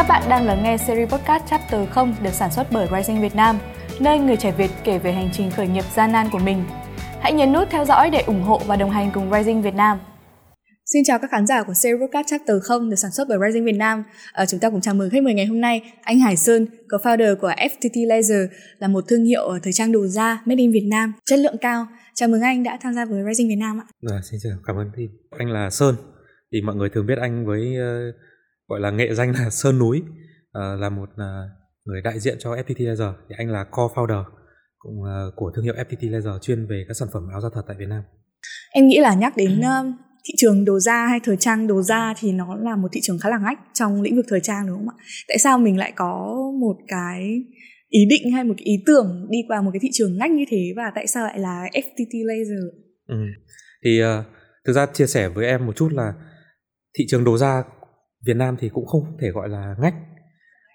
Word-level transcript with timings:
Các 0.00 0.08
bạn 0.08 0.22
đang 0.28 0.46
lắng 0.46 0.62
nghe 0.62 0.76
series 0.76 1.10
podcast 1.10 1.44
Chapter 1.50 1.88
0 1.88 2.14
được 2.22 2.32
sản 2.32 2.50
xuất 2.52 2.66
bởi 2.72 2.88
Rising 2.96 3.22
Việt 3.22 3.34
Nam, 3.34 3.58
nơi 4.00 4.18
người 4.18 4.36
trẻ 4.36 4.52
Việt 4.52 4.70
kể 4.84 4.98
về 4.98 5.12
hành 5.12 5.30
trình 5.32 5.50
khởi 5.50 5.68
nghiệp 5.68 5.84
gian 5.94 6.12
nan 6.12 6.26
của 6.32 6.38
mình. 6.38 6.64
Hãy 7.20 7.32
nhấn 7.32 7.52
nút 7.52 7.68
theo 7.70 7.84
dõi 7.84 8.10
để 8.10 8.22
ủng 8.26 8.42
hộ 8.42 8.60
và 8.66 8.76
đồng 8.76 8.90
hành 8.90 9.10
cùng 9.14 9.32
Rising 9.32 9.62
Việt 9.62 9.74
Nam. 9.74 9.98
Xin 10.86 11.02
chào 11.06 11.18
các 11.18 11.30
khán 11.30 11.46
giả 11.46 11.62
của 11.62 11.74
series 11.74 12.00
podcast 12.00 12.26
Chapter 12.26 12.56
0 12.62 12.90
được 12.90 12.96
sản 12.96 13.10
xuất 13.10 13.28
bởi 13.28 13.38
Rising 13.46 13.64
Việt 13.64 13.76
Nam. 13.76 14.04
À, 14.32 14.46
chúng 14.46 14.60
ta 14.60 14.70
cùng 14.70 14.80
chào 14.80 14.94
mừng 14.94 15.10
khách 15.10 15.22
mời 15.22 15.34
ngày 15.34 15.46
hôm 15.46 15.60
nay, 15.60 15.92
anh 16.02 16.20
Hải 16.20 16.36
Sơn, 16.36 16.66
co-founder 16.88 17.36
của 17.36 17.50
FTT 17.50 18.06
Laser, 18.06 18.50
là 18.78 18.88
một 18.88 19.04
thương 19.08 19.24
hiệu 19.24 19.42
ở 19.42 19.58
thời 19.62 19.72
trang 19.72 19.92
đồ 19.92 20.06
da 20.06 20.42
made 20.44 20.60
in 20.60 20.72
Việt 20.72 20.88
Nam, 20.90 21.12
chất 21.24 21.38
lượng 21.38 21.56
cao. 21.60 21.86
Chào 22.14 22.28
mừng 22.28 22.40
anh 22.40 22.62
đã 22.62 22.78
tham 22.82 22.94
gia 22.94 23.04
với 23.04 23.22
Rising 23.28 23.48
Việt 23.48 23.58
Nam 23.60 23.80
ạ. 23.80 23.86
À, 24.10 24.20
xin 24.30 24.40
chào, 24.42 24.52
cảm 24.66 24.76
ơn 24.76 24.90
Thi. 24.96 25.08
Anh 25.38 25.50
là 25.50 25.70
Sơn, 25.70 25.94
thì 26.52 26.60
mọi 26.60 26.76
người 26.76 26.88
thường 26.94 27.06
biết 27.06 27.18
anh 27.20 27.46
với 27.46 27.76
uh, 27.78 28.14
gọi 28.70 28.80
là 28.80 28.90
nghệ 28.90 29.14
danh 29.14 29.32
là 29.32 29.50
Sơn 29.50 29.78
Núi, 29.78 30.02
uh, 30.02 30.80
là 30.80 30.88
một 30.88 31.08
uh, 31.12 31.50
người 31.84 32.02
đại 32.02 32.20
diện 32.20 32.36
cho 32.38 32.50
FPT 32.50 32.88
Laser. 32.88 33.08
Thì 33.28 33.34
anh 33.38 33.48
là 33.48 33.64
co-founder 33.70 34.24
cũng, 34.78 35.00
uh, 35.00 35.34
của 35.36 35.52
thương 35.56 35.64
hiệu 35.64 35.74
FPT 35.74 36.10
Laser 36.10 36.42
chuyên 36.42 36.66
về 36.66 36.84
các 36.88 36.94
sản 36.94 37.08
phẩm 37.12 37.22
áo 37.32 37.40
da 37.40 37.48
thật 37.54 37.62
tại 37.68 37.76
Việt 37.78 37.88
Nam. 37.88 38.02
Em 38.72 38.86
nghĩ 38.86 38.98
là 39.00 39.14
nhắc 39.14 39.36
đến 39.36 39.60
uh, 39.60 39.94
thị 40.24 40.34
trường 40.36 40.64
đồ 40.64 40.78
da 40.78 41.06
hay 41.06 41.20
thời 41.24 41.36
trang 41.36 41.66
đồ 41.66 41.82
da 41.82 42.14
thì 42.18 42.32
nó 42.32 42.56
là 42.56 42.76
một 42.76 42.88
thị 42.92 43.00
trường 43.02 43.18
khá 43.18 43.28
là 43.28 43.38
ngách 43.38 43.58
trong 43.74 44.02
lĩnh 44.02 44.16
vực 44.16 44.24
thời 44.28 44.40
trang 44.40 44.66
đúng 44.66 44.76
không 44.76 44.88
ạ? 44.88 44.96
Tại 45.28 45.38
sao 45.38 45.58
mình 45.58 45.78
lại 45.78 45.92
có 45.96 46.36
một 46.60 46.76
cái 46.88 47.42
ý 47.88 48.00
định 48.10 48.32
hay 48.32 48.44
một 48.44 48.54
cái 48.56 48.64
ý 48.64 48.74
tưởng 48.86 49.26
đi 49.30 49.38
vào 49.48 49.62
một 49.62 49.70
cái 49.72 49.80
thị 49.82 49.88
trường 49.92 50.18
ngách 50.18 50.30
như 50.30 50.44
thế 50.50 50.72
và 50.76 50.92
tại 50.94 51.06
sao 51.06 51.24
lại 51.24 51.38
là 51.38 51.64
FPT 51.72 52.26
Laser? 52.26 52.64
Ừ. 53.06 53.16
Thì 53.84 54.02
uh, 54.02 54.24
thực 54.66 54.72
ra 54.72 54.86
chia 54.86 55.06
sẻ 55.06 55.28
với 55.28 55.46
em 55.46 55.66
một 55.66 55.76
chút 55.76 55.92
là 55.92 56.12
thị 56.98 57.04
trường 57.08 57.24
đồ 57.24 57.38
da 57.38 57.62
Việt 58.26 58.36
Nam 58.36 58.56
thì 58.60 58.68
cũng 58.68 58.86
không 58.86 59.16
thể 59.20 59.30
gọi 59.30 59.48
là 59.48 59.74
ngách. 59.78 59.94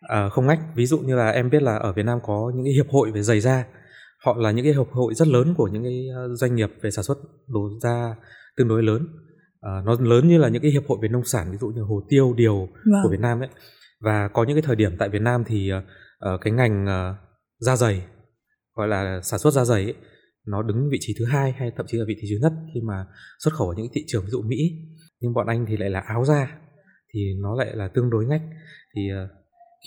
À, 0.01 0.29
không 0.29 0.47
ngách. 0.47 0.59
Ví 0.75 0.85
dụ 0.85 0.99
như 0.99 1.15
là 1.15 1.29
em 1.29 1.49
biết 1.49 1.61
là 1.61 1.77
ở 1.77 1.93
Việt 1.93 2.03
Nam 2.03 2.19
có 2.23 2.51
những 2.55 2.65
cái 2.65 2.73
hiệp 2.73 2.89
hội 2.89 3.11
về 3.11 3.21
giày 3.21 3.39
da. 3.39 3.65
Họ 4.25 4.35
là 4.37 4.51
những 4.51 4.65
cái 4.65 4.73
hiệp 4.73 4.91
hội 4.91 5.13
rất 5.13 5.27
lớn 5.27 5.53
của 5.57 5.67
những 5.67 5.83
cái 5.83 6.07
ờ, 6.15 6.35
doanh 6.35 6.55
nghiệp 6.55 6.69
về 6.81 6.91
sản 6.91 7.03
xuất 7.03 7.17
đồ 7.47 7.69
da 7.83 8.15
tương 8.57 8.67
đối 8.67 8.83
lớn. 8.83 9.07
À, 9.61 9.81
nó 9.85 9.95
lớn 9.99 10.27
như 10.27 10.37
là 10.37 10.49
những 10.49 10.61
cái 10.61 10.71
hiệp 10.71 10.83
hội 10.87 10.97
về 11.01 11.07
nông 11.07 11.25
sản 11.25 11.51
ví 11.51 11.57
dụ 11.57 11.67
như 11.67 11.81
hồ 11.81 12.01
tiêu 12.09 12.33
điều 12.37 12.55
vâng. 12.57 13.03
của 13.03 13.09
Việt 13.11 13.19
Nam 13.19 13.39
ấy. 13.39 13.49
Và 14.01 14.27
có 14.27 14.43
những 14.43 14.55
cái 14.55 14.61
thời 14.61 14.75
điểm 14.75 14.97
tại 14.99 15.09
Việt 15.09 15.21
Nam 15.21 15.43
thì 15.47 15.71
uh, 15.73 16.41
cái 16.41 16.53
ngành 16.53 16.85
uh, 16.85 17.15
da 17.59 17.75
giày 17.75 18.05
gọi 18.75 18.87
là 18.87 19.21
sản 19.21 19.39
xuất 19.39 19.53
da 19.53 19.65
giày 19.65 19.83
ấy, 19.83 19.95
nó 20.47 20.61
đứng 20.61 20.89
vị 20.91 20.97
trí 21.01 21.13
thứ 21.19 21.25
hai 21.25 21.51
hay 21.51 21.71
thậm 21.77 21.85
chí 21.89 21.97
là 21.97 22.05
vị 22.07 22.15
trí 22.21 22.27
thứ 22.31 22.39
nhất 22.41 22.53
khi 22.73 22.81
mà 22.81 23.05
xuất 23.43 23.53
khẩu 23.53 23.69
ở 23.69 23.75
những 23.77 23.87
thị 23.93 24.03
trường 24.07 24.23
ví 24.23 24.29
dụ 24.29 24.41
Mỹ. 24.41 24.57
Nhưng 25.19 25.33
bọn 25.33 25.47
anh 25.47 25.65
thì 25.67 25.77
lại 25.77 25.89
là 25.89 25.99
áo 25.99 26.25
da 26.25 26.57
thì 27.15 27.21
nó 27.41 27.55
lại 27.55 27.67
là 27.73 27.87
tương 27.87 28.09
đối 28.09 28.25
ngách. 28.25 28.41
Thì 28.95 29.09
uh, 29.13 29.29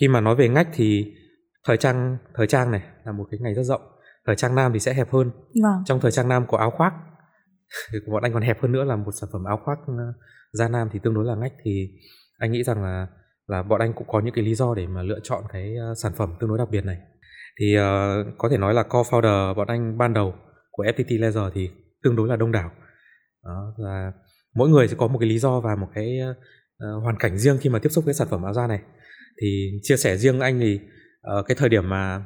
khi 0.01 0.07
mà 0.07 0.21
nói 0.21 0.35
về 0.35 0.49
ngách 0.49 0.67
thì 0.73 1.13
thời 1.67 1.77
trang 1.77 2.17
thời 2.33 2.47
trang 2.47 2.71
này 2.71 2.81
là 3.05 3.11
một 3.11 3.25
cái 3.31 3.39
ngành 3.39 3.55
rất 3.55 3.63
rộng. 3.63 3.81
Thời 4.25 4.35
trang 4.35 4.55
nam 4.55 4.73
thì 4.73 4.79
sẽ 4.79 4.93
hẹp 4.93 5.09
hơn. 5.11 5.31
Vâng. 5.63 5.83
trong 5.85 5.99
thời 5.99 6.11
trang 6.11 6.27
nam 6.27 6.45
có 6.47 6.57
áo 6.57 6.71
khoác 6.71 6.93
bọn 8.11 8.23
anh 8.23 8.33
còn 8.33 8.41
hẹp 8.41 8.61
hơn 8.61 8.71
nữa 8.71 8.83
là 8.83 8.95
một 8.95 9.11
sản 9.11 9.29
phẩm 9.33 9.43
áo 9.43 9.59
khoác 9.63 9.79
uh, 9.81 10.15
da 10.53 10.69
nam 10.69 10.89
thì 10.91 10.99
tương 11.03 11.13
đối 11.13 11.25
là 11.25 11.35
ngách. 11.35 11.53
Thì 11.63 11.89
anh 12.37 12.51
nghĩ 12.51 12.63
rằng 12.63 12.83
là 12.83 13.07
là 13.47 13.63
bọn 13.63 13.81
anh 13.81 13.93
cũng 13.93 14.07
có 14.07 14.19
những 14.19 14.33
cái 14.33 14.43
lý 14.43 14.55
do 14.55 14.73
để 14.75 14.87
mà 14.87 15.03
lựa 15.03 15.19
chọn 15.23 15.43
cái 15.49 15.75
uh, 15.91 15.97
sản 15.97 16.11
phẩm 16.17 16.33
tương 16.39 16.49
đối 16.49 16.57
đặc 16.57 16.69
biệt 16.71 16.85
này. 16.85 16.97
Thì 17.59 17.77
uh, 17.77 17.81
có 18.37 18.49
thể 18.49 18.57
nói 18.57 18.73
là 18.73 18.83
co-founder 18.83 19.53
bọn 19.53 19.67
anh 19.67 19.97
ban 19.97 20.13
đầu 20.13 20.33
của 20.71 20.83
FPT 20.83 21.21
Laser 21.21 21.53
thì 21.53 21.69
tương 22.03 22.15
đối 22.15 22.27
là 22.27 22.35
đông 22.35 22.51
đảo. 22.51 22.71
Đó 23.43 23.73
là 23.77 24.11
mỗi 24.55 24.69
người 24.69 24.87
sẽ 24.87 24.95
có 24.97 25.07
một 25.07 25.17
cái 25.19 25.29
lý 25.29 25.39
do 25.39 25.59
và 25.59 25.75
một 25.75 25.87
cái 25.93 26.19
uh, 26.83 27.03
hoàn 27.03 27.17
cảnh 27.19 27.37
riêng 27.37 27.57
khi 27.61 27.69
mà 27.69 27.79
tiếp 27.79 27.89
xúc 27.89 28.05
với 28.05 28.13
sản 28.13 28.27
phẩm 28.31 28.43
áo 28.43 28.53
da 28.53 28.67
này. 28.67 28.79
Thì 29.41 29.79
chia 29.83 29.97
sẻ 29.97 30.17
riêng 30.17 30.39
anh 30.39 30.59
thì 30.59 30.79
uh, 31.39 31.45
cái 31.47 31.55
thời 31.55 31.69
điểm 31.69 31.89
mà 31.89 32.23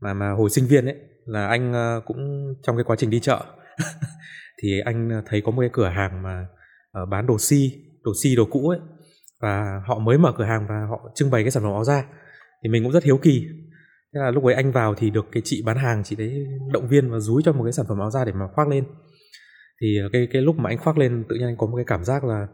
mà 0.00 0.14
mà 0.14 0.30
hồi 0.30 0.50
sinh 0.50 0.66
viên 0.66 0.84
ấy 0.84 0.96
là 1.26 1.46
anh 1.46 1.72
uh, 1.72 2.04
cũng 2.04 2.54
trong 2.62 2.76
cái 2.76 2.84
quá 2.84 2.96
trình 2.96 3.10
đi 3.10 3.20
chợ. 3.20 3.44
Thì 4.62 4.80
anh 4.84 5.22
thấy 5.26 5.40
có 5.40 5.52
một 5.52 5.60
cái 5.60 5.70
cửa 5.72 5.88
hàng 5.88 6.22
mà 6.22 6.46
uh, 7.02 7.08
bán 7.08 7.26
đồ 7.26 7.38
si 7.38 7.72
đồ 8.04 8.12
si 8.22 8.36
đồ 8.36 8.44
cũ 8.50 8.68
ấy 8.68 8.78
và 9.40 9.82
họ 9.86 9.98
mới 9.98 10.18
mở 10.18 10.32
cửa 10.36 10.44
hàng 10.44 10.66
và 10.68 10.86
họ 10.90 11.12
trưng 11.14 11.30
bày 11.30 11.42
cái 11.44 11.50
sản 11.50 11.62
phẩm 11.62 11.72
áo 11.72 11.84
da. 11.84 12.04
Thì 12.62 12.68
mình 12.70 12.82
cũng 12.82 12.92
rất 12.92 13.04
hiếu 13.04 13.18
kỳ. 13.18 13.46
Thế 14.14 14.20
là 14.20 14.30
lúc 14.30 14.44
ấy 14.44 14.54
anh 14.54 14.72
vào 14.72 14.94
thì 14.94 15.10
được 15.10 15.26
cái 15.32 15.42
chị 15.44 15.62
bán 15.66 15.76
hàng 15.76 16.04
chị 16.04 16.16
đấy 16.16 16.46
động 16.72 16.88
viên 16.88 17.10
và 17.10 17.18
dúi 17.18 17.42
cho 17.44 17.52
một 17.52 17.64
cái 17.64 17.72
sản 17.72 17.86
phẩm 17.88 17.98
áo 17.98 18.10
da 18.10 18.24
để 18.24 18.32
mà 18.32 18.46
khoác 18.54 18.68
lên. 18.68 18.84
Thì 19.80 19.98
cái 20.12 20.28
cái 20.32 20.42
lúc 20.42 20.56
mà 20.56 20.70
anh 20.70 20.78
khoác 20.78 20.98
lên 20.98 21.24
tự 21.28 21.36
nhiên 21.36 21.46
anh 21.46 21.56
có 21.56 21.66
một 21.66 21.76
cái 21.76 21.84
cảm 21.88 22.04
giác 22.04 22.24
là 22.24 22.46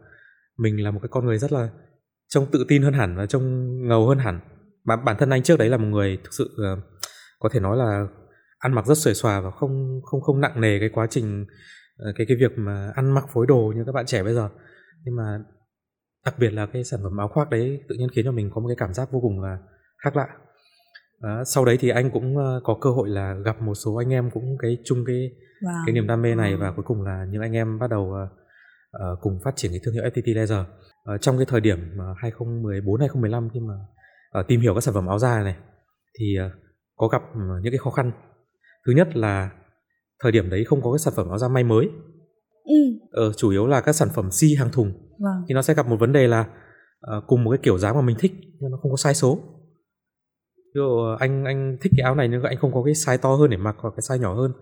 mình 0.58 0.84
là 0.84 0.90
một 0.90 0.98
cái 1.02 1.08
con 1.08 1.26
người 1.26 1.38
rất 1.38 1.52
là 1.52 1.68
trông 2.28 2.46
tự 2.52 2.64
tin 2.68 2.82
hơn 2.82 2.92
hẳn 2.92 3.16
và 3.16 3.26
trông 3.26 3.76
ngầu 3.88 4.08
hơn 4.08 4.18
hẳn. 4.18 4.40
Bản 4.84 5.04
bản 5.04 5.16
thân 5.18 5.30
anh 5.30 5.42
trước 5.42 5.58
đấy 5.58 5.68
là 5.68 5.76
một 5.76 5.86
người 5.86 6.18
thực 6.24 6.32
sự 6.32 6.56
uh, 6.72 6.78
có 7.38 7.48
thể 7.52 7.60
nói 7.60 7.76
là 7.76 8.06
ăn 8.58 8.72
mặc 8.72 8.86
rất 8.86 8.98
xuề 8.98 9.14
xòa 9.14 9.40
và 9.40 9.50
không 9.50 10.00
không 10.04 10.20
không 10.20 10.40
nặng 10.40 10.60
nề 10.60 10.78
cái 10.78 10.88
quá 10.88 11.06
trình 11.10 11.42
uh, 11.42 12.16
cái 12.16 12.26
cái 12.28 12.36
việc 12.40 12.58
mà 12.58 12.92
ăn 12.94 13.14
mặc 13.14 13.24
phối 13.32 13.46
đồ 13.46 13.72
như 13.76 13.82
các 13.86 13.92
bạn 13.92 14.06
trẻ 14.06 14.22
bây 14.22 14.34
giờ. 14.34 14.48
Nhưng 15.04 15.16
mà 15.16 15.38
đặc 16.24 16.34
biệt 16.38 16.50
là 16.50 16.66
cái 16.66 16.84
sản 16.84 17.00
phẩm 17.02 17.16
áo 17.16 17.28
khoác 17.28 17.50
đấy 17.50 17.80
tự 17.88 17.94
nhiên 17.94 18.08
khiến 18.14 18.24
cho 18.24 18.32
mình 18.32 18.50
có 18.54 18.60
một 18.60 18.68
cái 18.68 18.76
cảm 18.78 18.94
giác 18.94 19.12
vô 19.12 19.20
cùng 19.20 19.40
là 19.40 19.58
khác 20.04 20.16
lạ. 20.16 20.28
Đó, 21.22 21.42
sau 21.44 21.64
đấy 21.64 21.76
thì 21.80 21.88
anh 21.88 22.10
cũng 22.10 22.36
có 22.64 22.78
cơ 22.80 22.90
hội 22.90 23.08
là 23.08 23.34
gặp 23.44 23.62
một 23.62 23.74
số 23.74 23.94
anh 23.94 24.12
em 24.12 24.30
cũng 24.30 24.56
cái 24.62 24.78
chung 24.84 25.04
cái 25.06 25.30
wow. 25.60 25.82
cái 25.86 25.92
niềm 25.92 26.06
đam 26.06 26.22
mê 26.22 26.34
này 26.34 26.56
và 26.56 26.72
cuối 26.76 26.84
cùng 26.88 27.02
là 27.02 27.26
những 27.30 27.42
anh 27.42 27.52
em 27.52 27.78
bắt 27.78 27.90
đầu 27.90 28.14
uh, 28.98 29.12
uh, 29.12 29.20
cùng 29.20 29.38
phát 29.44 29.56
triển 29.56 29.70
cái 29.70 29.80
thương 29.84 29.94
hiệu 29.94 30.04
FPT 30.04 30.36
Laser. 30.36 30.58
Uh, 30.58 31.20
trong 31.20 31.38
cái 31.38 31.46
thời 31.46 31.60
điểm 31.60 31.78
uh, 31.78 32.16
2014 32.18 33.00
2015 33.00 33.48
khi 33.54 33.60
mà 33.60 33.74
uh, 34.40 34.46
tìm 34.48 34.60
hiểu 34.60 34.74
các 34.74 34.80
sản 34.80 34.94
phẩm 34.94 35.06
áo 35.06 35.18
da 35.18 35.42
này 35.42 35.56
thì 36.18 36.36
uh, 36.46 36.52
có 36.96 37.08
gặp 37.08 37.22
uh, 37.22 37.62
những 37.62 37.72
cái 37.72 37.78
khó 37.78 37.90
khăn. 37.90 38.12
Thứ 38.86 38.92
nhất 38.92 39.16
là 39.16 39.50
thời 40.22 40.32
điểm 40.32 40.50
đấy 40.50 40.64
không 40.64 40.82
có 40.82 40.92
cái 40.92 40.98
sản 40.98 41.14
phẩm 41.16 41.28
áo 41.28 41.38
da 41.38 41.48
may 41.48 41.64
mới. 41.64 41.88
Ừ. 42.64 42.74
uh, 43.28 43.36
chủ 43.36 43.50
yếu 43.50 43.66
là 43.66 43.80
các 43.80 43.92
sản 43.92 44.08
phẩm 44.14 44.30
si 44.30 44.54
hàng 44.54 44.70
thùng. 44.72 44.92
Vâng. 45.20 45.44
thì 45.48 45.54
nó 45.54 45.62
sẽ 45.62 45.74
gặp 45.74 45.86
một 45.86 45.96
vấn 46.00 46.12
đề 46.12 46.26
là 46.26 46.40
uh, 46.40 47.24
cùng 47.26 47.44
một 47.44 47.50
cái 47.50 47.58
kiểu 47.62 47.78
dáng 47.78 47.94
mà 47.94 48.00
mình 48.00 48.16
thích 48.18 48.32
nhưng 48.60 48.70
nó 48.70 48.78
không 48.82 48.90
có 48.90 48.96
sai 48.96 49.14
số. 49.14 49.38
Ví 50.56 50.78
dụ 50.80 51.16
anh 51.18 51.44
anh 51.44 51.76
thích 51.80 51.92
cái 51.96 52.04
áo 52.04 52.14
này 52.14 52.28
nhưng 52.28 52.42
anh 52.42 52.56
không 52.56 52.72
có 52.74 52.82
cái 52.84 52.94
size 52.94 53.18
to 53.18 53.34
hơn 53.34 53.50
để 53.50 53.56
mặc 53.56 53.76
hoặc 53.78 53.94
cái 53.96 54.18
size 54.18 54.22
nhỏ 54.22 54.34
hơn 54.34 54.52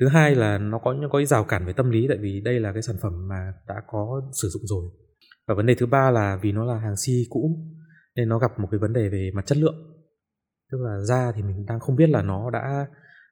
thứ 0.00 0.08
hai 0.08 0.34
là 0.34 0.58
nó 0.58 0.78
có 0.78 0.92
những 0.92 1.10
có 1.10 1.18
cái 1.18 1.26
rào 1.26 1.44
cản 1.44 1.66
về 1.66 1.72
tâm 1.72 1.90
lý 1.90 2.06
tại 2.08 2.18
vì 2.20 2.40
đây 2.44 2.60
là 2.60 2.72
cái 2.72 2.82
sản 2.82 2.96
phẩm 3.02 3.28
mà 3.28 3.52
đã 3.68 3.74
có 3.86 4.30
sử 4.42 4.48
dụng 4.48 4.62
rồi. 4.64 4.90
Và 5.48 5.54
vấn 5.54 5.66
đề 5.66 5.74
thứ 5.74 5.86
ba 5.86 6.10
là 6.10 6.38
vì 6.42 6.52
nó 6.52 6.64
là 6.64 6.78
hàng 6.78 6.96
si 6.96 7.12
cũ 7.30 7.50
nên 8.16 8.28
nó 8.28 8.38
gặp 8.38 8.58
một 8.58 8.68
cái 8.70 8.78
vấn 8.78 8.92
đề 8.92 9.08
về 9.08 9.30
mặt 9.34 9.46
chất 9.46 9.58
lượng. 9.58 9.74
Tức 10.72 10.78
là 10.80 11.00
da 11.00 11.32
thì 11.36 11.42
mình 11.42 11.66
đang 11.66 11.80
không 11.80 11.96
biết 11.96 12.10
là 12.10 12.22
nó 12.22 12.50
đã 12.50 12.86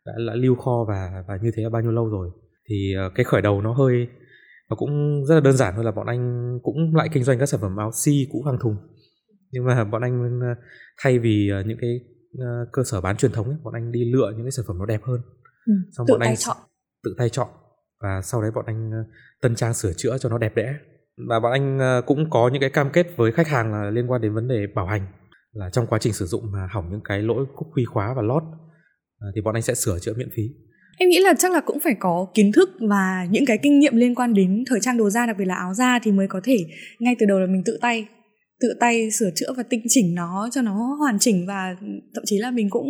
đã, 0.06 0.12
đã 0.26 0.34
lưu 0.34 0.54
kho 0.54 0.84
và 0.88 1.24
và 1.28 1.36
như 1.42 1.50
thế 1.56 1.62
là 1.62 1.68
bao 1.70 1.82
nhiêu 1.82 1.92
lâu 1.92 2.08
rồi. 2.08 2.30
Thì 2.68 2.94
ờ, 2.96 3.10
cái 3.14 3.24
khởi 3.24 3.42
đầu 3.42 3.62
nó 3.62 3.72
hơi 3.72 4.08
nó 4.70 4.76
cũng 4.76 5.24
rất 5.26 5.34
là 5.34 5.40
đơn 5.40 5.56
giản 5.56 5.74
thôi 5.76 5.84
là 5.84 5.90
bọn 5.90 6.06
anh 6.06 6.58
cũng 6.62 6.94
lại 6.94 7.08
kinh 7.12 7.24
doanh 7.24 7.38
các 7.38 7.46
sản 7.46 7.60
phẩm 7.60 7.76
áo 7.76 7.90
si 7.92 8.28
cũ 8.32 8.42
hàng 8.46 8.58
thùng. 8.60 8.76
Nhưng 9.50 9.64
mà 9.64 9.84
bọn 9.84 10.02
anh 10.02 10.40
ờ, 10.40 10.54
thay 11.02 11.18
vì 11.18 11.48
ờ, 11.48 11.62
những 11.66 11.78
cái 11.80 12.00
cơ 12.72 12.82
sở 12.84 13.00
bán 13.00 13.16
truyền 13.16 13.32
thống 13.32 13.46
ấy, 13.46 13.56
bọn 13.62 13.74
anh 13.74 13.92
đi 13.92 14.12
lựa 14.12 14.32
những 14.36 14.44
cái 14.44 14.50
sản 14.50 14.64
phẩm 14.68 14.78
nó 14.78 14.86
đẹp 14.86 15.00
hơn 15.02 15.20
ừ, 15.66 15.72
xong 15.92 16.06
tự 16.06 16.12
bọn 16.12 16.20
tay 16.20 16.28
anh 16.28 16.36
chọn. 16.36 16.56
tự 17.04 17.14
tay 17.18 17.28
chọn. 17.28 17.48
Và 18.00 18.20
sau 18.22 18.42
đấy 18.42 18.50
bọn 18.54 18.64
anh 18.66 18.90
ờ, 18.90 19.04
tân 19.40 19.54
trang 19.54 19.74
sửa 19.74 19.92
chữa 19.96 20.18
cho 20.18 20.28
nó 20.28 20.38
đẹp 20.38 20.52
đẽ. 20.56 20.74
Và 21.28 21.40
bọn 21.40 21.52
anh 21.52 21.78
ờ, 21.78 22.02
cũng 22.06 22.30
có 22.30 22.50
những 22.52 22.60
cái 22.60 22.70
cam 22.70 22.90
kết 22.92 23.06
với 23.16 23.32
khách 23.32 23.48
hàng 23.48 23.72
là 23.72 23.90
liên 23.90 24.10
quan 24.10 24.20
đến 24.20 24.34
vấn 24.34 24.48
đề 24.48 24.66
bảo 24.74 24.86
hành. 24.86 25.06
Là 25.52 25.70
trong 25.70 25.86
quá 25.86 25.98
trình 25.98 26.12
sử 26.12 26.26
dụng 26.26 26.52
mà 26.52 26.68
hỏng 26.70 26.90
những 26.90 27.00
cái 27.04 27.22
lỗi 27.22 27.46
cúc 27.56 27.68
quy 27.74 27.84
khóa 27.84 28.14
và 28.16 28.22
lót 28.22 28.42
ờ, 29.20 29.26
thì 29.34 29.40
bọn 29.40 29.54
anh 29.54 29.62
sẽ 29.62 29.74
sửa 29.74 29.98
chữa 29.98 30.14
miễn 30.16 30.28
phí. 30.36 30.42
Em 30.98 31.08
nghĩ 31.08 31.20
là 31.20 31.34
chắc 31.38 31.52
là 31.52 31.60
cũng 31.60 31.80
phải 31.80 31.94
có 32.00 32.26
kiến 32.34 32.52
thức 32.52 32.70
và 32.80 33.26
những 33.30 33.46
cái 33.46 33.58
kinh 33.62 33.78
nghiệm 33.78 33.96
liên 33.96 34.14
quan 34.14 34.34
đến 34.34 34.64
thời 34.66 34.80
trang 34.80 34.98
đồ 34.98 35.10
da 35.10 35.26
đặc 35.26 35.36
biệt 35.38 35.44
là 35.44 35.54
áo 35.54 35.74
da 35.74 35.98
thì 36.02 36.12
mới 36.12 36.26
có 36.28 36.40
thể 36.44 36.56
ngay 36.98 37.16
từ 37.18 37.26
đầu 37.26 37.40
là 37.40 37.46
mình 37.46 37.62
tự 37.64 37.78
tay 37.80 38.06
tự 38.60 38.68
tay 38.80 39.10
sửa 39.10 39.30
chữa 39.34 39.52
và 39.56 39.62
tinh 39.62 39.80
chỉnh 39.88 40.14
nó 40.14 40.48
cho 40.52 40.62
nó 40.62 40.96
hoàn 40.98 41.18
chỉnh 41.18 41.46
và 41.46 41.76
thậm 42.14 42.24
chí 42.26 42.38
là 42.38 42.50
mình 42.50 42.70
cũng 42.70 42.86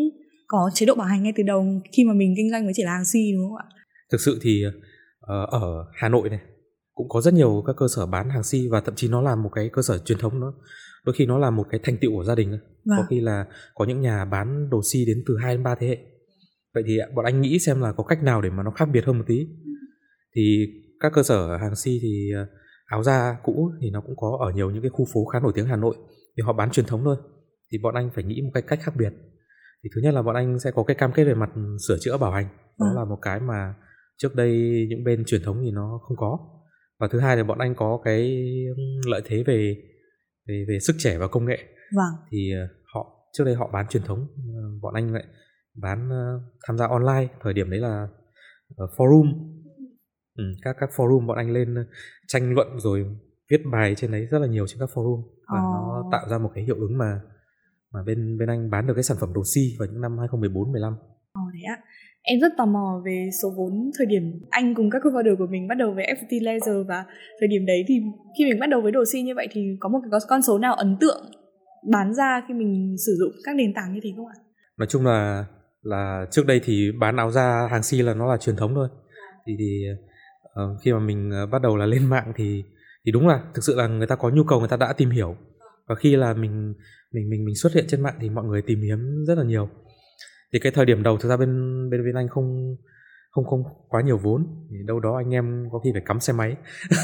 có 0.54 0.70
chế 0.74 0.86
độ 0.86 0.94
bảo 0.94 1.06
hành 1.06 1.22
ngay 1.22 1.32
từ 1.36 1.42
đầu 1.42 1.80
khi 1.92 2.04
mà 2.04 2.12
mình 2.12 2.34
kinh 2.36 2.50
doanh 2.50 2.64
với 2.64 2.72
chỉ 2.76 2.82
là 2.82 2.92
hàng 2.92 3.04
si 3.04 3.32
đúng 3.34 3.48
không 3.48 3.56
ạ? 3.56 3.66
Thực 4.12 4.20
sự 4.20 4.38
thì 4.42 4.64
uh, 4.66 5.48
ở 5.50 5.84
Hà 5.92 6.08
Nội 6.08 6.30
này 6.30 6.40
cũng 6.94 7.08
có 7.08 7.20
rất 7.20 7.34
nhiều 7.34 7.62
các 7.66 7.76
cơ 7.76 7.86
sở 7.96 8.06
bán 8.06 8.30
hàng 8.30 8.42
si 8.42 8.68
và 8.70 8.80
thậm 8.80 8.94
chí 8.94 9.08
nó 9.08 9.22
là 9.22 9.34
một 9.34 9.50
cái 9.54 9.70
cơ 9.72 9.82
sở 9.82 9.98
truyền 9.98 10.18
thống 10.18 10.40
đó. 10.40 10.54
Đôi 11.04 11.14
khi 11.18 11.26
nó 11.26 11.38
là 11.38 11.50
một 11.50 11.66
cái 11.70 11.80
thành 11.82 11.96
tựu 12.00 12.12
của 12.16 12.24
gia 12.24 12.34
đình 12.34 12.50
vâng. 12.50 12.98
có 12.98 13.04
khi 13.10 13.20
là 13.20 13.46
có 13.74 13.84
những 13.84 14.00
nhà 14.00 14.24
bán 14.24 14.70
đồ 14.70 14.80
si 14.92 15.04
đến 15.06 15.22
từ 15.26 15.36
2 15.42 15.54
đến 15.54 15.62
3 15.62 15.74
thế 15.74 15.86
hệ. 15.86 15.98
Vậy 16.74 16.82
thì 16.86 16.98
bọn 17.14 17.24
anh 17.24 17.40
nghĩ 17.40 17.58
xem 17.58 17.80
là 17.80 17.92
có 17.92 18.04
cách 18.04 18.22
nào 18.22 18.42
để 18.42 18.50
mà 18.50 18.62
nó 18.62 18.70
khác 18.70 18.88
biệt 18.92 19.04
hơn 19.04 19.18
một 19.18 19.24
tí. 19.26 19.46
Thì 20.36 20.66
các 21.00 21.12
cơ 21.14 21.22
sở 21.22 21.56
hàng 21.56 21.76
si 21.76 21.98
thì 22.02 22.30
ờ, 22.34 22.46
áo 22.84 23.02
da 23.02 23.36
cũ 23.42 23.70
thì 23.80 23.90
nó 23.90 24.00
cũng 24.00 24.16
có 24.16 24.38
ở 24.46 24.52
nhiều 24.52 24.70
những 24.70 24.82
cái 24.82 24.90
khu 24.90 25.06
phố 25.14 25.24
khá 25.24 25.40
nổi 25.40 25.52
tiếng 25.54 25.66
Hà 25.66 25.76
Nội 25.76 25.96
thì 26.36 26.42
họ 26.46 26.52
bán 26.52 26.70
truyền 26.70 26.86
thống 26.86 27.04
thôi. 27.04 27.16
Thì 27.72 27.78
bọn 27.82 27.94
anh 27.94 28.10
phải 28.14 28.24
nghĩ 28.24 28.42
một 28.42 28.50
cái 28.54 28.62
cách 28.62 28.78
khác 28.82 28.92
biệt 28.98 29.12
thì 29.84 29.90
thứ 29.94 30.00
nhất 30.00 30.14
là 30.14 30.22
bọn 30.22 30.34
anh 30.34 30.58
sẽ 30.58 30.70
có 30.70 30.84
cái 30.84 30.94
cam 30.94 31.12
kết 31.12 31.24
về 31.24 31.34
mặt 31.34 31.50
sửa 31.88 31.96
chữa 32.00 32.18
bảo 32.18 32.32
hành 32.32 32.48
đó 32.78 32.86
ừ. 32.86 32.96
là 32.96 33.04
một 33.04 33.18
cái 33.22 33.40
mà 33.40 33.74
trước 34.16 34.34
đây 34.34 34.86
những 34.88 35.04
bên 35.04 35.24
truyền 35.24 35.42
thống 35.42 35.60
thì 35.64 35.70
nó 35.70 36.00
không 36.02 36.16
có 36.16 36.38
và 37.00 37.08
thứ 37.12 37.20
hai 37.20 37.36
là 37.36 37.44
bọn 37.44 37.58
anh 37.58 37.74
có 37.74 38.00
cái 38.04 38.46
lợi 39.06 39.22
thế 39.24 39.42
về 39.46 39.76
về 40.48 40.64
về 40.68 40.78
sức 40.80 40.96
trẻ 40.98 41.18
và 41.18 41.28
công 41.28 41.44
nghệ 41.44 41.58
vâng. 41.96 42.26
thì 42.30 42.52
họ 42.94 43.30
trước 43.32 43.44
đây 43.44 43.54
họ 43.54 43.70
bán 43.72 43.86
truyền 43.88 44.02
thống 44.02 44.26
bọn 44.82 44.94
anh 44.94 45.12
lại 45.12 45.24
bán 45.82 46.10
tham 46.66 46.78
gia 46.78 46.86
online 46.86 47.28
thời 47.40 47.52
điểm 47.52 47.70
đấy 47.70 47.80
là 47.80 48.08
forum 48.76 49.32
ừ, 50.36 50.44
các 50.62 50.76
các 50.80 50.90
forum 50.96 51.26
bọn 51.26 51.36
anh 51.36 51.50
lên 51.50 51.74
tranh 52.28 52.54
luận 52.54 52.68
rồi 52.78 53.04
viết 53.50 53.62
bài 53.72 53.94
trên 53.94 54.12
đấy 54.12 54.26
rất 54.30 54.38
là 54.38 54.46
nhiều 54.46 54.66
trên 54.66 54.78
các 54.78 54.88
forum 54.94 55.22
và 55.52 55.58
oh. 55.58 55.64
nó 55.64 56.08
tạo 56.12 56.28
ra 56.28 56.38
một 56.38 56.50
cái 56.54 56.64
hiệu 56.64 56.76
ứng 56.76 56.98
mà 56.98 57.20
mà 57.94 58.00
bên 58.06 58.38
bên 58.38 58.48
anh 58.48 58.70
bán 58.70 58.86
được 58.86 58.94
cái 58.94 59.02
sản 59.02 59.16
phẩm 59.20 59.32
đồ 59.34 59.42
si 59.54 59.60
vào 59.78 59.88
những 59.92 60.00
năm 60.00 60.18
2014 60.18 60.72
15. 60.72 60.92
Ồ 61.32 61.42
đấy 61.52 61.62
ạ. 61.62 61.76
Em 62.22 62.40
rất 62.40 62.52
tò 62.56 62.66
mò 62.66 63.02
về 63.04 63.30
số 63.42 63.48
vốn 63.56 63.90
thời 63.98 64.06
điểm 64.06 64.22
anh 64.50 64.74
cùng 64.74 64.90
các 64.90 65.02
co-founder 65.02 65.36
của 65.36 65.46
mình 65.50 65.68
bắt 65.68 65.74
đầu 65.74 65.92
với 65.94 66.04
FPT 66.04 66.42
Laser 66.42 66.88
và 66.88 67.04
thời 67.40 67.48
điểm 67.48 67.66
đấy 67.66 67.84
thì 67.88 67.94
khi 68.38 68.44
mình 68.44 68.60
bắt 68.60 68.66
đầu 68.66 68.80
với 68.80 68.92
đồ 68.92 69.04
si 69.12 69.22
như 69.22 69.34
vậy 69.34 69.48
thì 69.50 69.76
có 69.80 69.88
một 69.88 69.98
cái 70.10 70.20
con 70.28 70.42
số 70.42 70.58
nào 70.58 70.74
ấn 70.74 70.96
tượng 71.00 71.24
bán 71.90 72.14
ra 72.14 72.42
khi 72.48 72.54
mình 72.54 72.96
sử 73.06 73.16
dụng 73.18 73.32
các 73.44 73.56
nền 73.56 73.74
tảng 73.74 73.94
như 73.94 74.00
thế 74.02 74.10
không 74.16 74.26
ạ? 74.26 74.36
Nói 74.78 74.86
chung 74.90 75.06
là 75.06 75.46
là 75.82 76.26
trước 76.30 76.46
đây 76.46 76.60
thì 76.64 76.92
bán 77.00 77.16
áo 77.16 77.30
da 77.30 77.68
hàng 77.70 77.82
si 77.82 78.02
là 78.02 78.14
nó 78.14 78.30
là 78.30 78.36
truyền 78.36 78.56
thống 78.56 78.74
thôi. 78.74 78.88
Thì 79.46 79.56
thì 79.58 79.84
uh, 80.44 80.80
khi 80.82 80.92
mà 80.92 80.98
mình 80.98 81.30
uh, 81.44 81.50
bắt 81.50 81.62
đầu 81.62 81.76
là 81.76 81.86
lên 81.86 82.06
mạng 82.06 82.32
thì 82.36 82.62
thì 83.06 83.12
đúng 83.12 83.28
là 83.28 83.40
thực 83.54 83.64
sự 83.64 83.74
là 83.76 83.86
người 83.86 84.06
ta 84.06 84.16
có 84.16 84.30
nhu 84.30 84.44
cầu 84.44 84.58
người 84.58 84.68
ta 84.68 84.76
đã 84.76 84.92
tìm 84.92 85.10
hiểu 85.10 85.36
và 85.88 85.94
khi 85.94 86.16
là 86.16 86.34
mình 86.34 86.74
mình 87.12 87.30
mình 87.30 87.44
mình 87.44 87.54
xuất 87.54 87.72
hiện 87.72 87.84
trên 87.88 88.02
mạng 88.02 88.14
thì 88.20 88.30
mọi 88.30 88.44
người 88.44 88.62
tìm 88.62 88.78
kiếm 88.82 89.24
rất 89.26 89.38
là 89.38 89.44
nhiều. 89.44 89.68
Thì 90.52 90.58
cái 90.58 90.72
thời 90.72 90.84
điểm 90.84 91.02
đầu 91.02 91.18
thực 91.18 91.28
ra 91.28 91.36
bên 91.36 91.50
bên 91.90 92.04
bên 92.04 92.14
anh 92.14 92.28
không 92.28 92.76
không 93.30 93.44
không 93.44 93.62
quá 93.88 94.02
nhiều 94.02 94.18
vốn 94.18 94.46
thì 94.70 94.76
đâu 94.86 95.00
đó 95.00 95.16
anh 95.16 95.34
em 95.34 95.64
có 95.72 95.78
khi 95.78 95.90
phải 95.92 96.02
cắm 96.06 96.20
xe 96.20 96.32
máy. 96.32 96.56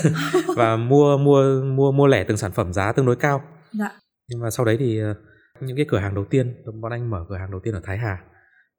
Và 0.56 0.76
mua 0.76 1.18
mua 1.18 1.62
mua 1.62 1.92
mua 1.92 2.06
lẻ 2.06 2.24
từng 2.24 2.36
sản 2.36 2.52
phẩm 2.52 2.72
giá 2.72 2.92
tương 2.92 3.06
đối 3.06 3.16
cao. 3.16 3.42
Dạ. 3.78 3.90
nhưng 4.28 4.40
mà 4.40 4.50
sau 4.50 4.66
đấy 4.66 4.76
thì 4.78 4.98
ờ, 4.98 5.14
những 5.60 5.76
cái 5.76 5.86
cửa 5.88 5.98
hàng 5.98 6.14
đầu 6.14 6.24
tiên 6.24 6.54
bọn 6.80 6.92
anh 6.92 7.10
mở 7.10 7.24
cửa 7.28 7.36
hàng 7.36 7.50
đầu 7.50 7.60
tiên 7.64 7.74
ở 7.74 7.80
Thái 7.84 7.98
Hà. 7.98 8.18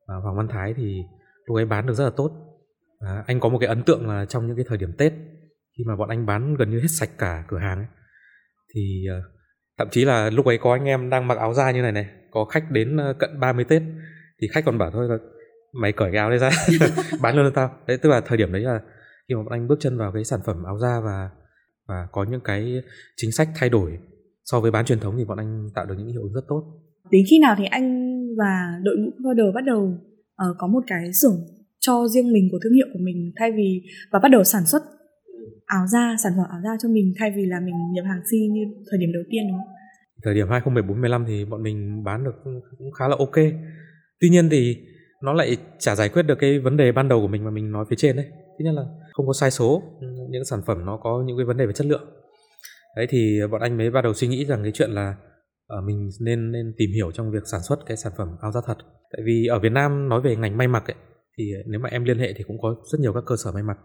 Và 0.08 0.16
Hoàng 0.16 0.38
Văn 0.38 0.48
Thái 0.48 0.74
thì 0.78 1.02
lúc 1.46 1.58
ấy 1.58 1.66
bán 1.66 1.88
được 1.88 1.94
rất 1.94 2.04
là 2.04 2.12
tốt. 2.18 2.32
À, 3.00 3.24
anh 3.28 3.40
có 3.40 3.50
một 3.50 3.58
cái 3.60 3.68
ấn 3.68 3.84
tượng 3.84 4.08
là 4.08 4.26
trong 4.26 4.48
những 4.48 4.56
cái 4.56 4.66
thời 4.68 4.78
điểm 4.78 4.94
Tết 4.98 5.14
khi 5.78 5.84
mà 5.88 5.96
bọn 5.96 6.10
anh 6.10 6.26
bán 6.26 6.56
gần 6.56 6.70
như 6.70 6.80
hết 6.80 6.88
sạch 6.90 7.10
cả 7.18 7.44
cửa 7.48 7.58
hàng 7.58 7.78
ấy, 7.78 7.88
thì 8.74 9.06
uh, 9.18 9.24
thậm 9.82 9.90
chí 9.92 10.06
là 10.06 10.30
lúc 10.30 10.46
ấy 10.46 10.58
có 10.58 10.74
anh 10.74 10.86
em 10.86 11.10
đang 11.10 11.28
mặc 11.28 11.38
áo 11.38 11.54
da 11.54 11.72
như 11.72 11.82
này 11.82 11.92
này 11.92 12.06
có 12.32 12.46
khách 12.46 12.72
đến 12.72 12.98
ờ, 12.98 13.14
cận 13.20 13.40
30 13.40 13.66
Tết 13.66 13.82
thì 14.42 14.48
khách 14.52 14.66
còn 14.66 14.78
bảo 14.78 14.92
thôi 14.92 15.08
là 15.10 15.18
mày 15.74 15.92
cởi 15.92 16.12
cái 16.12 16.20
áo 16.20 16.30
đấy 16.30 16.40
ra 16.40 16.50
bán 17.22 17.36
luôn 17.36 17.46
cho 17.46 17.52
tao 17.56 17.72
đấy 17.88 17.98
tức 18.02 18.10
là 18.10 18.22
thời 18.22 18.38
điểm 18.38 18.52
đấy 18.52 18.62
là 18.62 18.80
khi 19.30 19.36
mà 19.36 19.44
bọn 19.44 19.52
anh 19.52 19.68
bước 19.68 19.76
chân 19.80 19.98
vào 19.98 20.12
cái 20.14 20.24
sản 20.24 20.40
phẩm 20.46 20.64
áo 20.64 20.78
da 20.80 21.00
và 21.06 21.30
và 21.88 22.08
có 22.12 22.26
những 22.30 22.42
cái 22.44 22.82
chính 23.18 23.32
sách 23.32 23.50
thay 23.56 23.70
đổi 23.70 23.98
so 24.46 24.60
với 24.60 24.72
bán 24.72 24.86
truyền 24.86 25.00
thống 25.00 25.16
thì 25.18 25.26
bọn 25.26 25.38
anh 25.38 25.68
tạo 25.76 25.86
được 25.86 25.96
những 25.98 26.08
hiệu 26.08 26.22
ứng 26.22 26.34
rất 26.34 26.46
tốt 26.48 26.64
đến 27.12 27.22
khi 27.30 27.40
nào 27.40 27.56
thì 27.58 27.66
anh 27.66 28.18
và 28.38 28.80
đội 28.84 28.96
ngũ 28.98 29.12
founder 29.20 29.54
bắt 29.54 29.64
đầu 29.66 29.82
uh, 30.50 30.58
có 30.58 30.68
một 30.68 30.84
cái 30.88 31.14
xưởng 31.14 31.38
cho 31.80 32.08
riêng 32.08 32.34
mình 32.34 32.48
của 32.52 32.60
thương 32.64 32.74
hiệu 32.74 32.88
của 32.94 33.00
mình 33.04 33.32
thay 33.36 33.52
vì 33.52 33.82
và 34.12 34.20
bắt 34.20 34.30
đầu 34.32 34.44
sản 34.44 34.66
xuất 34.66 34.82
áo 35.66 35.88
da 35.88 36.16
sản 36.24 36.34
phẩm 36.38 36.46
áo 36.50 36.62
da 36.64 36.70
cho 36.82 36.90
mình 36.90 37.14
thay 37.20 37.32
vì 37.36 37.46
là 37.46 37.60
mình 37.60 37.76
nhập 37.94 38.06
hàng 38.06 38.22
si 38.32 38.38
như 38.52 38.62
thời 38.92 39.00
điểm 39.00 39.10
đầu 39.14 39.24
tiên 39.30 39.44
đúng 39.50 39.58
không? 39.58 39.71
Thời 40.24 40.34
điểm 40.34 40.48
2014 40.50 41.02
15 41.02 41.26
thì 41.28 41.46
bọn 41.46 41.64
mình 41.64 42.04
bán 42.04 42.24
được 42.24 42.36
cũng 42.78 42.92
khá 42.92 43.08
là 43.08 43.16
ok. 43.20 43.36
Tuy 44.20 44.30
nhiên 44.30 44.50
thì 44.50 44.78
nó 45.24 45.34
lại 45.34 45.58
chả 45.80 45.96
giải 45.96 46.10
quyết 46.10 46.24
được 46.24 46.36
cái 46.40 46.60
vấn 46.60 46.78
đề 46.78 46.92
ban 46.92 47.08
đầu 47.08 47.22
của 47.22 47.28
mình 47.28 47.44
mà 47.44 47.52
mình 47.52 47.72
nói 47.72 47.86
phía 47.90 47.96
trên 48.00 48.16
đấy. 48.16 48.26
Thứ 48.30 48.66
nhất 48.66 48.72
là 48.72 48.84
không 49.14 49.28
có 49.28 49.34
sai 49.34 49.52
số, 49.52 49.84
những 50.30 50.46
sản 50.46 50.62
phẩm 50.66 50.86
nó 50.86 50.98
có 50.98 51.24
những 51.28 51.38
cái 51.38 51.46
vấn 51.46 51.58
đề 51.58 51.66
về 51.66 51.74
chất 51.74 51.88
lượng. 51.88 52.04
Đấy 52.96 53.08
thì 53.10 53.40
bọn 53.52 53.62
anh 53.62 53.78
mới 53.78 53.90
bắt 53.92 54.02
đầu 54.02 54.14
suy 54.14 54.28
nghĩ 54.28 54.46
rằng 54.46 54.64
cái 54.64 54.72
chuyện 54.72 54.92
là 54.92 55.16
ờ, 55.68 55.82
mình 55.82 56.10
nên 56.22 56.52
nên 56.52 56.74
tìm 56.78 56.90
hiểu 56.96 57.12
trong 57.12 57.32
việc 57.32 57.44
sản 57.52 57.62
xuất 57.62 57.80
cái 57.86 57.98
sản 57.98 58.14
phẩm 58.18 58.28
áo 58.42 58.52
da 58.52 58.62
thật. 58.66 58.78
Tại 59.12 59.22
vì 59.26 59.46
ở 59.46 59.60
Việt 59.60 59.72
Nam 59.72 60.10
nói 60.10 60.22
về 60.22 60.36
ngành 60.36 60.58
may 60.58 60.68
mặc 60.68 60.84
ấy 60.88 60.96
thì 61.38 61.54
nếu 61.66 61.80
mà 61.80 61.90
em 61.90 62.04
liên 62.04 62.20
hệ 62.20 62.34
thì 62.38 62.44
cũng 62.48 62.62
có 62.62 62.76
rất 62.92 63.00
nhiều 63.00 63.14
các 63.14 63.24
cơ 63.26 63.36
sở 63.44 63.52
may 63.52 63.64
mặc 63.64 63.78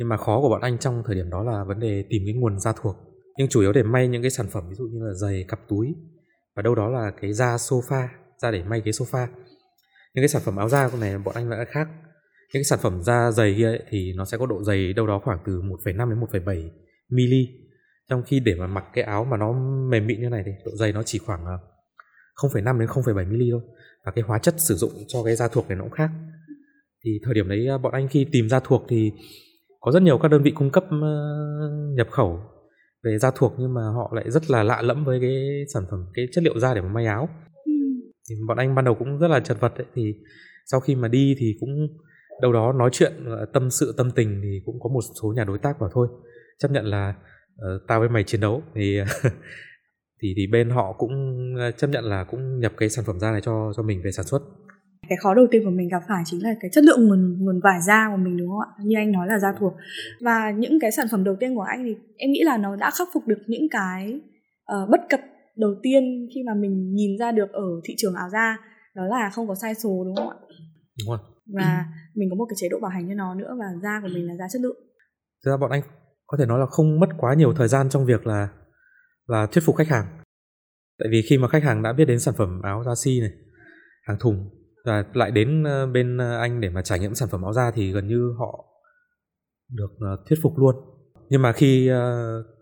nhưng 0.00 0.08
mà 0.08 0.16
khó 0.16 0.40
của 0.40 0.48
bọn 0.48 0.60
anh 0.60 0.78
trong 0.78 1.02
thời 1.06 1.14
điểm 1.14 1.30
đó 1.30 1.42
là 1.42 1.64
vấn 1.64 1.80
đề 1.80 2.04
tìm 2.10 2.22
cái 2.26 2.34
nguồn 2.34 2.58
da 2.58 2.72
thuộc 2.82 2.96
nhưng 3.40 3.48
chủ 3.48 3.60
yếu 3.60 3.72
để 3.72 3.82
may 3.82 4.08
những 4.08 4.22
cái 4.22 4.30
sản 4.30 4.46
phẩm 4.50 4.64
ví 4.68 4.74
dụ 4.74 4.84
như 4.84 5.06
là 5.06 5.14
giày 5.14 5.44
cặp 5.48 5.60
túi 5.68 5.94
và 6.56 6.62
đâu 6.62 6.74
đó 6.74 6.88
là 6.88 7.10
cái 7.20 7.32
da 7.32 7.56
sofa 7.56 8.08
da 8.38 8.50
để 8.50 8.62
may 8.62 8.80
cái 8.80 8.92
sofa. 8.92 9.26
Những 10.14 10.22
cái 10.22 10.28
sản 10.28 10.42
phẩm 10.44 10.56
áo 10.56 10.68
da 10.68 10.88
con 10.88 11.00
này 11.00 11.18
bọn 11.18 11.34
anh 11.34 11.48
lại 11.48 11.66
khác. 11.68 11.88
Những 12.52 12.60
cái 12.60 12.64
sản 12.64 12.78
phẩm 12.82 13.02
da 13.02 13.30
dày 13.30 13.54
kia 13.56 13.66
ấy, 13.66 13.82
thì 13.88 14.12
nó 14.16 14.24
sẽ 14.24 14.38
có 14.38 14.46
độ 14.46 14.62
dày 14.62 14.92
đâu 14.92 15.06
đó 15.06 15.20
khoảng 15.24 15.38
từ 15.44 15.62
1,5 15.62 16.10
đến 16.10 16.20
1,7 16.20 16.70
mm 17.10 17.34
trong 18.08 18.22
khi 18.26 18.40
để 18.40 18.54
mà 18.54 18.66
mặc 18.66 18.84
cái 18.92 19.04
áo 19.04 19.24
mà 19.24 19.36
nó 19.36 19.52
mềm 19.90 20.06
mịn 20.06 20.20
như 20.20 20.28
này 20.28 20.42
thì 20.46 20.52
độ 20.64 20.70
dày 20.76 20.92
nó 20.92 21.02
chỉ 21.02 21.18
khoảng 21.18 21.46
à, 21.46 21.58
0,5 22.42 22.78
đến 22.78 22.88
0,7 22.88 23.26
mm 23.26 23.50
thôi. 23.50 23.60
Và 24.04 24.12
cái 24.12 24.24
hóa 24.26 24.38
chất 24.38 24.54
sử 24.58 24.74
dụng 24.74 24.92
cho 25.08 25.22
cái 25.24 25.36
da 25.36 25.48
thuộc 25.48 25.68
này 25.68 25.76
nó 25.76 25.84
cũng 25.84 25.92
khác. 25.92 26.10
Thì 27.04 27.20
thời 27.24 27.34
điểm 27.34 27.48
đấy 27.48 27.68
à, 27.68 27.78
bọn 27.78 27.92
anh 27.92 28.08
khi 28.08 28.26
tìm 28.32 28.48
da 28.48 28.60
thuộc 28.60 28.84
thì 28.88 29.12
có 29.80 29.92
rất 29.92 30.02
nhiều 30.02 30.18
các 30.18 30.28
đơn 30.28 30.42
vị 30.42 30.50
cung 30.50 30.70
cấp 30.70 30.84
nhập 31.96 32.08
khẩu 32.10 32.40
về 33.04 33.18
da 33.18 33.30
thuộc 33.34 33.54
nhưng 33.58 33.74
mà 33.74 33.82
họ 33.94 34.12
lại 34.14 34.30
rất 34.30 34.50
là 34.50 34.62
lạ 34.62 34.82
lẫm 34.82 35.04
với 35.04 35.20
cái 35.20 35.64
sản 35.74 35.82
phẩm 35.90 36.06
cái 36.14 36.26
chất 36.32 36.44
liệu 36.44 36.58
da 36.58 36.74
để 36.74 36.80
mà 36.80 36.88
may 36.88 37.06
áo 37.06 37.28
ừ. 37.64 37.72
thì 38.28 38.36
bọn 38.48 38.56
anh 38.56 38.74
ban 38.74 38.84
đầu 38.84 38.94
cũng 38.94 39.18
rất 39.18 39.28
là 39.28 39.40
chật 39.40 39.60
vật 39.60 39.74
ấy. 39.76 39.86
thì 39.94 40.14
sau 40.66 40.80
khi 40.80 40.94
mà 40.94 41.08
đi 41.08 41.34
thì 41.38 41.56
cũng 41.60 41.88
đâu 42.42 42.52
đó 42.52 42.72
nói 42.72 42.90
chuyện 42.92 43.12
tâm 43.52 43.70
sự 43.70 43.94
tâm 43.96 44.10
tình 44.10 44.40
thì 44.42 44.60
cũng 44.64 44.80
có 44.80 44.90
một 44.90 45.00
số 45.22 45.32
nhà 45.36 45.44
đối 45.44 45.58
tác 45.58 45.80
bảo 45.80 45.90
thôi 45.92 46.08
chấp 46.58 46.70
nhận 46.70 46.84
là 46.84 47.14
uh, 47.54 47.82
tao 47.88 48.00
với 48.00 48.08
mày 48.08 48.24
chiến 48.24 48.40
đấu 48.40 48.62
thì 48.74 48.98
thì 50.22 50.34
thì 50.36 50.46
bên 50.46 50.70
họ 50.70 50.92
cũng 50.98 51.10
ờ, 51.58 51.70
chấp 51.70 51.90
nhận 51.90 52.04
là 52.04 52.24
cũng 52.24 52.60
nhập 52.60 52.72
cái 52.76 52.88
sản 52.88 53.04
phẩm 53.04 53.20
da 53.20 53.32
này 53.32 53.40
cho 53.40 53.72
cho 53.76 53.82
mình 53.82 54.02
về 54.04 54.12
sản 54.12 54.26
xuất 54.26 54.42
cái 55.08 55.16
khó 55.22 55.34
đầu 55.34 55.46
tiên 55.50 55.64
của 55.64 55.70
mình 55.70 55.88
gặp 55.88 56.02
phải 56.08 56.22
chính 56.26 56.42
là 56.42 56.54
cái 56.60 56.70
chất 56.74 56.84
lượng 56.84 57.08
nguồn 57.08 57.44
nguồn 57.44 57.60
vải 57.60 57.80
da 57.86 58.08
của 58.10 58.16
mình 58.16 58.36
đúng 58.36 58.48
không 58.48 58.60
ạ? 58.60 58.68
Như 58.84 58.96
anh 58.98 59.12
nói 59.12 59.26
là 59.26 59.38
da 59.38 59.48
thuộc. 59.58 59.72
Và 60.20 60.50
những 60.50 60.78
cái 60.80 60.92
sản 60.92 61.06
phẩm 61.10 61.24
đầu 61.24 61.36
tiên 61.40 61.54
của 61.54 61.62
anh 61.62 61.84
thì 61.84 61.96
em 62.16 62.30
nghĩ 62.30 62.40
là 62.44 62.56
nó 62.56 62.76
đã 62.76 62.90
khắc 62.98 63.08
phục 63.14 63.26
được 63.26 63.38
những 63.46 63.68
cái 63.70 64.20
uh, 64.72 64.90
bất 64.90 65.00
cập 65.08 65.20
đầu 65.56 65.74
tiên 65.82 66.28
khi 66.34 66.42
mà 66.46 66.54
mình 66.54 66.94
nhìn 66.94 67.18
ra 67.18 67.32
được 67.32 67.52
ở 67.52 67.80
thị 67.84 67.94
trường 67.98 68.14
áo 68.14 68.28
da. 68.32 68.56
Đó 68.94 69.02
là 69.04 69.30
không 69.30 69.48
có 69.48 69.54
sai 69.54 69.74
số 69.74 70.04
đúng 70.04 70.16
không 70.16 70.28
ạ? 70.28 70.36
Đúng 70.98 71.08
rồi. 71.08 71.18
Và 71.54 71.84
mình 72.14 72.28
có 72.30 72.36
một 72.36 72.46
cái 72.48 72.56
chế 72.60 72.68
độ 72.68 72.78
bảo 72.80 72.90
hành 72.90 73.08
cho 73.08 73.14
nó 73.14 73.34
nữa 73.34 73.56
và 73.58 73.66
da 73.82 74.00
của 74.02 74.08
mình 74.14 74.26
là 74.26 74.34
da 74.38 74.44
chất 74.52 74.62
lượng. 74.62 74.76
Thực 75.44 75.50
ra 75.50 75.56
bọn 75.56 75.70
anh 75.70 75.82
có 76.26 76.36
thể 76.38 76.46
nói 76.46 76.58
là 76.58 76.66
không 76.66 77.00
mất 77.00 77.08
quá 77.18 77.34
nhiều 77.34 77.52
thời 77.52 77.68
gian 77.68 77.88
trong 77.88 78.06
việc 78.06 78.26
là 78.26 78.48
là 79.26 79.46
thuyết 79.46 79.64
phục 79.64 79.76
khách 79.76 79.88
hàng. 79.88 80.06
Tại 80.98 81.08
vì 81.10 81.22
khi 81.28 81.38
mà 81.38 81.48
khách 81.48 81.62
hàng 81.62 81.82
đã 81.82 81.92
biết 81.92 82.04
đến 82.04 82.20
sản 82.20 82.34
phẩm 82.38 82.62
áo 82.62 82.82
da 82.86 82.92
si 83.04 83.20
này 83.20 83.30
hàng 84.02 84.16
thùng 84.20 84.50
và 84.84 85.04
lại 85.14 85.30
đến 85.30 85.64
ờ, 85.64 85.86
bên 85.86 86.18
ờ, 86.18 86.38
anh 86.38 86.60
để 86.60 86.70
mà 86.70 86.82
trải 86.82 86.98
nghiệm 86.98 87.14
sản 87.14 87.28
phẩm 87.28 87.42
áo 87.42 87.52
da 87.52 87.70
thì 87.70 87.92
gần 87.92 88.08
như 88.08 88.34
họ 88.38 88.64
được 89.68 89.90
ờ, 90.00 90.24
thuyết 90.26 90.38
phục 90.42 90.58
luôn. 90.58 90.74
Nhưng 91.28 91.42
mà 91.42 91.52
khi 91.52 91.90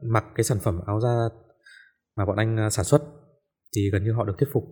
mặc 0.02 0.24
cái 0.34 0.44
sản 0.44 0.58
phẩm 0.58 0.80
áo 0.86 1.00
da 1.00 1.28
mà 2.16 2.26
bọn 2.26 2.36
anh 2.36 2.70
sản 2.70 2.84
xuất 2.84 3.02
thì 3.76 3.90
gần 3.92 4.04
như 4.04 4.12
họ 4.12 4.24
được 4.24 4.34
thuyết 4.38 4.48
phục. 4.52 4.64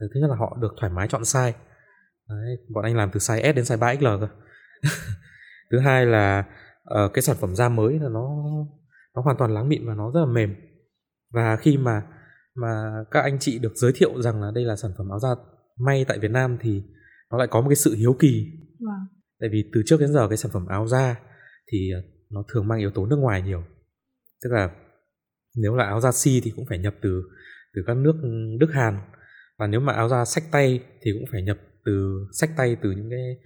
Thứ 0.00 0.20
nhất 0.20 0.30
là 0.30 0.36
họ 0.36 0.56
được 0.60 0.74
thoải 0.80 0.92
mái 0.92 1.08
chọn 1.08 1.22
size. 1.22 1.52
Đấy, 2.28 2.56
bọn 2.74 2.84
anh 2.84 2.96
làm 2.96 3.10
từ 3.12 3.18
size 3.18 3.52
S 3.52 3.56
đến 3.56 3.64
size 3.64 3.78
3XL 3.78 4.20
cơ. 4.20 4.28
Thứ 5.70 5.78
hai 5.78 6.06
là 6.06 6.44
uh, 7.04 7.12
cái 7.14 7.22
sản 7.22 7.36
phẩm 7.40 7.54
da 7.54 7.68
mới 7.68 7.98
là 7.98 8.08
nó 8.08 8.28
nó 9.14 9.22
hoàn 9.22 9.36
toàn 9.36 9.54
láng 9.54 9.68
mịn 9.68 9.86
và 9.86 9.94
nó 9.94 10.10
rất 10.14 10.20
là 10.20 10.26
mềm. 10.26 10.54
Và 11.32 11.56
khi 11.56 11.76
mà 11.76 12.02
mà 12.54 13.04
các 13.10 13.20
anh 13.20 13.38
chị 13.38 13.58
được 13.58 13.72
giới 13.74 13.92
thiệu 13.94 14.22
rằng 14.22 14.42
là 14.42 14.50
đây 14.54 14.64
là 14.64 14.76
sản 14.76 14.90
phẩm 14.98 15.08
áo 15.10 15.18
da 15.18 15.34
may 15.78 16.04
tại 16.04 16.18
Việt 16.18 16.30
Nam 16.30 16.58
thì 16.60 16.82
nó 17.30 17.38
lại 17.38 17.48
có 17.50 17.60
một 17.60 17.68
cái 17.68 17.76
sự 17.76 17.94
hiếu 17.94 18.16
kỳ. 18.18 18.46
Wow. 18.80 19.06
tại 19.40 19.48
vì 19.52 19.70
từ 19.74 19.82
trước 19.86 20.00
đến 20.00 20.12
giờ 20.12 20.28
cái 20.28 20.36
sản 20.36 20.52
phẩm 20.52 20.66
áo 20.66 20.86
da 20.86 21.20
thì 21.72 21.90
ờ, 21.90 22.02
nó 22.30 22.42
thường 22.52 22.68
mang 22.68 22.78
yếu 22.78 22.90
tố 22.90 23.06
nước 23.06 23.16
ngoài 23.16 23.42
nhiều. 23.42 23.64
Tức 24.44 24.50
là 24.52 24.70
nếu 25.56 25.74
là 25.74 25.84
áo 25.84 26.00
da 26.00 26.12
si 26.12 26.40
thì 26.44 26.52
cũng 26.56 26.64
phải 26.68 26.78
nhập 26.78 26.94
từ 27.02 27.22
từ 27.74 27.82
các 27.86 27.96
nước 27.96 28.14
Đức 28.60 28.70
Hàn. 28.72 28.98
Và 29.58 29.66
nếu 29.66 29.80
mà 29.80 29.92
áo 29.92 30.08
da 30.08 30.24
sách 30.24 30.44
tay 30.50 30.80
thì 31.02 31.10
cũng 31.12 31.24
phải 31.32 31.42
nhập 31.42 31.58
từ 31.84 32.26
sách 32.40 32.50
tay 32.56 32.76
từ 32.82 32.90
những 32.90 33.10
cái 33.10 33.36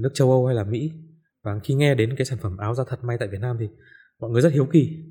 nước 0.00 0.10
châu 0.14 0.30
Âu 0.30 0.46
hay 0.46 0.56
là 0.56 0.64
Mỹ. 0.64 0.92
Và 1.44 1.60
khi 1.64 1.74
nghe 1.74 1.94
đến 1.94 2.14
cái 2.16 2.24
sản 2.24 2.38
phẩm 2.42 2.56
áo 2.56 2.74
da 2.74 2.84
thật 2.88 3.04
may 3.04 3.16
tại 3.18 3.28
Việt 3.28 3.40
Nam 3.40 3.56
thì 3.60 3.68
mọi 4.20 4.30
người 4.30 4.42
rất 4.42 4.52
hiếu 4.52 4.66
kỳ. 4.72 5.04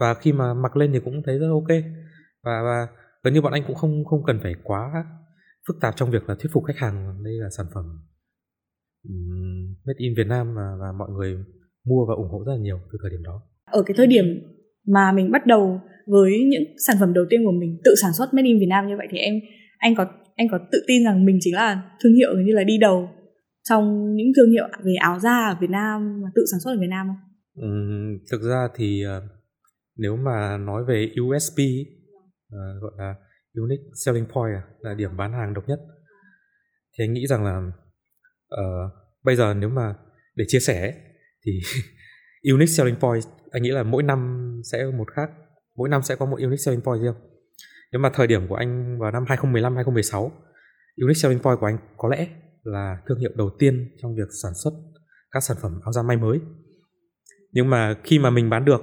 Và 0.00 0.14
khi 0.14 0.32
mà 0.32 0.54
mặc 0.54 0.76
lên 0.76 0.92
thì 0.92 1.00
cũng 1.04 1.22
thấy 1.26 1.38
rất 1.38 1.48
ok. 1.50 1.82
Và 2.42 2.62
và 2.62 2.86
gần 3.22 3.34
như 3.34 3.40
bọn 3.40 3.52
anh 3.52 3.64
cũng 3.66 3.76
không 3.76 4.04
không 4.04 4.24
cần 4.24 4.40
phải 4.42 4.54
quá 4.62 5.04
phức 5.68 5.76
tạp 5.80 5.96
trong 5.96 6.10
việc 6.10 6.28
là 6.28 6.34
thuyết 6.34 6.50
phục 6.52 6.64
khách 6.64 6.76
hàng 6.76 7.24
đây 7.24 7.34
là 7.34 7.48
sản 7.56 7.66
phẩm 7.74 7.84
made 9.86 9.98
in 9.98 10.14
Việt 10.16 10.26
Nam 10.26 10.54
và, 10.54 10.76
và 10.80 10.92
mọi 10.98 11.08
người 11.10 11.36
mua 11.84 12.06
và 12.08 12.14
ủng 12.14 12.28
hộ 12.30 12.44
rất 12.46 12.52
là 12.52 12.58
nhiều 12.58 12.78
từ 12.92 12.98
thời 13.02 13.10
điểm 13.10 13.22
đó. 13.22 13.42
Ở 13.70 13.82
cái 13.86 13.94
thời 13.96 14.06
điểm 14.06 14.24
mà 14.86 15.12
mình 15.12 15.30
bắt 15.32 15.46
đầu 15.46 15.80
với 16.06 16.44
những 16.50 16.62
sản 16.86 16.96
phẩm 17.00 17.14
đầu 17.14 17.24
tiên 17.30 17.40
của 17.44 17.52
mình 17.52 17.80
tự 17.84 17.94
sản 18.02 18.12
xuất 18.12 18.34
made 18.34 18.46
in 18.46 18.58
Việt 18.58 18.66
Nam 18.68 18.88
như 18.88 18.94
vậy 18.98 19.06
thì 19.10 19.18
em 19.18 19.34
anh 19.78 19.94
có 19.94 20.06
anh 20.36 20.48
có 20.50 20.58
tự 20.72 20.84
tin 20.86 21.04
rằng 21.04 21.24
mình 21.24 21.38
chính 21.40 21.54
là 21.54 21.90
thương 22.02 22.14
hiệu 22.14 22.30
như 22.46 22.52
là 22.52 22.64
đi 22.64 22.78
đầu 22.78 23.08
trong 23.68 24.14
những 24.14 24.26
thương 24.36 24.50
hiệu 24.50 24.68
về 24.84 24.94
áo 25.00 25.18
da 25.18 25.48
ở 25.48 25.56
Việt 25.60 25.70
Nam 25.70 26.20
mà 26.22 26.28
tự 26.34 26.42
sản 26.50 26.60
xuất 26.60 26.70
ở 26.70 26.80
Việt 26.80 26.90
Nam 26.90 27.06
không? 27.06 27.16
Ừ, 27.54 27.68
thực 28.30 28.42
ra 28.42 28.68
thì 28.76 29.04
uh, 29.06 29.22
nếu 29.96 30.16
mà 30.16 30.58
nói 30.58 30.84
về 30.88 31.10
USP 31.20 31.58
uh, 31.58 32.82
gọi 32.82 32.92
là 32.98 33.14
unique 33.54 33.82
selling 34.04 34.26
point 34.26 34.54
à, 34.54 34.62
là 34.80 34.94
điểm 34.94 35.16
bán 35.16 35.32
hàng 35.32 35.54
độc 35.54 35.68
nhất. 35.68 35.78
Thì 36.98 37.04
anh 37.04 37.12
nghĩ 37.12 37.26
rằng 37.26 37.44
là 37.44 37.58
uh, 38.54 38.92
bây 39.22 39.36
giờ 39.36 39.54
nếu 39.54 39.68
mà 39.68 39.94
để 40.34 40.44
chia 40.48 40.60
sẻ 40.60 40.94
thì 41.46 41.52
unique 42.52 42.72
selling 42.72 42.96
point 42.96 43.24
anh 43.50 43.62
nghĩ 43.62 43.70
là 43.70 43.82
mỗi 43.82 44.02
năm 44.02 44.50
sẽ 44.72 44.84
một 44.84 45.10
khác. 45.10 45.30
Mỗi 45.76 45.88
năm 45.88 46.02
sẽ 46.02 46.16
có 46.16 46.26
một 46.26 46.36
unique 46.36 46.56
selling 46.56 46.80
point 46.80 47.02
riêng. 47.02 47.14
Nếu 47.92 48.00
mà 48.00 48.10
thời 48.14 48.26
điểm 48.26 48.48
của 48.48 48.54
anh 48.54 48.98
vào 48.98 49.10
năm 49.10 49.24
2015 49.28 49.74
2016 49.74 50.32
unique 50.96 51.20
selling 51.20 51.38
point 51.38 51.60
của 51.60 51.66
anh 51.66 51.78
có 51.96 52.08
lẽ 52.08 52.28
là 52.62 52.98
thương 53.06 53.18
hiệu 53.18 53.30
đầu 53.34 53.50
tiên 53.58 53.96
trong 54.02 54.14
việc 54.16 54.28
sản 54.42 54.52
xuất 54.54 54.70
các 55.30 55.42
sản 55.42 55.56
phẩm 55.62 55.80
áo 55.84 55.92
da 55.92 56.02
may 56.02 56.16
mới. 56.16 56.40
Nhưng 57.52 57.70
mà 57.70 57.94
khi 58.04 58.18
mà 58.18 58.30
mình 58.30 58.50
bán 58.50 58.64
được 58.64 58.82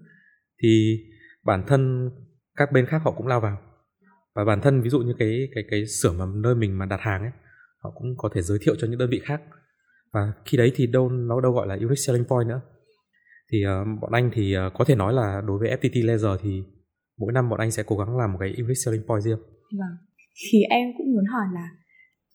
thì 0.62 0.98
bản 1.44 1.64
thân 1.66 2.10
các 2.56 2.72
bên 2.72 2.86
khác 2.86 3.02
họ 3.04 3.12
cũng 3.12 3.26
lao 3.26 3.40
vào 3.40 3.71
và 4.34 4.44
bản 4.44 4.60
thân 4.60 4.82
ví 4.82 4.90
dụ 4.90 4.98
như 4.98 5.14
cái 5.18 5.48
cái 5.54 5.64
cái 5.70 5.86
xưởng 5.86 6.18
mà 6.18 6.24
nơi 6.34 6.54
mình 6.54 6.78
mà 6.78 6.86
đặt 6.86 7.00
hàng 7.00 7.22
ấy 7.22 7.30
họ 7.78 7.90
cũng 7.94 8.14
có 8.16 8.28
thể 8.34 8.42
giới 8.42 8.58
thiệu 8.62 8.74
cho 8.78 8.86
những 8.86 8.98
đơn 8.98 9.10
vị 9.10 9.20
khác 9.24 9.42
và 10.12 10.32
khi 10.44 10.58
đấy 10.58 10.72
thì 10.74 10.86
đâu 10.86 11.08
nó 11.08 11.40
đâu 11.40 11.52
gọi 11.52 11.66
là 11.66 11.74
unique 11.74 11.94
selling 11.94 12.24
point 12.24 12.48
nữa 12.48 12.60
thì 13.52 13.58
uh, 13.66 14.00
bọn 14.00 14.12
anh 14.12 14.30
thì 14.34 14.56
uh, 14.56 14.72
có 14.74 14.84
thể 14.84 14.94
nói 14.94 15.12
là 15.12 15.42
đối 15.46 15.58
với 15.58 15.76
FPT 15.76 16.06
Laser 16.06 16.40
thì 16.42 16.62
mỗi 17.18 17.32
năm 17.32 17.48
bọn 17.48 17.60
anh 17.60 17.70
sẽ 17.70 17.82
cố 17.86 17.96
gắng 17.96 18.18
làm 18.18 18.32
một 18.32 18.38
cái 18.40 18.48
unique 18.48 18.82
selling 18.84 19.02
point 19.06 19.22
riêng. 19.22 19.38
Vâng. 19.78 19.96
Thì 20.50 20.62
em 20.70 20.88
cũng 20.98 21.12
muốn 21.14 21.24
hỏi 21.24 21.46
là 21.54 21.68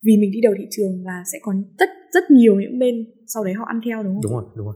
vì 0.05 0.17
mình 0.21 0.31
đi 0.31 0.41
đầu 0.43 0.53
thị 0.57 0.65
trường 0.71 1.03
và 1.05 1.23
sẽ 1.31 1.37
có 1.41 1.53
rất 1.79 1.89
rất 2.13 2.23
nhiều 2.31 2.55
những 2.55 2.79
bên 2.79 2.95
sau 3.27 3.43
đấy 3.43 3.53
họ 3.53 3.65
ăn 3.65 3.79
theo 3.85 4.03
đúng 4.03 4.13
không? 4.13 4.21
Đúng 4.23 4.33
rồi, 4.33 4.43
đúng 4.55 4.65
rồi. 4.65 4.75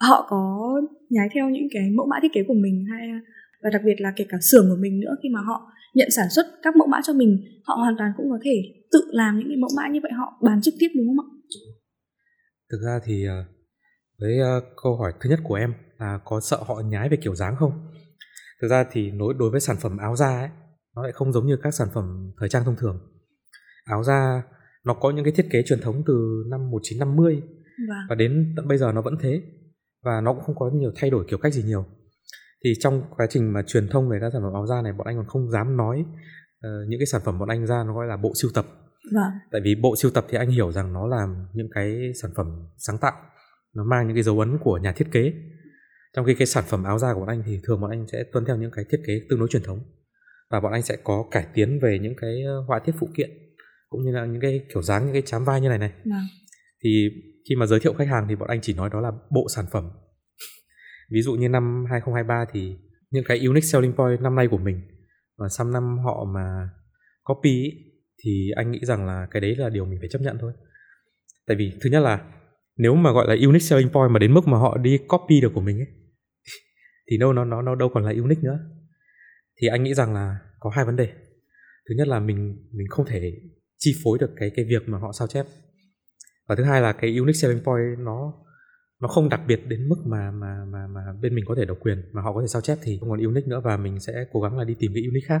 Họ 0.00 0.26
có 0.30 0.72
nhái 1.10 1.28
theo 1.34 1.50
những 1.50 1.68
cái 1.72 1.90
mẫu 1.90 2.06
mã 2.06 2.16
thiết 2.22 2.32
kế 2.32 2.42
của 2.48 2.54
mình 2.54 2.84
hay 2.90 3.08
và 3.62 3.70
đặc 3.70 3.82
biệt 3.84 3.94
là 3.98 4.12
kể 4.16 4.24
cả 4.28 4.38
xưởng 4.40 4.66
của 4.70 4.76
mình 4.80 5.00
nữa 5.00 5.16
khi 5.22 5.28
mà 5.28 5.40
họ 5.40 5.72
nhận 5.94 6.08
sản 6.16 6.26
xuất 6.30 6.46
các 6.62 6.76
mẫu 6.76 6.88
mã 6.88 6.98
cho 7.04 7.12
mình 7.12 7.60
họ 7.64 7.74
hoàn 7.74 7.94
toàn 7.98 8.12
cũng 8.16 8.30
có 8.30 8.38
thể 8.42 8.62
tự 8.92 9.00
làm 9.12 9.38
những 9.38 9.48
cái 9.48 9.56
mẫu 9.56 9.70
mã 9.76 9.88
như 9.88 10.00
vậy 10.02 10.12
họ 10.18 10.38
bán 10.42 10.60
trực 10.62 10.74
tiếp 10.78 10.88
đúng 10.96 11.06
không 11.06 11.26
ạ? 11.26 11.28
Thực 12.70 12.78
ra 12.84 13.00
thì 13.04 13.24
ờ, 13.24 13.44
với 14.20 14.38
ờ, 14.38 14.60
câu 14.82 14.96
hỏi 14.96 15.12
thứ 15.20 15.30
nhất 15.30 15.40
của 15.44 15.54
em 15.54 15.74
là 15.98 16.18
có 16.24 16.40
sợ 16.40 16.56
họ 16.66 16.80
nhái 16.80 17.08
về 17.08 17.16
kiểu 17.22 17.34
dáng 17.34 17.56
không? 17.56 17.72
Thực 18.62 18.68
ra 18.68 18.84
thì 18.92 19.10
đối 19.10 19.34
đối 19.34 19.50
với 19.50 19.60
sản 19.60 19.76
phẩm 19.80 19.96
áo 19.96 20.16
da 20.16 20.38
ấy, 20.38 20.48
nó 20.96 21.02
lại 21.02 21.12
không 21.12 21.32
giống 21.32 21.46
như 21.46 21.56
các 21.62 21.74
sản 21.74 21.88
phẩm 21.94 22.32
thời 22.40 22.48
trang 22.48 22.64
thông 22.64 22.76
thường. 22.76 22.98
Áo 23.84 24.04
da 24.04 24.42
nó 24.84 24.94
có 24.94 25.10
những 25.10 25.24
cái 25.24 25.32
thiết 25.36 25.46
kế 25.50 25.62
truyền 25.66 25.80
thống 25.80 26.02
từ 26.06 26.44
năm 26.50 26.70
1950 26.70 27.42
vâng. 27.88 27.98
và 28.08 28.14
đến 28.14 28.54
tận 28.56 28.68
bây 28.68 28.78
giờ 28.78 28.92
nó 28.92 29.02
vẫn 29.02 29.16
thế 29.20 29.42
và 30.02 30.20
nó 30.20 30.32
cũng 30.32 30.42
không 30.42 30.56
có 30.58 30.70
nhiều 30.74 30.92
thay 30.96 31.10
đổi 31.10 31.24
kiểu 31.28 31.38
cách 31.38 31.54
gì 31.54 31.62
nhiều 31.62 31.86
thì 32.64 32.72
trong 32.80 33.02
quá 33.16 33.26
trình 33.30 33.52
mà 33.52 33.62
truyền 33.66 33.88
thông 33.88 34.08
về 34.08 34.18
các 34.20 34.30
sản 34.32 34.42
phẩm 34.42 34.52
áo 34.52 34.66
da 34.66 34.82
này 34.82 34.92
bọn 34.92 35.06
anh 35.06 35.16
còn 35.16 35.26
không 35.26 35.50
dám 35.50 35.76
nói 35.76 36.04
uh, 36.66 36.88
những 36.88 37.00
cái 37.00 37.06
sản 37.06 37.20
phẩm 37.24 37.38
bọn 37.38 37.48
anh 37.48 37.66
ra 37.66 37.84
nó 37.84 37.94
gọi 37.94 38.06
là 38.06 38.16
bộ 38.16 38.32
siêu 38.34 38.50
tập 38.54 38.66
vâng. 39.14 39.30
tại 39.52 39.60
vì 39.64 39.74
bộ 39.74 39.96
siêu 39.96 40.10
tập 40.10 40.26
thì 40.28 40.38
anh 40.38 40.50
hiểu 40.50 40.72
rằng 40.72 40.92
nó 40.92 41.06
làm 41.06 41.46
những 41.52 41.68
cái 41.74 42.12
sản 42.22 42.30
phẩm 42.36 42.46
sáng 42.76 42.98
tạo 42.98 43.12
nó 43.74 43.84
mang 43.84 44.06
những 44.06 44.16
cái 44.16 44.22
dấu 44.22 44.40
ấn 44.40 44.58
của 44.58 44.78
nhà 44.78 44.92
thiết 44.92 45.08
kế 45.12 45.32
trong 46.16 46.26
khi 46.26 46.34
cái 46.34 46.46
sản 46.46 46.64
phẩm 46.66 46.84
áo 46.84 46.98
da 46.98 47.14
của 47.14 47.20
bọn 47.20 47.28
anh 47.28 47.42
thì 47.46 47.60
thường 47.62 47.80
bọn 47.80 47.90
anh 47.90 48.06
sẽ 48.12 48.24
tuân 48.32 48.44
theo 48.44 48.56
những 48.56 48.70
cái 48.70 48.84
thiết 48.90 49.00
kế 49.06 49.20
tương 49.30 49.38
đối 49.38 49.48
truyền 49.48 49.62
thống 49.62 49.80
và 50.50 50.60
bọn 50.60 50.72
anh 50.72 50.82
sẽ 50.82 50.96
có 51.04 51.24
cải 51.30 51.46
tiến 51.54 51.78
về 51.82 51.98
những 52.02 52.14
cái 52.20 52.42
ờ, 52.42 52.60
họa 52.66 52.78
tiết 52.78 52.92
phụ 52.98 53.08
kiện 53.16 53.30
cũng 53.88 54.04
như 54.04 54.12
là 54.12 54.26
những 54.26 54.40
cái 54.40 54.66
kiểu 54.68 54.82
dáng 54.82 55.04
những 55.04 55.12
cái 55.12 55.22
chám 55.26 55.44
vai 55.44 55.60
như 55.60 55.68
này 55.68 55.78
này 55.78 55.92
vâng. 56.04 56.22
thì 56.84 57.08
khi 57.48 57.54
mà 57.56 57.66
giới 57.66 57.80
thiệu 57.80 57.94
khách 57.94 58.08
hàng 58.08 58.26
thì 58.28 58.36
bọn 58.36 58.48
anh 58.48 58.60
chỉ 58.60 58.74
nói 58.74 58.90
đó 58.92 59.00
là 59.00 59.10
bộ 59.30 59.46
sản 59.48 59.64
phẩm 59.72 59.90
ví 61.10 61.22
dụ 61.22 61.34
như 61.34 61.48
năm 61.48 61.84
2023 61.90 62.44
thì 62.52 62.76
những 63.10 63.24
cái 63.24 63.46
unique 63.46 63.66
selling 63.66 63.92
point 63.92 64.20
năm 64.20 64.34
nay 64.34 64.48
của 64.50 64.58
mình 64.58 64.80
và 65.38 65.48
sang 65.48 65.72
năm 65.72 65.98
họ 66.04 66.24
mà 66.34 66.68
copy 67.22 67.50
ý, 67.50 67.70
thì 68.24 68.50
anh 68.56 68.70
nghĩ 68.70 68.80
rằng 68.82 69.06
là 69.06 69.26
cái 69.30 69.40
đấy 69.40 69.56
là 69.56 69.68
điều 69.68 69.84
mình 69.84 69.98
phải 70.00 70.08
chấp 70.08 70.18
nhận 70.22 70.36
thôi. 70.40 70.52
Tại 71.46 71.56
vì 71.56 71.72
thứ 71.80 71.90
nhất 71.90 72.00
là 72.00 72.32
nếu 72.76 72.94
mà 72.94 73.12
gọi 73.12 73.28
là 73.28 73.34
unique 73.34 73.58
selling 73.58 73.88
point 73.88 74.10
mà 74.10 74.18
đến 74.18 74.34
mức 74.34 74.48
mà 74.48 74.58
họ 74.58 74.78
đi 74.78 74.98
copy 75.08 75.40
được 75.40 75.52
của 75.54 75.60
mình 75.60 75.78
ấy 75.78 75.86
thì 77.10 77.18
đâu 77.18 77.32
nó 77.32 77.44
nó 77.44 77.62
nó 77.62 77.74
đâu 77.74 77.88
còn 77.94 78.04
là 78.04 78.10
unique 78.10 78.42
nữa. 78.42 78.58
Thì 79.60 79.68
anh 79.68 79.82
nghĩ 79.82 79.94
rằng 79.94 80.14
là 80.14 80.38
có 80.60 80.70
hai 80.70 80.84
vấn 80.84 80.96
đề. 80.96 81.12
Thứ 81.88 81.94
nhất 81.96 82.08
là 82.08 82.20
mình 82.20 82.68
mình 82.72 82.86
không 82.90 83.06
thể 83.06 83.32
chi 83.78 83.94
phối 84.04 84.18
được 84.18 84.30
cái 84.36 84.50
cái 84.56 84.64
việc 84.64 84.88
mà 84.88 84.98
họ 84.98 85.12
sao 85.12 85.28
chép. 85.28 85.46
Và 86.48 86.54
thứ 86.56 86.64
hai 86.64 86.80
là 86.80 86.92
cái 86.92 87.16
unique 87.18 87.38
selling 87.38 87.64
point 87.64 87.98
nó 87.98 88.34
nó 89.00 89.08
không 89.08 89.28
đặc 89.28 89.40
biệt 89.48 89.60
đến 89.68 89.88
mức 89.88 89.96
mà 90.06 90.30
mà 90.30 90.64
mà 90.72 90.86
mà 90.94 91.00
bên 91.22 91.34
mình 91.34 91.44
có 91.48 91.54
thể 91.58 91.64
độc 91.64 91.78
quyền 91.80 91.98
mà 92.12 92.22
họ 92.22 92.32
có 92.32 92.40
thể 92.40 92.46
sao 92.46 92.62
chép 92.62 92.78
thì 92.82 92.98
không 93.00 93.10
còn 93.10 93.24
unique 93.24 93.48
nữa 93.48 93.60
và 93.64 93.76
mình 93.76 94.00
sẽ 94.00 94.12
cố 94.32 94.40
gắng 94.40 94.58
là 94.58 94.64
đi 94.64 94.74
tìm 94.78 94.92
cái 94.94 95.02
unique 95.02 95.28
khác. 95.28 95.40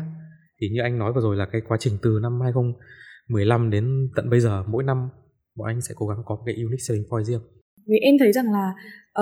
Thì 0.60 0.68
như 0.68 0.80
anh 0.82 0.98
nói 0.98 1.12
vừa 1.12 1.20
rồi 1.20 1.36
là 1.36 1.46
cái 1.52 1.60
quá 1.68 1.76
trình 1.80 1.92
từ 2.02 2.18
năm 2.22 2.40
2015 2.40 3.70
đến 3.70 4.08
tận 4.16 4.30
bây 4.30 4.40
giờ 4.40 4.64
mỗi 4.68 4.84
năm 4.84 5.08
bọn 5.56 5.66
anh 5.66 5.80
sẽ 5.80 5.94
cố 5.96 6.06
gắng 6.06 6.18
có 6.24 6.38
cái 6.46 6.54
unique 6.54 6.84
selling 6.88 7.04
point 7.10 7.26
riêng. 7.26 7.40
Vì 7.88 7.96
em 8.02 8.14
thấy 8.18 8.32
rằng 8.32 8.46
là 8.52 8.72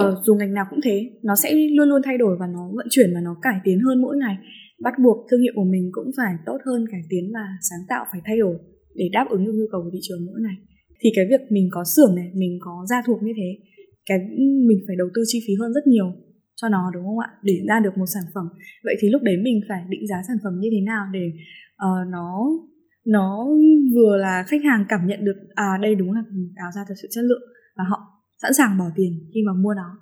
uh, 0.00 0.18
dù 0.24 0.34
ngành 0.34 0.54
nào 0.54 0.64
cũng 0.70 0.80
thế 0.84 1.10
nó 1.22 1.34
sẽ 1.42 1.54
luôn 1.76 1.88
luôn 1.88 2.02
thay 2.04 2.18
đổi 2.18 2.36
và 2.40 2.46
nó 2.46 2.70
vận 2.74 2.86
chuyển 2.90 3.14
và 3.14 3.20
nó 3.20 3.36
cải 3.42 3.60
tiến 3.64 3.80
hơn 3.80 4.02
mỗi 4.02 4.16
ngày. 4.16 4.36
Bắt 4.82 4.94
buộc 5.04 5.26
thương 5.30 5.40
hiệu 5.40 5.52
của 5.56 5.64
mình 5.64 5.90
cũng 5.92 6.10
phải 6.16 6.34
tốt 6.46 6.58
hơn 6.66 6.86
cải 6.90 7.00
tiến 7.10 7.30
và 7.34 7.46
sáng 7.70 7.80
tạo 7.88 8.04
phải 8.12 8.20
thay 8.24 8.38
đổi 8.38 8.56
để 8.94 9.08
đáp 9.12 9.26
ứng 9.30 9.46
được 9.46 9.52
nhu 9.54 9.66
cầu 9.72 9.82
của 9.82 9.90
thị 9.92 9.98
trường 10.02 10.26
mỗi 10.26 10.40
ngày. 10.40 10.56
Thì 11.00 11.10
cái 11.16 11.24
việc 11.30 11.40
mình 11.50 11.68
có 11.72 11.84
xưởng 11.84 12.14
này 12.16 12.30
mình 12.34 12.58
có 12.60 12.86
gia 12.90 13.02
thuộc 13.06 13.22
như 13.22 13.32
thế 13.36 13.67
cái 14.08 14.18
mình 14.68 14.80
phải 14.86 14.96
đầu 14.96 15.08
tư 15.14 15.22
chi 15.26 15.38
phí 15.46 15.52
hơn 15.60 15.72
rất 15.72 15.86
nhiều 15.86 16.12
cho 16.60 16.68
nó 16.68 16.90
đúng 16.94 17.04
không 17.04 17.18
ạ? 17.18 17.30
Để 17.42 17.56
ra 17.68 17.80
được 17.84 17.98
một 17.98 18.06
sản 18.14 18.22
phẩm. 18.34 18.46
Vậy 18.84 18.94
thì 19.00 19.08
lúc 19.08 19.22
đấy 19.22 19.36
mình 19.42 19.60
phải 19.68 19.84
định 19.88 20.06
giá 20.06 20.16
sản 20.28 20.36
phẩm 20.44 20.52
như 20.60 20.68
thế 20.72 20.80
nào 20.86 21.04
để 21.12 21.24
uh, 21.86 22.08
nó 22.08 22.28
nó 23.06 23.46
vừa 23.94 24.16
là 24.16 24.44
khách 24.48 24.64
hàng 24.64 24.84
cảm 24.88 25.06
nhận 25.06 25.24
được 25.24 25.36
à 25.54 25.78
đây 25.82 25.94
đúng 25.94 26.12
là 26.12 26.22
áo 26.56 26.70
da 26.74 26.80
thật 26.88 26.94
sự 27.02 27.08
chất 27.10 27.24
lượng 27.24 27.42
và 27.76 27.84
họ 27.84 27.98
sẵn 28.42 28.54
sàng 28.54 28.78
bỏ 28.78 28.84
tiền 28.96 29.12
khi 29.34 29.40
mà 29.46 29.52
mua 29.52 29.74
nó. 29.74 29.98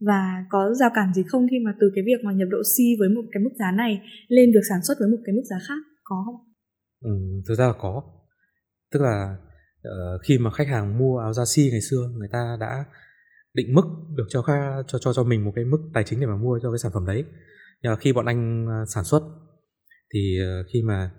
Và 0.00 0.44
có 0.50 0.74
giao 0.74 0.90
cản 0.94 1.14
gì 1.14 1.22
không 1.28 1.46
khi 1.50 1.56
mà 1.64 1.74
từ 1.80 1.90
cái 1.94 2.04
việc 2.06 2.24
mà 2.24 2.32
nhập 2.32 2.48
độ 2.50 2.58
C 2.58 2.76
với 3.00 3.08
một 3.08 3.22
cái 3.32 3.42
mức 3.42 3.50
giá 3.58 3.72
này 3.72 4.00
lên 4.28 4.52
được 4.52 4.60
sản 4.68 4.78
xuất 4.82 4.94
với 5.00 5.08
một 5.08 5.18
cái 5.24 5.34
mức 5.34 5.42
giá 5.50 5.56
khác? 5.68 5.82
Có 6.04 6.22
không? 6.26 6.36
Ừ, 7.00 7.10
thực 7.48 7.54
ra 7.54 7.66
là 7.66 7.74
có. 7.78 8.02
Tức 8.92 9.02
là 9.02 9.36
uh, 9.88 10.20
khi 10.24 10.38
mà 10.38 10.50
khách 10.50 10.68
hàng 10.68 10.98
mua 10.98 11.18
áo 11.18 11.32
da 11.32 11.42
C 11.54 11.58
ngày 11.70 11.80
xưa 11.80 12.02
người 12.18 12.28
ta 12.32 12.56
đã 12.60 12.84
định 13.54 13.74
mức 13.74 13.82
được 14.16 14.26
cho 14.28 14.42
cho 14.86 14.98
cho 14.98 15.12
cho 15.12 15.24
mình 15.24 15.44
một 15.44 15.52
cái 15.54 15.64
mức 15.64 15.78
tài 15.94 16.04
chính 16.04 16.20
để 16.20 16.26
mà 16.26 16.36
mua 16.36 16.58
cho 16.62 16.70
cái 16.70 16.78
sản 16.78 16.92
phẩm 16.94 17.06
đấy 17.06 17.24
nhưng 17.82 17.92
mà 17.92 17.96
khi 17.96 18.12
bọn 18.12 18.26
anh 18.26 18.66
à, 18.68 18.84
sản 18.94 19.04
xuất 19.04 19.22
thì 20.14 20.38
ờ, 20.40 20.64
khi 20.72 20.82
mà 20.82 21.10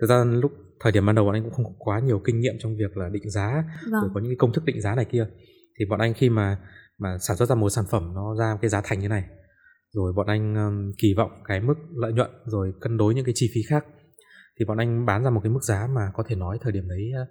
thực 0.00 0.06
ra 0.06 0.24
lúc 0.24 0.52
thời 0.80 0.92
điểm 0.92 1.06
ban 1.06 1.14
đầu 1.14 1.24
bọn 1.24 1.34
anh 1.34 1.42
cũng 1.42 1.52
không 1.52 1.64
có 1.64 1.72
quá 1.78 2.00
nhiều 2.00 2.22
kinh 2.24 2.40
nghiệm 2.40 2.54
trong 2.58 2.76
việc 2.76 2.96
là 2.96 3.08
định 3.08 3.30
giá 3.30 3.64
vâng. 3.90 4.02
rồi 4.02 4.10
có 4.14 4.20
những 4.20 4.30
cái 4.30 4.36
công 4.38 4.52
thức 4.52 4.64
định 4.64 4.80
giá 4.80 4.94
này 4.94 5.04
kia 5.04 5.26
thì 5.78 5.84
bọn 5.90 6.00
anh 6.00 6.14
khi 6.14 6.30
mà 6.30 6.58
mà 6.98 7.18
sản 7.18 7.36
xuất 7.36 7.48
ra 7.48 7.54
một 7.54 7.70
sản 7.70 7.84
phẩm 7.90 8.14
nó 8.14 8.36
ra 8.38 8.58
cái 8.62 8.68
giá 8.68 8.80
thành 8.84 9.00
như 9.00 9.08
này 9.08 9.24
rồi 9.92 10.12
bọn 10.12 10.26
anh 10.26 10.54
um, 10.54 10.92
kỳ 10.98 11.14
vọng 11.16 11.30
cái 11.44 11.60
mức 11.60 11.74
lợi 11.96 12.12
nhuận 12.12 12.30
rồi 12.46 12.72
cân 12.80 12.96
đối 12.96 13.14
những 13.14 13.24
cái 13.24 13.32
chi 13.36 13.50
phí 13.54 13.60
khác 13.68 13.84
thì 14.58 14.64
bọn 14.64 14.78
anh 14.78 15.06
bán 15.06 15.24
ra 15.24 15.30
một 15.30 15.40
cái 15.44 15.52
mức 15.52 15.62
giá 15.62 15.88
mà 15.94 16.10
có 16.14 16.24
thể 16.26 16.36
nói 16.36 16.58
thời 16.60 16.72
điểm 16.72 16.88
đấy 16.88 17.10
uh, 17.22 17.28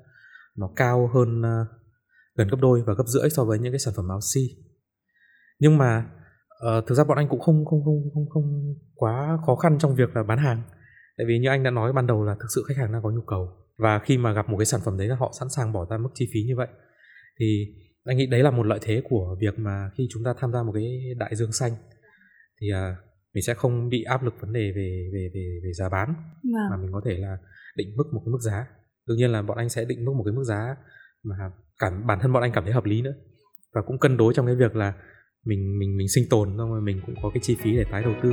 nó 0.57 0.69
cao 0.75 1.11
hơn 1.13 1.41
uh, 1.41 1.67
gần 2.38 2.48
gấp 2.48 2.58
đôi 2.62 2.82
và 2.82 2.94
gấp 2.94 3.08
rưỡi 3.08 3.29
so 3.29 3.44
với 3.44 3.60
những 3.60 3.74
cái 3.74 3.79
sản 3.79 3.94
phẩm 3.98 4.10
áo 4.10 4.20
si 4.22 4.41
nhưng 5.60 5.77
mà 5.77 6.06
uh, 6.67 6.88
thực 6.88 6.96
ra 6.96 7.03
bọn 7.03 7.17
anh 7.17 7.27
cũng 7.29 7.39
không 7.39 7.65
không 7.65 7.84
không 7.84 8.10
không 8.13 8.29
không 8.29 8.75
quá 8.96 9.38
khó 9.46 9.56
khăn 9.56 9.77
trong 9.79 9.96
việc 9.96 10.15
là 10.15 10.24
bán 10.24 10.38
hàng. 10.38 10.62
Tại 11.17 11.27
vì 11.27 11.39
như 11.39 11.50
anh 11.50 11.63
đã 11.63 11.72
nói 11.72 11.94
ban 11.94 12.08
đầu 12.08 12.24
là 12.24 12.36
thực 12.39 12.48
sự 12.56 12.63
khách 12.67 12.77
hàng 12.77 12.91
đang 12.91 13.03
có 13.03 13.12
nhu 13.12 13.22
cầu. 13.22 13.50
Và 13.77 14.00
khi 14.00 14.17
mà 14.17 14.34
gặp 14.34 14.50
một 14.50 14.58
cái 14.58 14.65
sản 14.65 14.82
phẩm 14.86 14.98
đấy 14.98 15.08
là 15.08 15.15
họ 15.15 15.32
sẵn 15.39 15.50
sàng 15.50 15.74
bỏ 15.74 15.86
ra 15.89 15.98
mức 15.98 16.10
chi 16.13 16.25
phí 16.34 16.39
như 16.48 16.56
vậy. 16.56 16.67
Thì 17.39 17.65
anh 18.06 18.17
nghĩ 18.17 18.25
đấy 18.25 18.44
là 18.44 18.51
một 18.51 18.63
lợi 18.63 18.79
thế 18.82 19.01
của 19.10 19.38
việc 19.41 19.60
mà 19.60 19.89
khi 19.98 20.08
chúng 20.12 20.24
ta 20.24 20.34
tham 20.39 20.51
gia 20.53 20.63
một 20.63 20.72
cái 20.75 21.00
đại 21.17 21.36
dương 21.36 21.51
xanh 21.51 21.72
thì 22.62 22.67
uh, 22.72 22.98
mình 23.34 23.44
sẽ 23.44 23.53
không 23.53 23.89
bị 23.89 24.03
áp 24.03 24.24
lực 24.24 24.34
vấn 24.41 24.53
đề 24.53 24.72
về 24.75 25.10
về 25.13 25.29
về 25.34 25.60
về 25.63 25.74
giá 25.74 25.89
bán. 25.89 26.13
Vâng. 26.44 26.70
mà 26.72 26.77
mình 26.77 26.91
có 26.94 27.01
thể 27.06 27.17
là 27.17 27.38
định 27.75 27.88
mức 27.98 28.03
một 28.13 28.22
cái 28.25 28.32
mức 28.32 28.41
giá. 28.41 28.67
Đương 29.08 29.17
nhiên 29.17 29.32
là 29.32 29.41
bọn 29.41 29.58
anh 29.58 29.70
sẽ 29.70 29.86
định 29.86 30.06
mức 30.06 30.13
một 30.17 30.24
cái 30.25 30.34
mức 30.34 30.44
giá 30.44 30.75
mà 31.24 31.36
cảm 31.79 32.07
bản 32.07 32.19
thân 32.22 32.34
bọn 32.34 32.43
anh 32.43 32.51
cảm 32.51 32.63
thấy 32.63 32.74
hợp 32.74 32.86
lý 32.86 33.01
nữa. 33.01 33.13
Và 33.74 33.81
cũng 33.88 34.00
cân 34.00 34.17
đối 34.17 34.34
trong 34.34 34.46
cái 34.46 34.55
việc 34.55 34.75
là 34.75 34.93
mình 35.46 35.79
mình 35.79 35.98
mình 35.98 36.07
sinh 36.07 36.24
tồn 36.29 36.50
xong 36.57 36.69
rồi 36.69 36.81
mình 36.81 37.01
cũng 37.05 37.15
có 37.24 37.29
cái 37.34 37.41
chi 37.41 37.55
phí 37.60 37.75
để 37.75 37.86
tái 37.91 38.03
đầu 38.03 38.13
tư. 38.24 38.29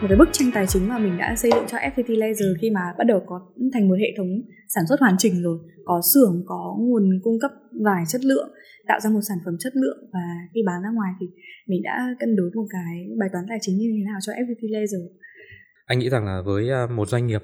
Một 0.00 0.06
cái 0.08 0.18
bức 0.18 0.28
tranh 0.32 0.50
tài 0.54 0.66
chính 0.66 0.88
mà 0.88 0.98
mình 0.98 1.18
đã 1.18 1.36
xây 1.36 1.50
dựng 1.54 1.64
cho 1.66 1.78
FPT 1.78 2.18
Laser 2.18 2.48
khi 2.60 2.70
mà 2.70 2.80
bắt 2.98 3.04
đầu 3.04 3.22
có 3.26 3.40
thành 3.72 3.88
một 3.88 3.96
hệ 4.00 4.14
thống 4.16 4.28
sản 4.68 4.84
xuất 4.88 5.00
hoàn 5.00 5.14
chỉnh 5.18 5.42
rồi 5.42 5.58
có 5.84 6.00
xưởng 6.14 6.44
có 6.46 6.76
nguồn 6.78 7.20
cung 7.22 7.38
cấp 7.40 7.50
vải 7.84 8.04
chất 8.08 8.24
lượng 8.24 8.48
tạo 8.88 9.00
ra 9.00 9.10
một 9.10 9.20
sản 9.28 9.38
phẩm 9.44 9.54
chất 9.58 9.72
lượng 9.76 9.98
và 10.12 10.24
khi 10.54 10.60
bán 10.66 10.82
ra 10.82 10.90
ngoài 10.94 11.12
thì 11.20 11.26
mình 11.66 11.82
đã 11.84 12.16
cân 12.20 12.36
đối 12.36 12.50
một 12.54 12.66
cái 12.70 13.06
bài 13.18 13.28
toán 13.32 13.44
tài 13.48 13.58
chính 13.60 13.78
như 13.78 13.88
thế 13.96 14.02
nào 14.04 14.18
cho 14.22 14.32
FPT 14.32 14.62
Laser 14.72 15.02
anh 15.88 15.98
nghĩ 15.98 16.08
rằng 16.08 16.24
là 16.26 16.42
với 16.42 16.70
à, 16.70 16.86
một 16.86 17.08
doanh 17.08 17.26
nghiệp 17.26 17.42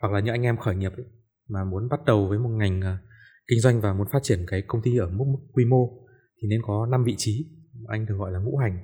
hoặc 0.00 0.12
là 0.12 0.20
những 0.20 0.34
anh 0.34 0.42
em 0.42 0.56
khởi 0.56 0.76
nghiệp 0.76 0.92
ấy, 0.96 1.06
mà 1.48 1.64
muốn 1.64 1.88
bắt 1.88 2.00
đầu 2.06 2.26
với 2.28 2.38
một 2.38 2.48
ngành 2.48 2.80
à, 2.80 2.98
kinh 3.48 3.60
doanh 3.60 3.80
và 3.80 3.92
muốn 3.92 4.06
phát 4.12 4.22
triển 4.22 4.44
cái 4.46 4.62
công 4.66 4.82
ty 4.82 4.96
ở 4.96 5.08
mức, 5.08 5.24
mức 5.26 5.38
quy 5.52 5.64
mô 5.64 5.88
thì 6.42 6.48
nên 6.48 6.60
có 6.62 6.86
5 6.90 7.04
vị 7.04 7.14
trí 7.18 7.46
anh 7.88 8.06
thường 8.06 8.18
gọi 8.18 8.32
là 8.32 8.38
ngũ 8.38 8.56
hành. 8.56 8.78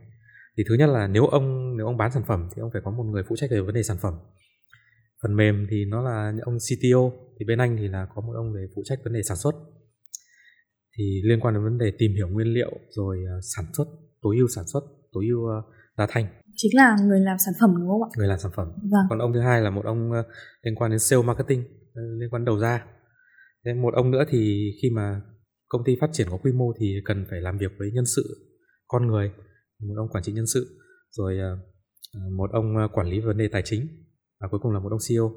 Thì 0.57 0.65
thứ 0.69 0.75
nhất 0.75 0.87
là 0.87 1.07
nếu 1.07 1.27
ông 1.27 1.77
nếu 1.77 1.87
ông 1.87 1.97
bán 1.97 2.13
sản 2.13 2.23
phẩm 2.29 2.49
thì 2.55 2.61
ông 2.61 2.71
phải 2.73 2.83
có 2.85 2.91
một 2.91 3.05
người 3.05 3.23
phụ 3.29 3.37
trách 3.37 3.51
về 3.51 3.61
vấn 3.61 3.75
đề 3.75 3.83
sản 3.83 3.97
phẩm. 4.03 4.15
Phần 5.23 5.37
mềm 5.37 5.67
thì 5.71 5.85
nó 5.85 6.03
là 6.03 6.33
ông 6.43 6.59
CTO 6.59 7.11
thì 7.39 7.45
bên 7.45 7.59
anh 7.59 7.77
thì 7.77 7.89
là 7.89 8.07
có 8.15 8.23
một 8.23 8.33
ông 8.37 8.53
về 8.53 8.67
phụ 8.75 8.83
trách 8.85 8.99
vấn 9.05 9.13
đề 9.13 9.23
sản 9.23 9.37
xuất. 9.37 9.55
Thì 10.99 11.21
liên 11.25 11.41
quan 11.41 11.55
đến 11.55 11.65
vấn 11.65 11.79
đề 11.79 11.93
tìm 11.99 12.13
hiểu 12.15 12.29
nguyên 12.29 12.47
liệu 12.47 12.71
rồi 12.91 13.19
à, 13.29 13.37
sản 13.57 13.65
xuất 13.77 13.87
tối 14.23 14.37
ưu 14.37 14.49
sản 14.49 14.65
xuất 14.73 14.85
tối 15.13 15.27
ưu 15.27 15.39
uh, 15.39 15.65
giá 15.97 16.07
thành 16.09 16.27
chính 16.57 16.71
là 16.75 16.97
người 17.03 17.21
làm 17.21 17.37
sản 17.39 17.55
phẩm 17.61 17.75
đúng 17.79 17.89
không 17.89 18.03
ạ? 18.03 18.11
Người 18.17 18.29
làm 18.29 18.39
sản 18.39 18.53
phẩm. 18.55 18.69
Vâng. 18.83 19.07
còn 19.11 19.19
ông 19.19 19.33
thứ 19.33 19.41
hai 19.41 19.61
là 19.61 19.71
một 19.71 19.85
ông 19.85 20.11
uh, 20.11 20.27
liên 20.63 20.75
quan 20.75 20.91
đến 20.91 21.01
sale 21.01 21.23
marketing 21.23 21.65
liên 21.95 22.31
quan 22.31 22.45
đầu 22.45 22.59
ra. 22.59 22.85
Thế 23.65 23.73
một 23.75 23.95
ông 23.95 24.11
nữa 24.11 24.25
thì 24.29 24.71
khi 24.83 24.91
mà 24.91 25.21
công 25.69 25.85
ty 25.85 25.97
phát 26.01 26.11
triển 26.13 26.27
có 26.31 26.37
quy 26.37 26.53
mô 26.53 26.73
thì 26.81 26.95
cần 27.05 27.27
phải 27.31 27.41
làm 27.41 27.59
việc 27.59 27.73
với 27.79 27.91
nhân 27.95 28.07
sự 28.17 28.23
con 28.87 29.07
người 29.07 29.31
một 29.89 29.95
ông 29.97 30.09
quản 30.09 30.25
trị 30.25 30.33
nhân 30.33 30.47
sự. 30.47 30.79
Rồi 31.11 31.39
một 32.31 32.51
ông 32.53 32.75
quản 32.93 33.07
lý 33.07 33.21
vấn 33.21 33.39
đề 33.39 33.49
tài 33.49 33.63
chính 33.65 33.87
và 34.41 34.49
cuối 34.51 34.61
cùng 34.63 34.73
là 34.73 34.81
một 34.81 34.89
ông 34.91 35.01
CEO 35.09 35.33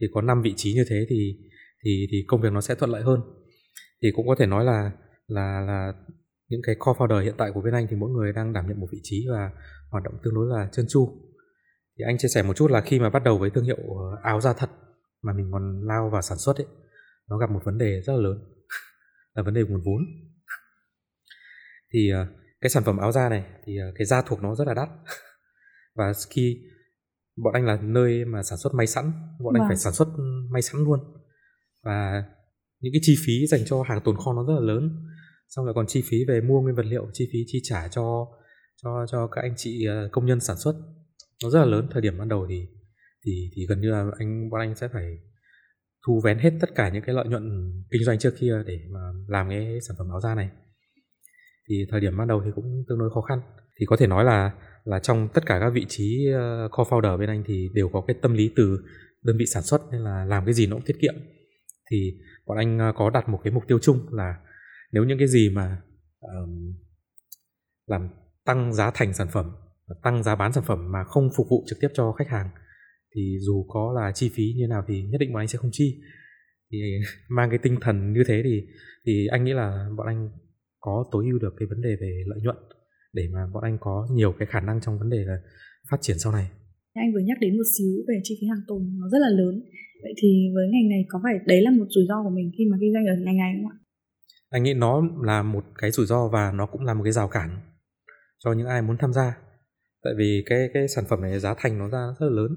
thì 0.00 0.06
có 0.12 0.22
5 0.22 0.42
vị 0.42 0.54
trí 0.56 0.74
như 0.74 0.84
thế 0.88 1.06
thì 1.08 1.36
thì 1.84 2.06
thì 2.10 2.24
công 2.26 2.40
việc 2.40 2.52
nó 2.52 2.60
sẽ 2.60 2.74
thuận 2.74 2.90
lợi 2.90 3.02
hơn. 3.02 3.20
Thì 4.02 4.08
cũng 4.16 4.26
có 4.26 4.34
thể 4.38 4.46
nói 4.46 4.64
là 4.64 4.90
là 5.26 5.60
là 5.60 5.92
những 6.48 6.60
cái 6.62 6.74
co-founder 6.78 7.20
hiện 7.20 7.34
tại 7.38 7.50
của 7.54 7.60
bên 7.60 7.74
anh 7.74 7.86
thì 7.90 7.96
mỗi 7.96 8.10
người 8.10 8.32
đang 8.32 8.52
đảm 8.52 8.68
nhận 8.68 8.80
một 8.80 8.86
vị 8.92 8.98
trí 9.02 9.26
và 9.30 9.50
hoạt 9.90 10.04
động 10.04 10.14
tương 10.22 10.34
đối 10.34 10.46
là 10.46 10.68
chân 10.72 10.86
chu 10.88 11.24
thì 11.98 12.04
anh 12.06 12.18
chia 12.18 12.28
sẻ 12.28 12.42
một 12.42 12.56
chút 12.56 12.70
là 12.70 12.80
khi 12.80 13.00
mà 13.00 13.10
bắt 13.10 13.24
đầu 13.24 13.38
với 13.38 13.50
thương 13.50 13.64
hiệu 13.64 13.76
ờ, 13.76 14.18
áo 14.22 14.40
da 14.40 14.52
thật 14.52 14.70
mà 15.22 15.32
mình 15.32 15.48
còn 15.52 15.86
lao 15.86 16.10
vào 16.10 16.22
sản 16.22 16.38
xuất 16.38 16.56
ấy 16.56 16.66
nó 17.30 17.38
gặp 17.38 17.50
một 17.50 17.60
vấn 17.64 17.78
đề 17.78 18.00
rất 18.00 18.12
là 18.12 18.18
lớn 18.18 18.38
là 19.34 19.42
vấn 19.42 19.54
đề 19.54 19.62
nguồn 19.62 19.82
vốn. 19.84 20.02
Thì 21.92 22.10
ờ, 22.10 22.26
cái 22.60 22.70
sản 22.70 22.84
phẩm 22.84 22.98
áo 22.98 23.12
da 23.12 23.28
này 23.28 23.44
thì 23.64 23.78
ờ, 23.78 23.92
cái 23.94 24.04
da 24.04 24.22
thuộc 24.22 24.42
nó 24.42 24.54
rất 24.54 24.66
là 24.66 24.74
đắt. 24.74 24.88
Và 25.94 26.12
khi 26.30 26.58
bọn 27.36 27.54
anh 27.54 27.64
là 27.64 27.78
nơi 27.82 28.24
mà 28.24 28.42
sản 28.42 28.58
xuất 28.58 28.74
may 28.74 28.86
sẵn 28.86 29.12
bọn 29.38 29.54
vâng. 29.54 29.62
anh 29.62 29.68
phải 29.68 29.76
sản 29.76 29.92
xuất 29.92 30.08
may 30.50 30.62
sẵn 30.62 30.84
luôn. 30.84 31.00
Và 31.82 32.24
những 32.80 32.92
cái 32.92 33.00
chi 33.02 33.14
phí 33.26 33.46
dành 33.46 33.60
cho 33.66 33.82
hàng 33.82 34.00
tồn 34.04 34.16
kho 34.16 34.32
nó 34.32 34.44
rất 34.46 34.54
là 34.54 34.60
lớn 34.60 35.06
xong 35.48 35.64
rồi 35.64 35.74
còn 35.74 35.86
chi 35.86 36.02
phí 36.10 36.24
về 36.28 36.40
mua 36.40 36.60
nguyên 36.60 36.74
vật 36.74 36.86
liệu, 36.86 37.06
chi 37.12 37.28
phí 37.32 37.38
chi 37.46 37.60
trả 37.62 37.88
cho 37.88 38.26
cho 38.82 39.06
cho 39.12 39.26
các 39.26 39.42
anh 39.42 39.54
chị 39.56 39.86
ờ, 39.86 40.08
công 40.12 40.26
nhân 40.26 40.40
sản 40.40 40.56
xuất. 40.56 40.74
Nó 41.42 41.50
rất 41.50 41.58
là 41.58 41.64
lớn, 41.64 41.88
thời 41.90 42.02
điểm 42.02 42.18
ban 42.18 42.28
đầu 42.28 42.46
thì 42.48 42.66
thì 43.26 43.50
thì 43.56 43.66
gần 43.66 43.80
như 43.80 43.90
là 43.90 44.04
anh, 44.18 44.50
bọn 44.50 44.60
anh 44.60 44.74
sẽ 44.74 44.88
phải 44.88 45.18
thu 46.06 46.20
vén 46.24 46.38
hết 46.38 46.50
tất 46.60 46.74
cả 46.74 46.88
những 46.88 47.02
cái 47.06 47.14
lợi 47.14 47.28
nhuận 47.28 47.72
kinh 47.90 48.04
doanh 48.04 48.18
trước 48.18 48.34
kia 48.38 48.62
để 48.66 48.80
mà 48.90 49.00
làm 49.28 49.48
cái 49.48 49.78
sản 49.88 49.96
phẩm 49.98 50.10
áo 50.10 50.20
da 50.20 50.34
này. 50.34 50.50
Thì 51.68 51.86
thời 51.90 52.00
điểm 52.00 52.16
ban 52.16 52.28
đầu 52.28 52.42
thì 52.44 52.50
cũng 52.54 52.84
tương 52.88 52.98
đối 52.98 53.10
khó 53.10 53.20
khăn. 53.20 53.40
Thì 53.80 53.86
có 53.86 53.96
thể 53.96 54.06
nói 54.06 54.24
là 54.24 54.52
là 54.84 54.98
trong 54.98 55.28
tất 55.34 55.46
cả 55.46 55.58
các 55.60 55.70
vị 55.70 55.86
trí 55.88 56.26
ờ, 56.34 56.68
co-founder 56.72 57.18
bên 57.18 57.28
anh 57.28 57.44
thì 57.46 57.68
đều 57.74 57.88
có 57.88 58.04
cái 58.06 58.16
tâm 58.22 58.34
lý 58.34 58.52
từ 58.56 58.78
đơn 59.22 59.36
vị 59.38 59.46
sản 59.46 59.62
xuất 59.62 59.82
nên 59.92 60.00
là 60.00 60.24
làm 60.24 60.44
cái 60.44 60.54
gì 60.54 60.66
nó 60.66 60.76
cũng 60.76 60.84
tiết 60.84 60.96
kiệm. 61.00 61.14
Thì 61.90 62.12
bọn 62.46 62.56
anh 62.58 62.78
ờ, 62.78 62.92
có 62.96 63.10
đặt 63.10 63.28
một 63.28 63.40
cái 63.44 63.52
mục 63.52 63.62
tiêu 63.68 63.78
chung 63.82 64.06
là 64.10 64.34
nếu 64.94 65.04
những 65.04 65.18
cái 65.18 65.28
gì 65.28 65.50
mà 65.50 65.82
um, 66.20 66.74
làm 67.86 68.08
tăng 68.44 68.72
giá 68.72 68.90
thành 68.94 69.14
sản 69.14 69.28
phẩm 69.32 69.52
tăng 70.02 70.22
giá 70.22 70.36
bán 70.36 70.52
sản 70.52 70.64
phẩm 70.66 70.92
mà 70.92 71.04
không 71.04 71.28
phục 71.36 71.46
vụ 71.50 71.64
trực 71.66 71.78
tiếp 71.80 71.88
cho 71.94 72.12
khách 72.12 72.28
hàng 72.28 72.48
thì 73.14 73.38
dù 73.40 73.64
có 73.68 73.92
là 73.96 74.12
chi 74.14 74.30
phí 74.34 74.44
như 74.56 74.66
nào 74.66 74.82
thì 74.88 75.02
nhất 75.02 75.18
định 75.20 75.32
bọn 75.32 75.42
anh 75.42 75.48
sẽ 75.48 75.58
không 75.58 75.70
chi. 75.72 76.00
Thì 76.72 76.78
mang 77.28 77.50
cái 77.50 77.58
tinh 77.62 77.76
thần 77.80 78.12
như 78.12 78.22
thế 78.26 78.42
thì 78.44 78.62
thì 79.06 79.26
anh 79.26 79.44
nghĩ 79.44 79.52
là 79.52 79.88
bọn 79.96 80.06
anh 80.06 80.30
có 80.80 81.04
tối 81.12 81.24
ưu 81.30 81.38
được 81.38 81.54
cái 81.58 81.66
vấn 81.70 81.80
đề 81.80 81.96
về 82.00 82.24
lợi 82.26 82.40
nhuận 82.42 82.56
để 83.12 83.28
mà 83.32 83.40
bọn 83.52 83.62
anh 83.62 83.78
có 83.80 84.08
nhiều 84.12 84.32
cái 84.38 84.48
khả 84.50 84.60
năng 84.60 84.80
trong 84.80 84.98
vấn 84.98 85.10
đề 85.10 85.24
là 85.24 85.36
phát 85.90 85.98
triển 86.00 86.18
sau 86.18 86.32
này. 86.32 86.46
Anh 86.94 87.12
vừa 87.14 87.20
nhắc 87.20 87.38
đến 87.40 87.56
một 87.56 87.68
xíu 87.78 87.92
về 88.08 88.20
chi 88.22 88.34
phí 88.40 88.46
hàng 88.46 88.64
tồn 88.68 88.82
nó 89.00 89.08
rất 89.08 89.18
là 89.18 89.28
lớn. 89.28 89.54
Vậy 90.02 90.14
thì 90.22 90.28
với 90.54 90.66
ngành 90.72 90.88
này 90.88 91.04
có 91.08 91.20
phải 91.22 91.34
đấy 91.46 91.62
là 91.62 91.70
một 91.70 91.86
rủi 91.88 92.04
ro 92.08 92.22
của 92.22 92.34
mình 92.36 92.50
khi 92.58 92.64
mà 92.70 92.76
kinh 92.80 92.92
doanh 92.92 93.06
ở 93.06 93.14
ngành 93.24 93.36
này 93.36 93.52
không 93.56 93.70
ạ? 93.70 93.76
Anh 94.54 94.62
nghĩ 94.62 94.74
nó 94.74 95.02
là 95.22 95.42
một 95.42 95.64
cái 95.78 95.90
rủi 95.90 96.06
ro 96.06 96.28
và 96.28 96.52
nó 96.52 96.66
cũng 96.66 96.84
là 96.84 96.94
một 96.94 97.04
cái 97.04 97.12
rào 97.12 97.28
cản 97.28 97.60
cho 98.38 98.52
những 98.52 98.66
ai 98.66 98.82
muốn 98.82 98.96
tham 98.98 99.12
gia. 99.12 99.36
Tại 100.04 100.12
vì 100.18 100.44
cái 100.46 100.68
cái 100.74 100.88
sản 100.88 101.04
phẩm 101.08 101.22
này 101.22 101.40
giá 101.40 101.54
thành 101.58 101.78
nó 101.78 101.88
ra 101.88 102.06
rất 102.20 102.26
là 102.26 102.32
lớn, 102.42 102.52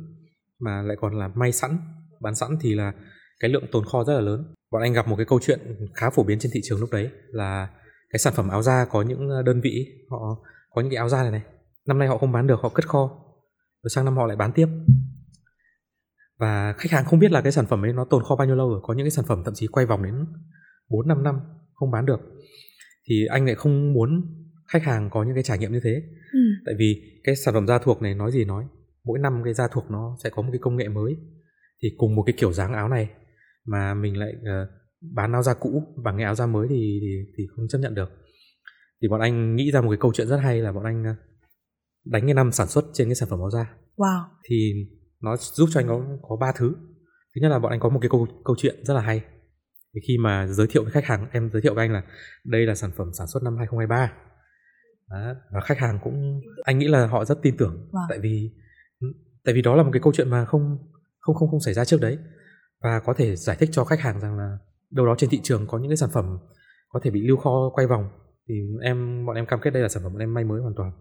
mà 0.59 0.81
lại 0.81 0.97
còn 0.99 1.19
là 1.19 1.27
may 1.27 1.51
sẵn, 1.51 1.77
bán 2.21 2.35
sẵn 2.35 2.57
thì 2.61 2.75
là 2.75 2.93
cái 3.39 3.49
lượng 3.49 3.65
tồn 3.71 3.85
kho 3.85 4.03
rất 4.03 4.13
là 4.13 4.19
lớn. 4.19 4.53
Bọn 4.71 4.81
anh 4.81 4.93
gặp 4.93 5.07
một 5.07 5.15
cái 5.15 5.25
câu 5.25 5.39
chuyện 5.41 5.59
khá 5.93 6.09
phổ 6.09 6.23
biến 6.23 6.39
trên 6.39 6.51
thị 6.55 6.59
trường 6.63 6.79
lúc 6.79 6.89
đấy 6.91 7.11
là 7.27 7.69
cái 8.09 8.19
sản 8.19 8.33
phẩm 8.35 8.49
áo 8.49 8.61
da 8.61 8.85
có 8.85 9.01
những 9.01 9.29
đơn 9.45 9.61
vị, 9.61 9.85
họ 10.09 10.17
có 10.69 10.81
những 10.81 10.91
cái 10.91 10.97
áo 10.97 11.09
da 11.09 11.21
này 11.21 11.31
này. 11.31 11.41
Năm 11.87 11.99
nay 11.99 12.07
họ 12.07 12.17
không 12.17 12.31
bán 12.31 12.47
được, 12.47 12.59
họ 12.61 12.69
cất 12.69 12.87
kho, 12.87 13.09
rồi 13.83 13.89
sang 13.89 14.05
năm 14.05 14.17
họ 14.17 14.25
lại 14.25 14.37
bán 14.37 14.51
tiếp. 14.51 14.67
Và 16.39 16.73
khách 16.77 16.91
hàng 16.91 17.05
không 17.05 17.19
biết 17.19 17.31
là 17.31 17.41
cái 17.41 17.51
sản 17.51 17.65
phẩm 17.65 17.85
ấy 17.85 17.93
nó 17.93 18.05
tồn 18.09 18.23
kho 18.23 18.35
bao 18.35 18.47
nhiêu 18.47 18.55
lâu 18.55 18.69
rồi, 18.69 18.79
có 18.83 18.93
những 18.93 19.05
cái 19.05 19.11
sản 19.11 19.25
phẩm 19.25 19.41
thậm 19.45 19.53
chí 19.53 19.67
quay 19.67 19.85
vòng 19.85 20.03
đến 20.03 20.25
4 20.89 21.07
năm 21.07 21.23
năm 21.23 21.39
không 21.77 21.91
bán 21.91 22.05
được. 22.05 22.19
Thì 23.09 23.25
anh 23.25 23.45
lại 23.45 23.55
không 23.55 23.93
muốn 23.93 24.33
khách 24.67 24.83
hàng 24.83 25.09
có 25.09 25.23
những 25.23 25.33
cái 25.33 25.43
trải 25.43 25.57
nghiệm 25.57 25.71
như 25.71 25.79
thế. 25.83 26.03
Ừ. 26.33 26.39
tại 26.65 26.75
vì 26.77 27.19
cái 27.23 27.35
sản 27.35 27.53
phẩm 27.53 27.67
da 27.67 27.79
thuộc 27.79 28.01
này 28.01 28.13
nói 28.13 28.31
gì 28.31 28.45
nói 28.45 28.65
mỗi 29.05 29.19
năm 29.19 29.41
cái 29.43 29.53
da 29.53 29.67
thuộc 29.67 29.91
nó 29.91 30.17
sẽ 30.23 30.29
có 30.29 30.41
một 30.41 30.49
cái 30.51 30.59
công 30.61 30.75
nghệ 30.77 30.87
mới. 30.87 31.17
Thì 31.83 31.89
cùng 31.97 32.15
một 32.15 32.23
cái 32.25 32.33
kiểu 32.37 32.53
dáng 32.53 32.73
áo 32.73 32.89
này 32.89 33.09
mà 33.65 33.93
mình 33.93 34.17
lại 34.17 34.33
uh, 34.39 34.69
bán 35.15 35.33
áo 35.33 35.43
da 35.43 35.53
cũ 35.53 35.83
bằng 36.03 36.17
cái 36.17 36.25
áo 36.25 36.35
da 36.35 36.45
mới 36.45 36.67
thì, 36.67 36.99
thì 37.01 37.31
thì 37.37 37.43
không 37.55 37.67
chấp 37.67 37.77
nhận 37.77 37.95
được. 37.95 38.09
Thì 39.01 39.07
bọn 39.07 39.21
anh 39.21 39.55
nghĩ 39.55 39.71
ra 39.71 39.81
một 39.81 39.89
cái 39.89 39.97
câu 40.01 40.13
chuyện 40.13 40.27
rất 40.27 40.37
hay 40.37 40.61
là 40.61 40.71
bọn 40.71 40.83
anh 40.83 41.03
ờ, 41.03 41.15
đánh 42.05 42.25
cái 42.25 42.33
năm 42.33 42.51
sản 42.51 42.67
xuất 42.67 42.85
trên 42.93 43.07
cái 43.07 43.15
sản 43.15 43.29
phẩm 43.29 43.39
áo 43.39 43.49
da. 43.49 43.73
Wow. 43.95 44.23
Thì 44.49 44.73
nó 45.21 45.37
giúp 45.37 45.69
cho 45.73 45.79
anh 45.79 45.87
có 45.87 46.05
có 46.21 46.35
ba 46.35 46.51
thứ. 46.55 46.75
Thứ 47.35 47.41
nhất 47.41 47.49
là 47.49 47.59
bọn 47.59 47.71
anh 47.71 47.79
có 47.79 47.89
một 47.89 47.99
cái 48.01 48.09
câu 48.09 48.27
câu 48.45 48.55
chuyện 48.59 48.85
rất 48.85 48.93
là 48.93 49.01
hay 49.01 49.21
thì 49.97 50.01
khi 50.07 50.17
mà 50.17 50.47
giới 50.47 50.67
thiệu 50.69 50.83
với 50.83 50.91
khách 50.91 51.05
hàng 51.05 51.27
em 51.31 51.49
giới 51.49 51.61
thiệu 51.61 51.73
với 51.73 51.85
anh 51.85 51.93
là 51.93 52.03
đây 52.43 52.65
là 52.65 52.75
sản 52.75 52.91
phẩm 52.97 53.07
sản 53.13 53.27
xuất 53.27 53.43
năm 53.43 53.57
2023 53.57 54.13
đó, 55.09 55.33
và 55.51 55.61
khách 55.61 55.77
hàng 55.77 55.99
cũng 56.03 56.41
anh 56.63 56.79
nghĩ 56.79 56.87
là 56.87 57.07
họ 57.07 57.25
rất 57.25 57.37
tin 57.41 57.57
tưởng. 57.57 57.89
Wow. 57.91 58.05
tại 58.09 58.19
vì 58.19 58.51
tại 59.45 59.55
vì 59.55 59.61
đó 59.61 59.75
là 59.75 59.83
một 59.83 59.89
cái 59.93 60.01
câu 60.03 60.13
chuyện 60.13 60.29
mà 60.29 60.45
không 60.45 60.77
không 61.19 61.35
không 61.35 61.49
không 61.49 61.59
xảy 61.59 61.73
ra 61.73 61.85
trước 61.85 62.01
đấy. 62.01 62.17
Và 62.83 62.99
có 62.99 63.13
thể 63.13 63.35
giải 63.35 63.57
thích 63.59 63.69
cho 63.71 63.83
khách 63.83 63.99
hàng 63.99 64.19
rằng 64.19 64.37
là 64.37 64.57
đâu 64.91 65.05
đó 65.05 65.15
trên 65.17 65.29
thị 65.29 65.39
trường 65.43 65.67
có 65.67 65.77
những 65.77 65.89
cái 65.89 65.97
sản 65.97 66.09
phẩm 66.13 66.37
có 66.89 66.99
thể 67.03 67.11
bị 67.11 67.27
lưu 67.27 67.37
kho 67.37 67.69
quay 67.73 67.87
vòng. 67.87 68.09
Thì 68.49 68.55
em 68.83 69.25
bọn 69.25 69.35
em 69.35 69.45
cam 69.45 69.59
kết 69.61 69.71
đây 69.71 69.83
là 69.83 69.89
sản 69.89 70.03
phẩm 70.03 70.13
bọn 70.13 70.19
em 70.19 70.33
may 70.33 70.43
mới 70.43 70.61
hoàn 70.61 70.73
toàn. 70.75 70.91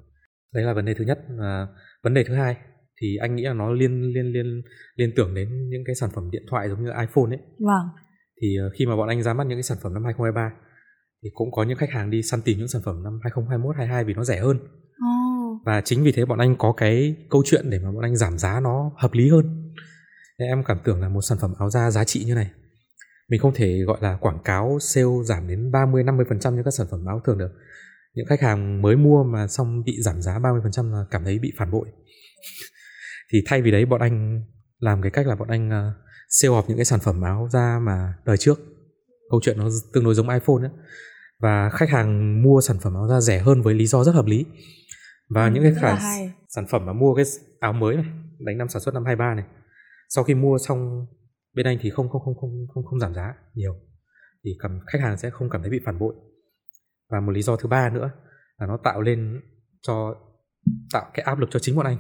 Đấy 0.55 0.65
là 0.65 0.73
vấn 0.73 0.85
đề 0.85 0.95
thứ 0.95 1.05
nhất. 1.05 1.19
Và 1.39 1.69
vấn 2.03 2.15
đề 2.15 2.25
thứ 2.25 2.35
hai 2.35 2.57
thì 3.01 3.17
anh 3.17 3.37
nghĩ 3.37 3.43
là 3.43 3.53
nó 3.53 3.73
liên 3.73 4.03
liên 4.03 4.33
liên 4.33 4.63
liên 4.97 5.13
tưởng 5.17 5.35
đến 5.35 5.69
những 5.69 5.83
cái 5.87 5.95
sản 5.95 6.11
phẩm 6.15 6.31
điện 6.31 6.43
thoại 6.51 6.69
giống 6.69 6.85
như 6.85 6.91
iPhone 6.91 7.37
ấy. 7.37 7.41
Vâng 7.59 8.06
thì 8.43 8.57
ờ, 8.57 8.71
khi 8.79 8.87
mà 8.87 8.97
bọn 8.97 9.09
anh 9.09 9.23
ra 9.23 9.35
mắt 9.35 9.47
những 9.47 9.59
cái 9.59 9.63
sản 9.63 9.79
phẩm 9.83 9.95
năm 9.95 10.05
2023 10.05 10.53
thì 11.23 11.31
cũng 11.35 11.53
có 11.53 11.63
những 11.63 11.79
khách 11.79 11.91
hàng 11.91 12.11
đi 12.11 12.23
săn 12.23 12.43
tìm 12.43 12.59
những 12.59 12.69
sản 12.69 12.83
phẩm 12.85 13.03
năm 13.03 13.21
2021 13.23 13.77
22 13.77 14.05
vì 14.05 14.15
nó 14.15 14.25
rẻ 14.25 14.41
hơn 14.41 14.57
oh. 14.57 15.63
và 15.65 15.81
chính 15.81 16.05
vì 16.05 16.13
thế 16.13 16.25
bọn 16.25 16.39
anh 16.39 16.57
có 16.59 16.73
cái 16.73 17.17
câu 17.31 17.43
chuyện 17.47 17.71
để 17.71 17.79
mà 17.79 17.93
bọn 17.93 18.03
anh 18.03 18.17
giảm 18.17 18.39
giá 18.39 18.61
nó 18.61 18.93
hợp 18.97 19.13
lý 19.13 19.31
hơn 19.31 19.73
nên 20.39 20.49
em 20.49 20.65
cảm 20.65 20.79
tưởng 20.85 21.01
là 21.01 21.09
một 21.09 21.23
sản 21.23 21.39
phẩm 21.41 21.55
áo 21.59 21.71
da 21.71 21.91
giá 21.91 22.05
trị 22.05 22.25
như 22.25 22.35
này 22.35 22.51
mình 23.29 23.41
không 23.41 23.55
thể 23.55 23.83
gọi 23.87 23.99
là 24.01 24.17
quảng 24.17 24.39
cáo 24.45 24.79
sale 24.81 25.07
giảm 25.25 25.49
đến 25.49 25.73
30 25.73 26.05
50% 26.05 26.57
như 26.57 26.63
các 26.65 26.71
sản 26.71 26.87
phẩm 26.91 27.07
áo 27.07 27.21
thường 27.25 27.39
được. 27.39 27.53
Những 28.15 28.27
khách 28.27 28.41
hàng 28.41 28.83
mới 28.83 28.97
mua 28.97 29.25
mà 29.25 29.49
xong 29.49 29.83
bị 29.85 30.03
giảm 30.03 30.23
giá 30.23 30.39
30% 30.39 30.93
là 30.93 31.05
cảm 31.11 31.25
thấy 31.25 31.39
bị 31.39 31.53
phản 31.59 31.71
bội. 31.71 31.89
thì 33.33 33.39
thay 33.47 33.63
vì 33.63 33.71
đấy 33.71 33.87
bọn 33.87 34.01
anh 34.01 34.45
làm 34.79 35.03
cái 35.03 35.11
cách 35.11 35.27
là 35.27 35.37
bọn 35.37 35.49
anh 35.49 35.69
uh, 35.69 36.06
sale 36.29 36.55
off 36.55 36.63
những 36.69 36.79
cái 36.79 36.85
sản 36.85 37.01
phẩm 37.01 37.23
áo 37.23 37.49
da 37.53 37.79
mà 37.79 38.15
đời 38.25 38.37
trước. 38.37 38.61
Câu 39.31 39.41
chuyện 39.43 39.59
nó 39.59 39.69
tương 39.93 40.05
đối 40.05 40.15
giống 40.15 40.29
iPhone 40.29 40.63
ấy. 40.63 40.71
Và 41.41 41.71
khách 41.71 41.91
hàng 41.91 42.43
mua 42.43 42.61
sản 42.61 42.79
phẩm 42.79 42.95
áo 42.95 43.09
da 43.09 43.21
rẻ 43.21 43.39
hơn 43.39 43.63
với 43.63 43.75
lý 43.75 43.87
do 43.87 44.05
rất 44.05 44.15
hợp 44.15 44.27
lý. 44.27 44.45
Và 45.29 45.45
ừ, 45.45 45.51
những 45.55 45.63
cái 45.63 45.75
khả 45.81 45.99
sản 46.49 46.67
phẩm 46.71 46.87
mà 46.87 46.93
mua 46.93 47.15
cái 47.15 47.25
áo 47.61 47.73
mới 47.73 47.97
này, 47.97 48.05
đánh 48.39 48.59
năm 48.59 48.69
sản 48.69 48.83
xuất 48.83 48.95
năm 48.95 49.05
23 49.05 49.35
này. 49.35 49.45
Sau 50.09 50.25
khi 50.25 50.35
mua 50.35 50.59
xong 50.59 51.07
bên 51.55 51.67
anh 51.67 51.79
thì 51.81 51.91
không 51.91 52.09
không 52.09 52.23
không 52.25 52.35
không 52.41 52.67
không 52.75 52.85
không 52.85 53.01
giảm 53.01 53.15
giá 53.15 53.35
nhiều 53.55 53.77
thì 54.45 54.51
cảm 54.59 54.81
khách 54.87 55.01
hàng 55.01 55.19
sẽ 55.19 55.31
không 55.31 55.51
cảm 55.51 55.63
thấy 55.63 55.71
bị 55.71 55.81
phản 55.85 55.99
bội 55.99 56.15
và 57.11 57.21
một 57.21 57.33
lý 57.33 57.43
do 57.43 57.57
thứ 57.57 57.69
ba 57.69 57.91
nữa 57.91 58.11
là 58.59 58.67
nó 58.67 58.77
tạo 58.85 59.01
lên 59.01 59.41
cho 59.83 60.15
tạo 60.93 61.11
cái 61.15 61.25
áp 61.25 61.39
lực 61.39 61.49
cho 61.51 61.59
chính 61.59 61.77
bọn 61.77 61.87
anh 61.87 61.97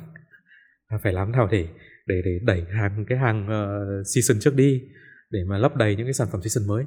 là 0.88 0.98
phải 1.02 1.12
làm 1.12 1.32
nào 1.32 1.48
để 1.50 1.68
để 2.06 2.14
để 2.24 2.38
đẩy 2.42 2.62
hàng 2.70 3.04
cái 3.08 3.18
hàng 3.18 3.46
uh, 3.46 4.06
season 4.14 4.40
trước 4.40 4.54
đi 4.54 4.80
để 5.30 5.38
mà 5.48 5.58
lấp 5.58 5.76
đầy 5.76 5.96
những 5.96 6.06
cái 6.06 6.12
sản 6.12 6.28
phẩm 6.32 6.40
season 6.42 6.68
mới. 6.68 6.84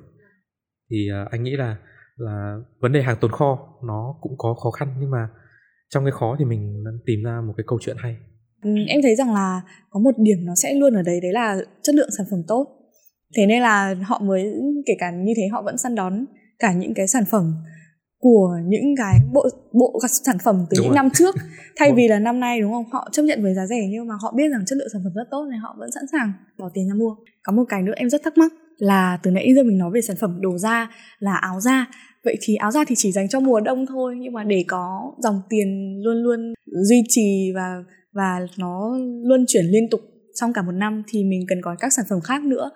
Thì 0.92 1.08
uh, 1.24 1.32
anh 1.32 1.44
nghĩ 1.44 1.56
là 1.56 1.78
là 2.16 2.58
vấn 2.80 2.92
đề 2.92 3.02
hàng 3.02 3.18
tồn 3.22 3.32
kho 3.32 3.80
nó 3.88 4.16
cũng 4.22 4.32
có 4.38 4.54
khó 4.54 4.72
khăn 4.72 4.96
nhưng 5.00 5.12
mà 5.12 5.30
trong 5.90 6.06
cái 6.06 6.12
khó 6.12 6.36
thì 6.40 6.46
mình 6.46 6.84
tìm 7.06 7.24
ra 7.24 7.42
một 7.48 7.54
cái 7.58 7.64
câu 7.68 7.80
chuyện 7.82 7.98
hay. 8.00 8.18
Ừ, 8.64 8.70
em 8.88 9.02
thấy 9.04 9.16
rằng 9.16 9.34
là 9.34 9.62
có 9.90 10.00
một 10.00 10.12
điểm 10.18 10.38
nó 10.46 10.54
sẽ 10.56 10.74
luôn 10.74 10.94
ở 10.94 11.02
đấy 11.02 11.20
đấy 11.22 11.34
là 11.34 11.58
chất 11.82 11.96
lượng 11.96 12.10
sản 12.18 12.26
phẩm 12.32 12.40
tốt. 12.48 12.68
Thế 13.38 13.46
nên 13.46 13.62
là 13.62 13.96
họ 14.06 14.20
mới 14.24 14.54
kể 14.86 14.94
cả 15.00 15.12
như 15.12 15.34
thế 15.38 15.48
họ 15.52 15.62
vẫn 15.62 15.78
săn 15.78 15.96
đón 15.96 16.26
cả 16.60 16.74
những 16.74 16.94
cái 16.94 17.08
sản 17.08 17.24
phẩm 17.32 17.54
của 18.20 18.58
những 18.66 18.96
cái 18.98 19.20
bộ 19.34 19.48
bộ 19.74 20.00
sản 20.26 20.38
phẩm 20.44 20.66
từ 20.70 20.76
đúng 20.78 20.84
những 20.84 20.92
rồi. 20.92 20.96
năm 20.96 21.10
trước. 21.14 21.36
Thay 21.78 21.94
vì 21.94 22.08
là 22.08 22.20
năm 22.20 22.40
nay 22.40 22.62
đúng 22.62 22.72
không? 22.72 22.86
Họ 22.92 23.10
chấp 23.12 23.24
nhận 23.24 23.44
với 23.44 23.54
giá 23.54 23.66
rẻ 23.66 23.88
nhưng 23.90 24.08
mà 24.08 24.16
họ 24.22 24.34
biết 24.36 24.50
rằng 24.50 24.66
chất 24.66 24.78
lượng 24.78 24.88
sản 24.94 25.02
phẩm 25.04 25.14
rất 25.16 25.28
tốt 25.32 25.48
nên 25.52 25.60
họ 25.60 25.76
vẫn 25.80 25.92
sẵn 25.92 26.04
sàng 26.12 26.34
bỏ 26.58 26.70
tiền 26.74 26.88
ra 26.88 26.94
mua. 26.94 27.16
Có 27.44 27.54
một 27.54 27.64
cái 27.70 27.82
nữa 27.82 27.94
em 27.96 28.10
rất 28.10 28.24
thắc 28.24 28.38
mắc 28.38 28.54
là 28.78 29.20
từ 29.24 29.32
nãy 29.32 29.54
giờ 29.56 29.64
mình 29.64 29.78
nói 29.78 29.92
về 29.94 30.02
sản 30.02 30.16
phẩm 30.20 30.38
đồ 30.42 30.58
da 30.58 30.90
là 31.20 31.36
áo 31.36 31.60
da. 31.60 31.86
Vậy 32.26 32.38
thì 32.42 32.56
áo 32.56 32.72
da 32.72 32.84
thì 32.88 32.96
chỉ 32.98 33.12
dành 33.12 33.30
cho 33.30 33.40
mùa 33.40 33.60
đông 33.60 33.86
thôi 33.86 34.16
nhưng 34.20 34.34
mà 34.34 34.44
để 34.44 34.66
có 34.68 35.12
dòng 35.24 35.42
tiền 35.50 36.00
luôn 36.04 36.24
luôn 36.24 36.54
duy 36.66 37.04
trì 37.08 37.52
và 37.56 37.84
và 38.14 38.40
nó 38.58 38.98
luôn 39.24 39.46
chuyển 39.48 39.66
liên 39.66 39.90
tục 39.92 40.00
trong 40.36 40.54
cả 40.54 40.62
một 40.62 40.72
năm 40.72 41.04
thì 41.08 41.24
mình 41.24 41.46
cần 41.48 41.62
có 41.62 41.76
các 41.80 41.94
sản 41.94 42.06
phẩm 42.10 42.22
khác 42.22 42.44
nữa 42.44 42.70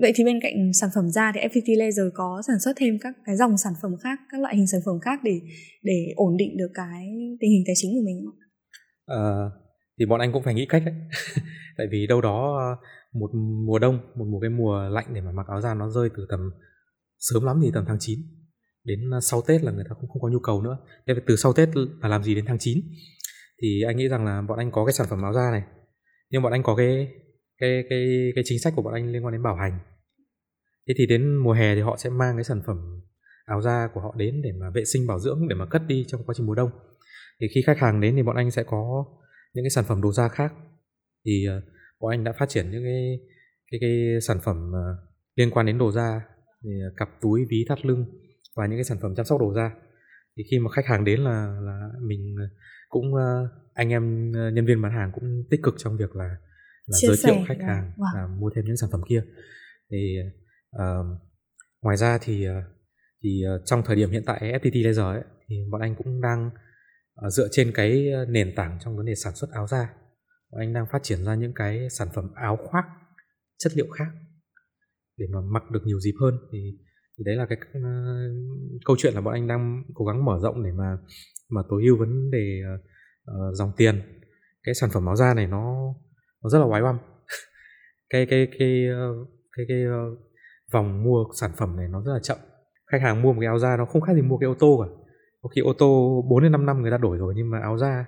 vậy 0.00 0.12
thì 0.14 0.24
bên 0.24 0.40
cạnh 0.42 0.72
sản 0.72 0.90
phẩm 0.94 1.10
da 1.10 1.32
thì 1.34 1.40
FPT 1.40 1.78
Laser 1.78 2.06
có 2.14 2.42
sản 2.46 2.60
xuất 2.60 2.72
thêm 2.76 2.98
các 3.00 3.14
cái 3.24 3.36
dòng 3.36 3.56
sản 3.56 3.72
phẩm 3.82 3.96
khác 4.02 4.18
các 4.32 4.40
loại 4.40 4.56
hình 4.56 4.66
sản 4.66 4.80
phẩm 4.84 5.00
khác 5.00 5.20
để 5.24 5.40
để 5.82 6.12
ổn 6.16 6.36
định 6.36 6.56
được 6.56 6.70
cái 6.74 7.06
tình 7.40 7.50
hình 7.50 7.62
tài 7.66 7.74
chính 7.76 7.94
của 7.94 8.02
mình 8.04 8.24
không? 8.24 8.38
À, 9.06 9.24
thì 9.98 10.06
bọn 10.06 10.20
anh 10.20 10.32
cũng 10.32 10.42
phải 10.42 10.54
nghĩ 10.54 10.66
cách 10.68 10.82
đấy 10.86 10.94
tại 11.78 11.86
vì 11.90 12.06
đâu 12.06 12.20
đó 12.20 12.56
ờ, 12.58 12.86
một 13.12 13.30
mùa 13.66 13.78
đông 13.78 13.98
một 14.14 14.24
mùa 14.24 14.40
cái 14.40 14.50
mùa 14.50 14.88
lạnh 14.88 15.06
để 15.14 15.20
mà 15.20 15.32
mặc 15.32 15.46
áo 15.48 15.60
da 15.60 15.74
nó 15.74 15.90
rơi 15.90 16.08
từ 16.16 16.26
tầm 16.30 16.40
sớm 17.18 17.44
lắm 17.44 17.60
thì 17.62 17.70
tầm 17.74 17.84
tháng 17.88 17.98
9 18.00 18.18
đến 18.84 19.10
ờ, 19.10 19.20
sau 19.20 19.42
Tết 19.46 19.62
là 19.62 19.72
người 19.72 19.84
ta 19.88 19.94
cũng 20.00 20.10
không 20.10 20.22
có 20.22 20.28
nhu 20.28 20.38
cầu 20.38 20.62
nữa. 20.62 20.78
Thế 21.06 21.14
từ 21.26 21.36
sau 21.36 21.52
Tết 21.52 21.68
là 21.76 22.08
làm 22.08 22.22
gì 22.22 22.34
đến 22.34 22.44
tháng 22.48 22.58
9 22.58 22.78
thì 23.62 23.82
anh 23.86 23.96
nghĩ 23.96 24.08
rằng 24.08 24.24
là 24.24 24.42
bọn 24.48 24.58
anh 24.58 24.70
có 24.72 24.84
cái 24.84 24.92
sản 24.92 25.06
phẩm 25.10 25.22
áo 25.22 25.32
da 25.32 25.50
này 25.50 25.62
nhưng 26.30 26.42
bọn 26.42 26.52
anh 26.52 26.62
có 26.62 26.76
cái 26.76 27.08
cái 27.58 27.84
cái 27.90 28.32
cái 28.34 28.44
chính 28.46 28.58
sách 28.58 28.72
của 28.76 28.82
bọn 28.82 28.94
anh 28.94 29.12
liên 29.12 29.24
quan 29.24 29.32
đến 29.32 29.42
bảo 29.42 29.56
hành. 29.56 29.78
Thế 30.88 30.94
thì 30.98 31.06
đến 31.06 31.36
mùa 31.36 31.52
hè 31.52 31.74
thì 31.74 31.80
họ 31.80 31.96
sẽ 31.96 32.10
mang 32.10 32.36
cái 32.36 32.44
sản 32.44 32.62
phẩm 32.66 32.76
áo 33.44 33.62
da 33.62 33.88
của 33.94 34.00
họ 34.00 34.14
đến 34.16 34.42
để 34.42 34.50
mà 34.60 34.70
vệ 34.74 34.84
sinh 34.84 35.06
bảo 35.06 35.18
dưỡng 35.18 35.48
để 35.48 35.56
mà 35.56 35.66
cất 35.66 35.82
đi 35.86 36.04
trong 36.08 36.24
quá 36.26 36.34
trình 36.36 36.46
mùa 36.46 36.54
đông. 36.54 36.70
Thì 37.40 37.46
khi 37.54 37.62
khách 37.62 37.78
hàng 37.78 38.00
đến 38.00 38.16
thì 38.16 38.22
bọn 38.22 38.36
anh 38.36 38.50
sẽ 38.50 38.62
có 38.62 39.04
những 39.54 39.64
cái 39.64 39.70
sản 39.70 39.84
phẩm 39.88 40.02
đồ 40.02 40.12
da 40.12 40.28
khác. 40.28 40.52
Thì 41.24 41.46
ờ, 41.46 41.62
bọn 42.00 42.10
anh 42.10 42.24
đã 42.24 42.32
phát 42.38 42.48
triển 42.48 42.70
những 42.70 42.84
cái 42.84 43.20
cái 43.70 43.78
cái 43.80 44.20
sản 44.20 44.38
phẩm 44.44 44.72
ờ, 44.72 44.96
liên 45.36 45.50
quan 45.50 45.66
đến 45.66 45.78
đồ 45.78 45.92
da 45.92 46.20
thì, 46.64 46.70
cặp 46.96 47.08
túi 47.20 47.44
ví 47.50 47.64
thắt 47.68 47.86
lưng 47.86 48.04
và 48.56 48.66
những 48.66 48.76
cái 48.76 48.84
sản 48.84 48.98
phẩm 49.02 49.14
chăm 49.16 49.26
sóc 49.26 49.40
đồ 49.40 49.54
da. 49.54 49.70
Thì 50.36 50.44
khi 50.50 50.58
mà 50.58 50.70
khách 50.70 50.86
hàng 50.86 51.04
đến 51.04 51.20
là 51.20 51.60
là 51.62 51.88
mình 52.02 52.34
ờ, 52.38 52.44
cũng 52.88 53.14
anh 53.74 53.90
em 53.90 54.32
nhân 54.32 54.66
viên 54.66 54.82
bán 54.82 54.92
hàng 54.92 55.10
cũng 55.14 55.44
tích 55.50 55.60
cực 55.62 55.74
trong 55.78 55.96
việc 55.96 56.16
là 56.16 56.36
là 56.86 56.98
Chia 57.00 57.06
giới 57.06 57.16
thiệu 57.24 57.44
khách 57.48 57.60
hàng 57.66 57.92
wow. 57.96 58.14
là 58.14 58.26
mua 58.26 58.50
thêm 58.54 58.64
những 58.64 58.76
sản 58.76 58.90
phẩm 58.92 59.00
kia. 59.08 59.24
Thì 59.90 60.16
uh, 60.76 61.06
ngoài 61.82 61.96
ra 61.96 62.18
thì 62.22 62.46
thì 63.22 63.42
uh, 63.54 63.62
trong 63.64 63.82
thời 63.84 63.96
điểm 63.96 64.10
hiện 64.10 64.22
tại 64.26 64.40
FPT 64.40 64.86
Laser 64.86 65.04
ấy, 65.04 65.22
thì 65.48 65.56
bọn 65.70 65.80
anh 65.80 65.94
cũng 65.96 66.20
đang 66.20 66.50
uh, 67.26 67.32
dựa 67.32 67.48
trên 67.50 67.72
cái 67.74 68.10
nền 68.28 68.54
tảng 68.56 68.78
trong 68.84 68.96
vấn 68.96 69.06
đề 69.06 69.14
sản 69.14 69.34
xuất 69.34 69.50
áo 69.50 69.66
da 69.66 69.88
bọn 70.54 70.60
anh 70.60 70.72
đang 70.72 70.86
phát 70.92 71.02
triển 71.02 71.24
ra 71.24 71.34
những 71.34 71.52
cái 71.54 71.90
sản 71.90 72.08
phẩm 72.14 72.30
áo 72.34 72.58
khoác 72.70 72.84
chất 73.58 73.72
liệu 73.76 73.86
khác 73.88 74.08
để 75.16 75.26
mà 75.32 75.40
mặc 75.40 75.70
được 75.70 75.80
nhiều 75.84 76.00
dịp 76.00 76.14
hơn. 76.20 76.34
Thì 76.52 76.58
thì 77.18 77.24
đấy 77.24 77.36
là 77.36 77.46
cái 77.46 77.58
uh, 77.58 77.82
câu 78.84 78.96
chuyện 78.98 79.14
là 79.14 79.20
bọn 79.20 79.34
anh 79.34 79.46
đang 79.46 79.82
cố 79.94 80.04
gắng 80.04 80.24
mở 80.24 80.38
rộng 80.42 80.62
để 80.62 80.72
mà 80.72 80.96
mà 81.50 81.62
tối 81.68 81.82
ưu 81.84 81.96
vấn 81.98 82.30
đề 82.30 82.60
uh, 83.30 83.54
dòng 83.54 83.72
tiền. 83.76 84.02
Cái 84.62 84.74
sản 84.74 84.90
phẩm 84.92 85.06
áo 85.06 85.16
da 85.16 85.34
này 85.34 85.46
nó 85.46 85.94
nó 86.44 86.50
rất 86.50 86.58
là 86.58 86.64
oái 86.64 86.82
oăm. 86.82 86.98
Cái 88.10 88.26
cái 88.26 88.48
cái 88.58 88.86
uh, 88.90 89.28
cái 89.56 89.66
cái 89.68 89.84
uh, 89.86 90.18
vòng 90.72 91.04
mua 91.04 91.24
sản 91.40 91.50
phẩm 91.56 91.76
này 91.76 91.88
nó 91.88 92.02
rất 92.02 92.12
là 92.12 92.18
chậm. 92.22 92.38
Khách 92.92 93.02
hàng 93.02 93.22
mua 93.22 93.32
một 93.32 93.40
cái 93.40 93.46
áo 93.46 93.58
da 93.58 93.76
nó 93.76 93.84
không 93.84 94.02
khác 94.02 94.12
gì 94.14 94.22
mua 94.22 94.38
cái 94.38 94.48
ô 94.48 94.54
tô 94.58 94.80
cả. 94.82 94.88
Có 95.42 95.48
khi 95.48 95.60
ô 95.60 95.72
tô 95.78 96.22
4 96.30 96.42
đến 96.42 96.52
5 96.52 96.66
năm 96.66 96.82
người 96.82 96.90
ta 96.90 96.98
đổi 96.98 97.18
rồi 97.18 97.34
nhưng 97.36 97.50
mà 97.50 97.58
áo 97.60 97.78
da 97.78 98.06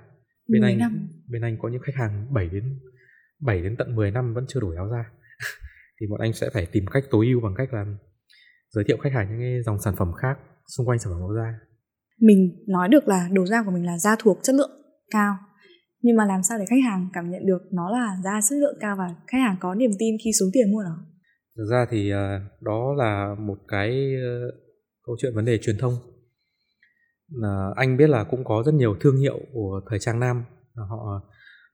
bên 0.49 0.63
anh 0.63 0.79
năm. 0.79 1.09
bên 1.29 1.43
anh 1.43 1.57
có 1.63 1.69
những 1.69 1.83
khách 1.83 1.95
hàng 1.95 2.35
7 2.35 2.49
đến 2.49 2.81
7 3.41 3.63
đến 3.63 3.77
tận 3.79 3.97
10 3.97 4.11
năm 4.11 4.35
vẫn 4.35 4.45
chưa 4.49 4.61
đổi 4.61 4.77
áo 4.77 4.89
da. 4.89 5.05
Thì 6.01 6.07
bọn 6.11 6.21
anh 6.21 6.33
sẽ 6.33 6.51
phải 6.51 6.67
tìm 6.67 6.85
cách 6.93 7.05
tối 7.11 7.27
ưu 7.27 7.41
bằng 7.41 7.55
cách 7.57 7.75
là 7.75 7.85
giới 8.71 8.85
thiệu 8.89 8.97
khách 9.03 9.13
hàng 9.13 9.29
những 9.29 9.41
cái 9.41 9.63
dòng 9.63 9.81
sản 9.81 9.95
phẩm 9.97 10.13
khác 10.23 10.39
xung 10.77 10.87
quanh 10.87 10.99
sản 10.99 11.13
phẩm 11.13 11.23
áo 11.23 11.35
da. 11.37 11.59
Mình 12.21 12.65
nói 12.69 12.89
được 12.89 13.09
là 13.09 13.29
đồ 13.33 13.47
da 13.47 13.63
của 13.63 13.71
mình 13.71 13.87
là 13.87 13.99
da 13.99 14.17
thuộc 14.19 14.39
chất 14.43 14.55
lượng 14.55 14.71
cao 15.11 15.37
nhưng 16.03 16.17
mà 16.17 16.25
làm 16.25 16.43
sao 16.43 16.59
để 16.59 16.65
khách 16.69 16.85
hàng 16.85 17.09
cảm 17.13 17.31
nhận 17.31 17.47
được 17.47 17.63
nó 17.73 17.91
là 17.91 18.17
ra 18.25 18.41
chất 18.51 18.57
lượng 18.57 18.77
cao 18.81 18.97
và 18.99 19.15
khách 19.27 19.39
hàng 19.39 19.57
có 19.61 19.75
niềm 19.75 19.91
tin 19.99 20.17
khi 20.25 20.31
xuống 20.33 20.51
tiền 20.53 20.73
mua 20.73 20.83
nó 20.83 20.97
thực 21.57 21.65
ra 21.71 21.87
thì 21.91 22.11
ờ, 22.11 22.41
đó 22.61 22.95
là 22.97 23.35
một 23.39 23.59
cái 23.69 24.15
ờ, 24.23 24.51
câu 25.07 25.17
chuyện 25.19 25.35
vấn 25.35 25.45
đề 25.45 25.59
truyền 25.59 25.79
thông. 25.79 25.95
Là 27.29 27.71
anh 27.77 27.97
biết 27.97 28.11
là 28.11 28.25
cũng 28.25 28.45
có 28.45 28.63
rất 28.67 28.75
nhiều 28.75 28.97
thương 29.01 29.17
hiệu 29.17 29.41
của 29.53 29.81
thời 29.91 29.99
trang 29.99 30.21
nam 30.21 30.45
họ 30.75 31.23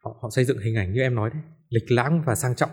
họ 0.05 0.19
họ 0.23 0.31
xây 0.31 0.45
dựng 0.45 0.59
hình 0.59 0.77
ảnh 0.77 0.93
như 0.93 1.01
em 1.01 1.15
nói 1.15 1.31
đấy 1.31 1.43
lịch 1.69 1.91
lãm 1.91 2.23
và 2.27 2.35
sang 2.35 2.57
trọng. 2.57 2.71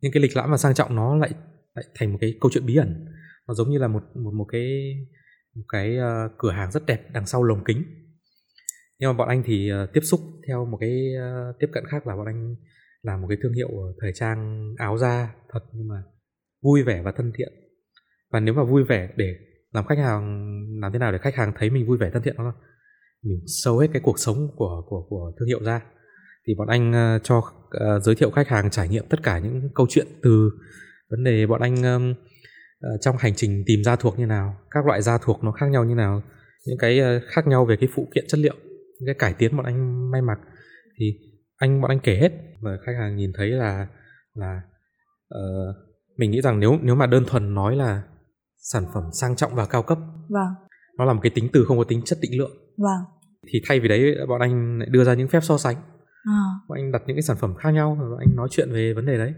Nhưng 0.00 0.12
cái 0.12 0.22
lịch 0.22 0.36
lãm 0.36 0.50
và 0.50 0.56
sang 0.56 0.74
trọng 0.74 0.96
nó 0.96 1.16
lại 1.16 1.30
lại 1.74 1.84
thành 1.94 2.12
một 2.12 2.18
cái 2.20 2.34
câu 2.40 2.50
chuyện 2.54 2.66
bí 2.66 2.76
ẩn. 2.76 3.06
Nó 3.48 3.54
giống 3.54 3.70
như 3.70 3.78
là 3.78 3.88
một 3.88 4.02
một 4.14 4.34
một 4.34 4.46
cái 4.52 4.94
một 5.54 5.64
cái 5.68 5.96
uh, 5.98 6.32
cửa 6.38 6.50
hàng 6.50 6.72
rất 6.72 6.86
đẹp 6.86 7.00
đằng 7.12 7.26
sau 7.26 7.42
lồng 7.42 7.64
kính 7.64 7.82
nhưng 9.00 9.10
mà 9.10 9.16
bọn 9.16 9.28
anh 9.28 9.42
thì 9.46 9.70
uh, 9.72 9.92
tiếp 9.92 10.00
xúc 10.00 10.20
theo 10.48 10.64
một 10.64 10.78
cái 10.80 11.12
uh, 11.16 11.56
tiếp 11.60 11.66
cận 11.72 11.84
khác 11.90 12.06
là 12.06 12.16
bọn 12.16 12.26
anh 12.26 12.56
làm 13.02 13.20
một 13.20 13.26
cái 13.28 13.38
thương 13.42 13.52
hiệu 13.52 13.68
ờ, 13.68 13.94
thời 14.00 14.12
trang 14.14 14.70
áo 14.78 14.98
da 14.98 15.34
thật 15.52 15.60
nhưng 15.72 15.88
mà 15.88 16.02
vui 16.62 16.82
vẻ 16.82 17.02
và 17.02 17.12
thân 17.12 17.32
thiện. 17.38 17.52
Và 18.32 18.40
nếu 18.40 18.54
mà 18.54 18.64
vui 18.64 18.84
vẻ 18.84 19.08
để 19.16 19.34
làm 19.72 19.84
khách 19.86 19.98
hàng 19.98 20.50
làm 20.82 20.92
thế 20.92 20.98
nào 20.98 21.12
để 21.12 21.18
khách 21.18 21.34
hàng 21.34 21.52
thấy 21.58 21.70
mình 21.70 21.86
vui 21.86 21.98
vẻ 21.98 22.10
thân 22.10 22.22
thiện 22.22 22.36
đó 22.36 22.44
là 22.44 22.52
mình 23.22 23.38
sâu 23.46 23.78
hết 23.78 23.88
cái 23.92 24.02
cuộc 24.04 24.18
sống 24.18 24.48
của 24.56 24.82
của 24.88 25.06
của 25.08 25.32
thương 25.38 25.48
hiệu 25.48 25.64
ra. 25.64 25.80
Thì 26.46 26.54
bọn 26.58 26.68
anh 26.68 26.90
uh, 26.90 27.22
cho 27.24 27.38
uh, 27.38 28.02
giới 28.02 28.14
thiệu 28.14 28.30
khách 28.30 28.48
hàng 28.48 28.70
trải 28.70 28.88
nghiệm 28.88 29.04
tất 29.08 29.22
cả 29.22 29.38
những 29.38 29.68
câu 29.74 29.86
chuyện 29.90 30.06
từ 30.22 30.50
vấn 31.10 31.24
đề 31.24 31.46
bọn 31.46 31.60
anh 31.60 31.82
um, 31.82 32.10
uh, 32.10 33.00
trong 33.00 33.16
hành 33.18 33.34
trình 33.36 33.62
tìm 33.66 33.84
da 33.84 33.96
thuộc 33.96 34.18
như 34.18 34.26
nào 34.26 34.56
các 34.70 34.86
loại 34.86 35.02
da 35.02 35.18
thuộc 35.22 35.44
nó 35.44 35.52
khác 35.52 35.66
nhau 35.70 35.84
như 35.84 35.94
nào 35.94 36.22
những 36.66 36.78
cái 36.78 37.00
uh, 37.00 37.22
khác 37.26 37.46
nhau 37.46 37.64
về 37.64 37.76
cái 37.80 37.88
phụ 37.94 38.08
kiện 38.14 38.24
chất 38.28 38.40
liệu 38.40 38.54
cái 39.06 39.14
cải 39.18 39.34
tiến 39.34 39.56
bọn 39.56 39.66
anh 39.66 40.10
may 40.10 40.22
mặc. 40.22 40.38
Thì 40.98 41.18
anh 41.56 41.80
bọn 41.80 41.90
anh 41.90 42.00
kể 42.00 42.16
hết. 42.16 42.32
Và 42.60 42.78
khách 42.86 42.92
hàng 43.00 43.16
nhìn 43.16 43.32
thấy 43.36 43.48
là 43.48 43.86
là 44.34 44.60
uh, 45.34 45.76
mình 46.16 46.30
nghĩ 46.30 46.40
rằng 46.40 46.60
nếu 46.60 46.78
nếu 46.82 46.94
mà 46.94 47.06
đơn 47.06 47.24
thuần 47.26 47.54
nói 47.54 47.76
là 47.76 48.02
sản 48.58 48.84
phẩm 48.94 49.04
sang 49.12 49.36
trọng 49.36 49.54
và 49.54 49.66
cao 49.66 49.82
cấp 49.82 49.98
vâng. 50.28 50.54
nó 50.98 51.04
là 51.04 51.12
một 51.12 51.20
cái 51.22 51.32
tính 51.34 51.48
từ 51.52 51.64
không 51.64 51.78
có 51.78 51.84
tính 51.84 52.02
chất 52.04 52.18
định 52.22 52.38
lượng. 52.38 52.52
Vâng. 52.78 53.00
Thì 53.46 53.62
thay 53.68 53.80
vì 53.80 53.88
đấy 53.88 54.16
bọn 54.28 54.40
anh 54.40 54.78
lại 54.78 54.88
đưa 54.90 55.04
ra 55.04 55.14
những 55.14 55.28
phép 55.28 55.40
so 55.42 55.58
sánh. 55.58 55.76
À. 56.24 56.40
bọn 56.68 56.78
anh 56.78 56.92
đặt 56.92 57.02
những 57.06 57.16
cái 57.16 57.22
sản 57.22 57.36
phẩm 57.40 57.54
khác 57.54 57.70
nhau 57.70 57.96
và 58.00 58.08
bọn 58.08 58.18
anh 58.18 58.36
nói 58.36 58.48
chuyện 58.50 58.72
về 58.72 58.92
vấn 58.94 59.06
đề 59.06 59.18
đấy. 59.18 59.34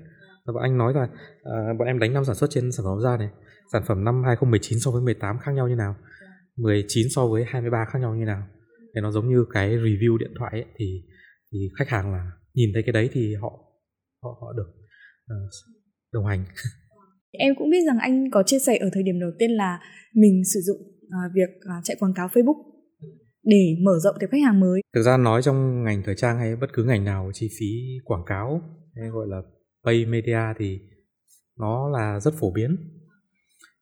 Và 0.46 0.52
bọn 0.52 0.62
anh 0.62 0.78
nói 0.78 0.94
là 0.94 1.02
uh, 1.02 1.78
bọn 1.78 1.88
em 1.88 1.98
đánh 1.98 2.12
năm 2.12 2.24
sản 2.24 2.34
xuất 2.34 2.50
trên 2.50 2.72
sản 2.72 2.86
phẩm 2.86 3.00
da 3.02 3.16
này 3.16 3.30
sản 3.72 3.82
phẩm 3.86 4.04
năm 4.04 4.22
2019 4.26 4.80
so 4.80 4.90
với 4.90 5.02
18 5.02 5.38
khác 5.38 5.52
nhau 5.52 5.68
như 5.68 5.74
nào? 5.74 5.96
19 6.56 7.06
so 7.10 7.26
với 7.26 7.44
23 7.48 7.84
khác 7.84 7.98
nhau 7.98 8.14
như 8.14 8.24
nào 8.24 8.42
để 8.94 9.00
nó 9.00 9.10
giống 9.10 9.28
như 9.28 9.44
cái 9.52 9.68
review 9.68 10.18
điện 10.18 10.32
thoại 10.38 10.52
ấy, 10.52 10.64
thì 10.76 11.02
thì 11.52 11.58
khách 11.78 11.88
hàng 11.88 12.12
là 12.12 12.30
nhìn 12.54 12.70
thấy 12.74 12.82
cái 12.82 12.92
đấy 12.92 13.10
thì 13.12 13.34
họ 13.34 13.50
họ 14.22 14.38
họ 14.40 14.52
được 14.56 14.72
uh, 15.32 15.50
đồng 16.12 16.26
hành 16.26 16.44
em 17.30 17.54
cũng 17.58 17.70
biết 17.70 17.86
rằng 17.86 17.98
anh 17.98 18.30
có 18.30 18.42
chia 18.46 18.58
sẻ 18.58 18.78
ở 18.80 18.90
thời 18.92 19.02
điểm 19.02 19.20
đầu 19.20 19.30
tiên 19.38 19.50
là 19.50 19.80
mình 20.14 20.42
sử 20.54 20.60
dụng 20.60 20.76
uh, 20.80 21.32
việc 21.34 21.50
uh, 21.56 21.84
chạy 21.84 21.96
quảng 22.00 22.14
cáo 22.14 22.28
Facebook 22.28 22.72
để 23.44 23.76
mở 23.84 23.92
rộng 23.98 24.16
tiếp 24.20 24.26
khách 24.30 24.42
hàng 24.44 24.60
mới. 24.60 24.80
Thực 24.94 25.02
ra 25.02 25.16
nói 25.16 25.42
trong 25.42 25.84
ngành 25.84 26.02
thời 26.04 26.14
trang 26.14 26.38
hay 26.38 26.56
bất 26.56 26.72
cứ 26.72 26.84
ngành 26.84 27.04
nào 27.04 27.30
chi 27.34 27.48
phí 27.58 27.66
quảng 28.04 28.24
cáo 28.26 28.62
hay 28.96 29.08
gọi 29.08 29.26
là 29.28 29.42
pay 29.84 30.06
media 30.06 30.40
thì 30.58 30.78
nó 31.58 31.88
là 31.88 32.20
rất 32.20 32.34
phổ 32.40 32.52
biến. 32.52 32.76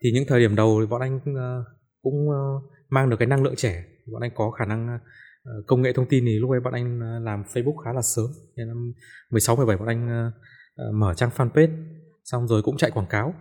Thì 0.03 0.13
những 0.13 0.25
thời 0.29 0.41
điểm 0.41 0.57
đầu 0.57 0.79
thì 0.81 0.87
bọn 0.87 1.01
anh 1.01 1.17
uh, 1.17 1.67
cũng 2.03 2.29
uh, 2.29 2.63
mang 2.89 3.11
được 3.11 3.17
cái 3.19 3.29
năng 3.29 3.43
lượng 3.43 3.57
trẻ, 3.57 3.85
bọn 4.13 4.23
anh 4.23 4.31
có 4.35 4.51
khả 4.51 4.65
năng 4.65 4.99
ờ, 5.45 5.53
công 5.67 5.83
nghệ 5.83 5.93
thông 5.93 6.07
tin 6.09 6.25
thì 6.25 6.39
lúc 6.39 6.51
ấy 6.51 6.61
bọn 6.61 6.73
anh 6.73 7.01
ờ, 7.01 7.19
làm 7.19 7.43
Facebook 7.43 7.77
khá 7.77 7.93
là 7.93 8.03
sớm. 8.03 8.27
Năm 8.57 8.93
16 9.31 9.57
17 9.57 9.77
bọn 9.77 9.89
anh 9.89 10.33
ờ, 10.77 10.93
mở 10.93 11.15
trang 11.15 11.31
fanpage 11.37 11.85
xong 12.25 12.49
rồi 12.49 12.63
cũng 12.63 12.77
chạy 12.77 12.91
quảng 12.91 13.07
cáo. 13.11 13.35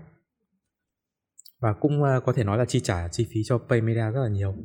Và 1.62 1.74
cũng 1.74 2.02
có 2.26 2.34
thể 2.34 2.44
nói 2.44 2.58
là 2.58 2.66
chi 2.66 2.80
trả 2.80 3.08
chi 3.08 3.28
phí 3.34 3.42
cho 3.46 3.58
pay 3.58 3.82
media 3.82 4.12
rất 4.12 4.22
là 4.22 4.30
nhiều. 4.30 4.56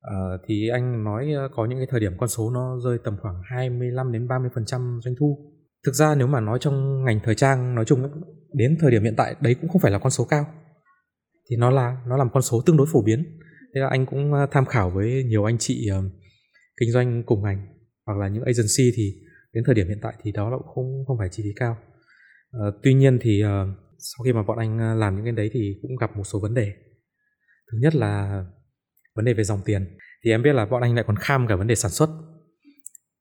À, 0.00 0.16
thì 0.46 0.68
anh 0.68 1.04
nói 1.04 1.32
có 1.56 1.66
những 1.66 1.78
cái 1.78 1.86
thời 1.90 2.00
điểm 2.00 2.12
con 2.18 2.28
số 2.28 2.50
nó 2.50 2.78
rơi 2.84 2.98
tầm 3.04 3.16
khoảng 3.22 3.42
25 3.50 4.12
đến 4.12 4.28
30 4.28 4.50
phần 4.54 4.64
trăm 4.64 5.00
doanh 5.04 5.14
thu. 5.20 5.52
Thực 5.86 5.94
ra 5.94 6.14
nếu 6.14 6.26
mà 6.26 6.40
nói 6.40 6.58
trong 6.60 7.04
ngành 7.04 7.20
thời 7.24 7.34
trang 7.34 7.74
nói 7.74 7.84
chung 7.84 8.08
đến 8.52 8.76
thời 8.80 8.90
điểm 8.90 9.02
hiện 9.02 9.14
tại 9.16 9.36
đấy 9.40 9.54
cũng 9.60 9.70
không 9.70 9.80
phải 9.80 9.92
là 9.92 9.98
con 9.98 10.10
số 10.10 10.24
cao. 10.24 10.46
Thì 11.50 11.56
nó 11.56 11.70
là 11.70 12.02
nó 12.06 12.16
là 12.16 12.24
một 12.24 12.30
con 12.34 12.42
số 12.42 12.62
tương 12.66 12.76
đối 12.76 12.86
phổ 12.92 13.02
biến 13.02 13.40
thế 13.74 13.80
là 13.80 13.88
anh 13.88 14.06
cũng 14.06 14.32
ờ, 14.32 14.46
tham 14.50 14.66
khảo 14.66 14.90
với 14.90 15.24
nhiều 15.24 15.44
anh 15.44 15.58
chị 15.58 15.90
uh, 15.98 16.04
kinh 16.80 16.92
doanh 16.92 17.22
cùng 17.22 17.42
ngành 17.42 17.66
hoặc 18.06 18.18
là 18.18 18.28
những 18.28 18.42
agency 18.42 18.92
thì 18.96 19.12
đến 19.52 19.64
thời 19.66 19.74
điểm 19.74 19.88
hiện 19.88 19.98
tại 20.02 20.14
thì 20.22 20.32
đó 20.32 20.50
là 20.50 20.56
cũng 20.56 20.74
không 20.74 21.04
không 21.06 21.18
phải 21.18 21.28
chi 21.28 21.42
phí 21.42 21.50
cao. 21.56 21.78
Uh, 22.56 22.74
tuy 22.82 22.94
nhiên 22.94 23.18
thì 23.20 23.44
uh, 23.44 23.48
sau 23.98 24.24
khi 24.24 24.32
mà 24.32 24.42
bọn 24.42 24.58
anh 24.58 24.98
làm 24.98 25.16
những 25.16 25.24
cái 25.24 25.32
đấy 25.32 25.50
thì 25.52 25.74
cũng 25.82 25.96
gặp 25.96 26.16
một 26.16 26.24
số 26.24 26.40
vấn 26.40 26.54
đề. 26.54 26.72
Thứ 27.72 27.78
nhất 27.80 27.94
là 27.94 28.44
vấn 29.14 29.24
đề 29.24 29.34
về 29.34 29.44
dòng 29.44 29.60
tiền. 29.64 29.98
Thì 30.24 30.30
em 30.30 30.42
biết 30.42 30.52
là 30.52 30.66
bọn 30.66 30.82
anh 30.82 30.94
lại 30.94 31.04
còn 31.06 31.16
kham 31.16 31.46
cả 31.46 31.56
vấn 31.56 31.66
đề 31.66 31.74
sản 31.74 31.90
xuất. 31.90 32.10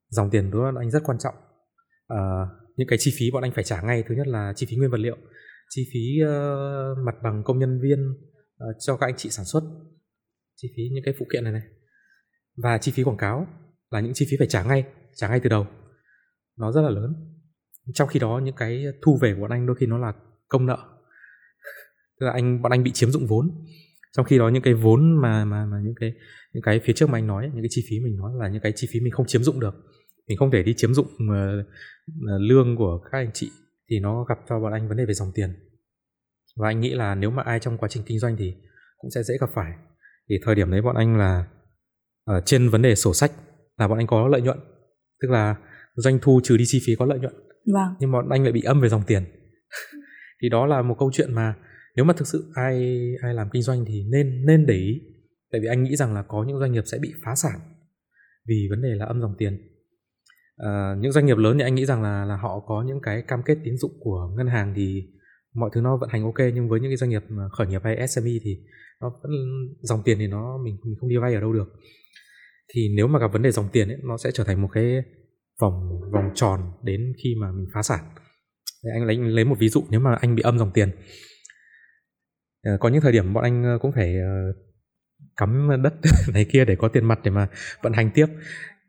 Dòng 0.10 0.30
tiền 0.30 0.52
đối 0.52 0.62
với 0.62 0.72
bọn 0.72 0.84
anh 0.84 0.92
rất 0.92 1.04
quan 1.06 1.18
trọng. 1.18 1.36
À, 2.08 2.18
những 2.76 2.88
cái 2.88 2.98
chi 3.02 3.12
phí 3.20 3.32
bọn 3.32 3.44
anh 3.44 3.52
phải 3.56 3.64
trả 3.64 3.82
ngay. 3.82 4.04
Thứ 4.08 4.16
nhất 4.16 4.28
là 4.28 4.54
chi 4.56 4.66
phí 4.70 4.76
nguyên 4.76 4.92
vật 4.92 5.00
liệu 5.00 5.18
chi 5.70 5.82
phí 5.94 6.24
uh, 6.24 6.98
mặt 7.06 7.16
bằng 7.24 7.44
công 7.46 7.60
nhân 7.60 7.80
viên 7.82 8.12
uh, 8.12 8.76
cho 8.80 8.98
các 8.98 9.08
anh 9.08 9.16
chị 9.18 9.30
sản 9.30 9.46
xuất 9.46 9.64
chi 10.64 10.70
phí 10.76 10.84
những 10.92 11.04
cái 11.04 11.14
phụ 11.20 11.28
kiện 11.34 11.44
này 11.44 11.54
này. 11.54 11.62
Và 12.58 12.78
chi 12.78 12.92
phí 12.92 13.04
quảng 13.04 13.18
cáo 13.18 13.48
là 13.92 14.00
những 14.00 14.14
chi 14.14 14.28
phí 14.30 14.38
phải 14.38 14.48
trả 14.48 14.64
ngay 14.64 14.84
trả 15.16 15.28
ngay 15.28 15.40
từ 15.40 15.50
đầu. 15.50 15.68
Nó 16.58 16.72
rất 16.72 16.82
là 16.82 16.90
lớn. 16.90 17.14
Trong 17.94 18.08
khi 18.08 18.20
đó 18.20 18.42
những 18.44 18.56
cái 18.56 18.86
thu 19.02 19.18
về 19.22 19.34
của 19.36 19.42
bọn 19.42 19.52
anh 19.52 19.66
đôi 19.66 19.76
khi 19.80 19.86
nó 19.86 19.98
là 19.98 20.14
công 20.48 20.66
nợ. 20.66 20.78
Tức 22.20 22.26
là 22.26 22.32
anh 22.32 22.62
bọn 22.62 22.72
anh 22.72 22.84
bị 22.84 22.92
chiếm 22.92 23.12
dụng 23.12 23.28
vốn. 23.28 23.66
Trong 24.18 24.26
khi 24.26 24.38
đó 24.38 24.50
những 24.50 24.64
cái 24.64 24.74
vốn 24.74 25.22
mà 25.22 25.46
mà 25.46 25.66
mà 25.66 25.78
những 25.84 25.96
cái 26.00 26.14
những 26.54 26.64
cái 26.64 26.80
phía 26.84 26.94
trước 26.94 27.10
mà 27.10 27.18
anh 27.18 27.28
nói 27.28 27.52
những 27.54 27.64
cái 27.64 27.70
chi 27.70 27.82
phí 27.90 28.00
mình 28.00 28.18
nói 28.18 28.32
là 28.40 28.50
những 28.50 28.62
cái 28.62 28.74
chi 28.76 28.88
phí 28.92 29.00
mình 29.00 29.12
không 29.12 29.26
chiếm 29.28 29.44
dụng 29.44 29.60
được. 29.60 29.76
Mình 30.28 30.38
không 30.38 30.52
thể 30.52 30.64
đi 30.64 30.74
chiếm 30.78 30.94
dụng 30.94 31.08
uh, 31.08 31.66
lương 32.40 32.76
của 32.76 33.00
các 33.12 33.18
anh 33.18 33.32
chị 33.34 33.52
thì 33.90 34.00
nó 34.00 34.24
gặp 34.24 34.38
cho 34.50 34.60
bọn 34.60 34.74
anh 34.74 34.88
vấn 34.88 34.98
đề 34.98 35.06
về 35.06 35.14
dòng 35.14 35.32
tiền. 35.36 35.50
Và 36.56 36.70
anh 36.70 36.80
nghĩ 36.80 36.94
là 36.94 37.16
nếu 37.16 37.32
mà 37.32 37.44
ai 37.44 37.60
trong 37.60 37.78
quá 37.78 37.90
trình 37.90 38.04
kinh 38.06 38.20
doanh 38.20 38.36
thì 38.38 38.56
cũng 38.98 39.12
sẽ 39.12 39.24
dễ 39.24 39.34
gặp 39.42 39.50
phải 39.54 39.74
thì 40.30 40.36
thời 40.44 40.56
điểm 40.56 40.72
đấy 40.72 40.82
bọn 40.82 40.96
anh 40.96 41.18
là 41.18 41.48
ở 42.26 42.42
trên 42.46 42.70
vấn 42.70 42.82
đề 42.82 42.96
sổ 42.96 43.14
sách 43.14 43.32
là 43.78 43.88
bọn 43.88 43.98
anh 43.98 44.08
có 44.08 44.28
lợi 44.28 44.42
nhuận. 44.42 44.58
Tức 45.22 45.28
là 45.32 45.56
doanh 45.96 46.20
thu 46.22 46.42
trừ 46.44 46.58
đi 46.58 46.64
chi 46.68 46.82
phí 46.86 46.96
có 47.00 47.06
lợi 47.06 47.20
nhuận. 47.20 47.34
Vâng. 47.74 47.96
nhưng 48.00 48.12
bọn 48.12 48.30
anh 48.30 48.44
lại 48.44 48.52
bị 48.52 48.62
âm 48.62 48.82
về 48.82 48.90
dòng 48.90 49.04
tiền. 49.08 49.24
Thì 50.42 50.50
đó 50.50 50.66
là 50.66 50.82
một 50.82 50.96
câu 51.00 51.12
chuyện 51.14 51.34
mà 51.34 51.56
nếu 51.96 52.06
mà 52.06 52.14
thực 52.18 52.28
sự 52.28 52.52
ai 52.56 52.76
ai 53.22 53.34
làm 53.34 53.50
kinh 53.54 53.62
doanh 53.62 53.86
thì 53.88 54.04
nên 54.12 54.46
nên 54.46 54.66
để 54.66 54.74
ý. 54.74 55.02
Tại 55.52 55.62
vì 55.62 55.68
anh 55.68 55.84
nghĩ 55.84 55.96
rằng 55.96 56.14
là 56.14 56.24
có 56.28 56.46
những 56.48 56.60
doanh 56.60 56.72
nghiệp 56.72 56.84
sẽ 56.86 56.98
bị 57.02 57.14
phá 57.26 57.36
sản 57.36 57.60
vì 58.48 58.68
vấn 58.70 58.82
đề 58.82 58.90
là 58.96 59.06
âm 59.06 59.22
dòng 59.22 59.36
tiền. 59.38 59.58
À, 60.58 60.96
những 61.00 61.12
doanh 61.12 61.26
nghiệp 61.26 61.38
lớn 61.38 61.58
thì 61.58 61.64
anh 61.64 61.76
nghĩ 61.76 61.86
rằng 61.86 62.04
là 62.04 62.26
là 62.26 62.38
họ 62.38 62.60
có 62.68 62.84
những 62.88 63.00
cái 63.04 63.24
cam 63.28 63.44
kết 63.46 63.58
tín 63.64 63.78
dụng 63.78 63.92
của 64.00 64.34
ngân 64.38 64.48
hàng 64.48 64.74
thì 64.76 65.04
mọi 65.56 65.70
thứ 65.74 65.82
nó 65.82 65.98
vận 65.98 66.10
hành 66.10 66.24
ok. 66.24 66.40
Nhưng 66.54 66.70
với 66.70 66.80
những 66.80 66.92
cái 66.92 66.98
doanh 66.98 67.10
nghiệp 67.10 67.24
khởi 67.52 67.68
nghiệp 67.68 67.82
hay 67.84 68.08
SME 68.08 68.32
thì 68.44 68.60
nó 69.02 69.12
vẫn 69.24 69.32
dòng 69.82 70.02
tiền 70.06 70.18
thì 70.20 70.28
nó 70.28 70.58
mình 70.64 70.78
mình 70.84 70.96
không 71.00 71.10
đi 71.10 71.18
vay 71.18 71.34
ở 71.34 71.42
đâu 71.42 71.54
được. 71.54 71.68
Thì 72.74 72.94
nếu 72.96 73.08
mà 73.08 73.20
gặp 73.20 73.34
vấn 73.34 73.42
đề 73.42 73.52
dòng 73.52 73.70
tiền 73.72 73.88
ấy, 73.88 73.98
nó 74.04 74.18
sẽ 74.18 74.32
trở 74.32 74.44
thành 74.44 74.62
một 74.62 74.70
cái 74.74 75.04
vòng 75.62 76.00
vòng 76.14 76.32
tròn 76.36 76.60
đến 76.84 77.14
khi 77.24 77.36
mà 77.42 77.52
mình 77.52 77.68
phá 77.74 77.82
sản. 77.82 78.00
Để 78.84 78.92
anh 78.94 79.06
lấy 79.06 79.18
lấy 79.18 79.46
một 79.46 79.56
ví 79.60 79.70
dụ 79.70 79.84
nếu 79.90 80.00
mà 80.00 80.16
anh 80.16 80.36
bị 80.36 80.42
âm 80.42 80.60
dòng 80.60 80.72
tiền. 80.74 80.92
Ờ, 82.64 82.78
có 82.80 82.90
những 82.90 83.02
thời 83.02 83.12
điểm 83.12 83.34
bọn 83.34 83.44
anh 83.44 83.64
ờ, 83.64 83.78
cũng 83.82 83.92
phải 83.92 84.16
ờ, 84.16 84.54
cắm 85.38 85.70
đất 85.84 85.94
này 86.34 86.46
kia 86.52 86.66
để 86.66 86.76
có 86.76 86.88
tiền 86.88 87.06
mặt 87.06 87.20
để 87.24 87.32
mà 87.32 87.48
vận 87.82 87.94
hành 87.94 88.12
tiếp. 88.14 88.26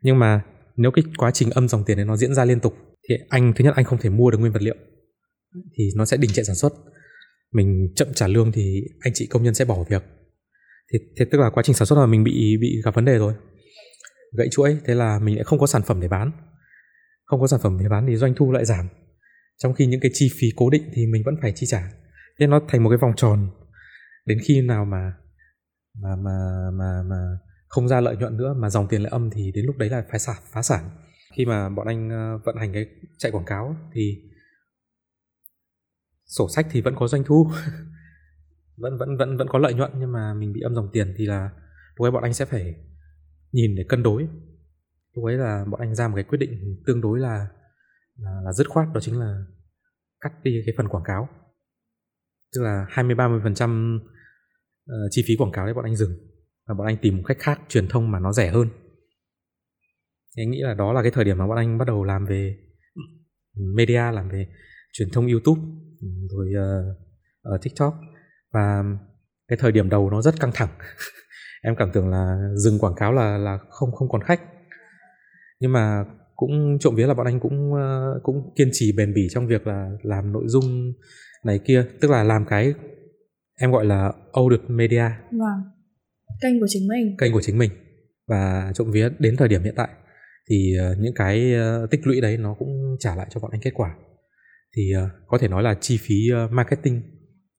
Nhưng 0.01 0.19
mà 0.19 0.41
nếu 0.75 0.91
cái 0.91 1.03
quá 1.17 1.31
trình 1.31 1.49
âm 1.49 1.67
dòng 1.67 1.83
tiền 1.85 1.97
này 1.97 2.05
nó 2.05 2.17
diễn 2.17 2.33
ra 2.33 2.45
liên 2.45 2.59
tục 2.59 2.77
thì 3.09 3.15
anh 3.29 3.53
thứ 3.55 3.63
nhất 3.63 3.75
anh 3.75 3.85
không 3.85 3.99
thể 3.99 4.09
mua 4.09 4.31
được 4.31 4.37
nguyên 4.37 4.53
vật 4.53 4.61
liệu 4.61 4.75
thì 5.77 5.89
nó 5.95 6.05
sẽ 6.05 6.17
đình 6.17 6.31
trệ 6.33 6.43
sản 6.43 6.55
xuất 6.55 6.73
mình 7.55 7.93
chậm 7.95 8.07
trả 8.15 8.27
lương 8.27 8.51
thì 8.51 8.81
anh 8.99 9.13
chị 9.15 9.27
công 9.27 9.43
nhân 9.43 9.53
sẽ 9.53 9.65
bỏ 9.65 9.83
việc. 9.89 10.03
Thì 10.93 10.99
thế 11.19 11.25
tức 11.31 11.37
là 11.37 11.49
quá 11.49 11.63
trình 11.63 11.75
sản 11.75 11.85
xuất 11.85 11.99
là 11.99 12.05
mình 12.05 12.23
bị 12.23 12.57
bị 12.61 12.81
gặp 12.85 12.95
vấn 12.95 13.05
đề 13.05 13.17
rồi. 13.17 13.33
Gãy 14.37 14.47
chuỗi, 14.51 14.77
thế 14.85 14.95
là 14.95 15.19
mình 15.19 15.35
lại 15.35 15.43
không 15.43 15.59
có 15.59 15.67
sản 15.67 15.81
phẩm 15.85 16.01
để 16.01 16.07
bán. 16.07 16.31
Không 17.25 17.41
có 17.41 17.47
sản 17.47 17.59
phẩm 17.63 17.77
để 17.79 17.89
bán 17.89 18.05
thì 18.07 18.15
doanh 18.15 18.33
thu 18.35 18.51
lại 18.51 18.65
giảm. 18.65 18.87
Trong 19.57 19.73
khi 19.73 19.85
những 19.85 19.99
cái 19.99 20.11
chi 20.13 20.29
phí 20.39 20.47
cố 20.55 20.69
định 20.69 20.83
thì 20.93 21.05
mình 21.05 21.23
vẫn 21.25 21.35
phải 21.41 21.51
chi 21.55 21.67
trả. 21.69 21.91
Nên 22.39 22.49
nó 22.49 22.61
thành 22.67 22.83
một 22.83 22.89
cái 22.89 22.97
vòng 22.97 23.13
tròn. 23.15 23.49
Đến 24.25 24.37
khi 24.47 24.61
nào 24.61 24.85
mà 24.85 25.13
mà 26.01 26.15
mà 26.15 26.37
mà 26.73 27.03
mà 27.09 27.37
không 27.67 27.87
ra 27.87 28.01
lợi 28.01 28.15
nhuận 28.17 28.37
nữa, 28.37 28.55
mà 28.57 28.69
dòng 28.69 28.87
tiền 28.87 29.01
lại 29.01 29.09
âm 29.11 29.29
thì 29.29 29.51
đến 29.55 29.65
lúc 29.65 29.77
đấy 29.77 29.89
là 29.89 30.03
phải 30.09 30.19
sản, 30.19 30.37
phá 30.53 30.61
sản. 30.61 30.89
Khi 31.37 31.45
mà 31.45 31.69
bọn 31.69 31.87
anh 31.87 32.09
ờ, 32.09 32.39
vận 32.45 32.55
hành 32.55 32.73
cái 32.73 32.85
chạy 33.17 33.31
quảng 33.31 33.45
cáo 33.45 33.75
thì 33.93 34.21
sổ 36.25 36.49
sách 36.49 36.67
thì 36.71 36.81
vẫn 36.81 36.95
có 36.95 37.07
doanh 37.07 37.23
thu. 37.23 37.51
Vẫn 38.77 38.97
vẫn 38.97 39.17
vẫn 39.17 39.37
vẫn 39.37 39.47
có 39.47 39.59
lợi 39.59 39.73
nhuận 39.73 39.91
nhưng 39.99 40.11
mà 40.11 40.33
mình 40.33 40.53
bị 40.53 40.61
âm 40.61 40.75
dòng 40.75 40.89
tiền 40.93 41.13
thì 41.17 41.25
là 41.25 41.49
lúc 41.95 42.05
ấy 42.05 42.11
bọn 42.11 42.23
anh 42.23 42.33
sẽ 42.33 42.45
phải 42.45 42.75
nhìn 43.51 43.75
để 43.75 43.85
cân 43.89 44.03
đối. 44.03 44.27
Lúc 45.13 45.25
ấy 45.25 45.37
là 45.37 45.65
bọn 45.71 45.79
anh 45.79 45.95
ra 45.95 46.07
một 46.07 46.15
cái 46.15 46.23
quyết 46.23 46.37
định 46.37 46.81
tương 46.85 47.01
đối 47.01 47.19
là 47.19 47.47
là, 48.17 48.41
là 48.45 48.53
dứt 48.53 48.69
khoát 48.69 48.87
đó 48.93 48.99
chính 49.01 49.19
là 49.19 49.43
cắt 50.21 50.43
đi 50.43 50.61
cái 50.65 50.75
phần 50.77 50.87
quảng 50.87 51.03
cáo. 51.03 51.29
Tức 52.55 52.61
là 52.61 52.85
20 52.89 53.15
30 53.15 53.39
phần 53.43 53.55
trăm 53.55 53.99
ờ, 54.87 54.95
chi 55.11 55.23
phí 55.27 55.35
quảng 55.35 55.51
cáo 55.51 55.65
đấy 55.65 55.73
bọn 55.73 55.85
anh 55.85 55.95
dừng 55.95 56.11
và 56.67 56.73
bọn 56.73 56.87
anh 56.87 56.97
tìm 57.01 57.17
một 57.17 57.23
cách 57.25 57.37
khác 57.39 57.61
truyền 57.69 57.87
thông 57.87 58.11
mà 58.11 58.19
nó 58.19 58.31
rẻ 58.31 58.51
hơn. 58.51 58.69
Thì 60.37 60.43
anh 60.43 60.51
nghĩ 60.51 60.61
là 60.61 60.73
đó 60.73 60.93
là 60.93 61.01
cái 61.01 61.11
thời 61.11 61.25
điểm 61.25 61.37
mà 61.37 61.47
bọn 61.47 61.57
anh 61.57 61.77
bắt 61.77 61.85
đầu 61.87 62.03
làm 62.03 62.25
về 62.25 62.57
ừ, 62.95 63.01
media 63.75 64.11
làm 64.11 64.29
về 64.29 64.47
truyền 64.93 65.09
thông 65.09 65.27
youtube 65.27 65.61
rồi 66.29 66.47
uh, 66.57 66.97
uh, 67.55 67.61
tiktok. 67.61 67.93
Và 68.53 68.83
cái 69.47 69.57
thời 69.61 69.71
điểm 69.71 69.89
đầu 69.89 70.09
nó 70.09 70.21
rất 70.21 70.39
căng 70.39 70.51
thẳng. 70.53 70.69
Em 71.63 71.75
cảm 71.75 71.91
tưởng 71.93 72.09
là 72.09 72.37
dừng 72.55 72.79
quảng 72.79 72.95
cáo 72.95 73.13
là 73.13 73.37
là 73.37 73.59
không 73.69 73.91
không 73.91 74.09
còn 74.09 74.21
khách. 74.21 74.41
Nhưng 75.59 75.71
mà 75.71 76.05
cũng 76.35 76.77
trộm 76.79 76.95
vía 76.95 77.07
là 77.07 77.13
bọn 77.13 77.25
anh 77.25 77.39
cũng 77.39 77.73
uh, 77.73 78.23
cũng 78.23 78.53
kiên 78.55 78.69
trì 78.71 78.91
bền 78.97 79.13
bỉ 79.13 79.27
trong 79.31 79.47
việc 79.47 79.67
là 79.67 79.89
làm 80.03 80.31
nội 80.31 80.43
dung 80.47 80.93
này 81.43 81.59
kia. 81.65 81.85
Tức 82.01 82.11
là 82.11 82.23
làm 82.23 82.45
cái 82.45 82.73
em 83.59 83.71
gọi 83.71 83.85
là 83.85 84.13
audit 84.33 84.59
media. 84.67 85.09
Vâng. 85.31 85.61
Kênh 86.41 86.59
của 86.59 86.67
chính 86.69 86.87
mình. 86.87 87.15
Kênh 87.17 87.33
của 87.33 87.41
chính 87.41 87.57
mình. 87.57 87.71
Và 88.27 88.71
trộm 88.75 88.91
vía 88.91 89.09
đến 89.19 89.35
thời 89.37 89.47
điểm 89.47 89.63
hiện 89.63 89.73
tại 89.77 89.89
thì 90.49 90.73
uh, 90.91 90.99
những 90.99 91.13
cái 91.15 91.53
uh, 91.83 91.91
tích 91.91 92.07
lũy 92.07 92.21
đấy 92.21 92.37
nó 92.37 92.55
cũng 92.59 92.95
trả 92.99 93.15
lại 93.15 93.27
cho 93.29 93.39
bọn 93.39 93.51
anh 93.51 93.61
kết 93.61 93.71
quả 93.73 93.95
thì 94.75 94.91
ờ, 94.91 95.09
có 95.27 95.37
thể 95.37 95.47
nói 95.47 95.63
là 95.63 95.77
chi 95.81 95.97
phí 96.01 96.29
ờ, 96.33 96.47
marketing 96.51 97.01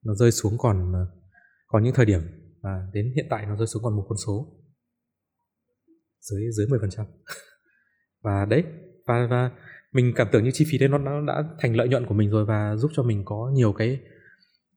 nó 0.05 0.15
rơi 0.15 0.31
xuống 0.31 0.59
còn 0.59 0.93
ờ, 0.93 1.07
còn 1.67 1.85
những 1.85 1.95
thời 1.95 2.07
điểm 2.07 2.21
và 2.63 2.89
đến 2.93 3.13
hiện 3.17 3.27
tại 3.31 3.47
nó 3.47 3.57
rơi 3.57 3.67
xuống 3.67 3.83
còn 3.83 3.97
một 3.97 4.07
con 4.09 4.19
số. 4.27 4.63
Dưới 6.21 6.43
dưới 6.53 6.67
10% 6.67 7.05
và 8.23 8.45
đấy 8.45 8.65
và, 9.07 9.27
và 9.31 9.51
mình 9.93 10.13
cảm 10.17 10.29
tưởng 10.33 10.45
như 10.45 10.51
chi 10.55 10.67
phí 10.71 10.79
đấy 10.79 10.89
nó, 10.89 10.99
nó 10.99 11.27
đã 11.27 11.45
thành 11.59 11.77
lợi 11.77 11.89
nhuận 11.89 12.07
của 12.07 12.15
mình 12.15 12.31
rồi 12.31 12.45
và 12.45 12.77
giúp 12.77 12.91
cho 12.95 13.03
mình 13.03 13.23
có 13.25 13.51
nhiều 13.55 13.73
cái 13.73 14.01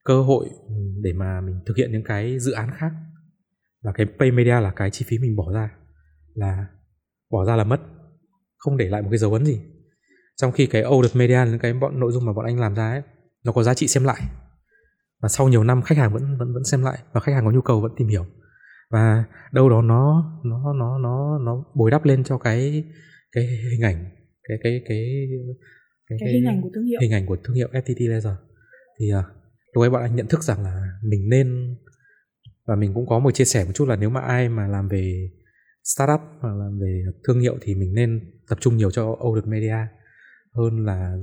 cơ 0.03 0.21
hội 0.21 0.49
ừ, 0.67 0.75
để 1.01 1.13
mà 1.13 1.41
mình 1.41 1.59
thực 1.65 1.77
hiện 1.77 1.91
những 1.91 2.03
cái 2.03 2.39
dự 2.39 2.51
án 2.51 2.69
khác. 2.77 2.91
Và 3.83 3.91
cái 3.91 4.07
pay 4.19 4.31
media 4.31 4.59
là 4.59 4.71
cái 4.75 4.91
chi 4.91 5.05
phí 5.07 5.17
mình 5.19 5.35
bỏ 5.35 5.51
ra 5.53 5.71
là 6.33 6.67
bỏ 7.29 7.45
ra 7.45 7.55
là 7.55 7.63
mất 7.63 7.81
không 8.57 8.77
để 8.77 8.89
lại 8.89 9.01
một 9.01 9.07
cái 9.11 9.17
dấu 9.17 9.33
ấn 9.33 9.45
gì 9.45 9.61
trong 10.41 10.51
khi 10.51 10.67
cái 10.67 10.81
audit 10.81 11.15
media 11.15 11.39
những 11.45 11.59
cái 11.59 11.73
bọn 11.73 11.99
nội 11.99 12.11
dung 12.11 12.25
mà 12.25 12.33
bọn 12.33 12.45
anh 12.45 12.59
làm 12.59 12.75
ra 12.75 12.91
ấy 12.91 13.01
nó 13.43 13.51
có 13.51 13.63
giá 13.63 13.73
trị 13.73 13.87
xem 13.87 14.03
lại. 14.03 14.21
Và 15.21 15.29
sau 15.29 15.49
nhiều 15.49 15.63
năm 15.63 15.81
khách 15.81 15.97
hàng 15.97 16.13
vẫn 16.13 16.37
vẫn 16.37 16.53
vẫn 16.53 16.63
xem 16.63 16.83
lại 16.83 16.99
và 17.13 17.21
khách 17.21 17.33
hàng 17.33 17.45
có 17.45 17.51
nhu 17.51 17.61
cầu 17.61 17.81
vẫn 17.81 17.91
tìm 17.97 18.07
hiểu. 18.07 18.25
Và 18.89 19.23
đâu 19.51 19.69
đó 19.69 19.81
nó 19.81 20.31
nó 20.43 20.73
nó 20.73 20.97
nó 20.97 21.39
nó 21.39 21.63
bồi 21.75 21.91
đắp 21.91 22.05
lên 22.05 22.23
cho 22.23 22.37
cái 22.37 22.83
cái 23.31 23.45
hình 23.71 23.81
ảnh 23.83 24.05
cái 24.43 24.57
cái 24.63 24.81
cái 24.87 24.97
cái, 25.29 25.37
cái, 26.09 26.17
cái 26.19 26.33
hình 26.33 26.45
ảnh 26.45 26.61
của 26.61 26.69
thương 26.75 26.85
hiệu. 26.85 26.99
hình 27.01 27.13
ảnh 27.13 27.25
của 27.25 27.37
thương 27.43 27.55
hiệu 27.55 27.67
FPT 27.71 28.09
Laser. 28.09 28.33
Thì 28.99 29.05
uh, 29.19 29.25
lúc 29.73 29.83
ấy 29.83 29.89
bọn 29.89 30.01
anh 30.01 30.15
nhận 30.15 30.27
thức 30.27 30.43
rằng 30.43 30.63
là 30.63 30.81
mình 31.03 31.29
nên 31.29 31.75
và 32.67 32.75
mình 32.75 32.93
cũng 32.93 33.07
có 33.07 33.19
một 33.19 33.31
chia 33.31 33.45
sẻ 33.45 33.65
một 33.65 33.71
chút 33.75 33.87
là 33.87 33.95
nếu 33.95 34.09
mà 34.09 34.21
ai 34.21 34.49
mà 34.49 34.67
làm 34.67 34.87
về 34.87 35.29
startup 35.83 36.19
hoặc 36.39 36.49
là 36.49 36.69
về 36.81 37.03
thương 37.27 37.39
hiệu 37.39 37.57
thì 37.61 37.75
mình 37.75 37.93
nên 37.93 38.19
tập 38.49 38.57
trung 38.61 38.77
nhiều 38.77 38.91
cho 38.91 39.17
audit 39.21 39.47
media 39.47 39.75
hơn 40.55 40.85
là 40.85 41.15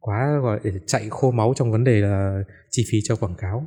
quá 0.00 0.38
gọi 0.42 0.60
để 0.64 0.70
chạy 0.86 1.06
khô 1.10 1.30
máu 1.30 1.52
trong 1.56 1.72
vấn 1.72 1.84
đề 1.84 2.00
là 2.00 2.42
chi 2.70 2.82
phí 2.90 2.98
cho 3.04 3.16
quảng 3.16 3.34
cáo. 3.38 3.66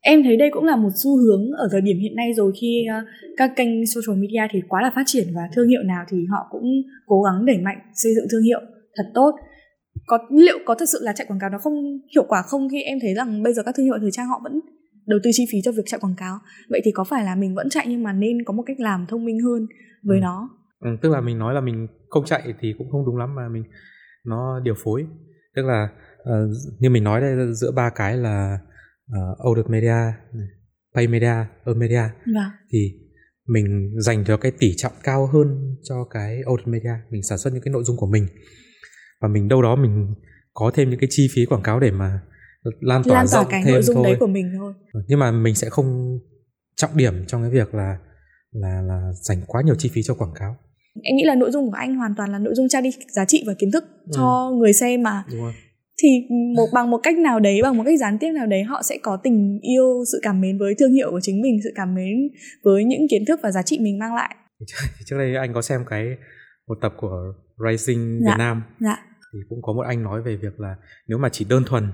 Em 0.00 0.22
thấy 0.22 0.36
đây 0.36 0.48
cũng 0.52 0.64
là 0.64 0.76
một 0.76 0.88
xu 1.02 1.16
hướng 1.16 1.50
ở 1.50 1.68
thời 1.72 1.80
điểm 1.80 1.96
hiện 1.98 2.16
nay 2.16 2.32
rồi 2.36 2.52
khi 2.60 2.84
uh, 2.98 3.08
các 3.36 3.50
kênh 3.56 3.86
social 3.86 4.20
media 4.20 4.42
thì 4.50 4.60
quá 4.68 4.82
là 4.82 4.92
phát 4.94 5.02
triển 5.06 5.26
và 5.34 5.42
thương 5.54 5.68
hiệu 5.68 5.82
nào 5.82 6.04
thì 6.08 6.16
họ 6.30 6.48
cũng 6.50 6.64
cố 7.06 7.22
gắng 7.22 7.46
đẩy 7.46 7.58
mạnh 7.58 7.78
xây 7.94 8.14
dựng 8.14 8.26
thương 8.30 8.42
hiệu 8.42 8.60
thật 8.96 9.04
tốt. 9.14 9.32
Có 10.06 10.18
liệu 10.30 10.58
có 10.66 10.74
thật 10.74 10.88
sự 10.88 10.98
là 11.02 11.12
chạy 11.12 11.26
quảng 11.26 11.38
cáo 11.40 11.50
nó 11.50 11.58
không 11.58 11.74
hiệu 12.14 12.24
quả 12.28 12.42
không 12.42 12.68
khi 12.72 12.82
em 12.82 12.98
thấy 13.02 13.14
rằng 13.14 13.42
bây 13.42 13.54
giờ 13.54 13.62
các 13.62 13.74
thương 13.76 13.86
hiệu 13.86 13.94
thời 14.00 14.10
trang 14.12 14.26
họ 14.26 14.40
vẫn 14.44 14.60
đầu 15.06 15.18
tư 15.22 15.30
chi 15.34 15.44
phí 15.52 15.58
cho 15.64 15.72
việc 15.72 15.82
chạy 15.86 16.00
quảng 16.00 16.14
cáo? 16.16 16.38
Vậy 16.68 16.80
thì 16.84 16.90
có 16.94 17.04
phải 17.04 17.24
là 17.24 17.34
mình 17.34 17.54
vẫn 17.54 17.68
chạy 17.68 17.86
nhưng 17.88 18.02
mà 18.02 18.12
nên 18.12 18.44
có 18.44 18.54
một 18.54 18.62
cách 18.66 18.80
làm 18.80 19.06
thông 19.08 19.24
minh 19.24 19.40
hơn 19.40 19.66
với 20.02 20.18
ừ. 20.18 20.22
nó 20.22 20.50
ừ, 20.80 20.90
tức 21.02 21.08
là 21.08 21.20
mình 21.20 21.38
nói 21.38 21.54
là 21.54 21.60
mình 21.60 21.86
không 22.08 22.24
chạy 22.24 22.54
thì 22.60 22.74
cũng 22.78 22.90
không 22.90 23.06
đúng 23.06 23.16
lắm 23.16 23.34
mà 23.34 23.48
mình 23.48 23.64
nó 24.24 24.60
điều 24.60 24.74
phối. 24.84 25.06
Tức 25.56 25.62
là 25.62 25.88
uh, 26.22 26.50
như 26.78 26.90
mình 26.90 27.04
nói 27.04 27.20
đây 27.20 27.52
giữa 27.52 27.72
ba 27.72 27.90
cái 27.90 28.16
là 28.16 28.58
uh, 29.12 29.38
audit 29.38 29.70
media 29.70 30.12
pay 30.94 31.06
media 31.06 31.34
earn 31.64 31.78
media. 31.78 32.02
Vâng. 32.26 32.50
thì 32.72 32.92
mình 33.48 33.94
dành 34.00 34.24
cho 34.24 34.36
cái 34.36 34.52
tỷ 34.58 34.74
trọng 34.76 34.92
cao 35.02 35.26
hơn 35.26 35.76
cho 35.82 36.04
cái 36.10 36.42
audit 36.46 36.68
media 36.68 36.92
mình 37.10 37.22
sản 37.22 37.38
xuất 37.38 37.52
những 37.52 37.62
cái 37.62 37.72
nội 37.72 37.84
dung 37.84 37.96
của 37.96 38.06
mình. 38.06 38.26
Và 39.20 39.28
mình 39.28 39.48
đâu 39.48 39.62
đó 39.62 39.76
mình 39.76 40.14
có 40.54 40.70
thêm 40.74 40.90
những 40.90 41.00
cái 41.00 41.08
chi 41.10 41.28
phí 41.34 41.46
quảng 41.46 41.62
cáo 41.62 41.80
để 41.80 41.90
mà 41.90 42.20
lan 42.80 43.02
tỏa, 43.04 43.14
lan 43.14 43.26
tỏa 43.32 43.44
cái 43.50 43.62
thêm 43.64 43.72
nội 43.72 43.82
dung 43.82 43.96
thôi. 43.96 44.04
đấy 44.04 44.16
của 44.20 44.26
mình 44.26 44.52
thôi. 44.58 44.72
Nhưng 45.08 45.18
mà 45.18 45.30
mình 45.30 45.54
sẽ 45.54 45.70
không 45.70 46.18
trọng 46.76 46.96
điểm 46.96 47.26
trong 47.26 47.42
cái 47.42 47.50
việc 47.50 47.74
là 47.74 47.98
là 48.52 48.82
là 48.82 49.12
dành 49.22 49.38
quá 49.46 49.62
nhiều 49.62 49.74
chi 49.74 49.90
phí 49.94 50.02
cho 50.02 50.14
quảng 50.14 50.34
cáo 50.34 50.56
em 51.02 51.16
nghĩ 51.16 51.24
là 51.24 51.34
nội 51.34 51.50
dung 51.50 51.66
của 51.66 51.76
anh 51.76 51.94
hoàn 51.94 52.14
toàn 52.16 52.32
là 52.32 52.38
nội 52.38 52.54
dung 52.54 52.68
trao 52.68 52.82
đi 52.82 52.90
giá 53.08 53.24
trị 53.24 53.44
và 53.46 53.54
kiến 53.58 53.70
thức 53.70 53.84
ừ. 54.04 54.10
cho 54.14 54.50
người 54.58 54.72
xem 54.72 55.02
mà 55.02 55.24
rồi. 55.28 55.52
thì 56.02 56.08
một 56.56 56.66
bằng 56.72 56.90
một 56.90 57.00
cách 57.02 57.18
nào 57.18 57.40
đấy 57.40 57.60
bằng 57.62 57.76
một 57.76 57.82
cách 57.86 57.98
gián 57.98 58.18
tiếp 58.18 58.32
nào 58.32 58.46
đấy 58.46 58.62
họ 58.62 58.82
sẽ 58.82 58.98
có 59.02 59.18
tình 59.22 59.58
yêu 59.62 60.04
sự 60.12 60.20
cảm 60.22 60.40
mến 60.40 60.58
với 60.58 60.74
thương 60.78 60.92
hiệu 60.92 61.10
của 61.10 61.20
chính 61.22 61.42
mình 61.42 61.58
sự 61.64 61.70
cảm 61.74 61.94
mến 61.94 62.28
với 62.64 62.84
những 62.84 63.00
kiến 63.10 63.24
thức 63.28 63.40
và 63.42 63.50
giá 63.50 63.62
trị 63.62 63.78
mình 63.80 63.98
mang 63.98 64.14
lại 64.14 64.36
trước 65.04 65.16
đây 65.18 65.36
anh 65.36 65.54
có 65.54 65.62
xem 65.62 65.84
cái 65.90 66.04
một 66.68 66.78
tập 66.82 66.92
của 66.96 67.32
Rising 67.68 68.20
dạ. 68.24 68.30
Việt 68.30 68.38
Nam 68.38 68.62
dạ. 68.80 68.96
thì 69.32 69.38
cũng 69.48 69.58
có 69.62 69.72
một 69.72 69.82
anh 69.88 70.02
nói 70.02 70.22
về 70.22 70.36
việc 70.36 70.60
là 70.60 70.76
nếu 71.08 71.18
mà 71.18 71.28
chỉ 71.32 71.46
đơn 71.48 71.62
thuần 71.66 71.88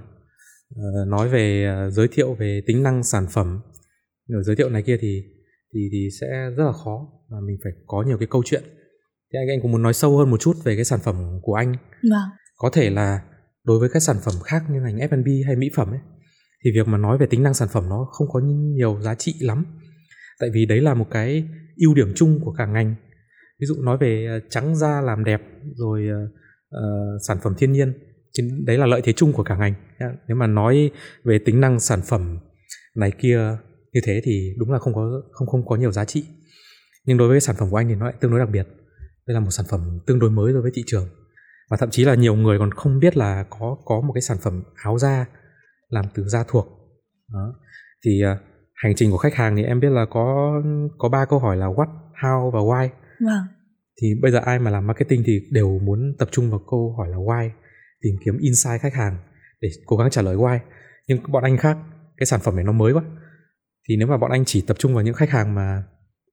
uh, 0.75 1.09
nói 1.09 1.29
về 1.29 1.75
uh, 1.87 1.93
giới 1.93 2.09
thiệu 2.09 2.35
về 2.35 2.61
tính 2.67 2.83
năng 2.83 3.03
sản 3.03 3.27
phẩm 3.31 3.61
giới 4.43 4.57
thiệu 4.57 4.69
này 4.69 4.83
kia 4.83 4.97
thì 5.01 5.23
thì 5.75 5.88
thì 5.93 6.09
sẽ 6.21 6.27
rất 6.57 6.65
là 6.65 6.73
khó 6.73 7.09
và 7.29 7.38
mình 7.47 7.57
phải 7.65 7.73
có 7.87 8.05
nhiều 8.07 8.19
cái 8.19 8.29
câu 8.31 8.43
chuyện 8.45 8.62
thì 9.33 9.38
anh 9.38 9.49
anh 9.49 9.61
cũng 9.62 9.73
muốn 9.73 9.83
nói 9.83 9.95
sâu 9.95 10.18
hơn 10.18 10.31
một 10.31 10.40
chút 10.40 10.57
về 10.64 10.77
cái 10.77 10.85
sản 10.85 11.01
phẩm 11.03 11.16
của 11.42 11.55
anh. 11.55 11.73
Vâng. 12.11 12.31
có 12.57 12.71
thể 12.73 12.90
là 12.90 13.21
đối 13.64 13.79
với 13.79 13.88
các 13.92 14.01
sản 14.01 14.16
phẩm 14.25 14.35
khác 14.45 14.62
như 14.71 14.81
ngành 14.81 14.97
F&B 14.97 15.47
hay 15.47 15.57
mỹ 15.57 15.71
phẩm 15.75 15.90
ấy 15.90 16.01
thì 16.64 16.71
việc 16.75 16.88
mà 16.88 16.99
nói 16.99 17.18
về 17.18 17.27
tính 17.27 17.42
năng 17.42 17.55
sản 17.55 17.68
phẩm 17.73 17.88
nó 17.88 18.07
không 18.12 18.29
có 18.33 18.40
nhiều 18.77 19.01
giá 19.01 19.14
trị 19.14 19.35
lắm. 19.40 19.64
Tại 20.40 20.51
vì 20.55 20.66
đấy 20.66 20.81
là 20.81 20.95
một 20.95 21.07
cái 21.11 21.45
ưu 21.77 21.95
điểm 21.95 22.12
chung 22.16 22.40
của 22.45 22.53
cả 22.53 22.66
ngành. 22.66 22.95
Ví 23.61 23.66
dụ 23.66 23.75
nói 23.83 23.99
về 24.01 24.27
ờ, 24.27 24.40
trắng 24.51 24.77
da 24.77 25.01
làm 25.01 25.25
đẹp 25.25 25.42
rồi 25.75 26.09
uh, 26.77 26.79
sản 27.29 27.38
phẩm 27.42 27.55
thiên 27.59 27.73
nhiên 27.73 27.92
thì 28.38 28.49
đấy 28.66 28.79
là 28.79 28.87
lợi 28.87 29.01
thế 29.05 29.12
chung 29.12 29.33
của 29.33 29.45
cả 29.45 29.57
ngành 29.57 29.75
nếu 30.29 30.37
mà 30.37 30.47
nói 30.47 30.90
về 31.25 31.38
tính 31.45 31.61
năng 31.61 31.81
sản 31.81 32.01
phẩm 32.05 32.38
này 32.97 33.11
kia 33.11 33.57
như 33.92 34.01
thế 34.05 34.21
thì 34.25 34.55
đúng 34.59 34.73
là 34.73 34.79
không 34.79 34.95
có 34.95 35.23
không 35.31 35.49
không 35.49 35.66
có 35.66 35.77
nhiều 35.77 35.92
giá 35.92 36.05
trị. 36.05 36.25
Nhưng 37.05 37.18
đối 37.18 37.29
với 37.29 37.40
sản 37.40 37.57
phẩm 37.59 37.71
của 37.71 37.77
anh 37.77 37.88
thì 37.88 37.95
nó 37.95 38.07
lại 38.07 38.14
tương 38.21 38.31
đối 38.31 38.40
đặc 38.40 38.49
biệt 38.53 38.66
đây 39.26 39.35
là 39.35 39.40
một 39.40 39.50
sản 39.50 39.66
phẩm 39.70 39.80
tương 40.06 40.18
đối 40.18 40.30
mới 40.30 40.52
đối 40.52 40.62
với 40.62 40.70
thị 40.74 40.82
trường. 40.87 41.08
Và 41.70 41.76
thậm 41.76 41.90
chí 41.90 42.04
là 42.04 42.14
nhiều 42.14 42.35
người 42.35 42.58
còn 42.58 42.70
không 42.70 42.98
biết 42.98 43.16
là 43.16 43.44
có 43.50 43.76
có 43.85 44.00
một 44.00 44.12
cái 44.12 44.22
sản 44.22 44.37
phẩm 44.40 44.62
áo 44.82 44.98
da 44.98 45.26
làm 45.88 46.04
từ 46.14 46.28
da 46.28 46.44
thuộc. 46.48 46.66
Đó. 47.32 47.54
thì 48.04 48.22
uh, 48.32 48.38
hành 48.74 48.94
trình 48.96 49.11
của 49.11 49.16
khách 49.16 49.35
hàng 49.35 49.56
thì 49.56 49.62
em 49.62 49.80
biết 49.80 49.90
là 49.90 50.06
có 50.11 50.54
có 50.98 51.08
ba 51.08 51.24
câu 51.24 51.38
hỏi 51.38 51.56
là 51.56 51.66
what 51.66 51.87
how 52.20 52.50
và 52.50 52.61
why. 52.61 52.88
Vâng. 53.20 53.46
thì 54.02 54.08
bây 54.22 54.32
giờ 54.32 54.38
ai 54.38 54.58
mà 54.58 54.70
làm 54.70 54.87
marketing 54.87 55.22
thì 55.26 55.40
đều 55.50 55.78
muốn 55.78 56.14
tập 56.18 56.28
trung 56.32 56.50
vào 56.50 56.61
câu 56.70 56.94
hỏi 56.98 57.08
là 57.08 57.16
why 57.16 57.50
tìm 58.02 58.14
kiếm 58.24 58.38
insight 58.38 58.80
khách 58.80 58.94
hàng 58.94 59.16
để 59.61 59.68
cố 59.87 59.96
gắng 59.96 60.11
trả 60.11 60.22
lời 60.22 60.37
why. 60.37 60.58
Nhưng 61.08 61.32
bọn 61.32 61.44
anh 61.44 61.56
khác 61.56 61.78
cái 62.16 62.26
sản 62.26 62.40
phẩm 62.40 62.56
này 62.56 62.64
nó 62.64 62.72
mới 62.72 62.92
quá. 62.92 63.02
Thì 63.88 63.96
nếu 63.96 64.08
mà 64.08 64.16
bọn 64.16 64.30
anh 64.30 64.44
chỉ 64.44 64.64
tập 64.66 64.76
trung 64.78 64.94
vào 64.94 65.04
những 65.04 65.14
khách 65.14 65.30
hàng 65.30 65.54
mà 65.54 65.82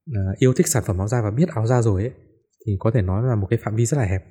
uh, 0.09 0.37
yêu 0.37 0.53
thích 0.53 0.67
sản 0.67 0.83
phẩm 0.85 0.97
áo 0.97 1.07
da 1.07 1.21
và 1.21 1.31
biết 1.31 1.49
áo 1.49 1.67
da 1.67 1.81
rồi 1.81 2.01
ấy 2.01 2.11
thì 2.69 2.75
có 2.79 2.91
thể 2.91 3.01
nói 3.01 3.23
là 3.23 3.35
một 3.35 3.47
cái 3.49 3.59
phạm 3.63 3.75
vi 3.75 3.85
rất 3.85 3.97
là 3.97 4.03
hẹp. 4.03 4.23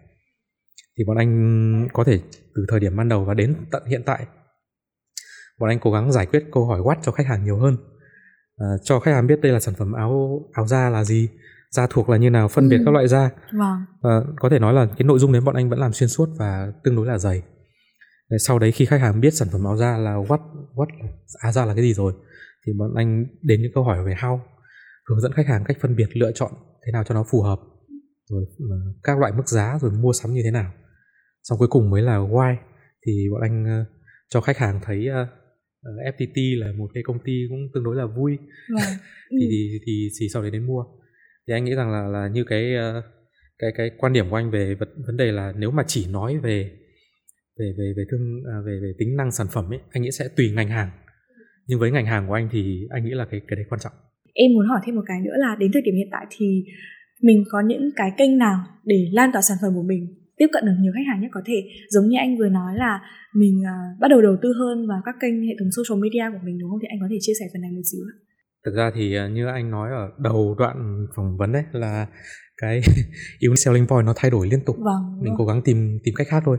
Thì 0.99 1.05
bọn 1.05 1.17
anh 1.17 1.89
có 1.93 2.05
thể 2.05 2.21
từ 2.55 2.67
thời 2.69 2.81
điểm 2.81 2.97
ban 2.97 3.09
đầu 3.09 3.25
và 3.25 3.35
đến 3.35 3.55
tận 3.71 3.83
hiện 3.87 4.03
tại 4.07 4.27
bọn 5.59 5.71
anh 5.71 5.79
cố 5.81 5.93
gắng 5.93 6.13
giải 6.13 6.27
quyết 6.27 6.45
câu 6.53 6.67
hỏi 6.67 6.81
what 6.81 6.97
cho 7.03 7.13
khách 7.13 7.27
hàng 7.27 7.45
nhiều 7.45 7.59
hơn. 7.59 7.77
À, 8.57 8.67
cho 8.83 9.01
khách 9.01 9.13
hàng 9.13 9.27
biết 9.27 9.41
đây 9.41 9.53
là 9.53 9.61
sản 9.61 9.75
phẩm 9.75 9.93
áo 9.93 10.43
áo 10.53 10.67
da 10.67 10.91
là 10.91 11.05
gì 11.05 11.29
da 11.71 11.87
thuộc 11.91 12.09
là 12.09 12.17
như 12.17 12.31
nào 12.31 12.49
phân 12.49 12.69
biệt 12.69 12.77
ừ. 12.77 12.83
các 12.85 12.91
loại 12.95 13.09
da. 13.09 13.31
Vâng. 13.53 13.85
và 14.03 14.23
có 14.37 14.49
thể 14.49 14.59
nói 14.59 14.75
là 14.75 14.87
cái 14.87 15.07
nội 15.07 15.19
dung 15.19 15.33
đấy 15.33 15.41
bọn 15.41 15.55
anh 15.55 15.69
vẫn 15.69 15.79
làm 15.79 15.93
xuyên 15.93 16.09
suốt 16.09 16.29
và 16.39 16.73
tương 16.85 16.97
đối 16.97 17.07
là 17.07 17.19
dày. 17.19 17.43
Sau 18.39 18.59
đấy 18.59 18.73
khi 18.73 18.85
khách 18.85 19.01
hàng 19.01 19.21
biết 19.21 19.35
sản 19.35 19.49
phẩm 19.53 19.65
áo 19.65 19.77
da 19.77 19.99
là 19.99 20.15
what 20.15 20.39
what 20.75 20.87
áo 21.39 21.53
da 21.53 21.65
là 21.65 21.75
cái 21.75 21.83
gì 21.83 21.95
rồi 21.95 22.13
thì 22.67 22.73
bọn 22.79 22.95
anh 22.95 23.27
đến 23.43 23.63
những 23.63 23.73
câu 23.75 23.85
hỏi 23.85 24.05
về 24.05 24.15
how 24.15 24.39
hướng 25.09 25.21
dẫn 25.21 25.33
khách 25.33 25.47
hàng 25.47 25.65
cách 25.65 25.77
phân 25.81 25.97
biệt 25.97 26.09
lựa 26.17 26.33
chọn 26.33 26.53
thế 26.87 26.93
nào 26.93 27.05
cho 27.05 27.15
nó 27.15 27.25
phù 27.31 27.43
hợp 27.43 27.59
rồi 28.29 28.45
ờ, 28.71 28.77
các 29.03 29.19
loại 29.19 29.33
mức 29.37 29.49
giá 29.49 29.79
rồi 29.81 29.91
mua 29.91 30.13
sắm 30.13 30.33
như 30.35 30.41
thế 30.45 30.51
nào. 30.51 30.73
Xong 31.43 31.59
cuối 31.59 31.69
cùng 31.69 31.91
mới 31.91 32.03
là 32.03 32.17
why 32.17 32.57
thì 33.07 33.29
bọn 33.33 33.41
anh 33.41 33.81
uh, 33.83 33.87
cho 34.29 34.41
khách 34.41 34.59
hàng 34.59 34.81
thấy 34.83 35.07
uh, 35.09 35.29
FPT 36.17 36.61
là 36.61 36.73
một 36.73 36.91
cái 36.95 37.03
công 37.07 37.19
ty 37.25 37.33
cũng 37.49 37.59
tương 37.75 37.85
đối 37.85 37.97
là 37.97 38.07
vui. 38.07 38.39
Vâng. 38.75 38.97
thì, 39.31 39.47
thì 39.51 39.79
thì 39.87 40.09
thì 40.21 40.27
sau 40.33 40.43
đấy 40.43 40.51
đến 40.51 40.67
mua. 40.67 40.85
Thì 41.49 41.55
anh 41.55 41.65
nghĩ 41.65 41.75
rằng 41.75 41.91
là 41.91 42.03
là 42.03 42.29
như 42.29 42.45
cái 42.45 42.75
uh, 42.77 43.05
cái 43.59 43.71
cái 43.77 43.91
quan 43.99 44.13
điểm 44.13 44.31
của 44.31 44.37
anh 44.37 44.51
về 44.51 44.75
vấn 45.07 45.17
đề 45.17 45.33
là 45.33 45.53
nếu 45.57 45.71
mà 45.71 45.83
chỉ 45.87 46.07
nói 46.13 46.39
về 46.39 46.71
về 47.59 47.73
về 47.79 47.93
về 47.97 48.05
thương 48.11 48.43
à, 48.47 48.57
về 48.67 48.81
về 48.83 48.93
tính 48.99 49.17
năng 49.17 49.31
sản 49.31 49.47
phẩm 49.53 49.73
ấy 49.73 49.79
anh 49.91 50.03
nghĩ 50.03 50.11
sẽ 50.11 50.29
tùy 50.37 50.51
ngành 50.51 50.69
hàng. 50.69 50.91
Nhưng 51.67 51.79
với 51.79 51.91
ngành 51.91 52.07
hàng 52.07 52.29
của 52.29 52.35
anh 52.35 52.49
thì 52.53 52.87
anh 52.91 53.05
nghĩ 53.05 53.11
là 53.11 53.27
cái 53.31 53.41
cái 53.49 53.57
đấy 53.57 53.65
quan 53.69 53.81
trọng. 53.81 53.93
Em 54.35 54.53
muốn 54.55 54.67
hỏi 54.69 54.81
thêm 54.87 54.95
một 54.95 55.03
cái 55.07 55.21
nữa 55.25 55.37
là 55.37 55.57
đến 55.59 55.71
thời 55.73 55.83
điểm 55.83 55.95
hiện 55.95 56.09
tại 56.13 56.27
thì 56.31 56.65
mình 57.23 57.45
có 57.51 57.61
những 57.67 57.91
cái 57.97 58.11
kênh 58.19 58.39
nào 58.39 58.59
để 58.85 59.09
lan 59.13 59.31
tỏa 59.33 59.43
sản 59.43 59.59
phẩm 59.63 59.73
của 59.75 59.83
mình 59.83 60.03
tiếp 60.39 60.47
cận 60.53 60.65
được 60.67 60.77
nhiều 60.81 60.93
khách 60.95 61.09
hàng 61.09 61.21
nhất 61.21 61.31
có 61.33 61.41
thể? 61.47 61.59
Giống 61.91 62.09
như 62.09 62.17
anh 62.19 62.39
vừa 62.39 62.49
nói 62.49 62.73
là 62.77 63.01
mình 63.35 63.61
uh, 63.61 64.01
bắt 64.01 64.09
đầu 64.09 64.23
đầu 64.23 64.37
tư 64.43 64.53
hơn 64.59 64.87
vào 64.89 65.01
các 65.05 65.15
kênh 65.21 65.47
hệ 65.47 65.55
thống 65.59 65.71
social 65.77 66.03
media 66.03 66.25
của 66.33 66.43
mình 66.47 66.59
đúng 66.59 66.71
không? 66.71 66.79
Thì 66.83 66.89
anh 66.91 66.99
có 67.01 67.07
thể 67.11 67.17
chia 67.21 67.33
sẻ 67.41 67.45
phần 67.53 67.63
này 67.63 67.71
một 67.71 67.83
xíu 67.93 68.01
ạ. 68.13 68.15
Thực 68.65 68.75
ra 68.75 68.91
thì 68.95 69.17
à, 69.17 69.29
như 69.29 69.47
anh 69.47 69.71
nói 69.71 69.91
ở 69.91 70.05
đầu 70.19 70.55
đoạn 70.59 71.07
phỏng 71.17 71.37
vấn 71.39 71.53
đấy 71.53 71.63
là 71.73 72.07
cái 72.57 72.81
unique 73.47 73.57
selling 73.57 73.87
point 73.87 74.07
nó 74.07 74.13
thay 74.17 74.31
đổi 74.31 74.49
liên 74.51 74.61
tục. 74.67 74.77
Vâng, 74.79 75.23
mình 75.23 75.35
cố 75.39 75.45
gắng 75.47 75.63
tìm 75.63 75.99
tìm 76.05 76.15
cách 76.15 76.27
khác 76.31 76.43
thôi. 76.47 76.59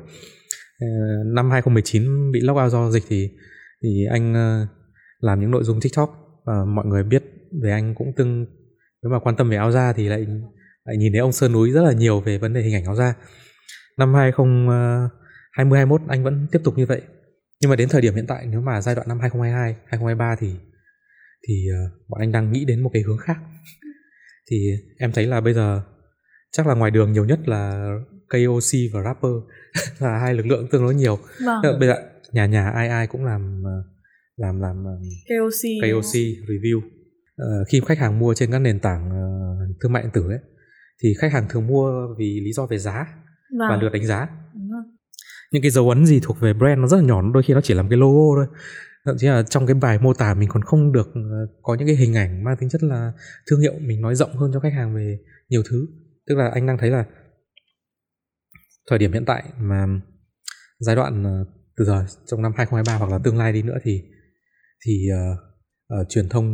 Uh, 0.83 1.35
năm 1.35 1.51
2019 1.51 2.31
bị 2.31 2.39
lock 2.43 2.59
out 2.63 2.71
do 2.71 2.91
dịch 2.91 3.03
thì 3.09 3.29
thì 3.83 4.05
anh 4.11 4.31
uh, 4.31 4.69
làm 5.19 5.39
những 5.39 5.51
nội 5.51 5.63
dung 5.63 5.79
tiktok. 5.81 6.09
Và 6.45 6.65
mọi 6.75 6.85
người 6.85 7.03
biết 7.03 7.23
về 7.63 7.71
anh 7.71 7.95
cũng 7.95 8.07
tương 8.17 8.45
nếu 9.03 9.11
mà 9.11 9.19
quan 9.19 9.35
tâm 9.35 9.49
về 9.49 9.57
áo 9.57 9.71
da 9.71 9.93
thì 9.93 10.09
lại 10.09 10.25
lại 10.85 10.97
nhìn 10.97 11.13
thấy 11.13 11.19
ông 11.19 11.31
sơn 11.31 11.51
núi 11.51 11.71
rất 11.71 11.81
là 11.81 11.91
nhiều 11.91 12.19
về 12.19 12.37
vấn 12.37 12.53
đề 12.53 12.61
hình 12.61 12.73
ảnh 12.73 12.85
áo 12.85 12.95
da. 12.95 13.13
Năm 13.97 14.13
2020 14.13 15.77
21 15.77 16.01
anh 16.07 16.23
vẫn 16.23 16.47
tiếp 16.51 16.59
tục 16.63 16.77
như 16.77 16.85
vậy. 16.85 17.01
Nhưng 17.61 17.69
mà 17.69 17.75
đến 17.75 17.89
thời 17.89 18.01
điểm 18.01 18.15
hiện 18.15 18.27
tại 18.27 18.45
nếu 18.45 18.61
mà 18.61 18.81
giai 18.81 18.95
đoạn 18.95 19.07
năm 19.07 19.19
2022 19.19 19.75
2023 19.85 20.35
thì 20.39 20.53
thì 21.47 21.65
uh, 21.71 22.09
bọn 22.09 22.19
anh 22.19 22.31
đang 22.31 22.51
nghĩ 22.51 22.65
đến 22.65 22.83
một 22.83 22.89
cái 22.93 23.01
hướng 23.01 23.17
khác. 23.17 23.37
Thì 24.51 24.71
em 24.97 25.11
thấy 25.11 25.25
là 25.25 25.41
bây 25.41 25.53
giờ 25.53 25.81
chắc 26.51 26.67
là 26.67 26.73
ngoài 26.73 26.91
đường 26.91 27.13
nhiều 27.13 27.25
nhất 27.25 27.39
là 27.45 27.91
KOC 28.29 28.93
và 28.93 29.03
rapper. 29.03 29.31
Là 29.99 30.17
hai 30.17 30.33
lực 30.33 30.45
lượng 30.45 30.67
tương 30.71 30.83
đối 30.83 30.95
nhiều. 30.95 31.19
Vâng. 31.45 31.79
bây 31.79 31.87
giờ 31.87 31.95
nhà 32.31 32.45
nhà 32.45 32.69
ai 32.69 32.89
ai 32.89 33.07
cũng 33.07 33.25
làm 33.25 33.63
ờ, 33.65 33.83
làm 34.37 34.61
làm 34.61 34.83
KOC 35.29 35.61
KOC 35.81 36.13
review 36.47 36.81
uh, 37.39 37.67
khi 37.67 37.81
khách 37.85 37.97
hàng 37.97 38.19
mua 38.19 38.33
trên 38.33 38.51
các 38.51 38.59
nền 38.59 38.79
tảng 38.79 39.09
uh, 39.09 39.77
thương 39.81 39.93
mại 39.93 40.03
điện 40.03 40.11
tử 40.13 40.27
ấy 40.29 40.39
thì 41.03 41.13
khách 41.19 41.31
hàng 41.31 41.47
thường 41.49 41.67
mua 41.67 42.15
vì 42.17 42.41
lý 42.43 42.53
do 42.53 42.65
về 42.65 42.77
giá 42.77 43.07
vâng. 43.59 43.69
và 43.69 43.77
lượt 43.81 43.89
đánh 43.89 44.05
giá. 44.05 44.27
Những 45.51 45.61
cái 45.61 45.71
dấu 45.71 45.89
ấn 45.89 46.05
gì 46.05 46.19
thuộc 46.23 46.39
về 46.39 46.53
brand 46.53 46.79
nó 46.79 46.87
rất 46.87 46.97
là 46.97 47.03
nhỏ 47.03 47.21
đôi 47.33 47.43
khi 47.43 47.53
nó 47.53 47.61
chỉ 47.61 47.73
làm 47.73 47.89
cái 47.89 47.97
logo 47.97 48.35
thôi. 48.35 48.57
Thậm 49.05 49.15
chí 49.17 49.27
là 49.27 49.43
trong 49.43 49.65
cái 49.65 49.73
bài 49.73 49.99
mô 49.99 50.13
tả 50.13 50.33
mình 50.33 50.49
còn 50.49 50.63
không 50.63 50.91
được 50.91 51.11
ờ, 51.13 51.21
có 51.61 51.75
những 51.75 51.87
cái 51.87 51.95
hình 51.95 52.15
ảnh 52.15 52.43
mang 52.43 52.55
tính 52.59 52.69
chất 52.69 52.83
là 52.83 53.13
thương 53.49 53.61
hiệu 53.61 53.73
mình 53.79 54.01
nói 54.01 54.15
rộng 54.15 54.35
hơn 54.35 54.51
cho 54.53 54.59
khách 54.59 54.73
hàng 54.73 54.95
về 54.95 55.19
nhiều 55.49 55.63
thứ. 55.69 55.87
Tức 56.27 56.35
là 56.35 56.49
anh 56.53 56.67
đang 56.67 56.77
thấy 56.77 56.89
là 56.89 57.05
thời 58.89 58.99
điểm 58.99 59.13
hiện 59.13 59.25
tại 59.25 59.43
mà 59.57 59.85
giai 60.79 60.95
đoạn 60.95 61.43
từ 61.77 61.85
giờ 61.85 62.05
trong 62.25 62.41
năm 62.41 62.51
2023 62.57 62.97
hoặc 62.97 63.11
là 63.11 63.19
tương 63.23 63.37
lai 63.37 63.53
đi 63.53 63.61
nữa 63.61 63.77
thì 63.83 64.03
thì 64.85 65.07
uh, 65.13 65.48
uh, 65.93 66.09
truyền 66.09 66.29
thông 66.29 66.45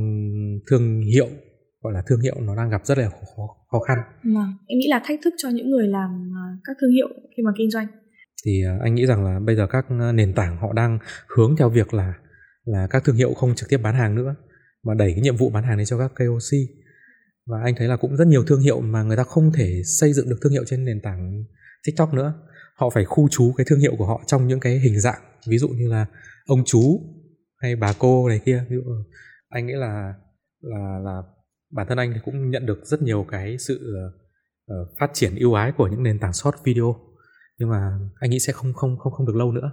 thương 0.69 1.01
hiệu 1.01 1.27
gọi 1.81 1.93
là 1.93 2.03
thương 2.07 2.19
hiệu 2.19 2.35
nó 2.41 2.55
đang 2.55 2.69
gặp 2.69 2.85
rất 2.85 2.97
là 2.97 3.09
khó, 3.09 3.47
khó 3.71 3.79
khăn. 3.79 3.97
Vâng, 4.23 4.53
em 4.67 4.79
nghĩ 4.79 4.87
là 4.89 5.01
thách 5.05 5.19
thức 5.23 5.33
cho 5.37 5.49
những 5.49 5.69
người 5.69 5.87
làm 5.87 6.31
uh, 6.31 6.59
các 6.63 6.77
thương 6.81 6.91
hiệu 6.91 7.07
khi 7.37 7.43
mà 7.43 7.51
kinh 7.57 7.71
doanh. 7.71 7.87
Thì 8.45 8.61
uh, 8.75 8.81
anh 8.81 8.95
nghĩ 8.95 9.05
rằng 9.05 9.25
là 9.25 9.39
bây 9.39 9.55
giờ 9.55 9.67
các 9.67 9.85
nền 10.13 10.33
tảng 10.33 10.57
họ 10.57 10.73
đang 10.73 10.99
hướng 11.35 11.55
theo 11.57 11.69
việc 11.69 11.93
là 11.93 12.13
là 12.65 12.87
các 12.89 13.03
thương 13.03 13.15
hiệu 13.15 13.33
không 13.33 13.55
trực 13.55 13.69
tiếp 13.69 13.77
bán 13.77 13.95
hàng 13.95 14.15
nữa 14.15 14.35
mà 14.83 14.93
đẩy 14.93 15.11
cái 15.11 15.21
nhiệm 15.21 15.35
vụ 15.35 15.49
bán 15.49 15.63
hàng 15.63 15.77
đến 15.77 15.85
cho 15.85 15.97
các 15.97 16.11
KOC. 16.15 16.59
Và 17.45 17.57
anh 17.63 17.75
thấy 17.77 17.87
là 17.87 17.97
cũng 17.97 18.15
rất 18.15 18.27
nhiều 18.27 18.43
thương 18.43 18.61
hiệu 18.61 18.81
mà 18.81 19.03
người 19.03 19.17
ta 19.17 19.23
không 19.23 19.51
thể 19.51 19.81
xây 19.85 20.13
dựng 20.13 20.29
được 20.29 20.37
thương 20.41 20.51
hiệu 20.51 20.63
trên 20.65 20.85
nền 20.85 21.01
tảng 21.01 21.43
TikTok 21.87 22.13
nữa. 22.13 22.33
Họ 22.75 22.89
phải 22.89 23.05
khu 23.05 23.27
trú 23.31 23.53
cái 23.57 23.65
thương 23.69 23.79
hiệu 23.79 23.95
của 23.97 24.05
họ 24.05 24.23
trong 24.27 24.47
những 24.47 24.59
cái 24.59 24.79
hình 24.79 24.99
dạng 24.99 25.21
ví 25.47 25.57
dụ 25.57 25.67
như 25.67 25.89
là 25.89 26.05
ông 26.45 26.63
chú 26.65 27.01
hay 27.57 27.75
bà 27.75 27.93
cô 27.99 28.29
này 28.29 28.39
kia. 28.45 28.65
Ví 28.69 28.75
dụ 28.75 28.81
ờ, 28.85 29.03
anh 29.49 29.67
nghĩ 29.67 29.73
là 29.73 30.13
là 30.61 30.99
là 31.03 31.21
bản 31.71 31.87
thân 31.89 31.97
anh 31.97 32.13
thì 32.13 32.19
cũng 32.25 32.49
nhận 32.49 32.65
được 32.65 32.85
rất 32.85 33.01
nhiều 33.01 33.25
cái 33.31 33.57
sự 33.57 33.95
uh, 34.71 34.87
phát 34.99 35.09
triển 35.13 35.35
ưu 35.35 35.53
ái 35.53 35.71
của 35.77 35.87
những 35.87 36.03
nền 36.03 36.19
tảng 36.19 36.33
short 36.33 36.55
video. 36.63 36.95
Nhưng 37.57 37.69
mà 37.69 37.99
anh 38.19 38.29
nghĩ 38.29 38.39
sẽ 38.39 38.53
không 38.53 38.73
không 38.73 38.97
không 38.97 39.13
không 39.13 39.27
được 39.27 39.35
lâu 39.35 39.51
nữa. 39.51 39.71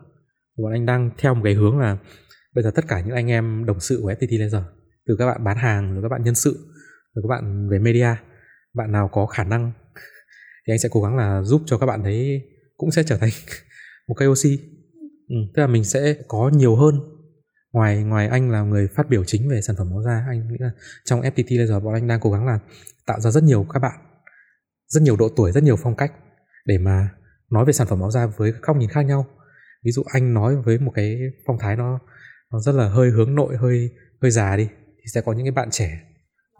Bọn 0.56 0.72
anh 0.72 0.86
đang 0.86 1.10
theo 1.18 1.34
một 1.34 1.40
cái 1.44 1.54
hướng 1.54 1.78
là 1.78 1.98
bây 2.54 2.64
giờ 2.64 2.70
tất 2.74 2.84
cả 2.88 3.00
những 3.00 3.14
anh 3.14 3.30
em 3.30 3.64
đồng 3.66 3.80
sự 3.80 3.98
của 4.02 4.12
FPT 4.12 4.40
Laser 4.40 4.62
từ 5.06 5.16
các 5.18 5.26
bạn 5.26 5.44
bán 5.44 5.56
hàng 5.56 5.92
rồi 5.94 6.02
các 6.02 6.08
bạn 6.08 6.24
nhân 6.24 6.34
sự 6.34 6.50
rồi 7.14 7.22
các 7.22 7.28
bạn 7.28 7.68
về 7.68 7.78
media 7.78 8.08
bạn 8.74 8.92
nào 8.92 9.08
có 9.12 9.26
khả 9.26 9.44
năng 9.44 9.72
thì 10.66 10.72
anh 10.72 10.78
sẽ 10.78 10.88
cố 10.92 11.02
gắng 11.02 11.16
là 11.16 11.42
giúp 11.42 11.62
cho 11.66 11.78
các 11.78 11.86
bạn 11.86 12.02
đấy 12.02 12.42
cũng 12.76 12.90
sẽ 12.90 13.02
trở 13.02 13.16
thành 13.16 13.30
một 14.08 14.14
KOC 14.18 14.50
ừ, 15.28 15.36
tức 15.54 15.62
là 15.62 15.66
mình 15.66 15.84
sẽ 15.84 16.16
có 16.28 16.50
nhiều 16.54 16.76
hơn 16.76 16.94
ngoài 17.72 18.02
ngoài 18.02 18.28
anh 18.28 18.50
là 18.50 18.62
người 18.62 18.88
phát 18.96 19.08
biểu 19.08 19.24
chính 19.26 19.48
về 19.48 19.60
sản 19.60 19.76
phẩm 19.78 19.90
đó 19.90 20.02
da 20.02 20.24
anh 20.28 20.48
nghĩ 20.48 20.56
là 20.58 20.70
trong 21.04 21.20
FPT 21.20 21.58
bây 21.58 21.66
giờ 21.66 21.80
bọn 21.80 21.94
anh 21.94 22.08
đang 22.08 22.20
cố 22.20 22.30
gắng 22.30 22.46
là 22.46 22.58
tạo 23.06 23.20
ra 23.20 23.30
rất 23.30 23.42
nhiều 23.42 23.66
các 23.72 23.80
bạn 23.80 23.98
rất 24.88 25.00
nhiều 25.02 25.16
độ 25.16 25.28
tuổi 25.36 25.52
rất 25.52 25.62
nhiều 25.62 25.76
phong 25.76 25.96
cách 25.96 26.12
để 26.64 26.78
mà 26.78 27.08
nói 27.50 27.64
về 27.64 27.72
sản 27.72 27.86
phẩm 27.86 28.00
áo 28.00 28.10
da 28.10 28.26
với 28.26 28.52
góc 28.62 28.76
nhìn 28.76 28.88
khác 28.88 29.02
nhau. 29.02 29.26
Ví 29.84 29.90
dụ 29.90 30.02
anh 30.12 30.34
nói 30.34 30.56
với 30.56 30.78
một 30.78 30.92
cái 30.94 31.18
phong 31.46 31.58
thái 31.58 31.76
nó 31.76 31.98
nó 32.52 32.60
rất 32.60 32.74
là 32.74 32.88
hơi 32.88 33.10
hướng 33.10 33.34
nội 33.34 33.56
hơi 33.56 33.90
hơi 34.22 34.30
già 34.30 34.56
đi 34.56 34.68
thì 34.96 35.04
sẽ 35.14 35.20
có 35.20 35.32
những 35.32 35.46
cái 35.46 35.52
bạn 35.52 35.68
trẻ. 35.70 36.00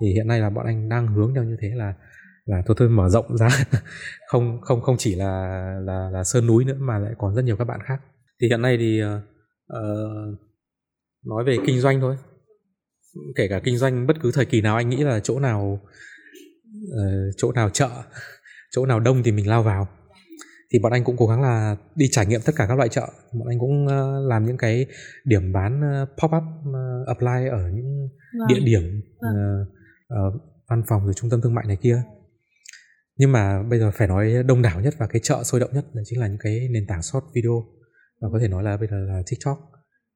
Thì 0.00 0.12
hiện 0.12 0.26
nay 0.26 0.40
là 0.40 0.50
bọn 0.50 0.66
anh 0.66 0.88
đang 0.88 1.06
hướng 1.06 1.34
theo 1.34 1.44
như 1.44 1.56
thế 1.60 1.68
là 1.74 1.94
là 2.44 2.62
tôi 2.66 2.76
tôi 2.78 2.88
mở 2.88 3.08
rộng 3.08 3.36
ra. 3.36 3.48
Không 4.28 4.60
không 4.62 4.80
không 4.80 4.96
chỉ 4.98 5.14
là 5.14 5.60
là 5.84 6.10
là 6.12 6.24
sơn 6.24 6.46
núi 6.46 6.64
nữa 6.64 6.76
mà 6.78 6.98
lại 6.98 7.12
còn 7.18 7.34
rất 7.34 7.42
nhiều 7.42 7.56
các 7.56 7.64
bạn 7.64 7.80
khác. 7.84 8.00
Thì 8.40 8.48
hiện 8.48 8.62
nay 8.62 8.76
thì 8.80 9.02
uh, 9.04 9.08
nói 11.26 11.44
về 11.44 11.56
kinh 11.66 11.80
doanh 11.80 12.00
thôi. 12.00 12.16
Kể 13.36 13.48
cả 13.48 13.60
kinh 13.64 13.78
doanh 13.78 14.06
bất 14.06 14.16
cứ 14.22 14.30
thời 14.34 14.44
kỳ 14.44 14.60
nào 14.60 14.76
anh 14.76 14.88
nghĩ 14.88 15.04
là 15.04 15.20
chỗ 15.20 15.40
nào 15.40 15.80
uh, 16.84 17.34
chỗ 17.36 17.52
nào 17.52 17.70
chợ 17.70 17.90
chỗ 18.70 18.86
nào 18.86 19.00
đông 19.00 19.22
thì 19.22 19.32
mình 19.32 19.48
lao 19.48 19.62
vào. 19.62 19.88
Thì 20.72 20.78
bọn 20.78 20.92
anh 20.92 21.04
cũng 21.04 21.16
cố 21.16 21.26
gắng 21.26 21.42
là 21.42 21.76
đi 21.94 22.06
trải 22.10 22.26
nghiệm 22.26 22.40
tất 22.44 22.52
cả 22.56 22.66
các 22.68 22.76
loại 22.76 22.88
chợ. 22.88 23.08
Bọn 23.32 23.48
anh 23.48 23.58
cũng 23.58 23.86
uh, 23.86 24.28
làm 24.28 24.46
những 24.46 24.56
cái 24.56 24.86
điểm 25.24 25.52
bán 25.52 25.80
uh, 25.80 26.08
pop 26.22 26.30
up 26.36 26.42
uh, 26.68 27.08
apply 27.08 27.48
ở 27.50 27.70
những 27.74 28.08
vâng. 28.38 28.48
địa 28.48 28.60
điểm 28.64 29.02
vâng. 29.20 29.62
uh, 29.62 30.34
uh, 30.34 30.42
văn 30.68 30.82
phòng 30.88 31.04
rồi 31.04 31.14
trung 31.14 31.30
tâm 31.30 31.40
thương 31.40 31.54
mại 31.54 31.64
này 31.66 31.76
kia. 31.76 32.02
Nhưng 33.16 33.32
mà 33.32 33.62
bây 33.62 33.78
giờ 33.78 33.90
phải 33.94 34.08
nói 34.08 34.34
đông 34.46 34.62
đảo 34.62 34.80
nhất 34.80 34.94
và 34.98 35.06
cái 35.06 35.20
chợ 35.24 35.42
sôi 35.44 35.60
động 35.60 35.70
nhất 35.72 35.84
là 35.92 36.02
chính 36.04 36.20
là 36.20 36.26
những 36.26 36.38
cái 36.40 36.68
nền 36.70 36.86
tảng 36.86 37.02
short 37.02 37.24
video. 37.34 37.64
Và 38.20 38.28
có 38.32 38.38
thể 38.38 38.48
nói 38.48 38.62
là 38.62 38.76
bây 38.76 38.88
giờ 38.88 38.96
là 38.96 39.22
tiktok 39.30 39.58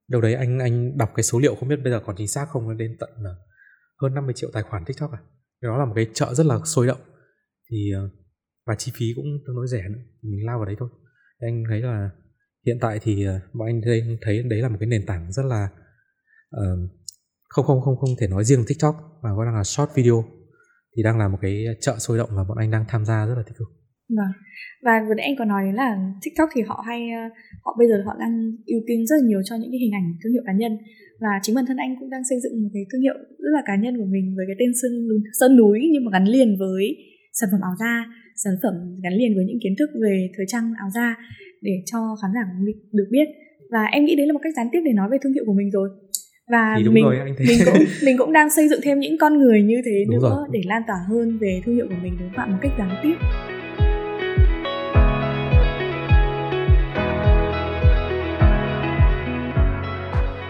đâu 0.07 0.21
đấy 0.21 0.33
anh 0.33 0.59
anh 0.59 0.97
đọc 0.97 1.11
cái 1.15 1.23
số 1.23 1.39
liệu 1.39 1.55
không 1.55 1.69
biết 1.69 1.79
bây 1.83 1.91
giờ 1.93 2.01
còn 2.05 2.15
chính 2.15 2.27
xác 2.27 2.45
không? 2.49 2.69
Lên 2.69 2.77
đến 2.77 2.97
tận 2.99 3.09
là 3.21 3.35
hơn 4.01 4.13
50 4.13 4.33
triệu 4.33 4.49
tài 4.53 4.63
khoản 4.63 4.85
tiktok 4.85 5.11
à? 5.11 5.19
Đó 5.61 5.77
là 5.77 5.85
một 5.85 5.93
cái 5.95 6.07
chợ 6.13 6.33
rất 6.33 6.45
là 6.45 6.59
sôi 6.65 6.87
động. 6.87 6.99
Thì 7.69 7.91
ờ, 7.95 8.09
và 8.65 8.75
chi 8.75 8.91
phí 8.95 9.05
cũng 9.15 9.25
tương 9.47 9.55
đối 9.55 9.67
rẻ 9.67 9.83
nữa. 9.89 9.99
Mình 10.21 10.45
lao 10.45 10.57
vào 10.57 10.65
đấy 10.65 10.75
thôi. 10.79 10.89
Anh 11.39 11.63
thấy 11.69 11.81
là 11.81 12.09
hiện 12.65 12.77
tại 12.81 12.99
thì 13.01 13.25
ờ, 13.25 13.39
bọn 13.53 13.67
anh 13.67 13.81
thấy, 13.85 14.17
thấy 14.21 14.43
đấy 14.43 14.61
là 14.61 14.69
một 14.69 14.77
cái 14.79 14.87
nền 14.87 15.05
tảng 15.05 15.31
rất 15.31 15.45
là 15.45 15.69
uh, 16.55 16.89
không 17.49 17.65
không 17.65 17.81
không 17.81 17.97
không 17.97 18.09
thể 18.19 18.27
nói 18.27 18.43
riêng 18.43 18.63
tiktok 18.67 18.95
mà 19.23 19.33
gọi 19.33 19.45
là 19.45 19.63
short 19.63 19.89
video. 19.95 20.25
Thì 20.95 21.03
đang 21.03 21.17
là 21.17 21.27
một 21.27 21.37
cái 21.41 21.65
chợ 21.81 21.95
sôi 21.99 22.17
động 22.17 22.29
và 22.33 22.43
bọn 22.43 22.57
anh 22.57 22.71
đang 22.71 22.85
tham 22.87 23.05
gia 23.05 23.25
rất 23.25 23.35
là 23.35 23.43
tích 23.43 23.57
cực 23.57 23.67
vâng. 24.17 24.31
Và 24.85 24.93
vừa 25.07 25.15
nãy 25.15 25.25
anh 25.25 25.35
có 25.39 25.45
nói 25.45 25.61
đến 25.65 25.75
là 25.75 25.89
tiktok 26.23 26.49
thì 26.53 26.61
họ 26.69 26.83
hay 26.87 27.01
ờ, 27.21 27.23
họ 27.65 27.75
bây 27.79 27.87
giờ 27.89 28.03
họ 28.05 28.13
đang 28.19 28.33
ưu 28.65 28.81
tiên 28.87 29.05
rất 29.07 29.15
là 29.19 29.27
nhiều 29.27 29.41
cho 29.45 29.55
những 29.55 29.71
cái 29.71 29.79
hình 29.79 29.93
ảnh 29.99 30.07
thương 30.19 30.33
hiệu 30.33 30.43
cá 30.45 30.53
nhân. 30.53 30.73
Và 31.19 31.33
chính 31.41 31.55
bản 31.55 31.65
thân 31.67 31.77
anh 31.77 31.95
cũng 31.99 32.09
đang 32.09 32.23
xây 32.29 32.37
dựng 32.43 32.63
một 32.63 32.69
cái 32.73 32.83
thương 32.91 33.01
hiệu 33.01 33.17
rất 33.43 33.51
là 33.57 33.61
cá 33.65 33.75
nhân 33.75 33.97
của 33.97 34.09
mình 34.13 34.25
với 34.37 34.45
cái 34.49 34.55
tên 34.59 34.71
sơn 34.81 34.91
sơn 35.39 35.57
núi 35.57 35.77
nhưng 35.91 36.05
mà 36.05 36.09
gắn 36.15 36.25
liền 36.33 36.57
với 36.59 36.83
sản 37.39 37.49
phẩm 37.51 37.61
áo 37.69 37.75
da 37.79 38.05
sản 38.43 38.53
phẩm 38.63 38.73
gắn 39.03 39.13
liền 39.13 39.35
với 39.35 39.45
những 39.45 39.59
kiến 39.63 39.75
thức 39.79 39.89
về 40.03 40.29
thời 40.37 40.45
trang 40.47 40.73
áo 40.77 40.89
da 40.95 41.15
để 41.61 41.71
cho 41.85 41.99
khán 42.21 42.31
giả 42.33 42.45
được 42.91 43.07
biết. 43.11 43.27
Và 43.71 43.83
em 43.91 44.05
nghĩ 44.05 44.15
đấy 44.15 44.27
là 44.27 44.33
một 44.33 44.39
cách 44.43 44.53
gián 44.55 44.67
tiếp 44.71 44.79
để 44.85 44.93
nói 44.93 45.09
về 45.11 45.17
thương 45.23 45.33
hiệu 45.33 45.43
của 45.45 45.53
mình 45.53 45.71
rồi. 45.71 45.89
Và 46.51 46.79
mình 46.91 47.03
rồi, 47.03 47.19
anh 47.19 47.33
thấy. 47.37 47.47
mình 47.47 47.59
cũng 47.65 47.83
mình 48.05 48.17
cũng 48.17 48.33
đang 48.33 48.49
xây 48.49 48.69
dựng 48.69 48.79
thêm 48.83 48.99
những 48.99 49.17
con 49.17 49.37
người 49.37 49.63
như 49.63 49.81
thế 49.85 50.05
đúng 50.07 50.15
nữa 50.15 50.29
rồi. 50.29 50.47
để 50.51 50.61
lan 50.65 50.81
tỏa 50.87 50.97
hơn 51.09 51.37
về 51.41 51.61
thương 51.65 51.75
hiệu 51.75 51.87
của 51.89 52.01
mình 52.03 52.13
đúng 52.19 52.29
không 52.35 52.43
ạ? 52.43 52.45
Một 52.45 52.57
cách 52.61 52.71
gián 52.77 52.89
tiếp 53.03 53.15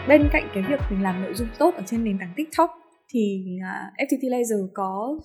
bên 0.07 0.29
cạnh 0.31 0.49
cái 0.53 0.63
việc 0.69 0.79
mình 0.89 1.01
làm 1.01 1.21
nội 1.21 1.33
dung 1.33 1.47
tốt 1.59 1.73
ở 1.75 1.83
trên 1.85 2.03
nền 2.03 2.19
tảng 2.19 2.33
TikTok 2.35 2.69
thì 3.13 3.45
à, 3.63 3.91
uh, 3.91 4.09
FPT 4.09 4.29
Laser 4.29 4.59
có 4.73 5.19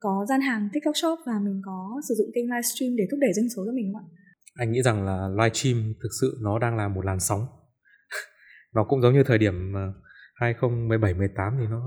có 0.00 0.26
gian 0.28 0.40
hàng 0.40 0.68
TikTok 0.72 0.96
Shop 0.96 1.18
và 1.26 1.32
mình 1.44 1.62
có 1.64 2.00
sử 2.08 2.14
dụng 2.14 2.26
kênh 2.34 2.44
livestream 2.44 2.96
để 2.96 3.04
thúc 3.10 3.20
đẩy 3.20 3.32
doanh 3.32 3.48
số 3.56 3.62
cho 3.66 3.72
mình 3.72 3.92
không 3.92 4.02
ạ? 4.02 4.06
Anh 4.54 4.72
nghĩ 4.72 4.82
rằng 4.82 5.04
là 5.04 5.28
livestream 5.28 5.94
thực 6.02 6.08
sự 6.20 6.38
nó 6.42 6.58
đang 6.58 6.76
là 6.76 6.88
một 6.88 7.04
làn 7.04 7.20
sóng. 7.20 7.46
nó 8.74 8.84
cũng 8.84 9.02
giống 9.02 9.14
như 9.14 9.22
thời 9.26 9.38
điểm 9.38 9.76
à, 9.76 9.92
2017 10.34 11.14
18 11.14 11.56
thì 11.58 11.66
nó 11.70 11.80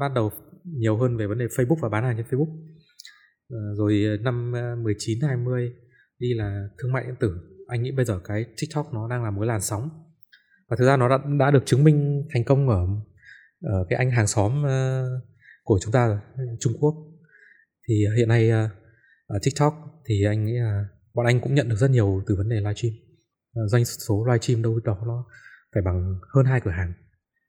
bắt 0.00 0.12
đầu 0.14 0.30
nhiều 0.64 0.96
hơn 0.96 1.16
về 1.16 1.26
vấn 1.26 1.38
đề 1.38 1.46
Facebook 1.46 1.78
và 1.80 1.88
bán 1.88 2.04
hàng 2.04 2.16
trên 2.16 2.26
Facebook. 2.26 2.56
À, 3.50 3.60
rồi 3.78 4.18
năm 4.20 4.52
19 4.82 5.18
20 5.22 5.72
đi 6.18 6.34
là 6.34 6.68
thương 6.78 6.92
mại 6.92 7.04
điện 7.04 7.14
tử. 7.20 7.36
Anh 7.68 7.82
nghĩ 7.82 7.90
bây 7.96 8.04
giờ 8.04 8.20
cái 8.24 8.44
TikTok 8.60 8.94
nó 8.94 9.08
đang 9.08 9.24
là 9.24 9.30
mối 9.30 9.46
làn 9.46 9.60
sóng. 9.60 9.88
Và 10.70 10.76
thực 10.78 10.86
ra 10.86 10.96
nó 10.96 11.08
đã, 11.08 11.18
đã 11.38 11.50
được 11.50 11.62
chứng 11.66 11.84
minh 11.84 12.28
thành 12.34 12.44
công 12.44 12.68
ở, 12.68 12.86
ở 13.62 13.86
cái 13.88 13.96
anh 13.96 14.10
hàng 14.10 14.26
xóm 14.26 14.62
uh, 14.64 15.22
của 15.64 15.78
chúng 15.82 15.92
ta 15.92 16.20
Trung 16.60 16.72
Quốc. 16.80 16.94
Thì 17.88 17.94
hiện 18.16 18.28
nay 18.28 18.50
uh, 18.50 18.70
ở 19.26 19.38
TikTok 19.42 19.74
thì 20.08 20.24
anh 20.24 20.44
nghĩ 20.44 20.58
là 20.58 20.84
bọn 21.14 21.26
anh 21.26 21.40
cũng 21.40 21.54
nhận 21.54 21.68
được 21.68 21.76
rất 21.76 21.90
nhiều 21.90 22.22
từ 22.26 22.36
vấn 22.36 22.48
đề 22.48 22.56
livestream. 22.56 22.94
Doanh 23.66 23.84
số 23.84 24.24
livestream 24.26 24.62
đâu 24.62 24.80
đó 24.84 24.98
nó 25.06 25.24
phải 25.74 25.82
bằng 25.82 26.14
hơn 26.34 26.46
hai 26.46 26.60
cửa 26.60 26.70
hàng 26.70 26.92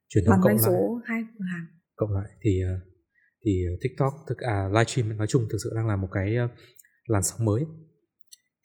truyền 0.08 0.24
thống 0.24 0.40
cộng 0.42 0.56
lại 0.56 0.72
hai 1.04 1.24
cửa 1.38 1.44
hàng 1.52 1.66
cộng 1.96 2.12
lại 2.12 2.30
thì 2.42 2.62
ờ, 2.62 2.80
thì 3.44 3.64
tiktok 3.80 4.12
thực 4.28 4.38
à 4.38 4.68
livestream 4.68 5.16
nói 5.16 5.26
chung 5.26 5.46
thực 5.50 5.58
sự 5.64 5.72
đang 5.76 5.86
là 5.86 5.96
một 5.96 6.08
cái 6.12 6.36
ờ, 6.36 6.48
làn 7.06 7.22
sóng 7.22 7.44
mới 7.44 7.64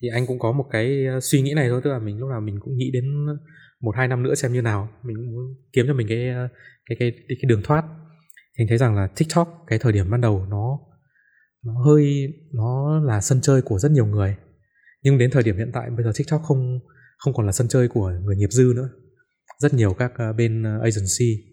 thì 0.02 0.08
anh 0.08 0.28
cũng 0.28 0.40
có 0.40 0.52
một 0.52 0.66
cái 0.72 1.06
ờ, 1.06 1.20
suy 1.20 1.42
nghĩ 1.42 1.54
này 1.54 1.70
thôi 1.70 1.82
tức 1.84 1.90
là 1.90 2.00
mình 2.00 2.20
lúc 2.20 2.30
nào 2.30 2.42
mình 2.42 2.60
cũng 2.62 2.78
nghĩ 2.78 2.92
đến 2.94 3.06
một 3.82 3.96
hai 3.96 4.08
năm 4.08 4.24
nữa 4.24 4.36
xem 4.36 4.54
như 4.54 4.62
nào. 4.62 4.90
Mình 5.04 5.32
muốn 5.32 5.56
kiếm 5.74 5.86
cho 5.88 5.94
mình 5.94 6.08
cái 6.10 6.30
ờ, 6.30 6.48
cái 6.86 6.96
cái 7.00 7.12
cái, 7.12 7.38
cái 7.42 7.48
đường 7.48 7.62
thoát. 7.64 7.84
Thì 8.58 8.66
thấy 8.70 8.78
rằng 8.78 8.96
là 8.96 9.08
tiktok 9.08 9.64
cái 9.68 9.80
thời 9.80 9.94
điểm 9.94 10.12
ban 10.12 10.22
đầu 10.22 10.46
nó 10.50 10.80
nó 11.66 11.74
hơi 11.86 12.34
nó 12.54 13.00
là 13.00 13.22
sân 13.22 13.42
chơi 13.42 13.62
của 13.62 13.80
rất 13.80 13.92
nhiều 13.92 14.06
người. 14.06 14.36
Nhưng 15.04 15.18
đến 15.18 15.32
thời 15.32 15.44
điểm 15.44 15.58
hiện 15.58 15.72
tại 15.74 15.90
bây 15.90 16.04
giờ 16.04 16.12
tiktok 16.16 16.42
không 16.44 16.80
không 17.18 17.34
còn 17.34 17.46
là 17.46 17.52
sân 17.52 17.68
chơi 17.68 17.88
của 17.88 18.12
người 18.24 18.36
nghiệp 18.36 18.52
dư 18.52 18.74
nữa. 18.76 18.90
Rất 19.60 19.74
nhiều 19.74 19.94
các 19.94 20.12
ờ, 20.16 20.34
bên 20.34 20.64
ờ, 20.64 20.80
agency 20.80 21.44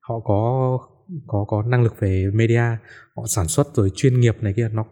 họ 0.00 0.20
có 0.24 0.78
có 1.26 1.44
có 1.48 1.62
năng 1.62 1.82
lực 1.82 2.00
về 2.00 2.26
media 2.34 2.62
họ 3.16 3.24
sản 3.26 3.48
xuất 3.48 3.66
rồi 3.74 3.90
chuyên 3.94 4.20
nghiệp 4.20 4.36
này 4.40 4.52
kia. 4.56 4.68
Nó 4.72 4.86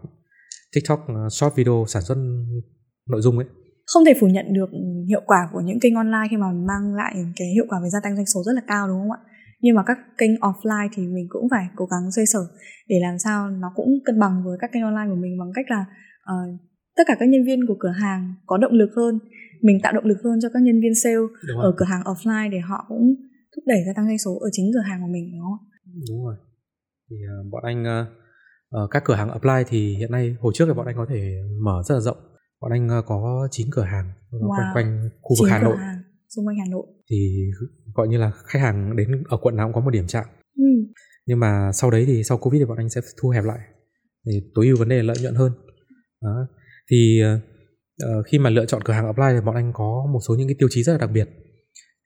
tiktok 0.74 1.06
short 1.30 1.54
video 1.56 1.84
sản 1.88 2.02
xuất 2.02 2.18
nội 3.06 3.22
dung 3.22 3.38
ấy 3.38 3.46
không 3.92 4.04
thể 4.04 4.14
phủ 4.20 4.26
nhận 4.26 4.52
được 4.52 4.70
hiệu 5.08 5.22
quả 5.26 5.48
của 5.52 5.60
những 5.60 5.80
kênh 5.80 5.94
online 5.94 6.26
khi 6.30 6.36
mà 6.36 6.46
mang 6.52 6.94
lại 6.94 7.14
cái 7.36 7.48
hiệu 7.54 7.64
quả 7.68 7.78
về 7.82 7.88
gia 7.90 8.00
tăng 8.02 8.16
doanh 8.16 8.26
số 8.26 8.42
rất 8.46 8.52
là 8.52 8.62
cao 8.66 8.88
đúng 8.88 9.00
không 9.00 9.10
ạ? 9.10 9.20
Nhưng 9.60 9.74
mà 9.76 9.82
các 9.86 9.98
kênh 10.18 10.34
offline 10.34 10.88
thì 10.94 11.02
mình 11.06 11.26
cũng 11.28 11.48
phải 11.50 11.64
cố 11.76 11.84
gắng 11.86 12.12
xoay 12.16 12.26
sở 12.26 12.40
để 12.88 12.96
làm 13.02 13.18
sao 13.18 13.50
nó 13.50 13.72
cũng 13.74 13.88
cân 14.04 14.20
bằng 14.20 14.42
với 14.44 14.58
các 14.60 14.70
kênh 14.72 14.82
online 14.82 15.08
của 15.10 15.20
mình 15.20 15.38
bằng 15.38 15.52
cách 15.54 15.66
là 15.68 15.84
uh, 16.32 16.60
tất 16.96 17.02
cả 17.06 17.16
các 17.20 17.28
nhân 17.28 17.44
viên 17.46 17.66
của 17.68 17.76
cửa 17.78 17.94
hàng 18.02 18.34
có 18.46 18.56
động 18.56 18.72
lực 18.72 18.90
hơn 18.96 19.18
mình 19.62 19.78
tạo 19.82 19.92
động 19.92 20.04
lực 20.04 20.18
hơn 20.24 20.38
cho 20.42 20.48
các 20.52 20.62
nhân 20.62 20.80
viên 20.80 20.94
sale 21.02 21.24
ở 21.62 21.74
cửa 21.76 21.84
hàng 21.84 22.02
offline 22.02 22.50
để 22.50 22.58
họ 22.58 22.84
cũng 22.88 23.14
thúc 23.56 23.64
đẩy 23.66 23.78
gia 23.86 23.92
tăng 23.96 24.06
doanh 24.06 24.18
số 24.18 24.38
ở 24.40 24.48
chính 24.52 24.70
cửa 24.74 24.88
hàng 24.88 25.00
của 25.00 25.12
mình 25.12 25.30
đúng 25.32 25.42
không 25.42 25.68
đúng 26.08 26.24
rồi. 26.24 26.36
Thì 27.10 27.16
uh, 27.16 27.52
bọn 27.52 27.62
anh 27.64 27.82
uh, 27.82 28.06
ở 28.70 28.88
các 28.90 29.02
cửa 29.04 29.14
hàng 29.14 29.30
apply 29.30 29.64
thì 29.66 29.94
hiện 29.94 30.10
nay 30.10 30.36
hồi 30.40 30.52
trước 30.54 30.64
thì 30.68 30.74
bọn 30.74 30.86
anh 30.86 30.96
có 30.96 31.06
thể 31.08 31.36
mở 31.62 31.82
rất 31.84 31.94
là 31.94 32.00
rộng 32.00 32.29
bọn 32.60 32.72
anh 32.72 32.98
uh, 32.98 33.04
có 33.06 33.48
9 33.50 33.66
cửa 33.70 33.82
hàng 33.82 34.12
wow. 34.30 34.48
quanh 34.48 34.70
quanh 34.74 35.10
khu 35.22 35.36
vực 35.40 35.50
Hà 35.50 35.62
Nội. 35.62 35.76
hàng, 35.76 36.02
xung 36.36 36.46
quanh 36.46 36.56
Hà 36.58 36.64
Nội. 36.70 36.86
Thì 37.10 37.50
gọi 37.94 38.08
như 38.08 38.18
là 38.18 38.32
khách 38.44 38.58
hàng 38.58 38.96
đến 38.96 39.22
ở 39.28 39.36
quận 39.42 39.56
nào 39.56 39.66
cũng 39.66 39.74
có 39.74 39.80
một 39.80 39.90
điểm 39.90 40.06
chạm. 40.06 40.24
Ừ. 40.56 40.64
nhưng 41.26 41.40
mà 41.40 41.70
sau 41.72 41.90
đấy 41.90 42.04
thì 42.06 42.24
sau 42.24 42.38
covid 42.38 42.60
thì 42.60 42.66
bọn 42.66 42.76
anh 42.76 42.90
sẽ 42.90 43.00
thu 43.22 43.28
hẹp 43.28 43.44
lại 43.44 43.58
để 44.24 44.42
tối 44.54 44.66
ưu 44.66 44.76
vấn 44.76 44.88
đề 44.88 45.02
lợi 45.02 45.16
nhuận 45.22 45.34
hơn. 45.34 45.52
Đó. 46.22 46.46
thì 46.90 47.20
uh, 48.04 48.26
khi 48.26 48.38
mà 48.38 48.50
lựa 48.50 48.66
chọn 48.66 48.82
cửa 48.84 48.92
hàng 48.92 49.06
apply 49.06 49.24
thì 49.34 49.40
bọn 49.46 49.54
anh 49.54 49.72
có 49.74 50.06
một 50.12 50.18
số 50.28 50.34
những 50.34 50.48
cái 50.48 50.56
tiêu 50.58 50.68
chí 50.72 50.82
rất 50.82 50.92
là 50.92 50.98
đặc 50.98 51.10
biệt. 51.10 51.28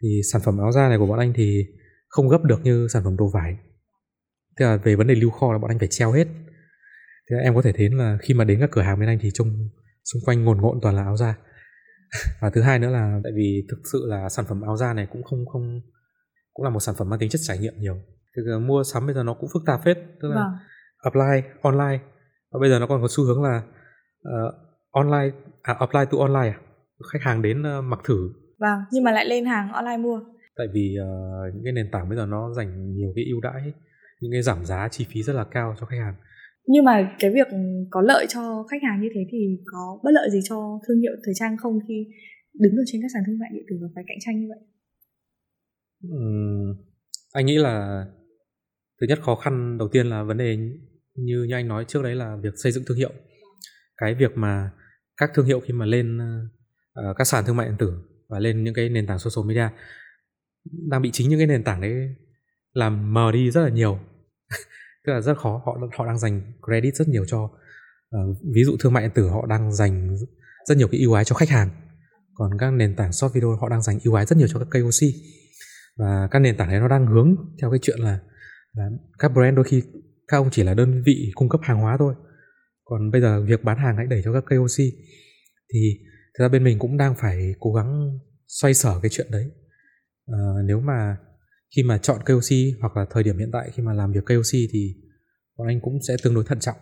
Thì 0.02 0.20
sản 0.32 0.42
phẩm 0.44 0.58
áo 0.58 0.72
da 0.72 0.88
này 0.88 0.98
của 0.98 1.06
bọn 1.06 1.18
anh 1.18 1.32
thì 1.36 1.64
không 2.08 2.28
gấp 2.28 2.42
được 2.44 2.60
như 2.64 2.88
sản 2.88 3.04
phẩm 3.04 3.16
đồ 3.16 3.30
vải. 3.34 3.56
Tức 4.56 4.64
là 4.64 4.76
về 4.76 4.96
vấn 4.96 5.06
đề 5.06 5.14
lưu 5.14 5.30
kho 5.30 5.52
là 5.52 5.58
bọn 5.58 5.70
anh 5.70 5.78
phải 5.78 5.88
treo 5.88 6.12
hết. 6.12 6.26
Thế 7.30 7.36
em 7.42 7.54
có 7.54 7.62
thể 7.62 7.72
thấy 7.72 7.88
là 7.90 8.18
khi 8.22 8.34
mà 8.34 8.44
đến 8.44 8.60
các 8.60 8.70
cửa 8.72 8.82
hàng 8.82 9.00
bên 9.00 9.08
anh 9.08 9.18
thì 9.22 9.30
trông 9.34 9.68
xung 10.04 10.22
quanh 10.24 10.44
ngồn 10.44 10.60
ngộn 10.60 10.78
toàn 10.82 10.96
là 10.96 11.02
áo 11.02 11.16
da. 11.16 11.34
Và 12.40 12.50
thứ 12.50 12.60
hai 12.60 12.78
nữa 12.78 12.90
là 12.90 13.20
tại 13.24 13.32
vì 13.36 13.66
thực 13.70 13.78
sự 13.92 14.06
là 14.06 14.28
sản 14.28 14.44
phẩm 14.48 14.62
áo 14.62 14.76
da 14.76 14.92
này 14.92 15.06
cũng 15.12 15.22
không 15.22 15.46
không 15.46 15.80
cũng 16.52 16.64
là 16.64 16.70
một 16.70 16.80
sản 16.80 16.94
phẩm 16.98 17.10
mang 17.10 17.18
tính 17.18 17.30
chất 17.30 17.40
trải 17.42 17.58
nghiệm 17.58 17.74
nhiều. 17.78 17.96
Thì 18.36 18.42
mua 18.66 18.82
sắm 18.84 19.06
bây 19.06 19.14
giờ 19.14 19.22
nó 19.22 19.34
cũng 19.34 19.50
phức 19.52 19.62
tạp 19.66 19.80
hết 19.84 19.94
tức 20.22 20.28
là 20.28 20.36
vâng. 20.36 20.52
apply 21.02 21.48
online. 21.62 21.98
Và 22.52 22.60
bây 22.60 22.70
giờ 22.70 22.78
nó 22.78 22.86
còn 22.86 23.02
có 23.02 23.08
xu 23.10 23.24
hướng 23.24 23.42
là 23.42 23.62
uh, 24.28 24.54
online 24.90 25.30
à, 25.62 25.74
apply 25.78 26.00
to 26.10 26.18
online 26.18 26.48
à? 26.48 26.58
Khách 27.12 27.22
hàng 27.22 27.42
đến 27.42 27.62
uh, 27.78 27.84
mặc 27.84 28.00
thử. 28.04 28.30
Vâng 28.58 28.78
nhưng 28.92 29.04
mà 29.04 29.10
lại 29.10 29.26
lên 29.26 29.44
hàng 29.44 29.72
online 29.72 29.96
mua. 29.96 30.20
Tại 30.56 30.66
vì 30.72 30.96
uh, 31.00 31.54
những 31.54 31.64
cái 31.64 31.72
nền 31.72 31.90
tảng 31.92 32.08
bây 32.08 32.18
giờ 32.18 32.26
nó 32.26 32.52
dành 32.52 32.94
nhiều 32.94 33.12
cái 33.16 33.24
ưu 33.24 33.40
đãi 33.40 33.72
những 34.20 34.32
cái 34.32 34.42
giảm 34.42 34.64
giá 34.64 34.88
chi 34.88 35.06
phí 35.10 35.22
rất 35.22 35.32
là 35.32 35.44
cao 35.44 35.74
cho 35.80 35.86
khách 35.86 35.96
hàng 35.96 36.14
nhưng 36.66 36.84
mà 36.84 37.16
cái 37.18 37.30
việc 37.30 37.46
có 37.90 38.00
lợi 38.00 38.26
cho 38.28 38.64
khách 38.70 38.82
hàng 38.82 39.00
như 39.00 39.08
thế 39.14 39.20
thì 39.32 39.38
có 39.66 40.00
bất 40.04 40.10
lợi 40.14 40.30
gì 40.30 40.40
cho 40.44 40.80
thương 40.88 41.00
hiệu 41.00 41.12
thời 41.24 41.34
trang 41.34 41.56
không 41.56 41.78
khi 41.88 42.06
đứng 42.54 42.72
ở 42.72 42.82
trên 42.86 43.02
các 43.02 43.08
sàn 43.14 43.22
thương 43.26 43.38
mại 43.38 43.50
điện 43.52 43.64
tử 43.70 43.76
và 43.82 43.88
phải 43.94 44.04
cạnh 44.06 44.16
tranh 44.20 44.40
như 44.40 44.46
vậy? 44.48 44.58
Uhm, 46.16 46.76
anh 47.32 47.46
nghĩ 47.46 47.58
là 47.58 48.04
thứ 49.00 49.06
nhất 49.06 49.18
khó 49.22 49.34
khăn 49.34 49.78
đầu 49.78 49.88
tiên 49.88 50.06
là 50.06 50.22
vấn 50.22 50.36
đề 50.36 50.56
như 51.14 51.44
như 51.48 51.54
anh 51.54 51.68
nói 51.68 51.84
trước 51.88 52.02
đấy 52.02 52.14
là 52.14 52.36
việc 52.42 52.52
xây 52.56 52.72
dựng 52.72 52.84
thương 52.86 52.98
hiệu. 52.98 53.12
Cái 53.96 54.14
việc 54.14 54.30
mà 54.34 54.70
các 55.16 55.30
thương 55.34 55.46
hiệu 55.46 55.60
khi 55.60 55.72
mà 55.72 55.86
lên 55.86 56.18
uh, 56.18 57.16
các 57.16 57.24
sàn 57.24 57.44
thương 57.46 57.56
mại 57.56 57.68
điện 57.68 57.76
tử 57.78 57.92
và 58.28 58.38
lên 58.38 58.64
những 58.64 58.74
cái 58.74 58.88
nền 58.88 59.06
tảng 59.06 59.18
social 59.18 59.48
media 59.48 59.68
đang 60.90 61.02
bị 61.02 61.10
chính 61.12 61.28
những 61.28 61.38
cái 61.38 61.46
nền 61.46 61.64
tảng 61.64 61.80
đấy 61.80 61.92
làm 62.72 63.14
mờ 63.14 63.32
đi 63.32 63.50
rất 63.50 63.62
là 63.62 63.68
nhiều. 63.68 63.98
tức 65.06 65.12
là 65.12 65.20
rất 65.20 65.38
khó 65.38 65.62
họ 65.66 65.78
họ 65.98 66.06
đang 66.06 66.18
dành 66.18 66.52
credit 66.66 66.94
rất 66.94 67.08
nhiều 67.08 67.24
cho 67.26 67.44
uh, 67.44 68.36
ví 68.54 68.64
dụ 68.64 68.76
thương 68.80 68.92
mại 68.92 69.02
điện 69.02 69.12
tử 69.14 69.28
họ 69.28 69.46
đang 69.46 69.72
dành 69.72 70.16
rất 70.66 70.76
nhiều 70.76 70.88
cái 70.88 71.00
ưu 71.00 71.12
ái 71.12 71.24
cho 71.24 71.34
khách 71.34 71.48
hàng. 71.48 71.70
Còn 72.34 72.50
các 72.58 72.70
nền 72.70 72.96
tảng 72.96 73.12
short 73.12 73.34
video 73.34 73.56
họ 73.56 73.68
đang 73.68 73.82
dành 73.82 73.98
ưu 74.04 74.14
ái 74.14 74.26
rất 74.26 74.38
nhiều 74.38 74.48
cho 74.48 74.58
các 74.58 74.68
KOC 74.70 75.08
và 75.96 76.28
các 76.30 76.38
nền 76.38 76.56
tảng 76.56 76.68
đấy 76.68 76.80
nó 76.80 76.88
đang 76.88 77.06
hướng 77.06 77.36
theo 77.60 77.70
cái 77.70 77.78
chuyện 77.82 77.98
là, 77.98 78.18
là 78.72 78.88
các 79.18 79.28
brand 79.28 79.56
đôi 79.56 79.64
khi 79.64 79.82
các 80.28 80.36
ông 80.36 80.48
chỉ 80.50 80.62
là 80.62 80.74
đơn 80.74 81.02
vị 81.06 81.32
cung 81.34 81.48
cấp 81.48 81.60
hàng 81.64 81.80
hóa 81.80 81.96
thôi. 81.98 82.14
Còn 82.84 83.10
bây 83.10 83.20
giờ 83.20 83.44
việc 83.48 83.64
bán 83.64 83.78
hàng 83.78 83.96
hãy 83.96 84.06
đẩy 84.06 84.22
cho 84.24 84.32
các 84.32 84.44
KOC 84.46 84.84
thì 85.72 85.98
thực 86.38 86.44
ra 86.44 86.48
bên 86.48 86.64
mình 86.64 86.78
cũng 86.78 86.96
đang 86.96 87.14
phải 87.14 87.54
cố 87.60 87.72
gắng 87.72 88.18
xoay 88.46 88.74
sở 88.74 89.00
cái 89.02 89.08
chuyện 89.10 89.26
đấy. 89.30 89.50
À, 90.26 90.38
nếu 90.64 90.80
mà 90.80 91.16
khi 91.76 91.82
mà 91.82 91.98
chọn 91.98 92.18
KOC 92.26 92.80
hoặc 92.80 92.96
là 92.96 93.06
thời 93.10 93.22
điểm 93.22 93.38
hiện 93.38 93.50
tại 93.52 93.70
khi 93.74 93.82
mà 93.82 93.92
làm 93.92 94.12
việc 94.12 94.24
KOC 94.26 94.52
thì 94.72 94.94
bọn 95.58 95.68
anh 95.68 95.80
cũng 95.80 95.98
sẽ 96.08 96.16
tương 96.22 96.34
đối 96.34 96.44
thận 96.44 96.60
trọng. 96.60 96.76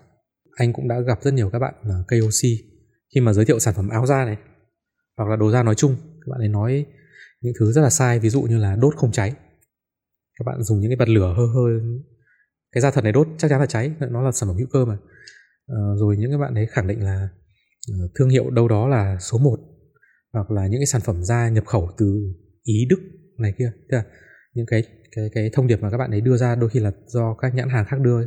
Anh 0.56 0.72
cũng 0.72 0.88
đã 0.88 1.00
gặp 1.00 1.18
rất 1.22 1.34
nhiều 1.34 1.50
các 1.50 1.58
bạn 1.58 1.74
à, 1.82 1.96
KOC 2.08 2.50
khi 3.14 3.20
mà 3.20 3.32
giới 3.32 3.44
thiệu 3.44 3.58
sản 3.58 3.74
phẩm 3.74 3.88
áo 3.88 4.06
da 4.06 4.24
này 4.24 4.36
hoặc 5.16 5.30
là 5.30 5.36
đồ 5.36 5.50
da 5.50 5.62
nói 5.62 5.74
chung 5.74 5.96
các 5.96 6.30
bạn 6.30 6.40
ấy 6.40 6.48
nói 6.48 6.86
những 7.40 7.52
thứ 7.60 7.72
rất 7.72 7.82
là 7.82 7.90
sai 7.90 8.18
ví 8.18 8.28
dụ 8.28 8.42
như 8.42 8.58
là 8.58 8.76
đốt 8.76 8.94
không 8.96 9.12
cháy. 9.12 9.32
Các 10.38 10.44
bạn 10.46 10.62
dùng 10.62 10.80
những 10.80 10.90
cái 10.90 10.96
bật 10.96 11.08
lửa 11.08 11.34
hơi 11.36 11.46
hơi 11.54 11.80
cái 12.72 12.80
da 12.80 12.90
thật 12.90 13.04
này 13.04 13.12
đốt 13.12 13.28
chắc 13.38 13.48
chắn 13.48 13.60
là 13.60 13.66
cháy 13.66 13.92
nó 14.10 14.22
là 14.22 14.32
sản 14.32 14.48
phẩm 14.48 14.56
hữu 14.56 14.66
cơ 14.72 14.84
mà. 14.84 14.98
À, 15.66 15.78
rồi 15.96 16.16
những 16.16 16.30
cái 16.30 16.38
bạn 16.38 16.54
ấy 16.54 16.66
khẳng 16.66 16.86
định 16.86 17.04
là 17.04 17.28
ờ, 17.92 18.08
thương 18.14 18.28
hiệu 18.28 18.50
đâu 18.50 18.68
đó 18.68 18.88
là 18.88 19.18
số 19.20 19.38
1 19.38 19.56
hoặc 20.32 20.50
là 20.50 20.66
những 20.66 20.80
cái 20.80 20.86
sản 20.86 21.00
phẩm 21.00 21.24
da 21.24 21.48
nhập 21.48 21.64
khẩu 21.66 21.90
từ 21.98 22.32
ý 22.62 22.86
đức 22.90 23.00
này 23.38 23.54
kia. 23.58 23.72
Tức 23.90 23.96
là 23.96 24.04
những 24.54 24.66
cái 24.66 24.82
cái 25.16 25.30
cái 25.34 25.50
thông 25.52 25.66
điệp 25.66 25.82
mà 25.82 25.90
các 25.90 25.98
bạn 25.98 26.10
ấy 26.10 26.20
đưa 26.20 26.36
ra 26.36 26.54
đôi 26.54 26.70
khi 26.70 26.80
là 26.80 26.92
do 27.06 27.34
các 27.34 27.54
nhãn 27.54 27.68
hàng 27.68 27.84
khác 27.84 28.00
đưa 28.00 28.26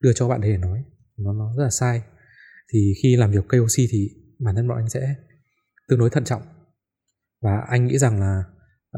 đưa 0.00 0.12
cho 0.12 0.28
bạn 0.28 0.40
ấy 0.40 0.50
để 0.50 0.58
nói. 0.58 0.84
Nó 1.16 1.32
nó 1.32 1.54
rất 1.56 1.62
là 1.62 1.70
sai. 1.70 2.02
Thì 2.72 2.92
khi 3.02 3.16
làm 3.16 3.30
việc 3.30 3.48
KOC 3.48 3.76
thì 3.90 4.10
bản 4.38 4.54
thân 4.56 4.68
bọn 4.68 4.78
anh 4.78 4.88
sẽ 4.88 5.14
tương 5.88 5.98
đối 5.98 6.10
thận 6.10 6.24
trọng. 6.24 6.42
Và 7.42 7.60
anh 7.68 7.86
nghĩ 7.86 7.98
rằng 7.98 8.20
là 8.20 8.44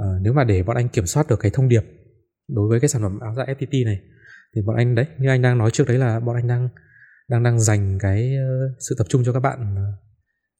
uh, 0.00 0.22
nếu 0.22 0.32
mà 0.32 0.44
để 0.44 0.62
bọn 0.62 0.76
anh 0.76 0.88
kiểm 0.88 1.06
soát 1.06 1.26
được 1.28 1.40
cái 1.40 1.50
thông 1.54 1.68
điệp 1.68 1.82
đối 2.48 2.68
với 2.68 2.80
cái 2.80 2.88
sản 2.88 3.02
phẩm 3.02 3.20
áo 3.20 3.34
da 3.34 3.44
FPT 3.44 3.84
này 3.84 4.00
thì 4.54 4.62
bọn 4.62 4.76
anh 4.76 4.94
đấy 4.94 5.06
như 5.18 5.28
anh 5.28 5.42
đang 5.42 5.58
nói 5.58 5.70
trước 5.70 5.88
đấy 5.88 5.98
là 5.98 6.20
bọn 6.20 6.36
anh 6.36 6.46
đang 6.46 6.68
đang 7.28 7.42
đang 7.42 7.60
dành 7.60 7.98
cái 8.00 8.34
uh, 8.36 8.76
sự 8.88 8.94
tập 8.98 9.06
trung 9.08 9.22
cho 9.24 9.32
các 9.32 9.40
bạn 9.40 9.74
uh, 9.74 9.94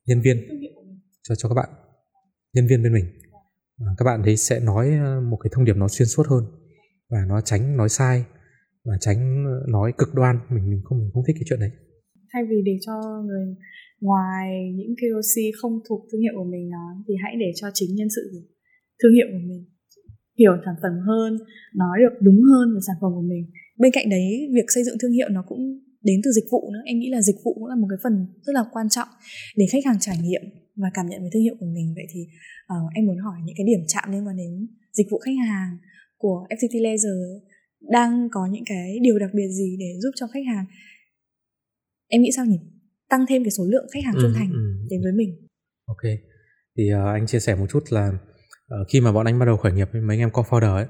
nhân 0.07 0.21
viên. 0.21 0.49
Cho 1.23 1.35
cho 1.35 1.49
các 1.49 1.55
bạn 1.55 1.69
nhân 2.55 2.67
viên 2.67 2.83
bên 2.83 2.93
mình 2.93 3.05
À, 3.87 3.91
các 3.99 4.05
bạn 4.05 4.23
đấy 4.23 4.37
sẽ 4.37 4.61
nói 4.61 4.87
ờ, 5.05 5.21
một 5.21 5.37
cái 5.37 5.51
thông 5.55 5.65
điệp 5.65 5.77
nó 5.77 5.89
xuyên 5.89 6.09
suốt 6.09 6.27
hơn 6.27 6.45
và 7.11 7.19
nó 7.29 7.41
tránh 7.41 7.77
nói 7.77 7.89
sai 7.89 8.25
và 8.85 8.95
tránh 9.01 9.45
ờ, 9.47 9.67
nói 9.69 9.93
cực 9.99 10.15
đoan. 10.15 10.37
Mình 10.51 10.71
mình 10.71 10.81
không 10.85 10.99
mình 10.99 11.11
không 11.15 11.23
thích 11.27 11.37
cái 11.39 11.47
chuyện 11.49 11.61
đấy. 11.61 11.71
Thay 12.33 12.43
vì 12.51 12.57
để 12.65 12.77
cho 12.87 12.95
người 13.27 13.45
ngoài 14.01 14.73
những 14.77 14.95
KOC 15.01 15.35
không 15.61 15.73
thuộc 15.89 16.01
thương 16.13 16.21
hiệu 16.21 16.33
của 16.37 16.51
mình 16.55 16.71
nói, 16.71 16.95
thì 17.09 17.15
hãy 17.23 17.33
để 17.41 17.51
cho 17.55 17.69
chính 17.75 17.95
nhân 17.95 18.09
sự 18.17 18.23
của 18.33 18.45
thương 19.03 19.13
hiệu 19.13 19.27
của 19.33 19.45
mình 19.49 19.65
hiểu 20.39 20.53
sản 20.65 20.75
phẩm 20.83 20.93
hơn, 21.07 21.39
nói 21.75 21.97
được 22.03 22.15
đúng 22.21 22.41
hơn 22.51 22.75
về 22.75 22.81
sản 22.87 22.97
phẩm 23.01 23.11
của 23.15 23.27
mình. 23.33 23.45
Bên 23.79 23.93
cạnh 23.95 24.09
đấy, 24.11 24.29
việc 24.55 24.69
xây 24.75 24.85
dựng 24.85 24.97
thương 25.01 25.13
hiệu 25.13 25.29
nó 25.31 25.43
cũng 25.49 25.63
đến 26.09 26.19
từ 26.25 26.31
dịch 26.39 26.49
vụ 26.53 26.61
nữa. 26.75 26.83
Em 26.91 26.99
nghĩ 26.99 27.09
là 27.17 27.21
dịch 27.23 27.39
vụ 27.45 27.51
cũng 27.55 27.69
là 27.73 27.77
một 27.81 27.89
cái 27.91 28.01
phần 28.05 28.15
rất 28.47 28.53
là 28.59 28.65
quan 28.73 28.87
trọng 28.89 29.09
để 29.59 29.65
khách 29.73 29.85
hàng 29.87 29.99
trải 30.01 30.19
nghiệm 30.23 30.43
và 30.83 30.89
cảm 30.95 31.07
nhận 31.09 31.23
về 31.23 31.29
thương 31.33 31.43
hiệu 31.47 31.57
của 31.61 31.71
mình. 31.77 31.87
Vậy 31.99 32.07
thì 32.13 32.21
uh, 32.75 32.95
em 32.95 33.07
muốn 33.07 33.19
hỏi 33.27 33.39
những 33.45 33.57
cái 33.59 33.67
điểm 33.71 33.83
chạm 33.93 34.13
liên 34.13 34.27
quan 34.27 34.37
đến 34.37 34.53
dịch 34.93 35.09
vụ 35.11 35.19
khách 35.19 35.39
hàng 35.49 35.71
của 36.23 36.47
FPT 36.57 36.75
Laser 36.87 37.19
đang 37.97 38.29
có 38.33 38.47
những 38.53 38.65
cái 38.67 38.99
điều 39.03 39.19
đặc 39.19 39.31
biệt 39.35 39.49
gì 39.59 39.77
để 39.81 39.91
giúp 40.03 40.11
cho 40.15 40.27
khách 40.27 40.47
hàng? 40.53 40.65
Em 42.09 42.23
nghĩ 42.23 42.31
sao 42.37 42.45
nhỉ? 42.45 42.59
Tăng 43.09 43.25
thêm 43.29 43.45
cái 43.45 43.51
số 43.51 43.65
lượng 43.65 43.87
khách 43.93 44.05
hàng 44.05 44.15
trung 44.15 44.33
ừ, 44.33 44.37
thành 44.37 44.51
ừ, 44.53 44.59
ừ. 44.59 44.87
đến 44.91 45.01
với 45.03 45.13
mình. 45.13 45.31
Ok. 45.87 46.05
Thì 46.77 46.85
uh, 46.95 47.01
anh 47.17 47.27
chia 47.27 47.41
sẻ 47.41 47.55
một 47.55 47.67
chút 47.71 47.83
là 47.91 48.09
uh, 48.09 48.89
khi 48.89 49.01
mà 49.01 49.13
bọn 49.13 49.27
anh 49.27 49.39
bắt 49.39 49.47
đầu 49.47 49.57
khởi 49.57 49.73
nghiệp 49.73 49.89
với 49.93 50.03
mấy 50.03 50.17
anh 50.17 50.21
em 50.21 50.29
co-founder 50.29 50.75
ấy 50.75 50.87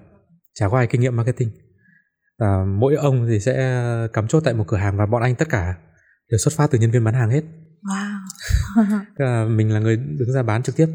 chả 0.54 0.68
có 0.68 0.76
ai 0.78 0.86
kinh 0.90 1.00
nghiệm 1.00 1.16
marketing 1.16 1.50
và 2.38 2.64
mỗi 2.64 2.94
ông 2.94 3.26
thì 3.28 3.40
sẽ 3.40 3.84
cắm 4.12 4.28
chốt 4.28 4.40
tại 4.44 4.54
một 4.54 4.64
cửa 4.66 4.76
hàng 4.76 4.96
và 4.96 5.06
bọn 5.06 5.22
anh 5.22 5.34
tất 5.34 5.48
cả 5.50 5.74
đều 6.30 6.38
xuất 6.38 6.54
phát 6.56 6.70
từ 6.70 6.78
nhân 6.78 6.90
viên 6.90 7.04
bán 7.04 7.14
hàng 7.14 7.30
hết. 7.30 7.42
Wow. 7.82 8.18
Tức 9.18 9.24
là 9.24 9.44
mình 9.44 9.72
là 9.72 9.80
người 9.80 9.96
đứng 9.96 10.32
ra 10.32 10.42
bán 10.42 10.62
trực 10.62 10.76
tiếp 10.76 10.86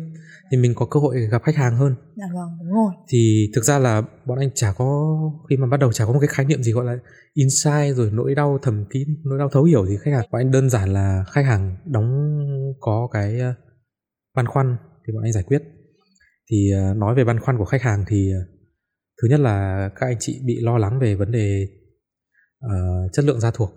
thì 0.51 0.57
mình 0.57 0.75
có 0.75 0.85
cơ 0.85 0.99
hội 0.99 1.27
gặp 1.31 1.43
khách 1.43 1.55
hàng 1.55 1.75
hơn. 1.75 1.95
Dạ 2.15 2.25
vâng 2.33 2.49
đúng 2.59 2.73
rồi. 2.73 2.93
Thì 3.09 3.51
thực 3.55 3.63
ra 3.63 3.79
là 3.79 4.01
bọn 4.25 4.39
anh 4.39 4.49
chả 4.55 4.73
có 4.77 5.17
khi 5.49 5.57
mà 5.57 5.67
bắt 5.67 5.79
đầu 5.79 5.91
chả 5.91 6.05
có 6.05 6.13
một 6.13 6.19
cái 6.19 6.27
khái 6.27 6.45
niệm 6.45 6.63
gì 6.63 6.71
gọi 6.71 6.85
là 6.85 6.97
insight 7.33 7.95
rồi 7.95 8.11
nỗi 8.13 8.35
đau 8.35 8.59
thầm 8.61 8.85
kín 8.89 9.07
nỗi 9.25 9.39
đau 9.39 9.49
thấu 9.49 9.63
hiểu 9.63 9.85
gì 9.85 9.97
khách 10.01 10.11
hàng. 10.11 10.25
Bọn 10.31 10.41
anh 10.41 10.51
đơn 10.51 10.69
giản 10.69 10.93
là 10.93 11.23
khách 11.31 11.45
hàng 11.45 11.77
đóng 11.85 12.39
có 12.79 13.07
cái 13.11 13.39
ờ, 13.39 13.53
băn 14.35 14.47
khoăn 14.47 14.77
thì 15.07 15.13
bọn 15.13 15.23
anh 15.23 15.33
giải 15.33 15.43
quyết. 15.43 15.61
Thì 16.51 16.71
ờ, 16.71 16.93
nói 16.93 17.15
về 17.15 17.23
băn 17.23 17.39
khoăn 17.39 17.57
của 17.57 17.65
khách 17.65 17.81
hàng 17.81 18.05
thì 18.07 18.31
ờ, 18.31 18.52
thứ 19.23 19.29
nhất 19.29 19.39
là 19.39 19.89
các 19.95 20.07
anh 20.07 20.17
chị 20.19 20.41
bị 20.45 20.59
lo 20.61 20.77
lắng 20.77 20.99
về 20.99 21.15
vấn 21.15 21.31
đề 21.31 21.67
uh, 22.65 23.13
chất 23.13 23.25
lượng 23.25 23.39
da 23.39 23.51
thuộc 23.53 23.71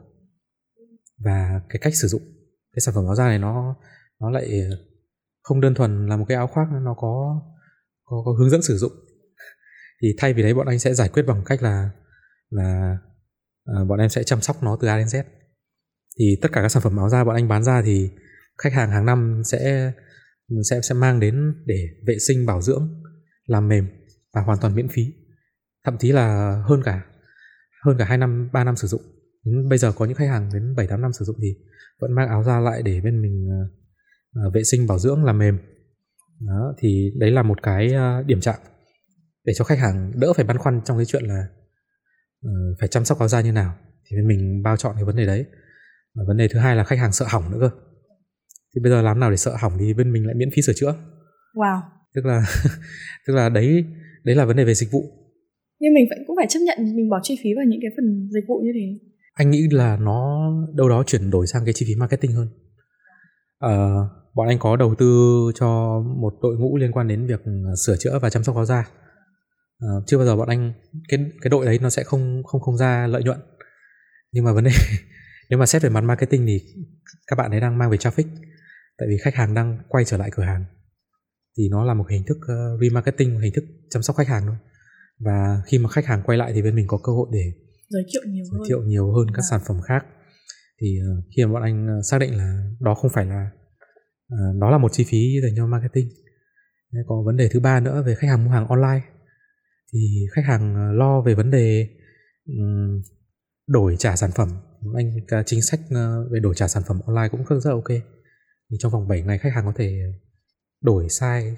và 1.24 1.60
cái 1.68 1.78
cách 1.82 1.94
sử 1.94 2.08
dụng. 2.08 2.22
Cái 2.72 2.80
sản 2.80 2.94
phẩm 2.94 3.04
áo 3.06 3.14
da 3.14 3.26
này 3.28 3.38
nó 3.38 3.76
nó 4.20 4.30
lại 4.30 4.60
không 5.42 5.60
đơn 5.60 5.74
thuần 5.74 6.06
là 6.06 6.16
một 6.16 6.24
cái 6.28 6.36
áo 6.36 6.46
khoác 6.46 6.66
nó 6.82 6.94
có 6.94 7.40
có, 8.04 8.22
có 8.24 8.32
hướng 8.32 8.50
dẫn 8.50 8.62
sử 8.62 8.76
dụng. 8.76 8.92
Thì 10.02 10.14
thay 10.18 10.34
vì 10.34 10.42
đấy 10.42 10.54
bọn 10.54 10.66
anh 10.66 10.78
sẽ 10.78 10.94
giải 10.94 11.08
quyết 11.08 11.22
bằng 11.22 11.42
cách 11.46 11.62
là 11.62 11.90
là 12.50 12.98
uh, 13.70 13.88
bọn 13.88 13.98
em 13.98 14.08
sẽ 14.08 14.24
chăm 14.24 14.40
sóc 14.40 14.62
nó 14.62 14.78
từ 14.80 14.88
A 14.88 14.98
đến 14.98 15.06
Z. 15.06 15.22
Thì 16.18 16.38
tất 16.42 16.48
cả 16.52 16.62
các 16.62 16.68
sản 16.68 16.82
phẩm 16.82 16.96
áo 16.96 17.08
da 17.08 17.24
bọn 17.24 17.34
anh 17.34 17.48
bán 17.48 17.64
ra 17.64 17.82
thì 17.82 18.10
khách 18.58 18.72
hàng 18.72 18.90
hàng 18.90 19.06
năm 19.06 19.42
sẽ 19.44 19.92
sẽ 20.70 20.80
sẽ 20.80 20.94
mang 20.94 21.20
đến 21.20 21.54
để 21.66 21.88
vệ 22.06 22.18
sinh 22.18 22.46
bảo 22.46 22.62
dưỡng 22.62 23.02
làm 23.46 23.68
mềm 23.68 23.88
và 24.32 24.40
hoàn 24.40 24.58
toàn 24.60 24.74
miễn 24.74 24.88
phí 24.88 25.25
thậm 25.86 25.98
chí 25.98 26.12
là 26.12 26.56
hơn 26.66 26.82
cả 26.84 27.04
hơn 27.84 27.96
cả 27.98 28.04
2 28.04 28.18
năm 28.18 28.50
3 28.52 28.64
năm 28.64 28.76
sử 28.76 28.88
dụng. 28.88 29.02
Đến 29.44 29.68
bây 29.68 29.78
giờ 29.78 29.92
có 29.92 30.04
những 30.04 30.14
khách 30.14 30.28
hàng 30.28 30.50
đến 30.54 30.74
7 30.76 30.86
8 30.86 31.00
năm 31.00 31.12
sử 31.12 31.24
dụng 31.24 31.36
thì 31.42 31.48
vẫn 32.00 32.12
mang 32.12 32.28
áo 32.28 32.42
da 32.42 32.60
lại 32.60 32.82
để 32.82 33.00
bên 33.00 33.22
mình 33.22 33.48
uh, 34.46 34.54
vệ 34.54 34.64
sinh 34.64 34.86
bảo 34.86 34.98
dưỡng 34.98 35.24
làm 35.24 35.38
mềm. 35.38 35.58
Đó 36.40 36.74
thì 36.78 37.12
đấy 37.18 37.30
là 37.30 37.42
một 37.42 37.62
cái 37.62 37.94
uh, 37.94 38.26
điểm 38.26 38.40
chạm 38.40 38.54
để 39.44 39.52
cho 39.56 39.64
khách 39.64 39.78
hàng 39.78 40.12
đỡ 40.20 40.32
phải 40.32 40.44
băn 40.44 40.58
khoăn 40.58 40.80
trong 40.84 40.96
cái 40.98 41.06
chuyện 41.06 41.24
là 41.24 41.46
uh, 42.46 42.50
phải 42.80 42.88
chăm 42.88 43.04
sóc 43.04 43.18
áo 43.18 43.28
da 43.28 43.40
như 43.40 43.52
nào. 43.52 43.74
Thì 44.10 44.16
bên 44.16 44.28
mình 44.28 44.62
bao 44.62 44.76
chọn 44.76 44.94
cái 44.94 45.04
vấn 45.04 45.16
đề 45.16 45.26
đấy. 45.26 45.44
Và 46.14 46.24
vấn 46.26 46.36
đề 46.36 46.48
thứ 46.48 46.58
hai 46.58 46.76
là 46.76 46.84
khách 46.84 46.98
hàng 46.98 47.12
sợ 47.12 47.26
hỏng 47.28 47.50
nữa 47.50 47.58
cơ. 47.60 47.70
Thì 48.74 48.80
bây 48.82 48.92
giờ 48.92 49.02
làm 49.02 49.20
nào 49.20 49.30
để 49.30 49.36
sợ 49.36 49.56
hỏng 49.60 49.78
thì 49.78 49.94
bên 49.94 50.12
mình 50.12 50.26
lại 50.26 50.34
miễn 50.34 50.48
phí 50.56 50.62
sửa 50.62 50.72
chữa. 50.76 50.94
Wow. 51.54 51.80
Tức 52.14 52.24
là 52.24 52.46
tức 53.26 53.34
là 53.34 53.48
đấy 53.48 53.84
đấy 54.24 54.36
là 54.36 54.44
vấn 54.44 54.56
đề 54.56 54.64
về 54.64 54.74
dịch 54.74 54.90
vụ 54.90 55.25
nhưng 55.86 55.94
mình 55.94 56.06
vẫn 56.10 56.18
cũng 56.26 56.36
phải 56.36 56.46
chấp 56.48 56.60
nhận 56.60 56.96
mình 56.96 57.08
bỏ 57.08 57.20
chi 57.22 57.38
phí 57.42 57.50
vào 57.56 57.64
những 57.64 57.80
cái 57.82 57.90
phần 57.96 58.28
dịch 58.32 58.44
vụ 58.48 58.60
như 58.64 58.70
thế. 58.74 59.08
Anh 59.34 59.50
nghĩ 59.50 59.62
là 59.70 59.96
nó 59.96 60.50
đâu 60.74 60.88
đó 60.88 61.02
chuyển 61.06 61.30
đổi 61.30 61.46
sang 61.46 61.64
cái 61.64 61.74
chi 61.74 61.86
phí 61.88 61.94
marketing 61.94 62.32
hơn. 62.32 62.48
À, 63.58 63.74
bọn 64.34 64.48
anh 64.48 64.58
có 64.58 64.76
đầu 64.76 64.94
tư 64.98 65.06
cho 65.54 66.00
một 66.20 66.34
đội 66.42 66.56
ngũ 66.58 66.76
liên 66.76 66.92
quan 66.92 67.08
đến 67.08 67.26
việc 67.26 67.40
ờ, 67.44 67.74
sửa 67.86 67.96
chữa 67.98 68.18
và 68.22 68.30
chăm 68.30 68.44
sóc 68.44 68.56
áo 68.56 68.64
da. 68.64 68.88
À, 69.78 69.88
chưa 70.06 70.16
bao 70.16 70.26
giờ 70.26 70.36
bọn 70.36 70.48
anh 70.48 70.72
cái 71.08 71.20
cái 71.42 71.50
đội 71.50 71.66
đấy 71.66 71.78
nó 71.82 71.90
sẽ 71.90 72.04
không 72.04 72.42
không 72.44 72.60
không 72.60 72.76
ra 72.76 73.06
lợi 73.06 73.22
nhuận. 73.22 73.38
Nhưng 74.32 74.44
mà 74.44 74.52
vấn 74.52 74.64
đề 74.64 74.70
nếu 75.50 75.58
mà 75.58 75.66
xét 75.66 75.82
về 75.82 75.90
mặt 75.90 76.04
marketing 76.04 76.46
thì 76.46 76.60
các 77.26 77.36
bạn 77.36 77.50
ấy 77.50 77.60
đang 77.60 77.78
mang 77.78 77.90
về 77.90 77.96
traffic. 77.96 78.26
Tại 78.98 79.08
vì 79.08 79.16
khách 79.18 79.34
hàng 79.34 79.54
đang 79.54 79.78
quay 79.88 80.04
trở 80.04 80.16
lại 80.16 80.30
cửa 80.32 80.44
hàng. 80.44 80.64
Thì 81.58 81.68
nó 81.70 81.84
là 81.84 81.94
một 81.94 82.04
hình 82.10 82.24
thức 82.26 82.38
remarketing 82.80 83.34
một 83.34 83.40
hình 83.42 83.52
thức 83.54 83.64
chăm 83.90 84.02
sóc 84.02 84.16
khách 84.16 84.28
hàng 84.28 84.42
thôi 84.46 84.56
và 85.20 85.62
khi 85.66 85.78
mà 85.78 85.88
khách 85.88 86.06
hàng 86.06 86.22
quay 86.26 86.38
lại 86.38 86.52
thì 86.54 86.62
bên 86.62 86.74
mình 86.74 86.86
có 86.86 86.98
cơ 87.02 87.12
hội 87.12 87.28
để 87.32 87.52
giới 87.88 88.02
thiệu 88.12 88.22
nhiều 88.26 88.44
giới 88.44 88.60
thiệu 88.68 88.78
hơn. 88.78 88.88
nhiều 88.88 89.12
hơn 89.12 89.26
các 89.34 89.42
à. 89.42 89.48
sản 89.50 89.60
phẩm 89.66 89.80
khác. 89.80 90.06
Thì 90.80 90.98
uh, 91.00 91.24
khi 91.36 91.44
mà 91.44 91.52
bọn 91.52 91.62
anh 91.62 91.98
uh, 91.98 92.04
xác 92.04 92.18
định 92.18 92.36
là 92.36 92.70
đó 92.80 92.94
không 92.94 93.10
phải 93.14 93.26
là 93.26 93.50
uh, 94.32 94.60
đó 94.60 94.70
là 94.70 94.78
một 94.78 94.92
chi 94.92 95.04
phí 95.08 95.40
dành 95.42 95.52
cho 95.56 95.66
marketing 95.66 96.08
có 97.06 97.22
vấn 97.26 97.36
đề 97.36 97.48
thứ 97.48 97.60
ba 97.60 97.80
nữa 97.80 98.02
về 98.06 98.14
khách 98.14 98.28
hàng 98.28 98.44
mua 98.44 98.50
hàng 98.50 98.66
online. 98.66 99.02
Thì 99.92 100.26
khách 100.32 100.44
hàng 100.44 100.92
lo 100.92 101.20
về 101.20 101.34
vấn 101.34 101.50
đề 101.50 101.88
um, 102.46 103.02
đổi 103.66 103.96
trả 103.98 104.16
sản 104.16 104.30
phẩm. 104.34 104.48
Anh 104.96 105.16
chính 105.46 105.62
sách 105.62 105.80
về 106.30 106.40
đổi 106.40 106.54
trả 106.54 106.68
sản 106.68 106.82
phẩm 106.86 107.00
online 107.06 107.28
cũng 107.28 107.60
rất 107.60 107.70
là 107.70 107.72
ok. 107.72 108.02
Thì 108.70 108.76
trong 108.78 108.92
vòng 108.92 109.08
7 109.08 109.22
ngày 109.22 109.38
khách 109.38 109.52
hàng 109.54 109.66
có 109.66 109.72
thể 109.76 110.02
đổi 110.82 111.06
size 111.06 111.54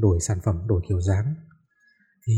đổi 0.00 0.20
sản 0.20 0.38
phẩm 0.44 0.62
đổi 0.66 0.80
kiểu 0.88 1.00
dáng 1.00 1.34
thì 2.26 2.34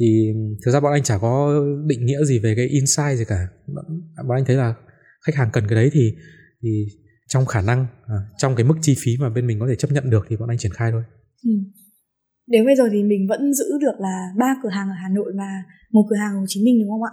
thì 0.00 0.32
thực 0.64 0.70
ra 0.70 0.80
bọn 0.80 0.92
anh 0.92 1.02
chả 1.02 1.18
có 1.18 1.64
định 1.86 2.06
nghĩa 2.06 2.24
gì 2.24 2.38
về 2.38 2.54
cái 2.56 2.66
insight 2.66 3.18
gì 3.18 3.24
cả 3.28 3.48
bọn 4.28 4.36
anh 4.36 4.44
thấy 4.46 4.56
là 4.56 4.74
khách 5.26 5.34
hàng 5.34 5.48
cần 5.52 5.64
cái 5.68 5.76
đấy 5.76 5.90
thì 5.92 6.12
thì 6.62 6.86
trong 7.28 7.46
khả 7.46 7.62
năng 7.62 7.86
à, 8.06 8.16
trong 8.38 8.56
cái 8.56 8.66
mức 8.66 8.74
chi 8.80 8.94
phí 8.98 9.12
mà 9.20 9.30
bên 9.30 9.46
mình 9.46 9.60
có 9.60 9.66
thể 9.68 9.76
chấp 9.76 9.92
nhận 9.92 10.10
được 10.10 10.26
thì 10.28 10.36
bọn 10.36 10.48
anh 10.48 10.58
triển 10.58 10.72
khai 10.72 10.90
thôi 10.92 11.02
ừ. 11.44 11.50
đến 12.46 12.64
bây 12.64 12.76
giờ 12.76 12.84
thì 12.92 13.02
mình 13.02 13.26
vẫn 13.28 13.54
giữ 13.54 13.64
được 13.80 14.00
là 14.00 14.28
ba 14.38 14.56
cửa 14.62 14.68
hàng 14.68 14.88
ở 14.88 14.94
Hà 15.02 15.08
Nội 15.08 15.32
và 15.36 15.62
một 15.92 16.06
cửa 16.10 16.16
hàng 16.16 16.32
ở 16.34 16.38
Hồ 16.40 16.46
Chí 16.48 16.64
Minh 16.64 16.78
đúng 16.80 16.90
không 16.90 17.02
ạ 17.02 17.12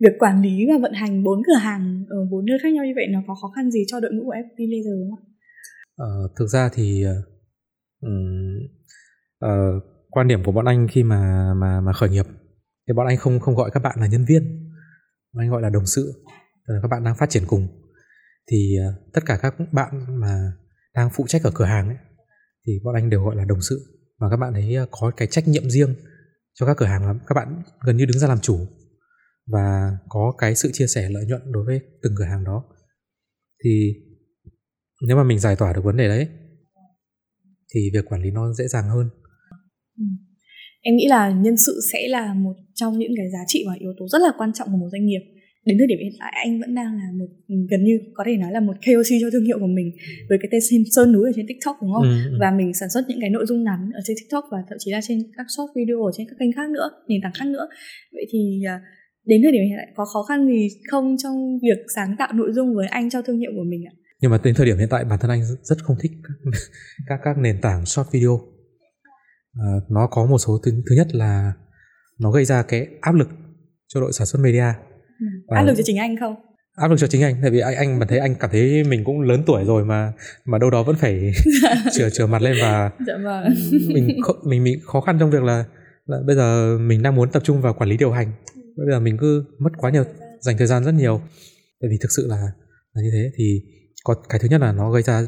việc 0.00 0.16
quản 0.18 0.42
lý 0.42 0.66
và 0.68 0.78
vận 0.82 0.92
hành 0.92 1.24
bốn 1.24 1.42
cửa 1.46 1.58
hàng 1.60 2.04
ở 2.08 2.18
bốn 2.30 2.46
nơi 2.46 2.58
khác 2.62 2.72
nhau 2.72 2.84
như 2.84 2.92
vậy 2.94 3.06
nó 3.10 3.20
có 3.26 3.34
khó 3.34 3.48
khăn 3.56 3.70
gì 3.70 3.84
cho 3.86 4.00
đội 4.00 4.12
ngũ 4.14 4.24
của 4.24 4.34
FPT 4.34 4.58
Laser 4.72 5.10
không 5.10 5.18
ạ? 5.18 5.22
Ờ, 5.96 6.28
thực 6.38 6.46
ra 6.46 6.70
thì 6.74 7.04
um, 8.00 8.56
uh, 9.44 9.82
quan 10.10 10.28
điểm 10.28 10.44
của 10.44 10.52
bọn 10.52 10.64
anh 10.64 10.88
khi 10.90 11.02
mà 11.02 11.52
mà 11.54 11.80
mà 11.80 11.92
khởi 11.92 12.10
nghiệp. 12.10 12.26
Thì 12.88 12.94
bọn 12.94 13.06
anh 13.06 13.16
không 13.16 13.40
không 13.40 13.54
gọi 13.54 13.70
các 13.70 13.80
bạn 13.80 14.00
là 14.00 14.06
nhân 14.06 14.24
viên, 14.24 14.70
bọn 15.32 15.44
anh 15.44 15.50
gọi 15.50 15.62
là 15.62 15.70
đồng 15.70 15.86
sự, 15.86 16.24
là 16.64 16.78
các 16.82 16.88
bạn 16.88 17.04
đang 17.04 17.16
phát 17.16 17.30
triển 17.30 17.42
cùng. 17.46 17.68
Thì 18.50 18.76
uh, 18.88 19.12
tất 19.12 19.20
cả 19.26 19.38
các 19.42 19.54
bạn 19.72 20.20
mà 20.20 20.52
đang 20.94 21.10
phụ 21.12 21.24
trách 21.28 21.42
ở 21.42 21.50
cửa 21.54 21.64
hàng 21.64 21.88
ấy, 21.88 21.96
thì 22.66 22.72
bọn 22.84 22.94
anh 22.94 23.10
đều 23.10 23.24
gọi 23.24 23.36
là 23.36 23.44
đồng 23.44 23.60
sự. 23.60 24.00
Và 24.18 24.30
các 24.30 24.36
bạn 24.36 24.52
ấy 24.52 24.74
ờ, 24.74 24.86
có 24.90 25.12
cái 25.16 25.28
trách 25.28 25.48
nhiệm 25.48 25.70
riêng 25.70 25.94
cho 26.54 26.66
các 26.66 26.76
cửa 26.76 26.86
hàng 26.86 27.06
là 27.06 27.14
các 27.26 27.34
bạn 27.34 27.62
gần 27.80 27.96
như 27.96 28.04
đứng 28.04 28.18
ra 28.18 28.28
làm 28.28 28.40
chủ 28.40 28.66
và 29.46 29.96
có 30.08 30.34
cái 30.38 30.54
sự 30.54 30.70
chia 30.72 30.86
sẻ 30.86 31.08
lợi 31.10 31.26
nhuận 31.26 31.52
đối 31.52 31.64
với 31.64 31.80
từng 32.02 32.14
cửa 32.18 32.24
hàng 32.24 32.44
đó. 32.44 32.64
Thì 33.64 33.94
nếu 35.06 35.16
mà 35.16 35.24
mình 35.24 35.38
giải 35.38 35.56
tỏa 35.56 35.72
được 35.72 35.84
vấn 35.84 35.96
đề 35.96 36.08
đấy 36.08 36.28
thì 37.74 37.90
việc 37.94 38.04
quản 38.08 38.22
lý 38.22 38.30
nó 38.30 38.52
dễ 38.52 38.68
dàng 38.68 38.88
hơn 38.88 39.08
ừ. 39.98 40.04
em 40.82 40.96
nghĩ 40.96 41.06
là 41.08 41.30
nhân 41.30 41.56
sự 41.56 41.80
sẽ 41.92 42.08
là 42.08 42.34
một 42.34 42.54
trong 42.74 42.98
những 42.98 43.12
cái 43.16 43.26
giá 43.32 43.44
trị 43.46 43.64
và 43.66 43.74
yếu 43.78 43.92
tố 43.98 44.08
rất 44.08 44.22
là 44.22 44.32
quan 44.38 44.52
trọng 44.52 44.68
của 44.72 44.78
một 44.78 44.88
doanh 44.92 45.06
nghiệp 45.06 45.20
đến 45.66 45.78
thời 45.78 45.86
điểm 45.86 45.98
hiện 46.02 46.12
tại 46.20 46.32
anh 46.44 46.60
vẫn 46.60 46.74
đang 46.74 46.90
là 47.00 47.08
một 47.20 47.30
gần 47.70 47.84
như 47.84 47.94
có 48.14 48.24
thể 48.26 48.36
nói 48.36 48.52
là 48.52 48.60
một 48.60 48.76
KOC 48.86 49.10
cho 49.20 49.30
thương 49.32 49.44
hiệu 49.44 49.58
của 49.60 49.72
mình 49.78 49.88
với 50.28 50.38
cái 50.42 50.48
tên 50.52 50.60
sơn 50.94 51.12
núi 51.12 51.24
ở 51.30 51.32
trên 51.36 51.46
TikTok 51.48 51.76
đúng 51.82 51.92
không? 51.94 52.02
Ừ, 52.02 52.30
ừ. 52.30 52.36
Và 52.40 52.50
mình 52.50 52.74
sản 52.80 52.88
xuất 52.94 53.02
những 53.08 53.20
cái 53.20 53.30
nội 53.30 53.44
dung 53.48 53.64
ngắn 53.64 53.80
ở 53.94 54.00
trên 54.04 54.16
TikTok 54.20 54.44
và 54.52 54.58
thậm 54.68 54.78
chí 54.80 54.90
là 54.90 55.00
trên 55.02 55.18
các 55.36 55.46
short 55.56 55.70
video 55.76 55.98
ở 56.04 56.10
trên 56.16 56.26
các 56.28 56.36
kênh 56.40 56.52
khác 56.56 56.70
nữa, 56.70 56.90
nền 57.08 57.20
tảng 57.22 57.32
khác 57.38 57.46
nữa. 57.46 57.66
Vậy 58.12 58.26
thì 58.32 58.40
à, 58.66 58.80
đến 59.24 59.40
thời 59.42 59.52
điểm 59.52 59.64
hiện 59.68 59.76
tại 59.76 59.88
có 59.96 60.04
khó 60.04 60.22
khăn 60.28 60.48
gì 60.48 60.68
không 60.90 61.16
trong 61.22 61.58
việc 61.62 61.78
sáng 61.96 62.16
tạo 62.18 62.32
nội 62.32 62.50
dung 62.52 62.74
với 62.74 62.86
anh 62.86 63.10
cho 63.10 63.22
thương 63.22 63.38
hiệu 63.38 63.50
của 63.56 63.66
mình 63.70 63.82
ạ? 63.90 63.92
Nhưng 64.20 64.30
mà 64.30 64.38
đến 64.44 64.54
thời 64.54 64.66
điểm 64.66 64.78
hiện 64.78 64.88
tại 64.90 65.04
bản 65.04 65.18
thân 65.20 65.30
anh 65.30 65.42
rất 65.62 65.78
không 65.82 65.96
thích 66.00 66.12
các 66.24 66.50
các, 67.08 67.20
các 67.24 67.38
nền 67.38 67.56
tảng 67.60 67.86
short 67.86 68.12
video. 68.12 68.40
À, 69.58 69.68
nó 69.88 70.06
có 70.06 70.26
một 70.26 70.38
số 70.38 70.60
thứ 70.64 70.72
thứ 70.90 70.96
nhất 70.96 71.14
là 71.14 71.52
nó 72.18 72.30
gây 72.30 72.44
ra 72.44 72.62
cái 72.62 72.86
áp 73.00 73.14
lực 73.14 73.28
cho 73.88 74.00
đội 74.00 74.12
sản 74.12 74.26
xuất 74.26 74.42
media. 74.42 74.72
Ừ. 75.20 75.26
áp 75.48 75.62
lực 75.62 75.74
cho 75.76 75.82
chính 75.86 75.98
anh 75.98 76.16
không? 76.20 76.34
áp 76.80 76.88
lực 76.88 76.96
cho 76.98 77.06
chính 77.06 77.22
anh 77.22 77.36
tại 77.42 77.50
vì 77.50 77.60
anh 77.60 77.74
anh 77.74 77.98
mà 77.98 78.06
thấy 78.06 78.18
anh 78.18 78.34
cảm 78.34 78.50
thấy 78.50 78.84
mình 78.84 79.04
cũng 79.04 79.20
lớn 79.20 79.42
tuổi 79.46 79.64
rồi 79.64 79.84
mà 79.84 80.12
mà 80.44 80.58
đâu 80.58 80.70
đó 80.70 80.82
vẫn 80.82 80.96
phải 80.96 81.32
chừa 81.92 82.10
chừa 82.10 82.26
mặt 82.26 82.42
lên 82.42 82.56
và 82.60 82.90
dạ 83.06 83.14
vâng. 83.24 83.44
mình 83.94 84.20
mình 84.44 84.64
mình 84.64 84.80
khó 84.84 85.00
khăn 85.00 85.16
trong 85.20 85.30
việc 85.30 85.42
là, 85.42 85.64
là 86.06 86.18
bây 86.26 86.36
giờ 86.36 86.78
mình 86.78 87.02
đang 87.02 87.14
muốn 87.14 87.30
tập 87.30 87.42
trung 87.44 87.60
vào 87.60 87.74
quản 87.74 87.90
lý 87.90 87.96
điều 87.96 88.12
hành 88.12 88.32
bây 88.76 88.86
giờ 88.90 89.00
mình 89.00 89.16
cứ 89.20 89.44
mất 89.58 89.70
quá 89.76 89.90
nhiều 89.90 90.04
dành 90.40 90.58
thời 90.58 90.66
gian 90.66 90.84
rất 90.84 90.94
nhiều 90.94 91.20
tại 91.80 91.90
vì 91.90 91.98
thực 92.00 92.08
sự 92.16 92.26
là 92.26 92.52
là 92.94 93.02
như 93.02 93.10
thế 93.12 93.30
thì 93.36 93.60
có 94.04 94.14
cái 94.28 94.40
thứ 94.42 94.48
nhất 94.48 94.60
là 94.60 94.72
nó 94.72 94.90
gây 94.90 95.02
ra 95.02 95.26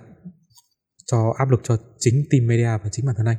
cho 1.07 1.35
áp 1.39 1.51
lực 1.51 1.61
cho 1.63 1.77
chính 1.99 2.25
team 2.31 2.47
media 2.47 2.79
và 2.85 2.91
chính 2.93 3.07
bản 3.07 3.15
thân 3.19 3.27
anh 3.27 3.37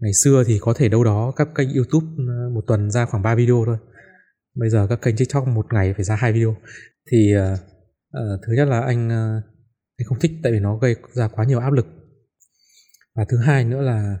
ngày 0.00 0.12
xưa 0.24 0.44
thì 0.46 0.58
có 0.60 0.74
thể 0.76 0.88
đâu 0.88 1.04
đó 1.04 1.32
các 1.36 1.48
kênh 1.54 1.74
youtube 1.74 2.06
ờ, 2.18 2.50
một 2.54 2.64
tuần 2.66 2.90
ra 2.90 3.06
khoảng 3.06 3.22
3 3.22 3.34
video 3.34 3.62
thôi. 3.66 3.76
Bây 4.54 4.70
giờ 4.70 4.86
các 4.90 5.02
kênh 5.02 5.16
tiktok 5.16 5.48
một 5.48 5.66
ngày 5.72 5.94
phải 5.94 6.04
ra 6.04 6.16
hai 6.16 6.32
video. 6.32 6.56
Thì 7.10 7.34
uh, 7.36 7.58
uh, 8.18 8.40
thứ 8.46 8.52
nhất 8.52 8.68
là 8.68 8.80
anh 8.80 9.06
uh, 9.06 9.44
anh 9.98 10.06
không 10.06 10.18
thích 10.18 10.30
tại 10.42 10.52
vì 10.52 10.58
nó 10.58 10.76
gây 10.76 10.96
ra 11.12 11.28
quá 11.28 11.44
nhiều 11.44 11.58
áp 11.58 11.72
lực. 11.72 11.86
Và 13.14 13.24
thứ 13.28 13.36
hai 13.36 13.64
nữa 13.64 13.80
là 13.80 14.18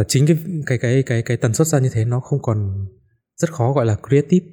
uh, 0.00 0.06
chính 0.08 0.26
cái 0.26 0.38
cái 0.66 0.78
cái 0.78 1.02
cái 1.02 1.22
cái 1.22 1.36
tần 1.36 1.54
suất 1.54 1.66
ra 1.66 1.78
như 1.78 1.90
thế 1.92 2.04
nó 2.04 2.20
không 2.20 2.42
còn 2.42 2.86
rất 3.36 3.52
khó 3.52 3.72
gọi 3.72 3.86
là 3.86 3.96
creative. 4.08 4.46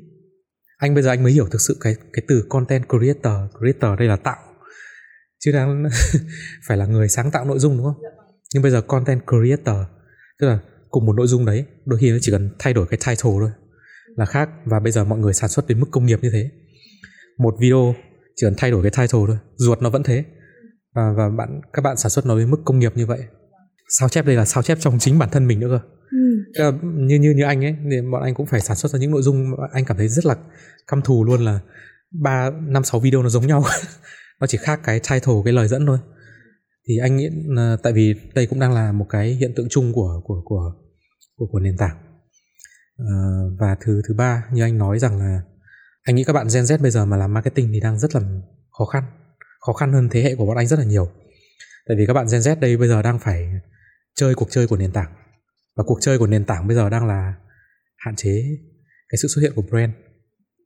Anh 0.77 0.93
bây 0.93 1.03
giờ 1.03 1.09
anh 1.09 1.23
mới 1.23 1.31
hiểu 1.31 1.47
thực 1.51 1.61
sự 1.61 1.77
cái 1.81 1.95
cái 2.13 2.25
từ 2.27 2.45
content 2.49 2.83
creator 2.89 3.51
creator 3.59 3.99
đây 3.99 4.07
là 4.07 4.15
tạo. 4.15 4.37
Chứ 5.39 5.51
đang 5.51 5.83
phải 6.67 6.77
là 6.77 6.85
người 6.85 7.09
sáng 7.09 7.31
tạo 7.31 7.45
nội 7.45 7.59
dung 7.59 7.77
đúng 7.77 7.85
không? 7.85 8.01
Nhưng 8.53 8.63
bây 8.63 8.71
giờ 8.71 8.81
content 8.81 9.21
creator 9.27 9.77
tức 10.41 10.47
là 10.47 10.59
cùng 10.89 11.05
một 11.05 11.13
nội 11.13 11.27
dung 11.27 11.45
đấy 11.45 11.65
đôi 11.85 11.99
khi 11.99 12.11
nó 12.11 12.17
chỉ 12.21 12.31
cần 12.31 12.49
thay 12.59 12.73
đổi 12.73 12.87
cái 12.89 12.99
title 13.07 13.31
thôi 13.39 13.51
là 14.15 14.25
khác. 14.25 14.49
Và 14.65 14.79
bây 14.79 14.91
giờ 14.91 15.03
mọi 15.03 15.19
người 15.19 15.33
sản 15.33 15.49
xuất 15.49 15.67
đến 15.67 15.79
mức 15.79 15.87
công 15.91 16.05
nghiệp 16.05 16.19
như 16.21 16.29
thế. 16.29 16.49
Một 17.37 17.55
video 17.59 17.95
chỉ 18.35 18.47
cần 18.47 18.53
thay 18.57 18.71
đổi 18.71 18.83
cái 18.83 18.91
title 18.91 19.19
thôi 19.27 19.37
ruột 19.55 19.81
nó 19.81 19.89
vẫn 19.89 20.03
thế. 20.03 20.23
Và 20.95 21.13
và 21.17 21.29
bạn 21.37 21.61
các 21.73 21.81
bạn 21.81 21.97
sản 21.97 22.09
xuất 22.09 22.25
nó 22.25 22.37
đến 22.37 22.51
mức 22.51 22.57
công 22.65 22.79
nghiệp 22.79 22.91
như 22.95 23.05
vậy. 23.05 23.19
Sao 23.89 24.09
chép 24.09 24.25
đây 24.25 24.35
là 24.35 24.45
sao 24.45 24.63
chép 24.63 24.77
trong 24.81 24.99
chính 24.99 25.19
bản 25.19 25.29
thân 25.29 25.47
mình 25.47 25.59
nữa 25.59 25.67
cơ? 25.69 25.79
Ừ. 26.11 26.71
như 26.83 27.19
như 27.19 27.31
như 27.31 27.43
anh 27.43 27.65
ấy 27.65 27.75
thì 27.91 27.97
bọn 28.11 28.23
anh 28.23 28.33
cũng 28.33 28.45
phải 28.45 28.61
sản 28.61 28.77
xuất 28.77 28.91
ra 28.91 28.99
những 28.99 29.11
nội 29.11 29.21
dung 29.21 29.51
anh 29.71 29.85
cảm 29.85 29.97
thấy 29.97 30.07
rất 30.07 30.25
là 30.25 30.35
căm 30.87 31.01
thù 31.01 31.23
luôn 31.23 31.45
là 31.45 31.59
ba 32.11 32.49
năm 32.67 32.83
sáu 32.83 32.99
video 32.99 33.23
nó 33.23 33.29
giống 33.29 33.47
nhau. 33.47 33.63
Nó 34.39 34.47
chỉ 34.47 34.57
khác 34.57 34.79
cái 34.83 34.99
title 34.99 35.33
cái 35.45 35.53
lời 35.53 35.67
dẫn 35.67 35.85
thôi 35.85 35.97
thì 36.87 36.97
anh 36.97 37.17
nghĩ 37.17 37.29
là 37.45 37.77
tại 37.83 37.93
vì 37.93 38.15
đây 38.35 38.47
cũng 38.47 38.59
đang 38.59 38.73
là 38.73 38.91
một 38.91 39.05
cái 39.09 39.29
hiện 39.29 39.53
tượng 39.55 39.69
chung 39.69 39.93
của 39.93 40.21
của 40.23 40.41
của 40.45 40.73
của, 41.37 41.47
của 41.51 41.59
nền 41.59 41.77
tảng. 41.77 41.97
À, 42.97 43.15
và 43.59 43.75
thứ 43.81 44.01
thứ 44.07 44.13
ba 44.13 44.43
như 44.51 44.61
anh 44.61 44.77
nói 44.77 44.99
rằng 44.99 45.19
là 45.19 45.41
anh 46.03 46.15
nghĩ 46.15 46.23
các 46.23 46.33
bạn 46.33 46.47
Gen 46.53 46.63
Z 46.63 46.81
bây 46.81 46.91
giờ 46.91 47.05
mà 47.05 47.17
làm 47.17 47.33
marketing 47.33 47.69
thì 47.73 47.79
đang 47.79 47.99
rất 47.99 48.15
là 48.15 48.21
khó 48.77 48.85
khăn 48.85 49.03
khó 49.65 49.73
khăn 49.73 49.93
hơn 49.93 50.09
thế 50.11 50.21
hệ 50.21 50.35
của 50.35 50.45
bọn 50.45 50.57
anh 50.57 50.67
rất 50.67 50.79
là 50.79 50.85
nhiều. 50.85 51.11
Tại 51.87 51.97
vì 51.97 52.05
các 52.05 52.13
bạn 52.13 52.27
Gen 52.31 52.41
Z 52.41 52.59
đây 52.59 52.77
bây 52.77 52.87
giờ 52.87 53.01
đang 53.01 53.19
phải 53.19 53.49
chơi 54.15 54.35
cuộc 54.35 54.51
chơi 54.51 54.67
của 54.67 54.77
nền 54.77 54.91
tảng. 54.91 55.13
Và 55.75 55.83
cuộc 55.87 55.97
chơi 56.01 56.19
của 56.19 56.27
nền 56.27 56.45
tảng 56.45 56.67
bây 56.67 56.75
giờ 56.75 56.89
đang 56.89 57.07
là 57.07 57.33
hạn 57.97 58.15
chế 58.15 58.43
cái 59.09 59.17
sự 59.21 59.27
xuất 59.27 59.41
hiện 59.41 59.51
của 59.55 59.61
brand 59.61 59.91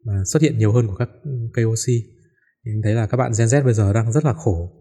mà 0.05 0.13
xuất 0.25 0.41
hiện 0.41 0.57
nhiều 0.57 0.71
hơn 0.71 0.87
của 0.87 0.95
các 0.95 1.09
ừ, 1.23 1.31
KOC 1.53 1.85
thì 2.65 2.71
anh 2.75 2.81
thấy 2.83 2.93
là 2.93 3.07
các 3.07 3.17
bạn 3.17 3.31
Gen 3.37 3.47
Z 3.47 3.63
bây 3.63 3.73
giờ 3.73 3.93
đang 3.93 4.11
rất 4.11 4.25
là 4.25 4.33
khổ 4.33 4.71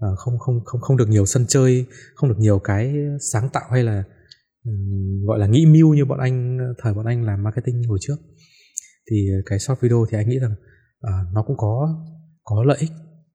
và 0.00 0.08
không 0.16 0.38
không 0.38 0.60
không 0.64 0.80
không 0.80 0.96
được 0.96 1.08
nhiều 1.08 1.26
sân 1.26 1.44
chơi 1.48 1.86
không 2.14 2.30
được 2.30 2.38
nhiều 2.38 2.58
cái 2.58 2.94
sáng 3.32 3.48
tạo 3.52 3.64
hay 3.70 3.84
là 3.84 4.04
um, 4.64 5.24
gọi 5.26 5.38
là 5.38 5.46
nghĩ 5.46 5.66
mưu 5.66 5.94
như 5.94 6.04
bọn 6.04 6.18
anh 6.18 6.58
thời 6.78 6.94
bọn 6.94 7.06
anh 7.06 7.24
làm 7.24 7.42
marketing 7.42 7.82
hồi 7.88 7.98
trước 8.00 8.16
thì 9.10 9.28
cái 9.46 9.58
short 9.58 9.80
video 9.80 10.06
thì 10.10 10.18
anh 10.18 10.28
nghĩ 10.28 10.38
rằng 10.38 10.52
uh, 11.06 11.34
nó 11.34 11.42
cũng 11.46 11.56
có 11.56 12.04
có 12.44 12.64
lợi 12.64 12.76
ích 12.80 12.90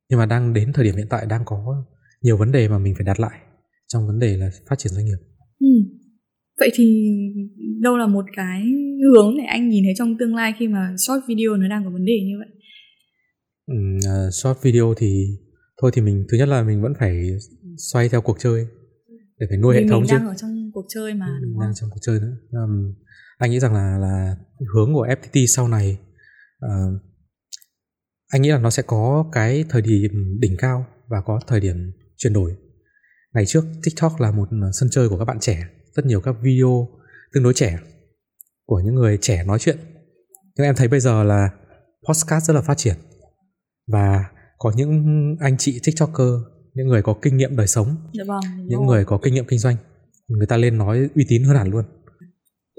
nhưng 0.09 0.19
mà 0.19 0.25
đang 0.25 0.53
đến 0.53 0.73
thời 0.73 0.85
điểm 0.85 0.95
hiện 0.95 1.07
tại 1.09 1.25
đang 1.25 1.41
có 1.45 1.85
nhiều 2.21 2.37
vấn 2.37 2.51
đề 2.51 2.67
mà 2.67 2.77
mình 2.77 2.95
phải 2.95 3.05
đặt 3.05 3.19
lại 3.19 3.39
trong 3.87 4.07
vấn 4.07 4.19
đề 4.19 4.37
là 4.37 4.49
phát 4.69 4.79
triển 4.79 4.93
doanh 4.93 5.05
nghiệp. 5.05 5.17
Ừ. 5.59 5.67
Vậy 6.59 6.69
thì 6.73 7.11
đâu 7.81 7.97
là 7.97 8.07
một 8.07 8.25
cái 8.35 8.63
hướng 9.13 9.37
để 9.37 9.43
anh 9.43 9.69
nhìn 9.69 9.83
thấy 9.83 9.93
trong 9.97 10.17
tương 10.19 10.35
lai 10.35 10.53
khi 10.59 10.67
mà 10.67 10.95
short 10.97 11.23
video 11.27 11.55
nó 11.55 11.67
đang 11.69 11.83
có 11.83 11.89
vấn 11.89 12.05
đề 12.05 12.19
như 12.25 12.35
vậy? 12.39 12.47
Ừ, 13.67 13.97
uh, 13.97 14.33
short 14.33 14.63
video 14.63 14.93
thì 14.97 15.25
thôi 15.81 15.91
thì 15.93 16.01
mình 16.01 16.25
thứ 16.31 16.37
nhất 16.37 16.47
là 16.47 16.63
mình 16.63 16.81
vẫn 16.81 16.93
phải 16.99 17.37
xoay 17.77 18.09
theo 18.09 18.21
cuộc 18.21 18.39
chơi 18.39 18.67
để 19.37 19.47
phải 19.49 19.57
nuôi 19.57 19.75
hệ 19.75 19.87
thống 19.89 20.01
mình 20.01 20.09
chứ. 20.09 20.15
đang 20.17 20.27
ở 20.27 20.33
trong 20.37 20.71
cuộc 20.73 20.85
chơi 20.89 21.13
mà 21.13 21.39
đúng 21.41 21.59
đang 21.59 21.73
trong 21.75 21.89
cuộc 21.89 21.99
chơi 22.01 22.19
nữa. 22.19 22.35
Um, 22.51 22.93
anh 23.37 23.51
nghĩ 23.51 23.59
rằng 23.59 23.73
là 23.73 23.97
là 23.97 24.35
hướng 24.73 24.93
của 24.93 25.07
FPT 25.07 25.45
sau 25.45 25.67
này 25.67 25.97
uh, 26.65 27.01
anh 28.31 28.41
nghĩ 28.41 28.49
là 28.49 28.57
nó 28.57 28.69
sẽ 28.69 28.83
có 28.83 29.29
cái 29.31 29.65
thời 29.69 29.81
điểm 29.81 30.39
đỉnh 30.39 30.57
cao 30.57 30.85
và 31.07 31.21
có 31.21 31.39
thời 31.47 31.59
điểm 31.59 31.91
chuyển 32.17 32.33
đổi 32.33 32.55
ngày 33.33 33.45
trước 33.45 33.65
tiktok 33.83 34.21
là 34.21 34.31
một 34.31 34.49
sân 34.73 34.89
chơi 34.91 35.09
của 35.09 35.17
các 35.17 35.25
bạn 35.25 35.39
trẻ 35.39 35.63
rất 35.95 36.05
nhiều 36.05 36.21
các 36.21 36.35
video 36.41 36.87
tương 37.33 37.43
đối 37.43 37.53
trẻ 37.53 37.79
của 38.65 38.79
những 38.79 38.95
người 38.95 39.17
trẻ 39.21 39.43
nói 39.43 39.59
chuyện 39.59 39.77
nhưng 40.55 40.65
em 40.65 40.75
thấy 40.75 40.87
bây 40.87 40.99
giờ 40.99 41.23
là 41.23 41.49
podcast 42.07 42.45
rất 42.45 42.53
là 42.53 42.61
phát 42.61 42.77
triển 42.77 42.95
và 43.87 44.25
có 44.63 44.71
những 44.75 44.91
anh 45.39 45.55
chị 45.57 45.79
tiktoker 45.83 46.33
những 46.73 46.87
người 46.87 47.01
có 47.01 47.13
kinh 47.21 47.37
nghiệm 47.37 47.55
đời 47.55 47.67
sống 47.67 47.87
dạ 48.13 48.23
vâng, 48.27 48.67
những 48.67 48.85
người 48.85 49.05
có 49.05 49.19
kinh 49.23 49.33
nghiệm 49.33 49.45
kinh 49.45 49.59
doanh 49.59 49.75
người 50.37 50.47
ta 50.47 50.57
lên 50.57 50.77
nói 50.77 51.09
uy 51.15 51.25
tín 51.29 51.43
hơn 51.43 51.57
hẳn 51.57 51.71
luôn. 51.71 51.83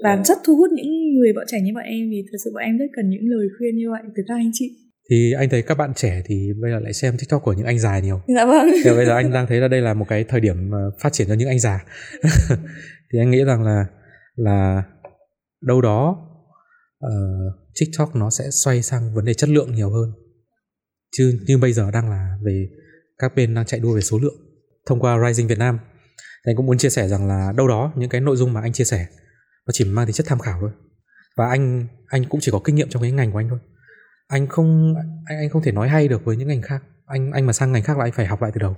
Và 0.03 0.21
rất 0.25 0.37
thu 0.45 0.55
hút 0.55 0.69
những 0.73 1.15
người 1.15 1.33
bọn 1.35 1.45
trẻ 1.47 1.57
như 1.61 1.71
bọn 1.75 1.83
em 1.83 2.09
vì 2.09 2.25
thật 2.31 2.37
sự 2.43 2.51
bọn 2.53 2.63
em 2.63 2.77
rất 2.77 2.85
cần 2.95 3.09
những 3.09 3.21
lời 3.23 3.47
khuyên 3.57 3.75
như 3.75 3.85
vậy 3.91 4.01
từ 4.15 4.23
các 4.27 4.33
anh 4.35 4.51
chị. 4.53 4.65
Thì 5.09 5.33
anh 5.37 5.49
thấy 5.49 5.61
các 5.61 5.77
bạn 5.77 5.93
trẻ 5.95 6.21
thì 6.25 6.35
bây 6.61 6.71
giờ 6.71 6.79
lại 6.79 6.93
xem 6.93 7.17
tiktok 7.17 7.43
của 7.43 7.53
những 7.53 7.65
anh 7.65 7.79
già 7.79 7.99
nhiều. 7.99 8.21
Dạ 8.35 8.45
vâng. 8.45 8.67
Thì 8.83 8.89
bây 8.91 9.05
giờ 9.05 9.15
anh 9.15 9.31
đang 9.31 9.47
thấy 9.47 9.59
là 9.59 9.67
đây 9.67 9.81
là 9.81 9.93
một 9.93 10.05
cái 10.09 10.23
thời 10.23 10.39
điểm 10.39 10.71
phát 10.99 11.13
triển 11.13 11.27
cho 11.27 11.33
những 11.33 11.47
anh 11.47 11.59
già. 11.59 11.85
Thì 13.13 13.19
anh 13.19 13.31
nghĩ 13.31 13.43
rằng 13.43 13.63
là 13.63 13.85
là 14.35 14.83
đâu 15.61 15.81
đó 15.81 16.17
uh, 17.05 17.53
tiktok 17.79 18.15
nó 18.15 18.29
sẽ 18.29 18.43
xoay 18.51 18.81
sang 18.81 19.13
vấn 19.13 19.25
đề 19.25 19.33
chất 19.33 19.49
lượng 19.49 19.75
nhiều 19.75 19.89
hơn 19.89 20.22
chứ 21.17 21.39
như 21.47 21.57
bây 21.57 21.73
giờ 21.73 21.91
đang 21.91 22.09
là 22.09 22.37
về 22.43 22.69
các 23.17 23.35
bên 23.35 23.53
đang 23.53 23.65
chạy 23.65 23.79
đua 23.79 23.95
về 23.95 24.01
số 24.01 24.19
lượng 24.19 24.35
thông 24.85 24.99
qua 24.99 25.27
Rising 25.27 25.47
Việt 25.47 25.57
Nam 25.57 25.79
thì 26.45 26.49
anh 26.51 26.55
cũng 26.55 26.65
muốn 26.65 26.77
chia 26.77 26.89
sẻ 26.89 27.07
rằng 27.07 27.27
là 27.27 27.53
đâu 27.57 27.67
đó 27.67 27.93
những 27.95 28.09
cái 28.09 28.21
nội 28.21 28.35
dung 28.37 28.53
mà 28.53 28.61
anh 28.61 28.73
chia 28.73 28.83
sẻ 28.83 29.07
nó 29.65 29.71
chỉ 29.71 29.85
mang 29.85 30.05
tính 30.05 30.13
chất 30.13 30.25
tham 30.27 30.39
khảo 30.39 30.57
thôi. 30.61 30.71
Và 31.37 31.47
anh 31.47 31.87
anh 32.07 32.25
cũng 32.29 32.41
chỉ 32.41 32.51
có 32.51 32.59
kinh 32.63 32.75
nghiệm 32.75 32.89
trong 32.89 33.01
cái 33.01 33.11
ngành 33.11 33.31
của 33.31 33.39
anh 33.39 33.49
thôi. 33.49 33.59
Anh 34.27 34.47
không 34.47 34.93
anh 35.25 35.37
anh 35.37 35.49
không 35.49 35.61
thể 35.61 35.71
nói 35.71 35.89
hay 35.89 36.07
được 36.07 36.25
với 36.25 36.37
những 36.37 36.47
ngành 36.47 36.61
khác. 36.61 36.83
Anh 37.05 37.31
anh 37.31 37.45
mà 37.45 37.53
sang 37.53 37.71
ngành 37.71 37.83
khác 37.83 37.97
là 37.97 38.05
anh 38.05 38.11
phải 38.11 38.25
học 38.25 38.41
lại 38.41 38.51
từ 38.53 38.59
đầu. 38.59 38.75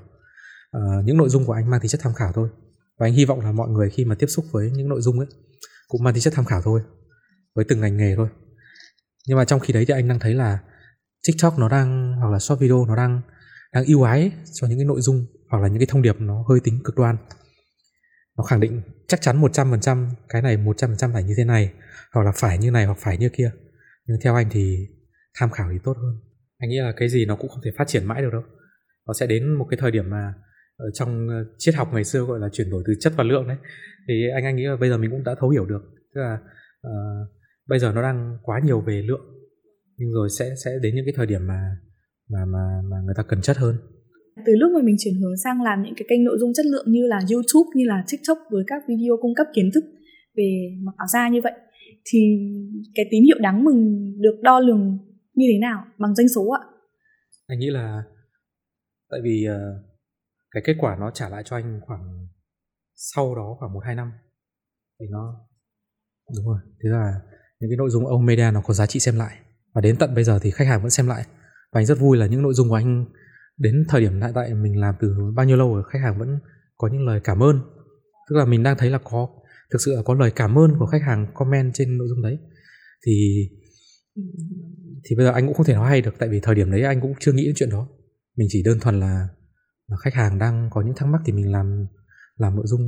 À, 0.72 0.80
những 1.06 1.18
nội 1.18 1.30
dung 1.30 1.46
của 1.46 1.54
anh 1.54 1.70
mang 1.70 1.80
tính 1.80 1.90
chất 1.90 2.02
tham 2.04 2.14
khảo 2.14 2.32
thôi. 2.34 2.50
Và 3.00 3.08
anh 3.08 3.14
hy 3.14 3.26
vọng 3.26 3.42
là 3.42 3.52
mọi 3.52 3.70
người 3.70 3.90
khi 3.90 4.06
mà 4.06 4.16
tiếp 4.16 4.28
xúc 4.28 4.46
với 4.52 4.72
những 4.72 4.90
nội 4.90 5.02
dung 5.02 5.20
ấy 5.20 5.28
cũng 5.88 6.04
mang 6.04 6.14
tính 6.14 6.22
chất 6.22 6.34
tham 6.34 6.46
khảo 6.46 6.62
thôi 6.62 6.82
với 7.56 7.66
từng 7.68 7.82
ngành 7.82 7.98
nghề 7.98 8.16
thôi. 8.16 8.28
Nhưng 9.28 9.38
mà 9.38 9.46
trong 9.46 9.60
khi 9.60 9.74
đấy 9.74 9.86
thì 9.88 9.94
anh 9.94 10.08
đang 10.08 10.20
thấy 10.20 10.34
là 10.34 10.60
tiktok 11.28 11.60
nó 11.60 11.70
đang 11.70 12.14
hoặc 12.20 12.32
là 12.32 12.40
short 12.40 12.60
video 12.60 12.86
nó 12.86 12.96
đang 12.96 13.22
đang 13.74 13.86
ưu 13.86 14.04
ái 14.04 14.32
cho 14.54 14.68
những 14.68 14.78
cái 14.78 14.86
nội 14.86 15.02
dung 15.02 15.26
hoặc 15.50 15.62
là 15.62 15.68
những 15.68 15.80
cái 15.80 15.88
thông 15.90 16.02
điệp 16.02 16.16
nó 16.20 16.46
hơi 16.50 16.60
tính 16.64 16.80
cực 16.84 16.96
đoan. 16.96 17.18
Nó 18.38 18.44
khẳng 18.44 18.60
định 18.60 18.82
chắc 19.08 19.22
chắn 19.22 19.42
100% 19.42 20.10
cái 20.30 20.42
này 20.42 20.58
100% 20.58 21.14
phải 21.14 21.24
như 21.24 21.34
thế 21.38 21.44
này 21.44 21.74
hoặc 22.14 22.24
là 22.24 22.32
phải 22.36 22.58
như 22.58 22.72
này 22.72 22.86
hoặc 22.86 22.98
phải 23.02 23.18
như 23.18 23.30
kia. 23.30 23.52
Nhưng 24.08 24.18
theo 24.24 24.36
anh 24.36 24.48
thì 24.52 24.88
tham 25.40 25.50
khảo 25.50 25.70
thì 25.72 25.78
tốt 25.84 25.98
hơn. 25.98 26.16
Anh 26.58 26.70
nghĩ 26.70 26.80
là 26.80 26.94
cái 26.98 27.10
gì 27.10 27.26
nó 27.26 27.36
cũng 27.36 27.50
không 27.50 27.62
thể 27.66 27.72
phát 27.78 27.88
triển 27.88 28.06
mãi 28.06 28.22
được 28.22 28.30
đâu. 28.32 28.44
Nó 29.08 29.14
sẽ 29.14 29.28
đến 29.28 29.54
một 29.54 29.68
cái 29.70 29.78
thời 29.82 29.92
điểm 29.92 30.10
mà 30.10 30.34
ở 30.78 30.86
trong 30.94 31.28
ờ, 31.30 31.36
triết 31.58 31.76
học 31.76 31.94
ngày 31.94 32.04
xưa 32.04 32.22
gọi 32.22 32.40
là 32.40 32.50
chuyển 32.54 32.70
đổi 32.70 32.84
từ 32.88 32.94
chất 33.00 33.14
và 33.16 33.24
lượng 33.24 33.48
đấy. 33.48 33.58
Thì 34.08 34.14
anh 34.36 34.46
anh 34.46 34.56
nghĩ 34.56 34.64
là 34.66 34.76
bây 34.76 34.90
giờ 34.90 34.98
mình 34.98 35.12
cũng 35.12 35.24
đã 35.24 35.36
thấu 35.40 35.50
hiểu 35.50 35.66
được. 35.66 35.82
Tức 36.16 36.22
là 36.22 36.38
uh, 36.88 37.30
bây 37.68 37.80
giờ 37.80 37.92
nó 37.92 38.02
đang 38.02 38.38
quá 38.44 38.60
nhiều 38.64 38.82
về 38.82 39.02
lượng 39.02 39.35
nhưng 39.98 40.12
rồi 40.12 40.30
sẽ 40.40 40.46
sẽ 40.66 40.72
đến 40.82 40.96
những 40.96 41.06
cái 41.06 41.14
thời 41.18 41.26
điểm 41.26 41.48
mà 41.48 41.78
mà 42.30 42.46
mà 42.46 42.82
mà 42.90 42.98
người 43.06 43.14
ta 43.18 43.24
cần 43.24 43.42
chất 43.42 43.58
hơn 43.58 43.76
từ 44.46 44.54
lúc 44.56 44.72
mà 44.72 44.82
mình 44.84 44.96
chuyển 45.00 45.16
hướng 45.16 45.38
sang 45.38 45.62
làm 45.62 45.84
những 45.84 45.94
cái 45.98 46.06
kênh 46.10 46.24
nội 46.24 46.38
dung 46.40 46.54
chất 46.54 46.66
lượng 46.66 46.86
như 46.92 47.08
là 47.08 47.20
YouTube 47.32 47.70
như 47.76 47.86
là 47.86 48.04
TikTok 48.12 48.38
với 48.52 48.64
các 48.68 48.84
video 48.88 49.18
cung 49.22 49.36
cấp 49.36 49.48
kiến 49.56 49.70
thức 49.74 49.84
về 50.36 50.78
mặc 50.82 50.92
áo 50.98 51.08
da 51.14 51.30
như 51.30 51.40
vậy 51.44 51.54
thì 52.06 52.20
cái 52.96 53.06
tín 53.12 53.24
hiệu 53.24 53.38
đáng 53.40 53.64
mừng 53.64 54.12
được 54.22 54.40
đo 54.42 54.60
lường 54.60 54.98
như 55.34 55.46
thế 55.54 55.60
nào 55.60 55.86
bằng 55.98 56.16
doanh 56.16 56.30
số 56.30 56.50
ạ? 56.50 56.62
Anh 57.48 57.60
nghĩ 57.60 57.70
là 57.70 58.04
tại 59.10 59.20
vì 59.24 59.48
uh, 59.50 59.86
cái 60.52 60.64
kết 60.66 60.76
quả 60.80 60.98
nó 61.00 61.12
trả 61.12 61.30
lại 61.30 61.44
cho 61.46 61.56
anh 61.56 61.80
khoảng 61.86 62.28
sau 62.96 63.36
đó 63.36 63.56
khoảng 63.60 63.74
một 63.74 63.82
hai 63.86 63.96
năm 63.96 64.12
thì 65.00 65.06
nó 65.10 65.48
đúng 66.36 66.46
rồi 66.46 66.60
thế 66.84 66.90
là 66.90 67.14
những 67.60 67.70
cái 67.70 67.78
nội 67.78 67.90
dung 67.90 68.08
ông 68.08 68.26
media 68.26 68.52
nó 68.54 68.62
có 68.62 68.74
giá 68.74 68.86
trị 68.86 69.00
xem 69.00 69.16
lại 69.16 69.45
và 69.76 69.82
đến 69.82 69.96
tận 70.00 70.16
bây 70.16 70.24
giờ 70.24 70.40
thì 70.42 70.52
khách 70.52 70.68
hàng 70.68 70.82
vẫn 70.82 70.90
xem 70.90 71.08
lại. 71.08 71.26
Và 71.72 71.80
anh 71.80 71.86
rất 71.86 72.00
vui 72.00 72.18
là 72.18 72.26
những 72.26 72.42
nội 72.42 72.54
dung 72.54 72.70
của 72.70 72.76
anh 72.76 73.06
đến 73.58 73.86
thời 73.90 74.02
điểm 74.02 74.22
hiện 74.22 74.32
tại 74.36 74.54
mình 74.54 74.80
làm 74.80 74.96
từ 75.00 75.16
bao 75.36 75.46
nhiêu 75.46 75.58
lâu 75.58 75.74
rồi 75.74 75.84
khách 75.92 76.00
hàng 76.00 76.20
vẫn 76.20 76.40
có 76.78 76.88
những 76.88 77.08
lời 77.08 77.20
cảm 77.24 77.44
ơn. 77.44 77.60
Tức 78.30 78.36
là 78.36 78.46
mình 78.46 78.64
đang 78.64 78.78
thấy 78.78 78.90
là 78.90 79.00
có 79.04 79.28
thực 79.72 79.82
sự 79.82 79.96
là 79.96 80.02
có 80.06 80.14
lời 80.14 80.32
cảm 80.36 80.58
ơn 80.58 80.76
của 80.80 80.86
khách 80.86 81.02
hàng 81.02 81.28
comment 81.34 81.74
trên 81.74 81.98
nội 81.98 82.08
dung 82.08 82.22
đấy. 82.22 82.38
Thì 83.06 83.48
thì 85.04 85.16
bây 85.16 85.26
giờ 85.26 85.32
anh 85.32 85.46
cũng 85.46 85.56
không 85.56 85.66
thể 85.66 85.74
nói 85.74 85.90
hay 85.90 86.02
được 86.02 86.14
tại 86.20 86.30
vì 86.30 86.40
thời 86.40 86.56
điểm 86.56 86.72
đấy 86.72 86.82
anh 86.82 87.02
cũng 87.02 87.14
chưa 87.20 87.32
nghĩ 87.32 87.46
đến 87.46 87.56
chuyện 87.56 87.70
đó. 87.70 87.88
Mình 88.38 88.48
chỉ 88.52 88.64
đơn 88.64 88.80
thuần 88.80 89.00
là, 89.00 89.28
là 89.88 89.98
khách 89.98 90.14
hàng 90.14 90.40
đang 90.40 90.70
có 90.72 90.82
những 90.82 90.96
thắc 90.96 91.10
mắc 91.10 91.22
thì 91.26 91.34
mình 91.34 91.52
làm 91.52 91.86
làm 92.38 92.56
nội 92.56 92.66
dung. 92.68 92.88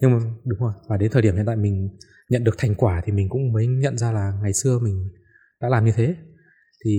Nhưng 0.00 0.10
mà 0.10 0.18
đúng 0.44 0.58
rồi 0.58 0.72
và 0.88 0.96
đến 0.96 1.10
thời 1.12 1.22
điểm 1.22 1.36
hiện 1.36 1.46
tại 1.46 1.56
mình 1.56 1.88
nhận 2.30 2.44
được 2.44 2.54
thành 2.58 2.74
quả 2.74 3.02
thì 3.04 3.12
mình 3.12 3.28
cũng 3.28 3.52
mới 3.52 3.66
nhận 3.66 3.98
ra 3.98 4.12
là 4.12 4.32
ngày 4.42 4.52
xưa 4.52 4.78
mình 4.78 5.08
đã 5.66 5.70
làm 5.76 5.84
như 5.84 5.92
thế. 5.96 6.06
Thì, 6.84 6.94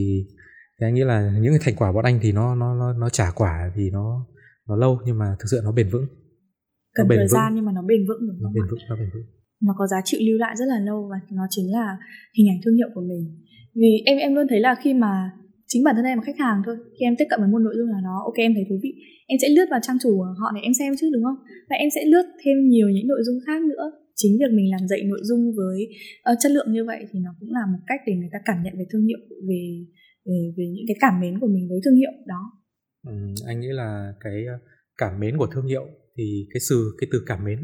thì 0.75 0.81
anh 0.87 0.93
nghĩ 0.93 1.03
là 1.11 1.17
những 1.41 1.53
cái 1.53 1.61
thành 1.63 1.75
quả 1.79 1.91
bọn 1.91 2.05
anh 2.05 2.19
thì 2.23 2.31
nó 2.31 2.55
nó 2.55 2.67
nó 2.79 2.93
nó 3.01 3.09
trả 3.09 3.27
quả 3.39 3.53
thì 3.75 3.89
nó 3.97 4.05
nó 4.67 4.75
lâu 4.75 4.99
nhưng 5.05 5.17
mà 5.21 5.27
thực 5.39 5.47
sự 5.51 5.57
nó 5.63 5.71
bền 5.71 5.89
vững. 5.93 6.07
Cần 6.95 7.07
thời 7.09 7.27
gian 7.27 7.55
nhưng 7.55 7.65
mà 7.65 7.71
nó 7.75 7.81
bền 7.81 8.01
vững 8.07 8.21
đúng 8.27 8.37
nó 8.43 8.49
bền 8.55 8.63
vững 8.71 8.79
nó 8.89 8.95
bền 8.95 9.09
vững. 9.13 9.25
Nó 9.67 9.73
có 9.77 9.87
giá 9.87 9.97
trị 10.05 10.17
lưu 10.27 10.37
lại 10.37 10.53
rất 10.59 10.65
là 10.65 10.79
lâu 10.79 11.09
và 11.11 11.17
nó 11.31 11.43
chính 11.49 11.67
là 11.71 11.97
hình 12.37 12.47
ảnh 12.53 12.59
thương 12.65 12.75
hiệu 12.75 12.89
của 12.95 13.05
mình. 13.11 13.23
Vì 13.75 13.91
em 14.05 14.17
em 14.17 14.35
luôn 14.35 14.47
thấy 14.49 14.59
là 14.59 14.75
khi 14.83 14.93
mà 14.93 15.31
chính 15.67 15.83
bản 15.83 15.95
thân 15.95 16.05
em 16.05 16.17
là 16.17 16.23
khách 16.27 16.39
hàng 16.39 16.61
thôi 16.65 16.75
khi 16.99 17.03
em 17.05 17.15
tiếp 17.17 17.25
cận 17.29 17.39
với 17.39 17.49
một 17.49 17.59
nội 17.59 17.73
dung 17.77 17.87
nào 17.87 18.01
đó 18.03 18.15
ok 18.29 18.37
em 18.47 18.53
thấy 18.55 18.65
thú 18.69 18.75
vị 18.83 18.91
em 19.27 19.37
sẽ 19.41 19.47
lướt 19.55 19.67
vào 19.71 19.79
trang 19.83 19.97
chủ 20.03 20.09
của 20.17 20.33
họ 20.41 20.47
để 20.55 20.61
em 20.67 20.73
xem 20.79 20.93
chứ 20.99 21.09
đúng 21.13 21.23
không? 21.23 21.39
Và 21.69 21.75
em 21.83 21.89
sẽ 21.95 22.01
lướt 22.11 22.25
thêm 22.41 22.57
nhiều 22.73 22.87
những 22.95 23.07
nội 23.07 23.21
dung 23.25 23.39
khác 23.45 23.61
nữa 23.71 23.85
chính 24.19 24.37
việc 24.39 24.51
mình 24.57 24.71
làm 24.71 24.87
dạy 24.87 25.01
nội 25.03 25.19
dung 25.23 25.55
với 25.55 25.87
uh, 26.31 26.37
chất 26.41 26.51
lượng 26.51 26.71
như 26.71 26.85
vậy 26.85 27.05
thì 27.11 27.19
nó 27.19 27.31
cũng 27.39 27.49
là 27.51 27.65
một 27.73 27.79
cách 27.87 27.99
để 28.07 28.13
người 28.13 28.29
ta 28.31 28.39
cảm 28.45 28.63
nhận 28.63 28.73
về 28.77 28.85
thương 28.91 29.05
hiệu 29.05 29.19
về 29.49 29.61
về 30.25 30.53
về 30.57 30.65
những 30.67 30.85
cái 30.87 30.97
cảm 30.99 31.19
mến 31.21 31.39
của 31.39 31.47
mình 31.47 31.69
với 31.69 31.79
thương 31.85 31.95
hiệu 31.95 32.11
đó. 32.27 32.41
Ừ, 33.07 33.13
anh 33.47 33.59
nghĩ 33.59 33.67
là 33.71 34.13
cái 34.19 34.45
ờ, 34.45 34.53
cảm 34.97 35.19
mến 35.19 35.37
của 35.37 35.47
thương 35.47 35.67
hiệu 35.67 35.85
thì 36.17 36.47
cái 36.53 36.61
từ 36.69 36.91
cái 36.97 37.07
từ 37.11 37.23
cảm 37.25 37.45
mến 37.45 37.59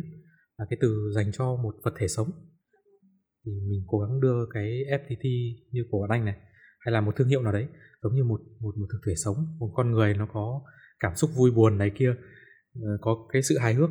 là 0.57 0.65
cái 0.69 0.77
từ 0.81 1.11
dành 1.15 1.31
cho 1.33 1.55
một 1.63 1.75
vật 1.83 1.93
thể 1.99 2.07
sống. 2.07 2.31
Thì 3.45 3.51
mình 3.69 3.83
cố 3.87 3.99
gắng 3.99 4.21
đưa 4.21 4.45
cái 4.53 4.69
FTT 4.89 5.55
như 5.71 5.83
của 5.91 5.99
bọn 5.99 6.09
anh 6.09 6.25
này 6.25 6.35
hay 6.79 6.93
là 6.93 7.01
một 7.01 7.15
thương 7.15 7.27
hiệu 7.27 7.41
nào 7.41 7.53
đấy 7.53 7.67
giống 8.03 8.15
như 8.15 8.23
một 8.23 8.41
một 8.59 8.77
một 8.77 8.87
thực 8.91 8.99
thể 9.07 9.13
sống 9.15 9.35
một 9.59 9.71
con 9.75 9.91
người 9.91 10.13
nó 10.13 10.27
có 10.33 10.61
cảm 10.99 11.15
xúc 11.15 11.29
vui 11.35 11.51
buồn 11.51 11.77
này 11.77 11.91
kia 11.97 12.15
ờ, 12.75 12.97
có 13.01 13.27
cái 13.33 13.41
sự 13.41 13.57
hài 13.57 13.73
hước 13.73 13.89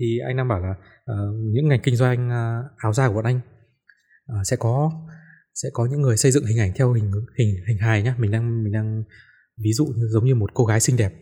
thì 0.00 0.18
anh 0.26 0.36
đang 0.36 0.48
bảo 0.48 0.60
là 0.60 0.70
uh, 0.70 1.34
những 1.52 1.68
ngành 1.68 1.80
kinh 1.82 1.96
doanh 1.96 2.28
uh, 2.28 2.70
áo 2.76 2.92
da 2.92 3.08
của 3.08 3.14
bọn 3.14 3.24
anh 3.24 3.40
uh, 4.32 4.46
sẽ 4.46 4.56
có 4.56 4.92
sẽ 5.62 5.68
có 5.72 5.86
những 5.86 6.02
người 6.02 6.16
xây 6.16 6.32
dựng 6.32 6.46
hình 6.46 6.58
ảnh 6.58 6.72
theo 6.74 6.92
hình 6.92 7.12
hình 7.38 7.48
hình 7.68 7.78
hài 7.78 8.02
nhá. 8.02 8.14
Mình 8.18 8.30
đang 8.30 8.64
mình 8.64 8.72
đang 8.72 9.02
ví 9.64 9.72
dụ 9.72 9.94
giống 10.08 10.24
như 10.24 10.34
một 10.34 10.54
cô 10.54 10.64
gái 10.64 10.80
xinh 10.80 10.96
đẹp. 10.96 11.12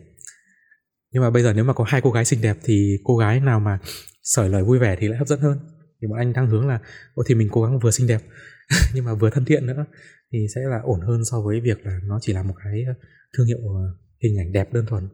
Nhưng 1.11 1.23
mà 1.23 1.29
bây 1.29 1.43
giờ 1.43 1.53
nếu 1.53 1.63
mà 1.63 1.73
có 1.73 1.83
hai 1.87 2.01
cô 2.01 2.11
gái 2.11 2.25
xinh 2.25 2.41
đẹp 2.41 2.57
thì 2.63 2.97
cô 3.03 3.17
gái 3.17 3.39
nào 3.39 3.59
mà 3.59 3.79
sởi 4.23 4.49
lời 4.49 4.63
vui 4.63 4.79
vẻ 4.79 4.95
thì 4.99 5.07
lại 5.07 5.17
hấp 5.17 5.27
dẫn 5.27 5.39
hơn. 5.39 5.59
Thì 6.01 6.07
bọn 6.07 6.17
anh 6.17 6.33
đang 6.33 6.47
hướng 6.47 6.67
là 6.67 6.79
ô 7.13 7.23
thì 7.27 7.35
mình 7.35 7.49
cố 7.51 7.63
gắng 7.63 7.79
vừa 7.79 7.91
xinh 7.91 8.07
đẹp 8.07 8.21
nhưng 8.95 9.05
mà 9.05 9.13
vừa 9.13 9.29
thân 9.29 9.45
thiện 9.45 9.65
nữa 9.65 9.85
thì 10.31 10.47
sẽ 10.55 10.61
là 10.61 10.79
ổn 10.83 11.01
hơn 11.01 11.25
so 11.25 11.41
với 11.41 11.59
việc 11.61 11.85
là 11.85 11.99
nó 12.03 12.19
chỉ 12.21 12.33
là 12.33 12.43
một 12.43 12.53
cái 12.63 12.85
thương 13.37 13.47
hiệu 13.47 13.59
hình 14.23 14.39
ảnh 14.39 14.51
đẹp 14.51 14.73
đơn 14.73 14.85
thuần 14.85 15.09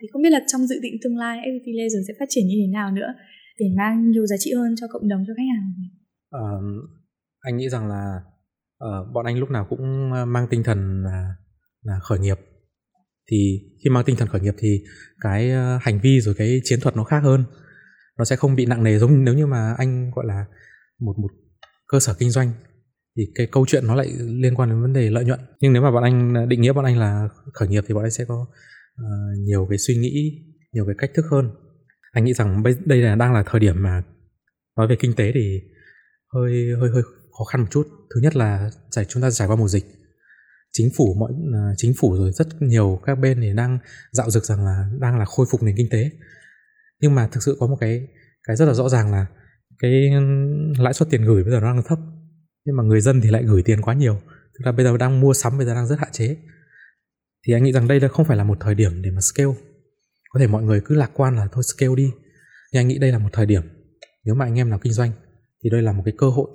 thì 0.00 0.08
không 0.12 0.22
biết 0.22 0.30
là 0.30 0.40
trong 0.46 0.66
dự 0.66 0.76
định 0.82 0.94
tương 1.02 1.16
lai 1.16 1.38
FPT 1.38 1.66
Laser 1.78 2.08
sẽ 2.08 2.14
phát 2.18 2.26
triển 2.28 2.46
như 2.46 2.54
thế 2.60 2.72
nào 2.72 2.90
nữa 2.90 3.14
để 3.58 3.66
mang 3.76 4.10
nhiều 4.10 4.26
giá 4.26 4.36
trị 4.38 4.52
hơn 4.56 4.74
cho 4.80 4.86
cộng 4.92 5.08
đồng 5.08 5.24
cho 5.26 5.32
khách 5.36 5.50
hàng 5.54 5.72
à, 6.30 6.44
anh 7.40 7.56
nghĩ 7.56 7.68
rằng 7.68 7.88
là 7.88 8.20
uh, 8.84 9.12
bọn 9.12 9.26
anh 9.26 9.38
lúc 9.38 9.50
nào 9.50 9.66
cũng 9.70 10.12
ờ, 10.12 10.24
mang 10.24 10.46
tinh 10.50 10.62
thần 10.62 11.04
là 11.04 11.34
là 11.82 11.98
khởi 12.02 12.18
nghiệp. 12.18 12.38
Thì 13.30 13.60
khi 13.84 13.90
mang 13.90 14.04
tinh 14.04 14.16
thần 14.16 14.28
khởi 14.28 14.40
nghiệp 14.40 14.54
thì 14.58 14.82
cái 15.20 15.50
ờ, 15.50 15.78
hành 15.82 16.00
vi 16.02 16.20
rồi 16.20 16.34
cái 16.38 16.60
chiến 16.64 16.80
thuật 16.80 16.96
nó 16.96 17.04
khác 17.04 17.20
hơn. 17.20 17.44
Nó 18.18 18.24
sẽ 18.24 18.36
không 18.36 18.54
bị 18.54 18.66
nặng 18.66 18.84
nề 18.84 18.98
giống 18.98 19.24
nếu 19.24 19.34
như 19.34 19.46
mà 19.46 19.74
anh 19.78 20.10
gọi 20.14 20.26
là 20.26 20.44
một 21.00 21.14
một 21.18 21.28
cơ 21.88 22.00
sở 22.00 22.14
kinh 22.18 22.30
doanh 22.30 22.52
thì 23.16 23.22
cái 23.34 23.46
câu 23.46 23.66
chuyện 23.66 23.86
nó 23.86 23.94
lại 23.94 24.12
liên 24.18 24.54
quan 24.54 24.68
đến 24.68 24.82
vấn 24.82 24.92
đề 24.92 25.10
lợi 25.10 25.24
nhuận. 25.24 25.40
Nhưng 25.60 25.72
nếu 25.72 25.82
mà 25.82 25.90
bọn 25.90 26.02
anh 26.02 26.48
định 26.48 26.60
nghĩa 26.60 26.72
bọn 26.72 26.84
anh 26.84 26.98
là 26.98 27.28
khởi 27.52 27.68
nghiệp 27.68 27.84
thì 27.86 27.94
bọn 27.94 28.04
anh 28.04 28.10
sẽ 28.10 28.24
có 28.24 28.46
uh, 29.02 29.38
nhiều 29.38 29.66
cái 29.70 29.78
suy 29.78 29.96
nghĩ 29.96 30.44
nhiều 30.72 30.86
cái 30.86 30.94
cách 30.98 31.10
thức 31.14 31.24
hơn. 31.30 31.50
Anh 32.12 32.24
nghĩ 32.24 32.34
rằng 32.34 32.62
đây 32.84 33.02
là 33.02 33.14
đang 33.14 33.32
là 33.32 33.44
thời 33.46 33.60
điểm 33.60 33.82
mà 33.82 34.02
nói 34.76 34.88
về 34.88 34.96
kinh 35.00 35.12
tế 35.16 35.32
thì 35.34 35.60
hơi 36.34 36.72
hơi 36.80 36.90
hơi 36.90 37.02
khó 37.38 37.44
khăn 37.44 37.60
một 37.60 37.66
chút. 37.70 37.88
Thứ 38.14 38.20
nhất 38.20 38.36
là 38.36 38.70
giải 38.90 39.04
chúng 39.04 39.22
ta 39.22 39.30
trải 39.30 39.48
qua 39.48 39.56
mùa 39.56 39.68
dịch. 39.68 39.84
Chính 40.72 40.88
phủ 40.96 41.14
mọi 41.20 41.32
uh, 41.32 41.74
chính 41.76 41.92
phủ 42.00 42.16
rồi 42.16 42.32
rất 42.32 42.46
nhiều 42.60 43.00
các 43.06 43.14
bên 43.14 43.40
thì 43.40 43.52
đang 43.54 43.78
dạo 44.12 44.30
dực 44.30 44.44
rằng 44.44 44.64
là 44.64 44.90
đang 45.00 45.18
là 45.18 45.24
khôi 45.24 45.46
phục 45.50 45.62
nền 45.62 45.76
kinh 45.76 45.88
tế. 45.90 46.10
Nhưng 47.00 47.14
mà 47.14 47.28
thực 47.32 47.42
sự 47.42 47.56
có 47.60 47.66
một 47.66 47.76
cái 47.80 48.08
cái 48.46 48.56
rất 48.56 48.64
là 48.64 48.74
rõ 48.74 48.88
ràng 48.88 49.12
là 49.12 49.26
cái 49.78 50.10
lãi 50.78 50.94
suất 50.94 51.10
tiền 51.10 51.24
gửi 51.24 51.42
bây 51.42 51.52
giờ 51.52 51.60
nó 51.60 51.74
đang 51.74 51.82
thấp 51.82 51.98
nhưng 52.64 52.76
mà 52.76 52.82
người 52.82 53.00
dân 53.00 53.20
thì 53.20 53.30
lại 53.30 53.42
gửi 53.44 53.62
tiền 53.62 53.82
quá 53.82 53.94
nhiều. 53.94 54.20
Tức 54.24 54.60
là 54.64 54.72
bây 54.72 54.84
giờ 54.84 54.96
đang 54.96 55.20
mua 55.20 55.34
sắm 55.34 55.58
bây 55.58 55.66
giờ 55.66 55.74
đang 55.74 55.86
rất 55.86 55.98
hạn 55.98 56.12
chế 56.12 56.36
thì 57.46 57.52
anh 57.52 57.64
nghĩ 57.64 57.72
rằng 57.72 57.88
đây 57.88 58.00
là 58.00 58.08
không 58.08 58.26
phải 58.26 58.36
là 58.36 58.44
một 58.44 58.58
thời 58.60 58.74
điểm 58.74 59.02
để 59.02 59.10
mà 59.10 59.20
scale. 59.20 59.54
Có 60.30 60.40
thể 60.40 60.46
mọi 60.46 60.62
người 60.62 60.80
cứ 60.84 60.94
lạc 60.94 61.10
quan 61.14 61.36
là 61.36 61.48
thôi 61.52 61.62
scale 61.64 61.94
đi. 61.96 62.10
Nhưng 62.72 62.80
anh 62.80 62.88
nghĩ 62.88 62.98
đây 62.98 63.12
là 63.12 63.18
một 63.18 63.28
thời 63.32 63.46
điểm. 63.46 63.62
Nếu 64.24 64.34
mà 64.34 64.44
anh 64.44 64.58
em 64.58 64.70
nào 64.70 64.78
kinh 64.82 64.92
doanh 64.92 65.10
thì 65.64 65.70
đây 65.70 65.82
là 65.82 65.92
một 65.92 66.02
cái 66.04 66.14
cơ 66.18 66.28
hội 66.28 66.50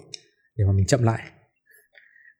để 0.58 0.66
mà 0.66 0.72
mình 0.74 0.86
chậm 0.86 1.04
lại. 1.04 1.24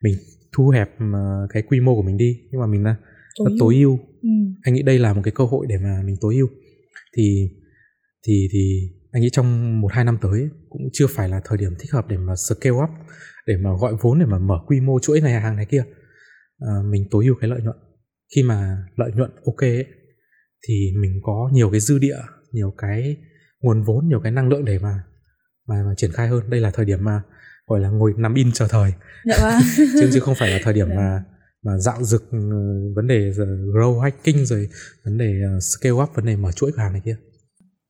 Mình 0.04 0.16
thu 0.54 0.70
hẹp 0.70 0.90
ờ, 1.14 1.48
cái 1.50 1.64
quy 1.68 1.80
mô 1.80 1.96
của 1.96 2.02
mình 2.02 2.18
đi. 2.18 2.38
Nhưng 2.52 2.62
mà 2.62 2.68
mình 2.68 2.84
là 2.84 2.96
tối, 3.38 3.58
tối 3.60 3.76
ưu. 3.76 4.00
ừ. 4.22 4.30
anh 4.64 4.74
nghĩ 4.74 4.82
đây 4.82 5.00
là 5.00 5.14
một 5.14 5.22
cái 5.24 5.32
cơ 5.36 5.44
hội 5.44 5.66
để 5.70 5.78
mà 5.78 6.02
mình 6.06 6.16
tối 6.22 6.36
ưu. 6.36 6.48
Thì 7.18 7.50
thì 8.28 8.48
thì 8.52 8.90
anh 9.12 9.22
nghĩ 9.22 9.30
trong 9.32 9.82
một 9.82 9.92
hai 9.92 10.06
năm 10.06 10.18
tới 10.22 10.50
cũng 10.70 10.82
chưa 10.94 11.08
phải 11.08 11.30
là 11.30 11.42
thời 11.46 11.58
điểm 11.58 11.74
thích 11.80 11.92
hợp 11.92 12.08
để 12.08 12.18
mà 12.18 12.34
scale 12.36 12.76
up 12.84 12.90
để 13.48 13.58
mà 13.58 13.70
gọi 13.80 13.94
vốn 14.02 14.20
để 14.20 14.26
mà 14.26 14.40
mở 14.40 14.60
quy 14.68 14.80
mô 14.80 15.00
chuỗi 15.00 15.22
này 15.22 15.34
hàng 15.34 15.56
này 15.56 15.66
kia. 15.66 15.84
À, 16.60 16.74
mình 16.92 17.06
tối 17.12 17.26
ưu 17.26 17.36
cái 17.42 17.50
lợi 17.50 17.62
nhuận 17.62 17.76
khi 18.36 18.44
mà 18.44 18.78
lợi 18.96 19.12
nhuận 19.16 19.32
ok 19.46 19.62
ấy, 19.62 19.86
thì 20.68 20.92
mình 21.02 21.20
có 21.24 21.50
nhiều 21.54 21.72
cái 21.72 21.80
dư 21.80 22.00
địa 22.00 22.18
nhiều 22.52 22.74
cái 22.78 23.18
nguồn 23.62 23.84
vốn 23.84 24.08
nhiều 24.08 24.20
cái 24.20 24.32
năng 24.32 24.50
lượng 24.50 24.66
để 24.66 24.80
mà 24.80 25.04
mà, 25.68 25.84
mà 25.84 25.94
triển 25.98 26.12
khai 26.12 26.28
hơn 26.28 26.50
đây 26.50 26.62
là 26.62 26.72
thời 26.72 26.86
điểm 26.86 27.04
mà 27.04 27.22
gọi 27.68 27.80
là 27.80 27.90
ngồi 27.90 28.14
nằm 28.18 28.34
in 28.34 28.52
chờ 28.52 28.68
thời 28.70 28.94
dạ 29.26 29.38
vâng. 29.42 29.62
chứ 30.00 30.10
chứ 30.14 30.20
không 30.20 30.36
phải 30.36 30.50
là 30.50 30.60
thời 30.64 30.74
điểm 30.74 30.88
dạ. 30.90 30.96
mà 30.96 31.24
mà 31.64 31.78
dạo 31.78 32.04
dực 32.04 32.32
ừ, 32.32 32.38
vấn 32.96 33.08
đề 33.08 33.32
grow 33.74 34.00
hacking 34.00 34.46
rồi 34.46 34.70
vấn 35.06 35.18
đề 35.18 35.42
ờ, 35.44 35.60
scale 35.60 35.92
up 35.92 36.10
vấn 36.16 36.26
đề 36.26 36.36
mở 36.36 36.52
chuỗi 36.52 36.72
cửa 36.72 36.82
hàng 36.82 36.94
này 36.94 37.02
kia 37.06 37.18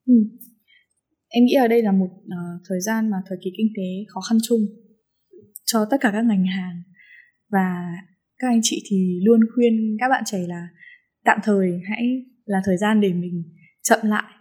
ừ. 0.05 0.13
em 1.29 1.45
nghĩ 1.45 1.53
ở 1.53 1.67
đây 1.67 1.81
là 1.81 1.91
một 1.91 2.09
uh, 2.11 2.61
thời 2.69 2.81
gian 2.81 3.09
mà 3.09 3.17
thời 3.29 3.37
kỳ 3.43 3.51
kinh 3.57 3.67
tế 3.77 4.05
khó 4.13 4.21
khăn 4.29 4.37
chung 4.43 4.59
cho 5.65 5.85
tất 5.91 5.97
cả 6.01 6.09
các 6.13 6.25
ngành 6.25 6.45
hàng 6.45 6.81
và 7.51 7.95
các 8.39 8.47
anh 8.47 8.59
chị 8.63 8.83
thì 8.89 9.19
luôn 9.23 9.39
khuyên 9.55 9.97
các 9.99 10.09
bạn 10.09 10.23
trẻ 10.25 10.39
là 10.47 10.67
tạm 11.25 11.39
thời 11.43 11.81
hãy 11.89 12.25
là 12.45 12.61
thời 12.65 12.77
gian 12.77 13.01
để 13.01 13.13
mình 13.13 13.43
chậm 13.83 13.99
lại, 14.03 14.33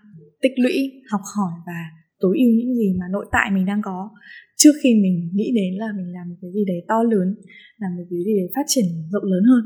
tích 0.43 0.53
lũy, 0.57 0.93
học 1.11 1.21
hỏi 1.37 1.53
và 1.67 1.81
tối 2.21 2.37
ưu 2.39 2.51
những 2.59 2.75
gì 2.75 2.97
mà 3.01 3.07
nội 3.11 3.27
tại 3.33 3.51
mình 3.51 3.67
đang 3.67 3.83
có. 3.83 4.11
Trước 4.57 4.73
khi 4.83 4.95
mình 4.95 5.31
nghĩ 5.35 5.53
đến 5.55 5.75
là 5.79 5.87
mình 5.97 6.13
làm 6.15 6.29
một 6.29 6.37
cái 6.43 6.51
gì 6.55 6.65
đấy 6.67 6.77
to 6.89 7.03
lớn, 7.03 7.35
làm 7.79 7.97
một 7.97 8.05
cái 8.11 8.19
gì 8.25 8.33
đấy 8.39 8.49
phát 8.55 8.65
triển 8.67 8.85
rộng 9.13 9.25
lớn 9.25 9.45
hơn. 9.45 9.65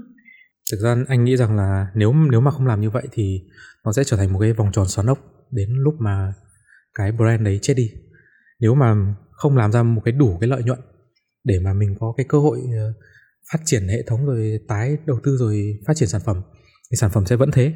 Thực 0.72 0.78
ra 0.80 0.96
anh 1.08 1.24
nghĩ 1.24 1.36
rằng 1.36 1.56
là 1.56 1.86
nếu 1.94 2.12
nếu 2.30 2.40
mà 2.40 2.50
không 2.50 2.66
làm 2.66 2.80
như 2.80 2.90
vậy 2.90 3.02
thì 3.12 3.40
nó 3.84 3.92
sẽ 3.92 4.04
trở 4.04 4.16
thành 4.16 4.32
một 4.32 4.38
cái 4.38 4.52
vòng 4.52 4.68
tròn 4.72 4.88
xoắn 4.88 5.06
ốc 5.06 5.18
đến 5.50 5.68
lúc 5.72 5.94
mà 5.98 6.32
cái 6.94 7.12
brand 7.12 7.42
đấy 7.42 7.58
chết 7.62 7.74
đi. 7.76 7.90
Nếu 8.60 8.74
mà 8.74 8.94
không 9.30 9.56
làm 9.56 9.72
ra 9.72 9.82
một 9.82 10.00
cái 10.04 10.12
đủ 10.12 10.38
cái 10.40 10.48
lợi 10.48 10.62
nhuận 10.62 10.78
để 11.44 11.58
mà 11.64 11.72
mình 11.72 11.94
có 12.00 12.14
cái 12.16 12.26
cơ 12.28 12.38
hội 12.38 12.58
ờ, 12.78 12.92
phát 13.52 13.58
triển 13.64 13.88
hệ 13.88 14.02
thống 14.06 14.26
rồi 14.26 14.60
tái 14.68 14.96
đầu 15.06 15.20
tư 15.24 15.36
rồi 15.36 15.78
phát 15.86 15.96
triển 15.96 16.08
sản 16.08 16.20
phẩm 16.24 16.42
thì 16.90 16.96
sản 16.96 17.10
phẩm 17.10 17.26
sẽ 17.26 17.36
vẫn 17.36 17.50
thế. 17.50 17.72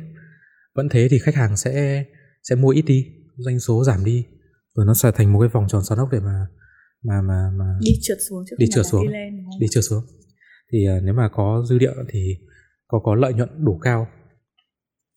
Vẫn 0.74 0.88
thế 0.88 1.08
thì 1.10 1.18
khách 1.18 1.34
hàng 1.34 1.56
sẽ 1.56 2.04
sẽ 2.42 2.54
mua 2.54 2.70
ít 2.70 2.82
đi 2.82 3.06
doanh 3.36 3.60
số 3.60 3.84
giảm 3.84 4.04
đi 4.04 4.26
rồi 4.74 4.86
nó 4.86 4.94
sẽ 4.94 5.10
thành 5.14 5.32
một 5.32 5.40
cái 5.40 5.48
vòng 5.48 5.66
tròn 5.68 5.84
xoắn 5.84 5.98
ốc 5.98 6.08
để 6.12 6.20
mà 6.20 6.46
mà 7.04 7.22
mà 7.22 7.50
mà 7.58 7.64
đi 7.80 7.92
trượt 8.02 8.18
xuống 8.28 8.44
chứ 8.50 8.56
đi 8.58 8.66
trượt 8.74 8.86
xuống 8.86 9.06
đi, 9.06 9.12
lên, 9.12 9.44
đi 9.60 9.66
trượt 9.70 9.84
xuống. 9.84 10.04
Thì 10.72 10.86
uh, 10.96 11.02
nếu 11.02 11.14
mà 11.14 11.28
có 11.32 11.64
dư 11.68 11.78
địa 11.78 11.92
thì 12.08 12.36
có 12.86 12.98
có 13.04 13.14
lợi 13.14 13.34
nhuận 13.34 13.64
đủ 13.64 13.78
cao. 13.78 14.08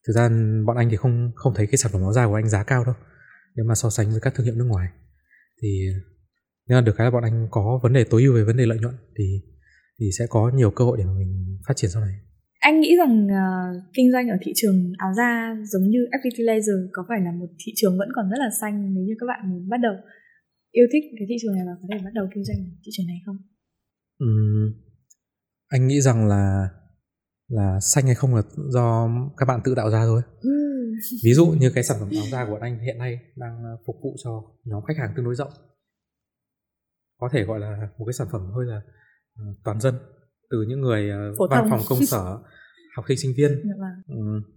Thực 0.07 0.13
ra 0.13 0.29
bọn 0.65 0.77
anh 0.77 0.89
thì 0.89 0.95
không 0.95 1.31
không 1.35 1.53
thấy 1.55 1.67
cái 1.67 1.77
sản 1.77 1.91
phẩm 1.91 2.01
áo 2.01 2.13
da 2.13 2.27
của 2.27 2.35
anh 2.35 2.49
giá 2.49 2.63
cao 2.63 2.85
đâu 2.85 2.95
nếu 3.55 3.65
mà 3.65 3.75
so 3.75 3.89
sánh 3.89 4.11
với 4.11 4.19
các 4.19 4.35
thương 4.35 4.45
hiệu 4.45 4.55
nước 4.55 4.65
ngoài. 4.65 4.87
Thì 5.61 5.85
nếu 6.67 6.75
là 6.77 6.81
được 6.81 6.93
cái 6.97 7.05
là 7.05 7.11
bọn 7.11 7.23
anh 7.23 7.47
có 7.51 7.79
vấn 7.83 7.93
đề 7.93 8.03
tối 8.03 8.23
ưu 8.23 8.33
về 8.33 8.43
vấn 8.43 8.57
đề 8.57 8.65
lợi 8.65 8.79
nhuận 8.79 8.95
thì 9.17 9.41
thì 9.99 10.05
sẽ 10.19 10.25
có 10.29 10.51
nhiều 10.55 10.71
cơ 10.71 10.85
hội 10.85 10.97
để 10.97 11.05
mà 11.05 11.13
mình 11.19 11.57
phát 11.67 11.73
triển 11.77 11.89
sau 11.93 12.01
này 12.01 12.13
anh 12.59 12.79
nghĩ 12.79 12.95
rằng 12.97 13.27
uh, 13.27 13.83
kinh 13.93 14.11
doanh 14.11 14.29
ở 14.29 14.37
thị 14.41 14.51
trường 14.55 14.93
áo 14.97 15.13
da 15.17 15.55
giống 15.71 15.83
như 15.83 15.99
FPT 16.11 16.45
Laser 16.45 16.79
có 16.93 17.05
phải 17.07 17.21
là 17.21 17.31
một 17.31 17.47
thị 17.59 17.71
trường 17.75 17.97
vẫn 17.97 18.09
còn 18.15 18.29
rất 18.29 18.37
là 18.39 18.49
xanh 18.61 18.93
nếu 18.93 19.03
như 19.03 19.13
các 19.19 19.25
bạn 19.27 19.49
muốn 19.49 19.69
bắt 19.69 19.77
đầu 19.77 19.95
yêu 20.71 20.87
thích 20.93 21.03
cái 21.19 21.25
thị 21.29 21.35
trường 21.41 21.55
này 21.55 21.63
và 21.67 21.75
có 21.81 21.87
thể 21.91 22.03
bắt 22.05 22.13
đầu 22.13 22.27
kinh 22.33 22.43
doanh 22.43 22.57
thị 22.85 22.91
trường 22.91 23.07
này 23.07 23.17
không? 23.25 23.37
Uhm, 24.23 24.73
anh 25.67 25.87
nghĩ 25.87 26.01
rằng 26.01 26.27
là 26.27 26.69
là 27.47 27.79
xanh 27.81 28.05
hay 28.05 28.15
không 28.15 28.35
là 28.35 28.41
do 28.69 29.09
các 29.37 29.45
bạn 29.45 29.61
tự 29.63 29.73
tạo 29.75 29.89
ra 29.89 30.05
thôi. 30.05 30.21
Ví 31.23 31.33
dụ 31.33 31.45
như 31.45 31.71
cái 31.75 31.83
sản 31.83 31.97
phẩm 31.99 32.09
áo 32.15 32.25
da 32.31 32.45
của 32.45 32.57
anh 32.61 32.79
hiện 32.79 32.97
nay 32.97 33.19
đang 33.35 33.63
ờ, 33.63 33.77
phục 33.85 33.95
vụ 34.03 34.15
cho 34.23 34.43
nhóm 34.63 34.83
khách 34.83 34.97
hàng 34.97 35.13
tương 35.15 35.25
đối 35.25 35.35
rộng. 35.35 35.51
Có 37.19 37.29
thể 37.33 37.43
gọi 37.43 37.59
là 37.59 37.89
một 37.97 38.05
cái 38.05 38.13
sản 38.13 38.27
phẩm 38.31 38.41
hơi 38.55 38.65
là 38.65 38.81
toàn 39.63 39.79
dân 39.79 39.95
từ 40.49 40.65
những 40.67 40.81
người 40.81 41.29
uh, 41.31 41.37
Phổ 41.37 41.47
văn 41.47 41.59
thông. 41.61 41.69
phòng 41.69 41.81
công 41.89 42.05
sở, 42.05 42.39
học 42.95 43.05
sinh 43.07 43.17
sinh 43.17 43.33
viên. 43.37 43.51
Dạ 43.51 43.75
vâng. 43.79 44.17
ừ. 44.17 44.49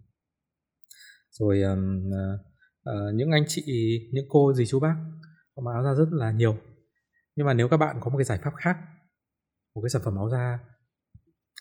Rồi 1.31 1.63
uh, 1.63 3.15
những 3.15 3.31
anh 3.31 3.45
chị, 3.49 3.63
những 4.13 4.27
cô 4.29 4.53
dì 4.53 4.67
chú 4.67 4.81
bác 4.81 4.95
có 5.55 5.73
áo 5.73 5.85
da 5.85 5.95
rất 5.95 6.09
là 6.13 6.31
nhiều. 6.31 6.57
Nhưng 7.37 7.47
mà 7.47 7.55
nếu 7.55 7.69
các 7.69 7.77
bạn 7.77 7.97
có 8.01 8.11
một 8.11 8.19
cái 8.19 8.25
giải 8.25 8.39
pháp 8.45 8.53
khác, 8.57 8.77
một 9.75 9.83
cái 9.83 9.91
sản 9.91 10.03
phẩm 10.05 10.17
áo 10.17 10.31
da 10.31 10.59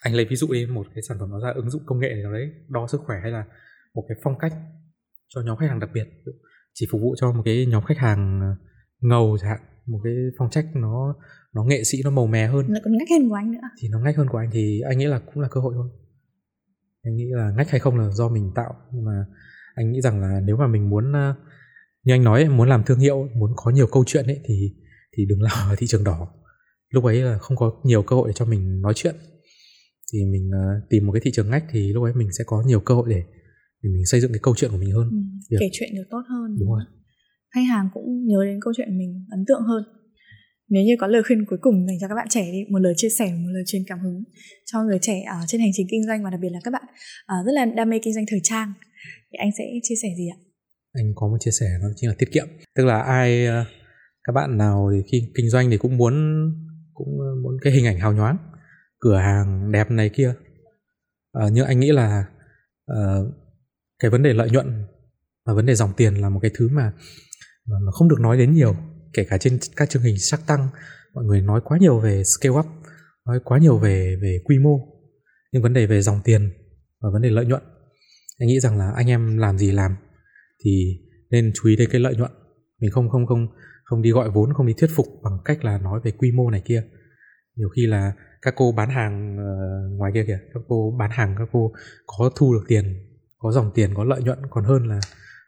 anh 0.02 0.16
lấy 0.16 0.26
ví 0.26 0.36
dụ 0.36 0.48
đi 0.52 0.66
một 0.66 0.88
cái 0.96 1.02
sản 1.02 1.18
phẩm 1.20 1.32
áo 1.32 1.40
da 1.42 1.50
ứng 1.56 1.70
dụng 1.70 1.82
công 1.86 2.00
nghệ 2.00 2.14
nào 2.24 2.34
đấy 2.34 2.52
đo 2.68 2.88
sức 2.88 3.02
khỏe 3.06 3.18
hay 3.22 3.32
là 3.32 3.46
một 3.94 4.06
cái 4.10 4.18
phong 4.24 4.38
cách 4.40 4.54
cho 5.28 5.42
nhóm 5.42 5.58
khách 5.58 5.68
hàng 5.68 5.80
đặc 5.80 5.90
biệt 5.94 6.08
chỉ 6.74 6.88
phục 6.92 7.02
vụ 7.02 7.16
cho 7.18 7.32
một 7.32 7.42
cái 7.46 7.66
nhóm 7.66 7.84
khách 7.84 7.98
hàng 7.98 8.40
ờ, 8.42 8.56
ngầu 9.00 9.38
chẳng 9.42 9.50
hạn 9.50 9.60
một 9.86 10.00
cái 10.04 10.14
phong 10.38 10.50
cách 10.52 10.66
nó 10.76 11.16
nó 11.54 11.64
nghệ 11.64 11.84
sĩ 11.84 11.98
nó 12.04 12.10
màu 12.10 12.28
mè 12.28 12.48
hơn. 12.48 12.66
Lại 12.68 12.82
còn 12.84 12.98
ngách 12.98 13.10
hơn 13.10 13.30
của 13.30 13.36
anh 13.36 13.52
nữa. 13.52 13.60
Thì 13.80 13.88
nó 13.90 14.00
ngách 14.00 14.18
hơn 14.18 14.28
của 14.28 14.38
anh 14.38 14.50
thì 14.52 14.82
anh 14.82 14.98
nghĩ 14.98 15.06
là 15.06 15.20
cũng 15.20 15.44
là 15.44 15.48
cơ 15.52 15.62
hội 15.62 15.74
thôi. 15.76 15.90
Anh 17.04 17.16
nghĩ 17.16 17.26
là 17.32 17.52
ngách 17.58 17.70
hay 17.70 17.80
không 17.80 17.98
là 17.98 18.10
do 18.10 18.30
mình 18.30 18.52
tạo. 18.56 18.76
Nhưng 18.94 19.06
mà 19.06 19.26
anh 19.76 19.92
nghĩ 19.92 20.02
rằng 20.02 20.22
là 20.22 20.40
nếu 20.46 20.58
mà 20.58 20.68
mình 20.68 20.90
muốn 20.90 21.14
ờ, 21.14 21.36
như 22.04 22.14
anh 22.14 22.24
nói 22.24 22.50
muốn 22.50 22.70
làm 22.70 22.84
thương 22.84 23.00
hiệu 23.00 23.30
muốn 23.36 23.52
có 23.56 23.72
nhiều 23.72 23.88
câu 23.88 24.04
chuyện 24.08 24.26
ấy 24.26 24.40
thì 24.46 24.76
thì 25.18 25.26
đừng 25.26 25.42
làm 25.48 25.70
ở 25.70 25.76
thị 25.78 25.88
trường 25.88 26.04
đỏ. 26.04 26.28
Lúc 26.90 27.04
ấy 27.04 27.22
là 27.22 27.38
không 27.38 27.58
có 27.58 27.72
nhiều 27.84 28.04
cơ 28.04 28.16
hội 28.16 28.30
để 28.30 28.34
cho 28.34 28.46
mình 28.46 28.82
nói 28.82 28.94
chuyện. 28.96 29.16
Thì 30.14 30.26
mình 30.26 30.50
uh, 30.50 30.90
tìm 30.90 31.08
một 31.08 31.14
cái 31.14 31.22
thị 31.26 31.32
trường 31.34 31.50
ngách 31.50 31.66
thì 31.72 31.94
lúc 31.94 32.04
ấy 32.04 32.14
mình 32.14 32.32
sẽ 32.32 32.44
có 32.48 32.64
nhiều 32.66 32.80
cơ 32.80 32.96
hội 32.96 33.10
để 33.10 33.24
để 33.84 33.90
mình 33.90 34.06
xây 34.06 34.22
dựng 34.22 34.32
cái 34.32 34.40
câu 34.44 34.56
chuyện 34.58 34.72
của 34.72 34.78
mình 34.78 34.92
hơn. 34.92 35.10
Ừ, 35.50 35.58
kể 35.60 35.70
chuyện 35.72 35.90
được 35.96 36.04
tốt 36.10 36.22
hơn 36.30 36.58
đúng 36.60 36.70
rồi 36.70 36.82
khách 37.56 37.66
hàng 37.70 37.90
cũng 37.94 38.26
nhớ 38.28 38.46
đến 38.46 38.60
câu 38.62 38.74
chuyện 38.78 38.98
mình 38.98 39.26
ấn 39.32 39.46
tượng 39.48 39.62
hơn. 39.62 39.84
Nếu 40.70 40.84
như 40.84 40.96
có 41.00 41.08
lời 41.08 41.24
khuyên 41.24 41.46
cuối 41.46 41.60
cùng 41.62 41.88
dành 41.88 41.98
cho 42.02 42.08
các 42.08 42.16
bạn 42.16 42.28
trẻ 42.30 42.52
đi 42.52 42.60
một 42.70 42.80
lời 42.80 42.94
chia 42.98 43.10
sẻ 43.10 43.26
một 43.26 43.52
lời 43.54 43.64
truyền 43.66 43.82
cảm 43.88 44.00
hứng 44.00 44.24
cho 44.66 44.84
người 44.84 45.00
trẻ 45.02 45.22
ở 45.22 45.38
trên 45.48 45.62
hành 45.62 45.72
trình 45.74 45.88
kinh 45.92 46.08
doanh 46.08 46.24
và 46.24 46.30
đặc 46.30 46.40
biệt 46.40 46.50
là 46.52 46.60
các 46.64 46.72
bạn 46.72 46.84
uh, 46.84 47.46
rất 47.46 47.52
là 47.52 47.66
đam 47.66 47.90
mê 47.90 48.00
kinh 48.04 48.14
doanh 48.14 48.26
thời 48.28 48.40
trang 48.44 48.74
thì 49.32 49.38
anh 49.38 49.50
sẽ 49.58 49.64
chia 49.84 49.96
sẻ 50.02 50.08
gì 50.18 50.30
ạ? 50.30 50.38
Anh 50.94 51.12
có 51.16 51.28
một 51.28 51.38
chia 51.40 51.52
sẻ 51.52 51.66
đó 51.82 51.88
chính 51.96 52.10
là 52.10 52.16
tiết 52.18 52.32
kiệm. 52.32 52.48
Tức 52.76 52.86
là 52.86 53.02
ai 53.02 53.48
uh, 53.48 53.68
các 54.24 54.34
bạn 54.34 54.58
nào 54.58 54.90
thì 54.94 55.04
khi 55.12 55.32
kinh 55.36 55.50
doanh 55.50 55.70
thì 55.70 55.78
cũng 55.78 55.98
muốn 55.98 56.14
cũng 56.94 57.20
ờ, 57.20 57.42
muốn 57.44 57.58
cái 57.62 57.74
hình 57.74 57.86
ảnh 57.86 58.00
hào 58.00 58.14
nhoáng 58.14 58.38
cửa 59.00 59.18
hàng 59.18 59.72
đẹp 59.72 59.92
này 59.92 60.10
kia. 60.10 60.34
À, 61.32 61.46
nhưng 61.54 61.66
anh 61.66 61.80
nghĩ 61.80 61.92
là 61.92 62.26
uh, 62.92 63.28
cái 64.00 64.12
vấn 64.12 64.24
đề 64.24 64.34
lợi 64.34 64.50
nhuận 64.50 64.86
và 65.46 65.54
vấn 65.54 65.66
đề 65.66 65.76
dòng 65.76 65.94
tiền 65.98 66.14
là 66.14 66.30
một 66.30 66.40
cái 66.42 66.52
thứ 66.54 66.70
mà 66.72 66.94
mà 67.66 67.92
không 67.92 68.10
được 68.10 68.20
nói 68.20 68.38
đến 68.38 68.54
nhiều 68.54 68.76
kể 69.14 69.24
cả 69.30 69.38
trên 69.38 69.60
các 69.76 69.90
chương 69.90 70.04
trình 70.06 70.20
sắc 70.20 70.48
tăng 70.48 70.68
mọi 71.14 71.24
người 71.24 71.42
nói 71.42 71.62
quá 71.64 71.78
nhiều 71.78 72.00
về 72.00 72.24
scale 72.24 72.58
up 72.60 72.66
nói 73.26 73.40
quá 73.44 73.60
nhiều 73.60 73.78
về 73.78 74.16
về 74.22 74.40
quy 74.46 74.60
mô 74.60 74.92
nhưng 75.52 75.64
vấn 75.64 75.74
đề 75.74 75.86
về 75.86 76.02
dòng 76.02 76.22
tiền 76.24 76.52
và 77.02 77.10
vấn 77.14 77.22
đề 77.22 77.30
lợi 77.30 77.46
nhuận. 77.46 77.62
Anh 78.40 78.48
nghĩ 78.48 78.60
rằng 78.60 78.78
là 78.78 78.92
anh 78.96 79.08
em 79.08 79.38
làm 79.38 79.58
gì 79.58 79.72
làm 79.72 79.96
thì 80.64 81.00
nên 81.30 81.52
chú 81.56 81.70
ý 81.70 81.76
đến 81.76 81.90
cái 81.92 82.02
lợi 82.02 82.16
nhuận. 82.16 82.32
Mình 82.80 82.92
không 82.92 83.10
không 83.10 83.26
không 83.26 83.48
không 83.84 84.02
đi 84.02 84.12
gọi 84.12 84.30
vốn 84.30 84.54
không 84.54 84.68
đi 84.68 84.74
thuyết 84.74 84.90
phục 84.96 85.08
bằng 85.24 85.38
cách 85.46 85.66
là 85.66 85.78
nói 85.78 86.00
về 86.04 86.12
quy 86.12 86.32
mô 86.32 86.50
này 86.50 86.62
kia. 86.66 86.84
Nhiều 87.56 87.70
khi 87.70 87.88
là 87.88 88.14
các 88.42 88.54
cô 88.58 88.72
bán 88.72 88.90
hàng 88.90 89.36
uh, 89.36 90.00
ngoài 90.00 90.12
kia 90.14 90.24
kìa 90.28 90.40
các 90.54 90.64
cô 90.68 90.96
bán 91.00 91.10
hàng 91.12 91.36
các 91.38 91.50
cô 91.52 91.74
có 92.06 92.32
thu 92.36 92.54
được 92.54 92.64
tiền 92.68 93.08
có 93.38 93.52
dòng 93.52 93.72
tiền 93.74 93.94
có 93.96 94.04
lợi 94.04 94.24
nhuận. 94.24 94.40
Còn 94.50 94.64
hơn 94.64 94.88
là 94.88 95.00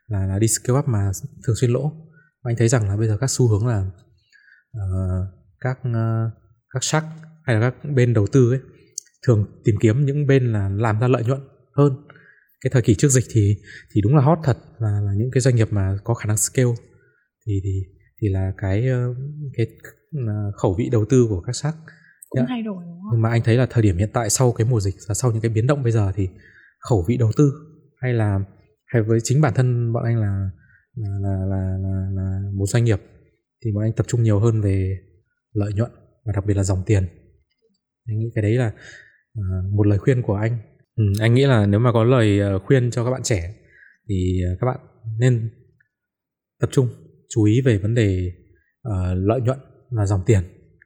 là, 0.08 0.26
là 0.26 0.40
đi 0.40 0.48
scale 0.48 0.80
up 0.80 0.88
mà 0.88 1.12
thường 1.48 1.56
xuyên 1.56 1.72
lỗ 1.72 1.92
và 2.44 2.52
anh 2.52 2.56
thấy 2.58 2.68
rằng 2.68 2.90
là 2.90 2.98
bây 2.98 3.08
giờ 3.08 3.18
các 3.22 3.30
xu 3.30 3.48
hướng 3.48 3.68
là 3.68 3.86
uh, 4.78 5.28
các 5.60 5.80
uh, 5.80 6.34
các 6.74 6.84
sắc 6.84 7.06
hay 7.44 7.56
là 7.56 7.62
các 7.62 7.90
bên 7.90 8.14
đầu 8.14 8.28
tư 8.28 8.52
ấy 8.52 8.60
thường 9.28 9.46
tìm 9.64 9.76
kiếm 9.82 10.06
những 10.06 10.28
bên 10.28 10.54
là 10.54 10.70
làm 10.70 11.00
ra 11.00 11.08
lợi 11.08 11.24
nhuận 11.26 11.40
hơn 11.76 11.94
cái 12.62 12.72
thời 12.74 12.82
kỳ 12.82 12.96
trước 12.96 13.08
dịch 13.08 13.26
thì 13.32 13.58
thì 13.94 14.02
đúng 14.02 14.16
là 14.16 14.22
hot 14.22 14.40
thật 14.44 14.58
là, 14.80 15.02
là 15.02 15.14
những 15.18 15.32
cái 15.32 15.42
doanh 15.42 15.56
nghiệp 15.56 15.68
mà 15.72 15.98
có 16.04 16.14
khả 16.14 16.28
năng 16.28 16.38
scale 16.38 16.72
thì 17.46 17.60
thì 17.64 17.84
thì 18.22 18.30
là 18.30 18.52
cái 18.58 18.86
cái 19.54 19.68
khẩu 20.56 20.76
vị 20.78 20.90
đầu 20.92 21.06
tư 21.10 21.26
của 21.30 21.42
các 21.42 21.56
sắc 21.56 21.76
cũng 22.30 22.40
yeah. 22.40 22.50
Dạ. 22.50 22.54
thay 22.54 22.64
đổi 22.64 22.84
đúng 22.86 23.00
không? 23.02 23.10
Nhưng 23.12 23.22
mà 23.22 23.30
anh 23.30 23.42
thấy 23.44 23.58
là 23.58 23.68
thời 23.70 23.84
điểm 23.84 23.98
hiện 23.98 24.10
tại 24.14 24.30
sau 24.30 24.52
cái 24.52 24.68
mùa 24.68 24.80
dịch 24.80 24.96
và 25.08 25.14
sau 25.14 25.32
những 25.32 25.42
cái 25.42 25.52
biến 25.52 25.68
động 25.68 25.84
bây 25.84 25.92
giờ 25.92 26.12
thì 26.16 26.30
khẩu 26.80 27.06
vị 27.08 27.18
đầu 27.18 27.32
tư 27.38 27.52
hay 28.02 28.14
là 28.14 28.40
hay 28.94 29.02
với 29.02 29.20
chính 29.24 29.42
bản 29.42 29.54
thân 29.56 29.94
bọn 29.94 30.04
anh 30.04 30.18
là 30.18 30.50
là 30.96 31.10
là 31.22 31.46
là, 31.46 31.78
là, 31.84 32.08
là 32.14 32.40
một 32.54 32.66
doanh 32.66 32.84
nghiệp 32.84 33.02
thì 33.66 33.72
bọn 33.72 33.84
anh 33.84 33.94
tập 33.94 34.06
trung 34.08 34.24
nhiều 34.24 34.40
hơn 34.40 34.62
về 34.62 34.98
lợi 35.54 35.74
nhuận 35.74 35.92
và 36.26 36.34
đặc 36.36 36.46
biệt 36.46 36.54
là 36.54 36.64
dòng 36.64 36.84
tiền. 36.86 37.08
Anh 38.06 38.20
nghĩ 38.20 38.32
cái 38.36 38.42
đấy 38.42 38.52
là 38.52 38.68
uh, 39.40 39.74
một 39.74 39.88
lời 39.88 39.98
khuyên 39.98 40.22
của 40.22 40.36
anh. 40.36 40.58
Ừ, 40.96 41.04
anh 41.20 41.34
nghĩ 41.34 41.46
là 41.46 41.66
nếu 41.66 41.80
mà 41.80 41.92
có 41.94 42.04
lời 42.04 42.40
ờ, 42.40 42.60
khuyên 42.60 42.92
cho 42.92 43.06
các 43.06 43.12
bạn 43.12 43.24
trẻ 43.24 43.54
thì 44.10 44.42
ờ, 44.46 44.56
các 44.62 44.66
bạn 44.66 44.80
nên 45.20 45.50
tập 46.60 46.70
trung 46.72 46.88
chú 47.30 47.44
ý 47.44 47.62
về 47.62 47.78
vấn 47.78 47.96
đề 47.96 48.32
uh, 48.88 48.94
lợi 49.16 49.42
nhuận 49.42 49.58
và 49.90 50.06
dòng 50.06 50.22
tiền. 50.26 50.42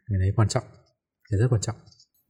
Cái 0.10 0.20
đấy 0.20 0.32
quan 0.36 0.47
trọng 0.47 0.64
là 1.30 1.38
rất 1.38 1.47
quan 1.49 1.62
trọng. 1.62 1.76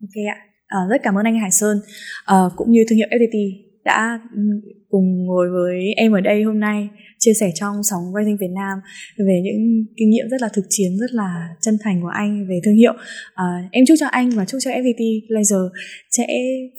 Ok 0.01 0.25
ạ. 0.35 0.37
À, 0.67 0.79
rất 0.89 1.01
cảm 1.03 1.17
ơn 1.17 1.25
anh 1.25 1.39
Hải 1.39 1.51
Sơn. 1.51 1.77
À, 2.25 2.37
cũng 2.55 2.71
như 2.71 2.83
thương 2.89 2.97
hiệu 2.97 3.07
FPT 3.11 3.66
đã 3.87 4.19
ừ, 4.35 4.41
cùng 4.89 5.25
ngồi 5.25 5.47
với 5.49 5.93
em 5.97 6.11
ở 6.11 6.21
đây 6.21 6.43
hôm 6.43 6.59
nay 6.59 6.89
chia 7.19 7.33
sẻ 7.33 7.51
trong 7.55 7.75
sóng 7.83 8.03
Rising 8.17 8.37
Việt 8.37 8.53
Nam 8.55 8.77
về 9.17 9.41
những 9.43 9.85
kinh 9.97 10.09
nghiệm 10.09 10.25
rất 10.31 10.41
là 10.41 10.49
thực 10.53 10.65
chiến 10.69 10.97
rất 10.99 11.11
là 11.11 11.47
chân 11.61 11.77
thành 11.83 12.01
của 12.01 12.07
anh 12.13 12.47
về 12.49 12.59
thương 12.65 12.75
hiệu 12.75 12.93
à, 13.33 13.45
em 13.71 13.85
chúc 13.87 13.97
cho 13.99 14.07
anh 14.07 14.29
và 14.29 14.45
chúc 14.45 14.59
cho 14.63 14.71
FPT 14.71 15.21
Laser 15.29 15.61
sẽ 16.09 16.27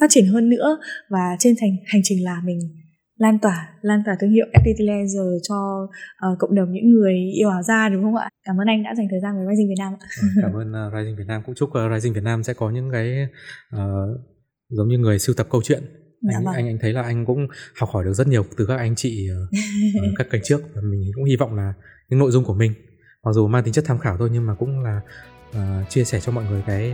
phát 0.00 0.06
triển 0.10 0.26
hơn 0.26 0.48
nữa 0.48 0.78
và 1.08 1.36
trên 1.38 1.54
thành 1.60 1.76
hành 1.86 2.00
trình 2.04 2.24
là 2.24 2.40
mình 2.44 2.58
lan 3.18 3.38
tỏa 3.38 3.68
lan 3.80 4.02
tỏa 4.06 4.16
thương 4.20 4.30
hiệu 4.30 4.46
FPT 4.52 4.86
Laser 4.86 5.42
cho 5.48 5.88
uh, 6.32 6.38
cộng 6.38 6.54
đồng 6.54 6.72
những 6.72 6.90
người 6.90 7.14
yêu 7.34 7.48
áo 7.48 7.62
da 7.62 7.88
đúng 7.88 8.02
không 8.02 8.16
ạ? 8.16 8.28
Cảm 8.44 8.56
ơn 8.60 8.66
anh 8.66 8.82
đã 8.82 8.94
dành 8.94 9.06
thời 9.10 9.20
gian 9.20 9.32
với 9.36 9.54
Rising 9.54 9.68
Việt 9.68 9.78
Nam 9.78 9.92
ạ. 10.00 10.06
Vâng, 10.22 10.42
cảm 10.42 10.52
ơn 10.52 10.86
uh, 10.86 10.94
Rising 10.94 11.16
Việt 11.16 11.26
Nam 11.26 11.42
cũng 11.46 11.54
chúc 11.54 11.68
uh, 11.68 11.92
Rising 11.94 12.12
Việt 12.14 12.24
Nam 12.24 12.42
sẽ 12.42 12.54
có 12.54 12.70
những 12.70 12.90
cái 12.92 13.26
uh, 13.76 13.80
giống 14.68 14.88
như 14.88 14.98
người 14.98 15.18
sưu 15.18 15.34
tập 15.34 15.46
câu 15.50 15.62
chuyện. 15.64 15.82
Dạ 16.22 16.36
anh, 16.36 16.44
vâng. 16.44 16.54
anh 16.54 16.66
anh 16.66 16.78
thấy 16.80 16.92
là 16.92 17.02
anh 17.02 17.26
cũng 17.26 17.46
học 17.76 17.90
hỏi 17.92 18.04
được 18.04 18.12
rất 18.12 18.28
nhiều 18.28 18.44
từ 18.56 18.66
các 18.66 18.76
anh 18.76 18.94
chị 18.96 19.28
uh, 19.30 19.50
các 20.18 20.26
kênh 20.30 20.42
trước 20.44 20.60
và 20.74 20.82
mình 20.84 21.10
cũng 21.14 21.24
hy 21.24 21.36
vọng 21.36 21.54
là 21.54 21.74
những 22.08 22.18
nội 22.18 22.30
dung 22.30 22.44
của 22.44 22.54
mình 22.54 22.72
mặc 23.24 23.32
dù 23.32 23.48
mang 23.48 23.64
tính 23.64 23.74
chất 23.74 23.84
tham 23.86 23.98
khảo 23.98 24.16
thôi 24.18 24.30
nhưng 24.32 24.46
mà 24.46 24.54
cũng 24.54 24.80
là 24.80 25.00
uh, 25.50 25.90
chia 25.90 26.04
sẻ 26.04 26.20
cho 26.20 26.32
mọi 26.32 26.44
người 26.44 26.62
cái 26.66 26.92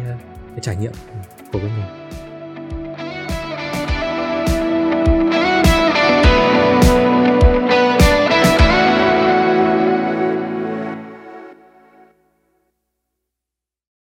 cái 0.50 0.58
trải 0.62 0.76
nghiệm 0.76 0.92
của 1.52 1.58
bên 1.58 1.70
mình 1.76 2.23